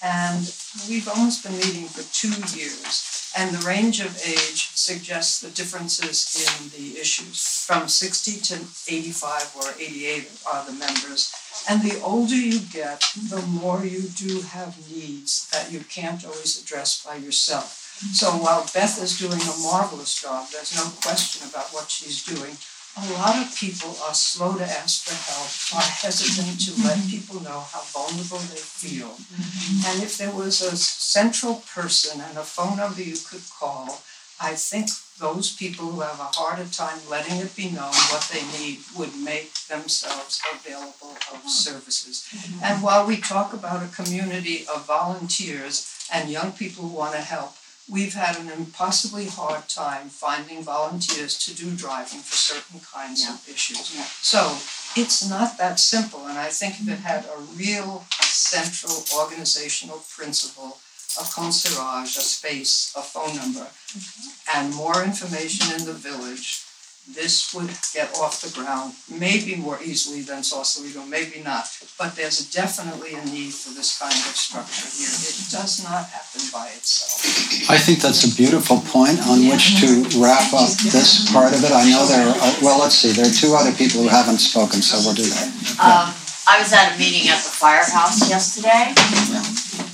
And 0.01 0.47
we've 0.87 1.09
almost 1.09 1.43
been 1.43 1.57
meeting 1.59 1.87
for 1.91 2.07
two 2.15 2.31
years. 2.55 3.33
And 3.35 3.53
the 3.53 3.67
range 3.67 3.99
of 3.99 4.15
age 4.25 4.71
suggests 4.75 5.41
the 5.41 5.49
differences 5.49 6.23
in 6.39 6.69
the 6.69 6.97
issues. 6.97 7.65
From 7.67 7.89
60 7.89 8.39
to 8.47 8.55
85 8.87 9.55
or 9.57 9.73
88 9.77 10.31
are 10.47 10.65
the 10.65 10.71
members. 10.71 11.35
And 11.67 11.81
the 11.81 11.99
older 11.99 12.35
you 12.35 12.59
get, 12.59 13.03
the 13.27 13.41
more 13.41 13.83
you 13.83 14.03
do 14.15 14.39
have 14.39 14.77
needs 14.89 15.49
that 15.49 15.69
you 15.69 15.81
can't 15.81 16.23
always 16.23 16.63
address 16.63 17.03
by 17.03 17.15
yourself. 17.15 17.86
So 18.13 18.31
while 18.37 18.69
Beth 18.73 19.01
is 19.01 19.17
doing 19.17 19.41
a 19.41 19.57
marvelous 19.63 20.21
job, 20.21 20.47
there's 20.51 20.75
no 20.75 20.85
question 21.01 21.47
about 21.49 21.73
what 21.73 21.89
she's 21.89 22.23
doing. 22.23 22.57
A 22.97 23.13
lot 23.13 23.37
of 23.37 23.55
people 23.55 23.95
are 24.05 24.13
slow 24.13 24.57
to 24.57 24.63
ask 24.63 25.05
for 25.05 25.13
help, 25.13 25.49
are 25.77 25.89
hesitant 26.01 26.59
to 26.65 26.71
let 26.81 26.97
mm-hmm. 26.97 27.09
people 27.09 27.43
know 27.43 27.61
how 27.69 27.81
vulnerable 27.93 28.41
they 28.49 28.57
feel. 28.57 29.09
Mm-hmm. 29.09 29.85
And 29.85 30.03
if 30.03 30.17
there 30.17 30.33
was 30.33 30.61
a 30.61 30.75
central 30.75 31.61
person 31.73 32.21
and 32.21 32.37
a 32.37 32.43
phone 32.43 32.77
number 32.77 33.03
you 33.03 33.17
could 33.29 33.43
call, 33.59 34.01
I 34.41 34.53
think 34.53 34.89
those 35.19 35.55
people 35.55 35.85
who 35.89 36.01
have 36.01 36.19
a 36.19 36.29
harder 36.33 36.65
time 36.65 36.99
letting 37.09 37.37
it 37.37 37.55
be 37.55 37.69
known 37.69 37.93
what 38.13 38.29
they 38.33 38.45
need 38.57 38.79
would 38.95 39.15
make 39.15 39.53
themselves 39.65 40.41
available 40.53 41.17
of 41.33 41.49
services. 41.49 42.27
Mm-hmm. 42.29 42.63
And 42.63 42.83
while 42.83 43.05
we 43.05 43.17
talk 43.17 43.53
about 43.53 43.83
a 43.83 43.93
community 43.93 44.65
of 44.73 44.85
volunteers 44.85 46.07
and 46.13 46.29
young 46.29 46.51
people 46.51 46.87
who 46.87 46.97
want 46.97 47.13
to 47.13 47.21
help, 47.21 47.53
we've 47.89 48.13
had 48.13 48.37
an 48.37 48.49
impossibly 48.49 49.27
hard 49.27 49.67
time 49.69 50.09
finding 50.09 50.61
volunteers 50.61 51.37
to 51.37 51.55
do 51.55 51.75
driving 51.75 52.19
for 52.19 52.35
certain 52.35 52.79
kinds 52.79 53.27
of 53.29 53.47
issues. 53.47 53.95
So 54.21 54.57
it's 54.99 55.27
not 55.27 55.57
that 55.57 55.79
simple, 55.79 56.27
and 56.27 56.37
I 56.37 56.49
think 56.49 56.75
if 56.81 56.89
it 56.89 56.99
had 56.99 57.25
a 57.25 57.39
real 57.55 58.05
central 58.21 59.05
organizational 59.17 60.03
principle, 60.09 60.79
a 61.19 61.23
concierge, 61.23 62.17
a 62.17 62.21
space, 62.21 62.93
a 62.95 63.01
phone 63.01 63.35
number, 63.35 63.65
mm-hmm. 63.65 64.57
and 64.59 64.75
more 64.75 65.03
information 65.03 65.73
in 65.73 65.85
the 65.85 65.93
village, 65.93 66.66
this 67.07 67.53
would 67.55 67.71
get 67.95 68.11
off 68.19 68.43
the 68.43 68.51
ground, 68.51 68.93
maybe 69.07 69.55
more 69.55 69.79
easily 69.81 70.21
than 70.21 70.43
Sausalito, 70.43 71.05
maybe 71.07 71.39
not. 71.39 71.63
But 71.97 72.15
there's 72.15 72.43
definitely 72.51 73.15
a 73.15 73.23
need 73.23 73.53
for 73.55 73.71
this 73.71 73.95
kind 73.97 74.11
of 74.11 74.35
structure 74.35 74.91
here. 74.91 75.07
It 75.07 75.47
does 75.47 75.83
not 75.87 76.03
happen 76.03 76.43
by 76.51 76.67
itself. 76.75 77.71
I 77.71 77.77
think 77.79 78.03
that's 78.03 78.27
a 78.27 78.35
beautiful 78.35 78.83
point 78.91 79.23
on 79.23 79.47
which 79.47 79.79
to 79.79 80.03
wrap 80.19 80.51
up 80.51 80.67
this 80.91 81.31
part 81.31 81.55
of 81.55 81.63
it. 81.63 81.71
I 81.71 81.87
know 81.89 82.03
there 82.05 82.27
are, 82.27 82.53
well, 82.61 82.79
let's 82.79 82.95
see, 82.95 83.15
there 83.15 83.27
are 83.27 83.33
two 83.33 83.55
other 83.55 83.71
people 83.71 84.03
who 84.03 84.09
haven't 84.09 84.39
spoken, 84.39 84.81
so 84.83 84.99
we'll 84.99 85.15
do 85.15 85.23
that. 85.31 85.47
Um, 85.79 86.11
I 86.47 86.59
was 86.59 86.71
at 86.73 86.95
a 86.95 86.99
meeting 86.99 87.29
at 87.31 87.39
the 87.39 87.51
firehouse 87.51 88.29
yesterday, 88.29 88.91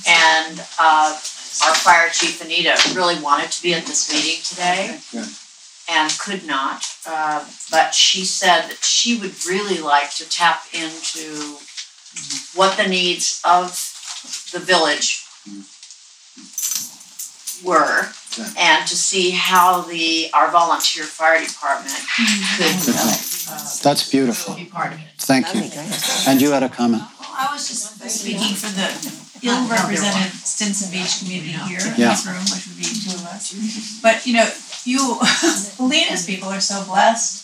and 0.10 0.60
uh, 0.81 1.14
our 1.61 1.76
fire 1.77 2.10
chief 2.10 2.41
Anita 2.41 2.73
really 2.98 3.22
wanted 3.22 3.52
to 3.52 3.61
be 3.61 3.73
at 3.73 3.85
this 3.85 4.10
meeting 4.10 4.41
today 4.41 4.98
and 5.89 6.11
could 6.19 6.45
not. 6.45 6.85
Uh, 7.05 7.45
but 7.72 7.93
she 7.93 8.26
said 8.26 8.68
that 8.69 8.84
she 8.84 9.18
would 9.18 9.45
really 9.45 9.80
like 9.80 10.14
to 10.15 10.30
tap 10.30 10.64
into 10.73 11.57
what 12.55 12.77
the 12.77 12.88
needs 12.88 13.41
of 13.43 13.72
the 14.53 14.60
village 14.60 15.26
were 17.64 18.07
and 18.57 18.88
to 18.88 18.95
see 18.95 19.31
how 19.31 19.81
the 19.81 20.30
our 20.34 20.51
volunteer 20.51 21.03
fire 21.03 21.39
department 21.39 21.95
could 22.57 22.65
uh, 22.95 23.69
That's 23.81 24.10
beautiful. 24.10 24.55
be 24.55 24.65
part 24.65 24.93
of 24.93 24.99
it. 24.99 25.05
Thank 25.18 25.53
you. 25.53 25.69
And 26.27 26.41
you 26.41 26.51
had 26.51 26.64
a 26.64 26.69
comment? 26.69 27.03
I 27.19 27.49
was 27.51 27.68
just 27.68 27.99
speaking 28.10 28.55
for 28.55 28.68
the 28.68 29.22
ill-represented 29.44 30.32
Stinson 30.44 30.91
Beach 30.91 31.20
community 31.20 31.52
here 31.70 31.80
in 31.80 31.94
Yeah. 31.98 32.10
this 32.15 32.26
room, 32.26 32.41
which 32.48 32.65
would 32.68 32.78
be 32.78 32.84
two 32.88 33.15
of 33.15 33.26
us. 33.28 33.53
But 34.02 34.26
you 34.26 34.34
know, 34.34 34.48
you, 34.86 35.20
Lena's 35.80 36.26
people 36.26 36.49
are 36.49 36.61
so 36.61 36.84
blessed. 36.86 37.41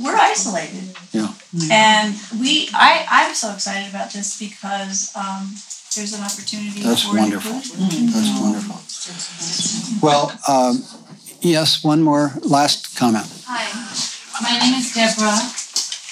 We're 0.00 0.16
isolated, 0.16 0.96
Yeah. 1.12 1.28
and 1.70 2.18
we. 2.40 2.68
I 2.74 3.06
I'm 3.08 3.34
so 3.34 3.52
excited 3.54 3.88
about 3.94 4.10
this 4.12 4.36
because 4.38 5.14
um, 5.14 5.54
there's 5.94 6.12
an 6.18 6.24
opportunity 6.24 6.82
That's 6.82 7.02
for 7.06 7.16
wonderful. 7.16 7.52
inclusion. 7.52 8.06
That's 8.10 8.40
wonderful. 8.40 8.80
Well, 10.02 10.32
um, 10.48 10.82
yes, 11.40 11.84
one 11.84 12.02
more 12.02 12.32
last 12.42 12.96
comment. 12.96 13.26
Hi, 13.46 13.70
my 14.42 14.58
name 14.58 14.74
is 14.80 14.92
Deborah, 14.94 15.38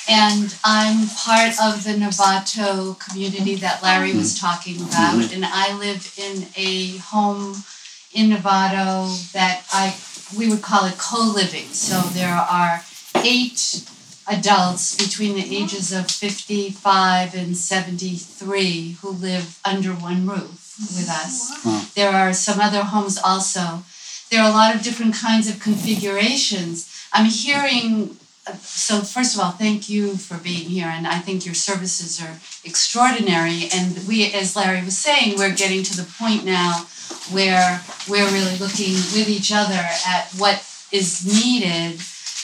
and 0.08 0.54
I'm 0.64 1.08
part 1.08 1.54
of 1.62 1.84
the 1.84 1.92
Novato 1.92 2.98
community 2.98 3.54
that 3.56 3.82
Larry 3.82 4.14
was 4.14 4.38
talking 4.38 4.80
about. 4.82 5.14
Mhm. 5.16 5.32
And 5.34 5.44
I 5.46 5.72
live 5.72 6.12
in 6.16 6.48
a 6.56 6.96
home 6.98 7.64
in 8.12 8.30
Novato 8.30 9.30
that 9.32 9.64
I 9.72 9.94
we 10.34 10.48
would 10.48 10.62
call 10.62 10.86
it 10.86 10.96
co-living. 10.98 11.72
So 11.72 12.00
there 12.14 12.34
are 12.34 12.84
eight 13.16 13.82
adults 14.26 14.94
between 14.94 15.34
the 15.34 15.56
ages 15.56 15.92
of 15.92 16.10
55 16.10 17.34
and 17.34 17.56
73 17.56 18.96
who 19.02 19.10
live 19.10 19.58
under 19.64 19.92
one 19.92 20.26
roof 20.26 20.74
with 20.96 21.08
us. 21.08 21.50
Wow. 21.64 21.82
There 21.94 22.10
are 22.10 22.32
some 22.32 22.60
other 22.60 22.84
homes 22.84 23.18
also. 23.18 23.84
There 24.30 24.42
are 24.42 24.48
a 24.48 24.54
lot 24.54 24.74
of 24.74 24.82
different 24.82 25.14
kinds 25.14 25.48
of 25.48 25.60
configurations. 25.60 26.86
I'm 27.12 27.26
hearing, 27.26 28.16
so 28.60 29.00
first 29.00 29.34
of 29.34 29.40
all, 29.40 29.52
thank 29.52 29.88
you 29.88 30.16
for 30.16 30.36
being 30.36 30.68
here, 30.68 30.86
and 30.86 31.06
I 31.06 31.18
think 31.20 31.46
your 31.46 31.54
services 31.54 32.20
are 32.20 32.38
extraordinary. 32.64 33.68
And 33.72 34.06
we, 34.06 34.32
as 34.32 34.56
Larry 34.56 34.82
was 34.82 34.98
saying, 34.98 35.38
we're 35.38 35.54
getting 35.54 35.82
to 35.84 35.96
the 35.96 36.08
point 36.18 36.44
now 36.44 36.86
where 37.30 37.80
we're 38.08 38.30
really 38.30 38.56
looking 38.58 38.94
with 39.14 39.28
each 39.28 39.52
other 39.52 39.80
at 40.06 40.32
what 40.38 40.66
is 40.90 41.24
needed 41.24 42.00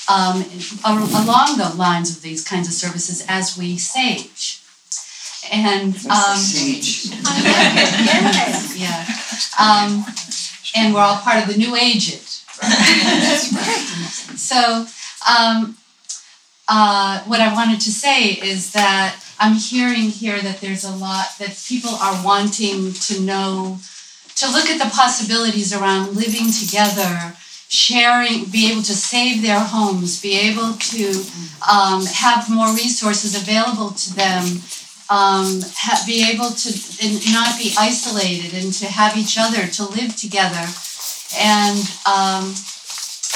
um, 0.08 0.44
along 0.84 1.58
the 1.58 1.74
lines 1.76 2.16
of 2.16 2.22
these 2.22 2.44
kinds 2.44 2.68
of 2.68 2.74
services 2.74 3.24
as 3.28 3.58
we 3.58 3.76
sage. 3.76 4.62
And 5.50 5.94
um, 6.06 6.38
yeah, 7.42 8.62
yeah. 8.76 9.06
Um, 9.58 10.04
and 10.76 10.94
we're 10.94 11.00
all 11.00 11.16
part 11.16 11.42
of 11.42 11.48
the 11.52 11.58
new 11.58 11.74
aged. 11.74 12.42
So, 14.38 14.86
um, 15.28 15.76
uh, 16.68 17.22
what 17.24 17.40
I 17.40 17.52
wanted 17.52 17.80
to 17.80 17.90
say 17.90 18.32
is 18.32 18.72
that 18.72 19.20
I'm 19.38 19.54
hearing 19.54 20.10
here 20.10 20.40
that 20.40 20.60
there's 20.60 20.84
a 20.84 20.94
lot 20.94 21.26
that 21.38 21.62
people 21.66 21.90
are 21.90 22.24
wanting 22.24 22.92
to 22.92 23.20
know, 23.20 23.78
to 24.36 24.50
look 24.50 24.66
at 24.66 24.78
the 24.82 24.90
possibilities 24.94 25.72
around 25.72 26.14
living 26.14 26.52
together, 26.52 27.34
sharing, 27.68 28.44
be 28.46 28.70
able 28.70 28.82
to 28.82 28.94
save 28.94 29.42
their 29.42 29.60
homes, 29.60 30.20
be 30.20 30.36
able 30.36 30.74
to 30.74 31.24
um, 31.70 32.04
have 32.06 32.50
more 32.50 32.72
resources 32.74 33.34
available 33.34 33.90
to 33.90 34.14
them 34.14 34.62
um, 35.10 35.60
ha- 35.72 36.04
be 36.06 36.28
able 36.28 36.50
to 36.50 36.70
not 37.32 37.58
be 37.58 37.72
isolated 37.78 38.52
and 38.52 38.72
to 38.74 38.86
have 38.86 39.16
each 39.16 39.36
other 39.38 39.66
to 39.66 39.84
live 39.88 40.14
together. 40.16 40.68
And 41.36 41.80
um, 42.04 42.52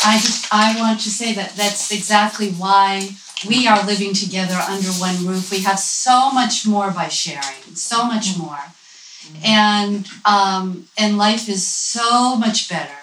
I 0.05 0.19
just 0.19 0.53
I 0.53 0.75
want 0.79 1.01
to 1.01 1.11
say 1.11 1.33
that 1.35 1.55
that's 1.57 1.93
exactly 1.93 2.51
why 2.51 3.11
we 3.49 3.67
are 3.67 3.85
living 3.87 4.15
together 4.15 4.55
under 4.55 4.89
one 4.93 5.27
roof. 5.27 5.51
We 5.51 5.61
have 5.61 5.79
so 5.79 6.31
much 6.31 6.67
more 6.67 6.91
by 6.91 7.09
sharing, 7.09 7.75
so 7.75 8.05
much 8.05 8.37
more, 8.37 8.59
and 9.45 10.07
um, 10.25 10.89
and 10.99 11.19
life 11.19 11.49
is 11.49 11.67
so 11.67 12.37
much 12.37 12.69
better. 12.69 12.99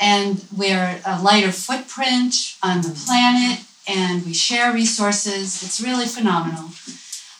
And 0.00 0.44
we're 0.56 1.00
a 1.04 1.20
lighter 1.20 1.52
footprint 1.52 2.56
on 2.62 2.80
the 2.82 2.90
planet, 2.90 3.60
and 3.86 4.24
we 4.24 4.32
share 4.32 4.72
resources. 4.72 5.62
It's 5.62 5.80
really 5.80 6.06
phenomenal. 6.06 6.70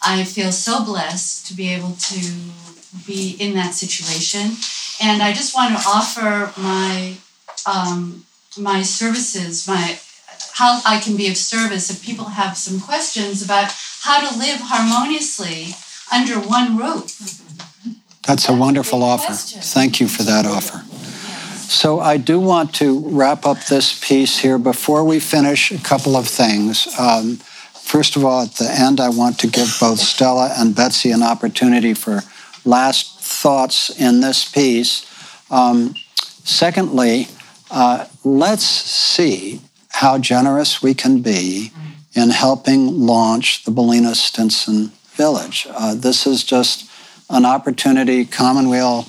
I 0.02 0.24
feel 0.24 0.52
so 0.52 0.84
blessed 0.84 1.46
to 1.46 1.54
be 1.54 1.68
able 1.68 1.92
to 1.92 2.20
be 3.06 3.36
in 3.38 3.54
that 3.54 3.74
situation. 3.74 4.56
And 5.02 5.22
I 5.22 5.32
just 5.32 5.54
want 5.54 5.76
to 5.76 5.88
offer 5.88 6.52
my 6.60 7.16
um, 7.66 8.24
my 8.58 8.82
services, 8.82 9.66
my 9.68 9.98
how 10.54 10.80
I 10.84 11.00
can 11.00 11.16
be 11.16 11.28
of 11.28 11.36
service 11.36 11.90
if 11.90 12.04
people 12.04 12.26
have 12.26 12.56
some 12.56 12.80
questions 12.80 13.42
about 13.42 13.72
how 14.02 14.28
to 14.28 14.38
live 14.38 14.60
harmoniously 14.62 15.74
under 16.12 16.34
one 16.34 16.76
roof. 16.76 17.40
That's 18.26 18.48
a 18.48 18.54
wonderful 18.54 19.02
offer. 19.02 19.32
Thank 19.32 20.00
you 20.00 20.08
for 20.08 20.22
that 20.24 20.46
offer. 20.46 20.84
So 21.70 22.00
I 22.00 22.16
do 22.16 22.40
want 22.40 22.74
to 22.76 23.00
wrap 23.08 23.46
up 23.46 23.64
this 23.66 23.98
piece 23.98 24.38
here 24.38 24.58
before 24.58 25.04
we 25.04 25.20
finish. 25.20 25.70
A 25.70 25.78
couple 25.78 26.16
of 26.16 26.26
things. 26.26 26.88
Um, 26.98 27.36
first 27.36 28.16
of 28.16 28.24
all, 28.24 28.42
at 28.42 28.52
the 28.54 28.70
end, 28.70 29.00
I 29.00 29.08
want 29.08 29.38
to 29.40 29.46
give 29.46 29.76
both 29.80 30.00
Stella 30.00 30.52
and 30.58 30.74
Betsy 30.74 31.12
an 31.12 31.22
opportunity 31.22 31.94
for 31.94 32.22
last 32.64 33.20
thoughts 33.20 33.88
in 33.90 34.20
this 34.20 34.50
piece. 34.50 35.06
Um, 35.50 35.94
secondly, 36.44 37.28
uh, 37.70 38.06
let's 38.24 38.64
see 38.64 39.60
how 39.88 40.18
generous 40.18 40.82
we 40.82 40.94
can 40.94 41.22
be 41.22 41.72
in 42.14 42.30
helping 42.30 43.06
launch 43.06 43.64
the 43.64 43.70
Bolinas 43.70 44.16
Stinson 44.16 44.92
Village. 45.12 45.66
Uh, 45.70 45.94
this 45.94 46.26
is 46.26 46.42
just 46.42 46.90
an 47.28 47.44
opportunity. 47.44 48.24
Commonweal 48.24 49.06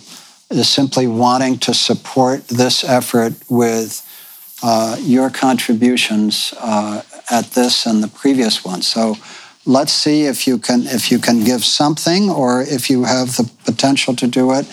is 0.49 0.69
simply 0.69 1.07
wanting 1.07 1.57
to 1.59 1.73
support 1.73 2.47
this 2.47 2.83
effort 2.83 3.33
with 3.49 4.07
uh, 4.63 4.97
your 4.99 5.29
contributions 5.29 6.53
uh, 6.59 7.01
at 7.29 7.45
this 7.51 7.85
and 7.85 8.03
the 8.03 8.07
previous 8.07 8.63
one. 8.63 8.81
So 8.81 9.15
let's 9.65 9.93
see 9.93 10.25
if 10.25 10.45
you 10.45 10.57
can 10.57 10.85
if 10.87 11.11
you 11.11 11.19
can 11.19 11.43
give 11.43 11.63
something 11.63 12.29
or 12.29 12.61
if 12.61 12.89
you 12.89 13.05
have 13.05 13.37
the 13.37 13.49
potential 13.65 14.15
to 14.15 14.27
do 14.27 14.51
it. 14.53 14.67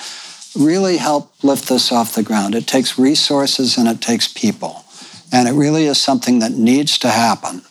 Really 0.57 0.97
help 0.97 1.33
lift 1.43 1.69
this 1.69 1.93
off 1.93 2.15
the 2.15 2.23
ground. 2.23 2.55
It 2.55 2.67
takes 2.67 2.99
resources 2.99 3.77
and 3.77 3.89
it 3.89 4.01
takes 4.01 4.29
people. 4.29 4.85
And 5.33 5.49
it 5.49 5.53
really 5.53 5.87
is 5.87 6.01
something 6.01 6.39
that 6.39 6.53
needs 6.53 6.99
to 6.99 7.11
happen. 7.11 7.63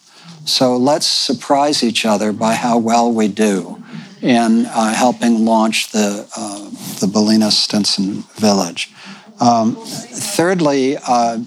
So 0.45 0.77
let's 0.77 1.07
surprise 1.07 1.83
each 1.83 2.05
other 2.05 2.31
by 2.31 2.53
how 2.53 2.77
well 2.77 3.11
we 3.11 3.27
do 3.27 3.83
in 4.21 4.65
uh, 4.65 4.93
helping 4.93 5.45
launch 5.45 5.91
the, 5.91 6.27
uh, 6.35 6.69
the 6.99 7.07
Bolinas 7.07 7.53
Stinson 7.53 8.23
Village. 8.35 8.91
Um, 9.39 9.75
thirdly, 9.75 10.97
uh, 10.97 11.39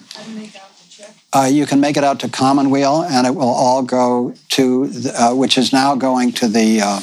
uh, 1.33 1.49
you 1.51 1.65
can 1.67 1.81
make 1.81 1.97
it 1.97 2.05
out 2.05 2.21
to 2.21 2.29
Commonweal, 2.29 3.03
and 3.05 3.27
it 3.27 3.35
will 3.35 3.49
all 3.49 3.83
go 3.83 4.35
to, 4.51 4.87
the, 4.89 5.23
uh, 5.23 5.35
which 5.35 5.57
is 5.57 5.73
now 5.73 5.95
going 5.95 6.33
to 6.33 6.49
the 6.49 6.81
uh, 6.81 7.01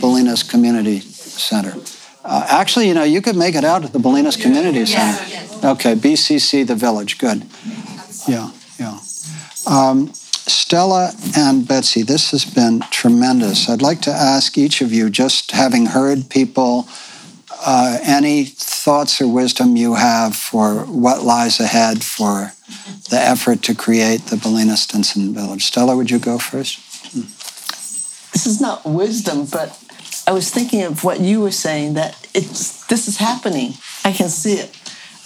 Bolinas 0.00 0.48
Community 0.48 1.00
Center. 1.00 1.74
Uh, 2.24 2.46
actually, 2.48 2.88
you 2.88 2.94
know, 2.94 3.02
you 3.02 3.20
could 3.20 3.36
make 3.36 3.54
it 3.54 3.64
out 3.64 3.84
at 3.84 3.92
the 3.92 3.98
Bolinas 3.98 4.40
Community 4.40 4.86
Center. 4.86 5.66
Okay, 5.72 5.94
BCC, 5.94 6.66
the 6.66 6.74
village, 6.74 7.18
good. 7.18 7.44
Yeah, 8.28 8.50
yeah. 8.78 8.98
Um, 9.66 10.12
Stella 10.14 11.12
and 11.36 11.66
Betsy, 11.66 12.02
this 12.02 12.30
has 12.32 12.44
been 12.44 12.80
tremendous. 12.90 13.68
I'd 13.68 13.82
like 13.82 14.00
to 14.02 14.10
ask 14.10 14.58
each 14.58 14.80
of 14.80 14.92
you, 14.92 15.10
just 15.10 15.52
having 15.52 15.86
heard 15.86 16.30
people, 16.30 16.88
uh, 17.64 17.98
any 18.02 18.44
thoughts 18.44 19.20
or 19.20 19.28
wisdom 19.28 19.76
you 19.76 19.94
have 19.94 20.34
for 20.34 20.84
what 20.86 21.22
lies 21.22 21.60
ahead 21.60 22.02
for 22.02 22.52
the 23.10 23.18
effort 23.18 23.62
to 23.62 23.74
create 23.74 24.26
the 24.26 24.36
Bolinas 24.36 24.78
Stinson 24.78 25.34
Village. 25.34 25.64
Stella, 25.64 25.96
would 25.96 26.10
you 26.10 26.18
go 26.18 26.38
first? 26.38 26.80
This 28.32 28.46
is 28.46 28.60
not 28.60 28.84
wisdom, 28.84 29.44
but 29.44 29.78
I 30.32 30.34
was 30.34 30.48
thinking 30.48 30.80
of 30.84 31.04
what 31.04 31.20
you 31.20 31.42
were 31.42 31.50
saying 31.50 31.92
that 31.92 32.16
it's 32.32 32.86
this 32.86 33.06
is 33.06 33.18
happening. 33.18 33.74
I 34.02 34.12
can 34.12 34.30
see 34.30 34.54
it. 34.54 34.70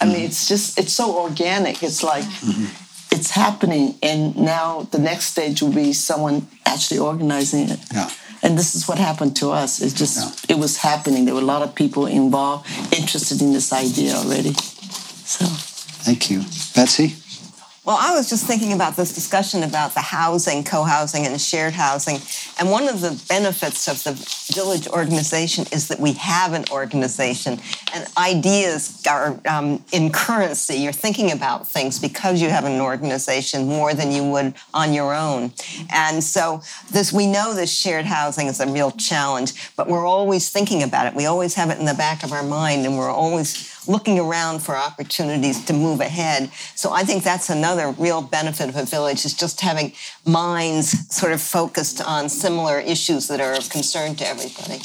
I 0.01 0.05
mean, 0.05 0.15
mm-hmm. 0.15 0.25
it's 0.25 0.49
just 0.49 0.77
it's 0.77 0.91
so 0.91 1.17
organic. 1.17 1.81
It's 1.81 2.03
like 2.03 2.25
mm-hmm. 2.25 2.65
it's 3.15 3.31
happening, 3.31 3.95
and 4.03 4.35
now 4.35 4.81
the 4.91 4.99
next 4.99 5.27
stage 5.27 5.61
will 5.61 5.71
be 5.71 5.93
someone 5.93 6.45
actually 6.65 6.99
organizing 6.99 7.69
it. 7.69 7.79
Yeah. 7.93 8.09
And 8.43 8.57
this 8.57 8.75
is 8.75 8.85
what 8.85 8.97
happened 8.97 9.37
to 9.37 9.51
us. 9.51 9.81
It 9.81 9.95
just 9.95 10.51
it 10.51 10.57
was 10.59 10.75
happening. 10.75 11.23
There 11.23 11.35
were 11.35 11.47
a 11.49 11.53
lot 11.55 11.61
of 11.61 11.73
people 11.73 12.05
involved, 12.05 12.67
interested 12.91 13.41
in 13.41 13.53
this 13.53 13.71
idea 13.71 14.13
already. 14.13 14.55
So 15.23 15.45
Thank 16.03 16.29
you. 16.29 16.39
Betsy? 16.75 17.15
Well, 17.87 17.97
I 17.97 18.13
was 18.13 18.27
just 18.27 18.45
thinking 18.45 18.73
about 18.73 18.97
this 18.97 19.13
discussion 19.15 19.63
about 19.63 19.93
the 19.93 20.01
housing, 20.01 20.65
co-housing, 20.65 21.25
and 21.25 21.39
shared 21.39 21.71
housing. 21.71 22.17
And 22.59 22.69
one 22.69 22.89
of 22.89 22.99
the 22.99 23.17
benefits 23.29 23.87
of 23.87 24.03
the 24.03 24.11
village 24.53 24.89
organization 24.89 25.63
is 25.71 25.87
that 25.87 25.97
we 25.97 26.11
have 26.11 26.51
an 26.51 26.65
organization, 26.69 27.61
and 27.93 28.05
ideas 28.17 29.01
are 29.09 29.39
um, 29.47 29.81
in 29.93 30.11
currency. 30.11 30.75
You're 30.75 30.91
thinking 30.91 31.31
about 31.31 31.65
things 31.65 31.97
because 31.97 32.41
you 32.41 32.49
have 32.49 32.65
an 32.65 32.81
organization 32.81 33.69
more 33.69 33.93
than 33.93 34.11
you 34.11 34.31
would 34.31 34.55
on 34.73 34.91
your 34.91 35.15
own. 35.15 35.53
And 35.89 36.21
so, 36.21 36.61
this 36.91 37.13
we 37.13 37.25
know 37.25 37.53
this 37.53 37.73
shared 37.73 38.03
housing 38.03 38.47
is 38.47 38.59
a 38.59 38.67
real 38.67 38.91
challenge, 38.91 39.73
but 39.77 39.87
we're 39.87 40.05
always 40.05 40.49
thinking 40.49 40.83
about 40.83 41.07
it. 41.07 41.15
We 41.15 41.25
always 41.25 41.53
have 41.53 41.69
it 41.69 41.79
in 41.79 41.85
the 41.85 41.93
back 41.93 42.25
of 42.25 42.33
our 42.33 42.43
mind, 42.43 42.85
and 42.85 42.97
we're 42.97 43.09
always 43.09 43.76
looking 43.87 44.19
around 44.19 44.59
for 44.59 44.75
opportunities 44.75 45.63
to 45.65 45.73
move 45.73 45.99
ahead. 45.99 46.51
So 46.75 46.91
I 46.91 47.03
think 47.03 47.23
that's 47.23 47.49
another 47.49 47.91
real 47.91 48.21
benefit 48.21 48.69
of 48.69 48.75
a 48.75 48.85
village 48.85 49.25
is 49.25 49.33
just 49.33 49.61
having 49.61 49.93
minds 50.25 51.13
sort 51.15 51.31
of 51.31 51.41
focused 51.41 52.01
on 52.01 52.29
similar 52.29 52.79
issues 52.79 53.27
that 53.27 53.39
are 53.39 53.53
of 53.53 53.69
concern 53.69 54.15
to 54.15 54.27
everybody. 54.27 54.79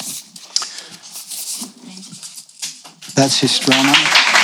Betsy 3.15 3.47
Stroman? 3.47 4.42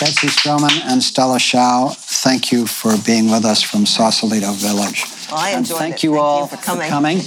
Betsy 0.00 0.28
Stroman 0.28 0.72
and 0.86 1.02
Stella 1.02 1.38
Shao, 1.38 1.88
thank 1.94 2.50
you 2.50 2.66
for 2.66 2.92
being 3.04 3.30
with 3.30 3.44
us 3.44 3.62
from 3.62 3.84
Sausalito 3.84 4.52
Village. 4.52 5.04
Well, 5.30 5.38
I 5.40 5.50
And 5.50 5.58
enjoyed 5.58 5.78
thank 5.78 5.94
it. 5.96 6.02
you 6.04 6.12
Thank 6.12 6.22
all 6.22 6.40
you 6.42 6.46
for 6.48 6.56
coming. 6.56 6.88
coming. 6.88 7.18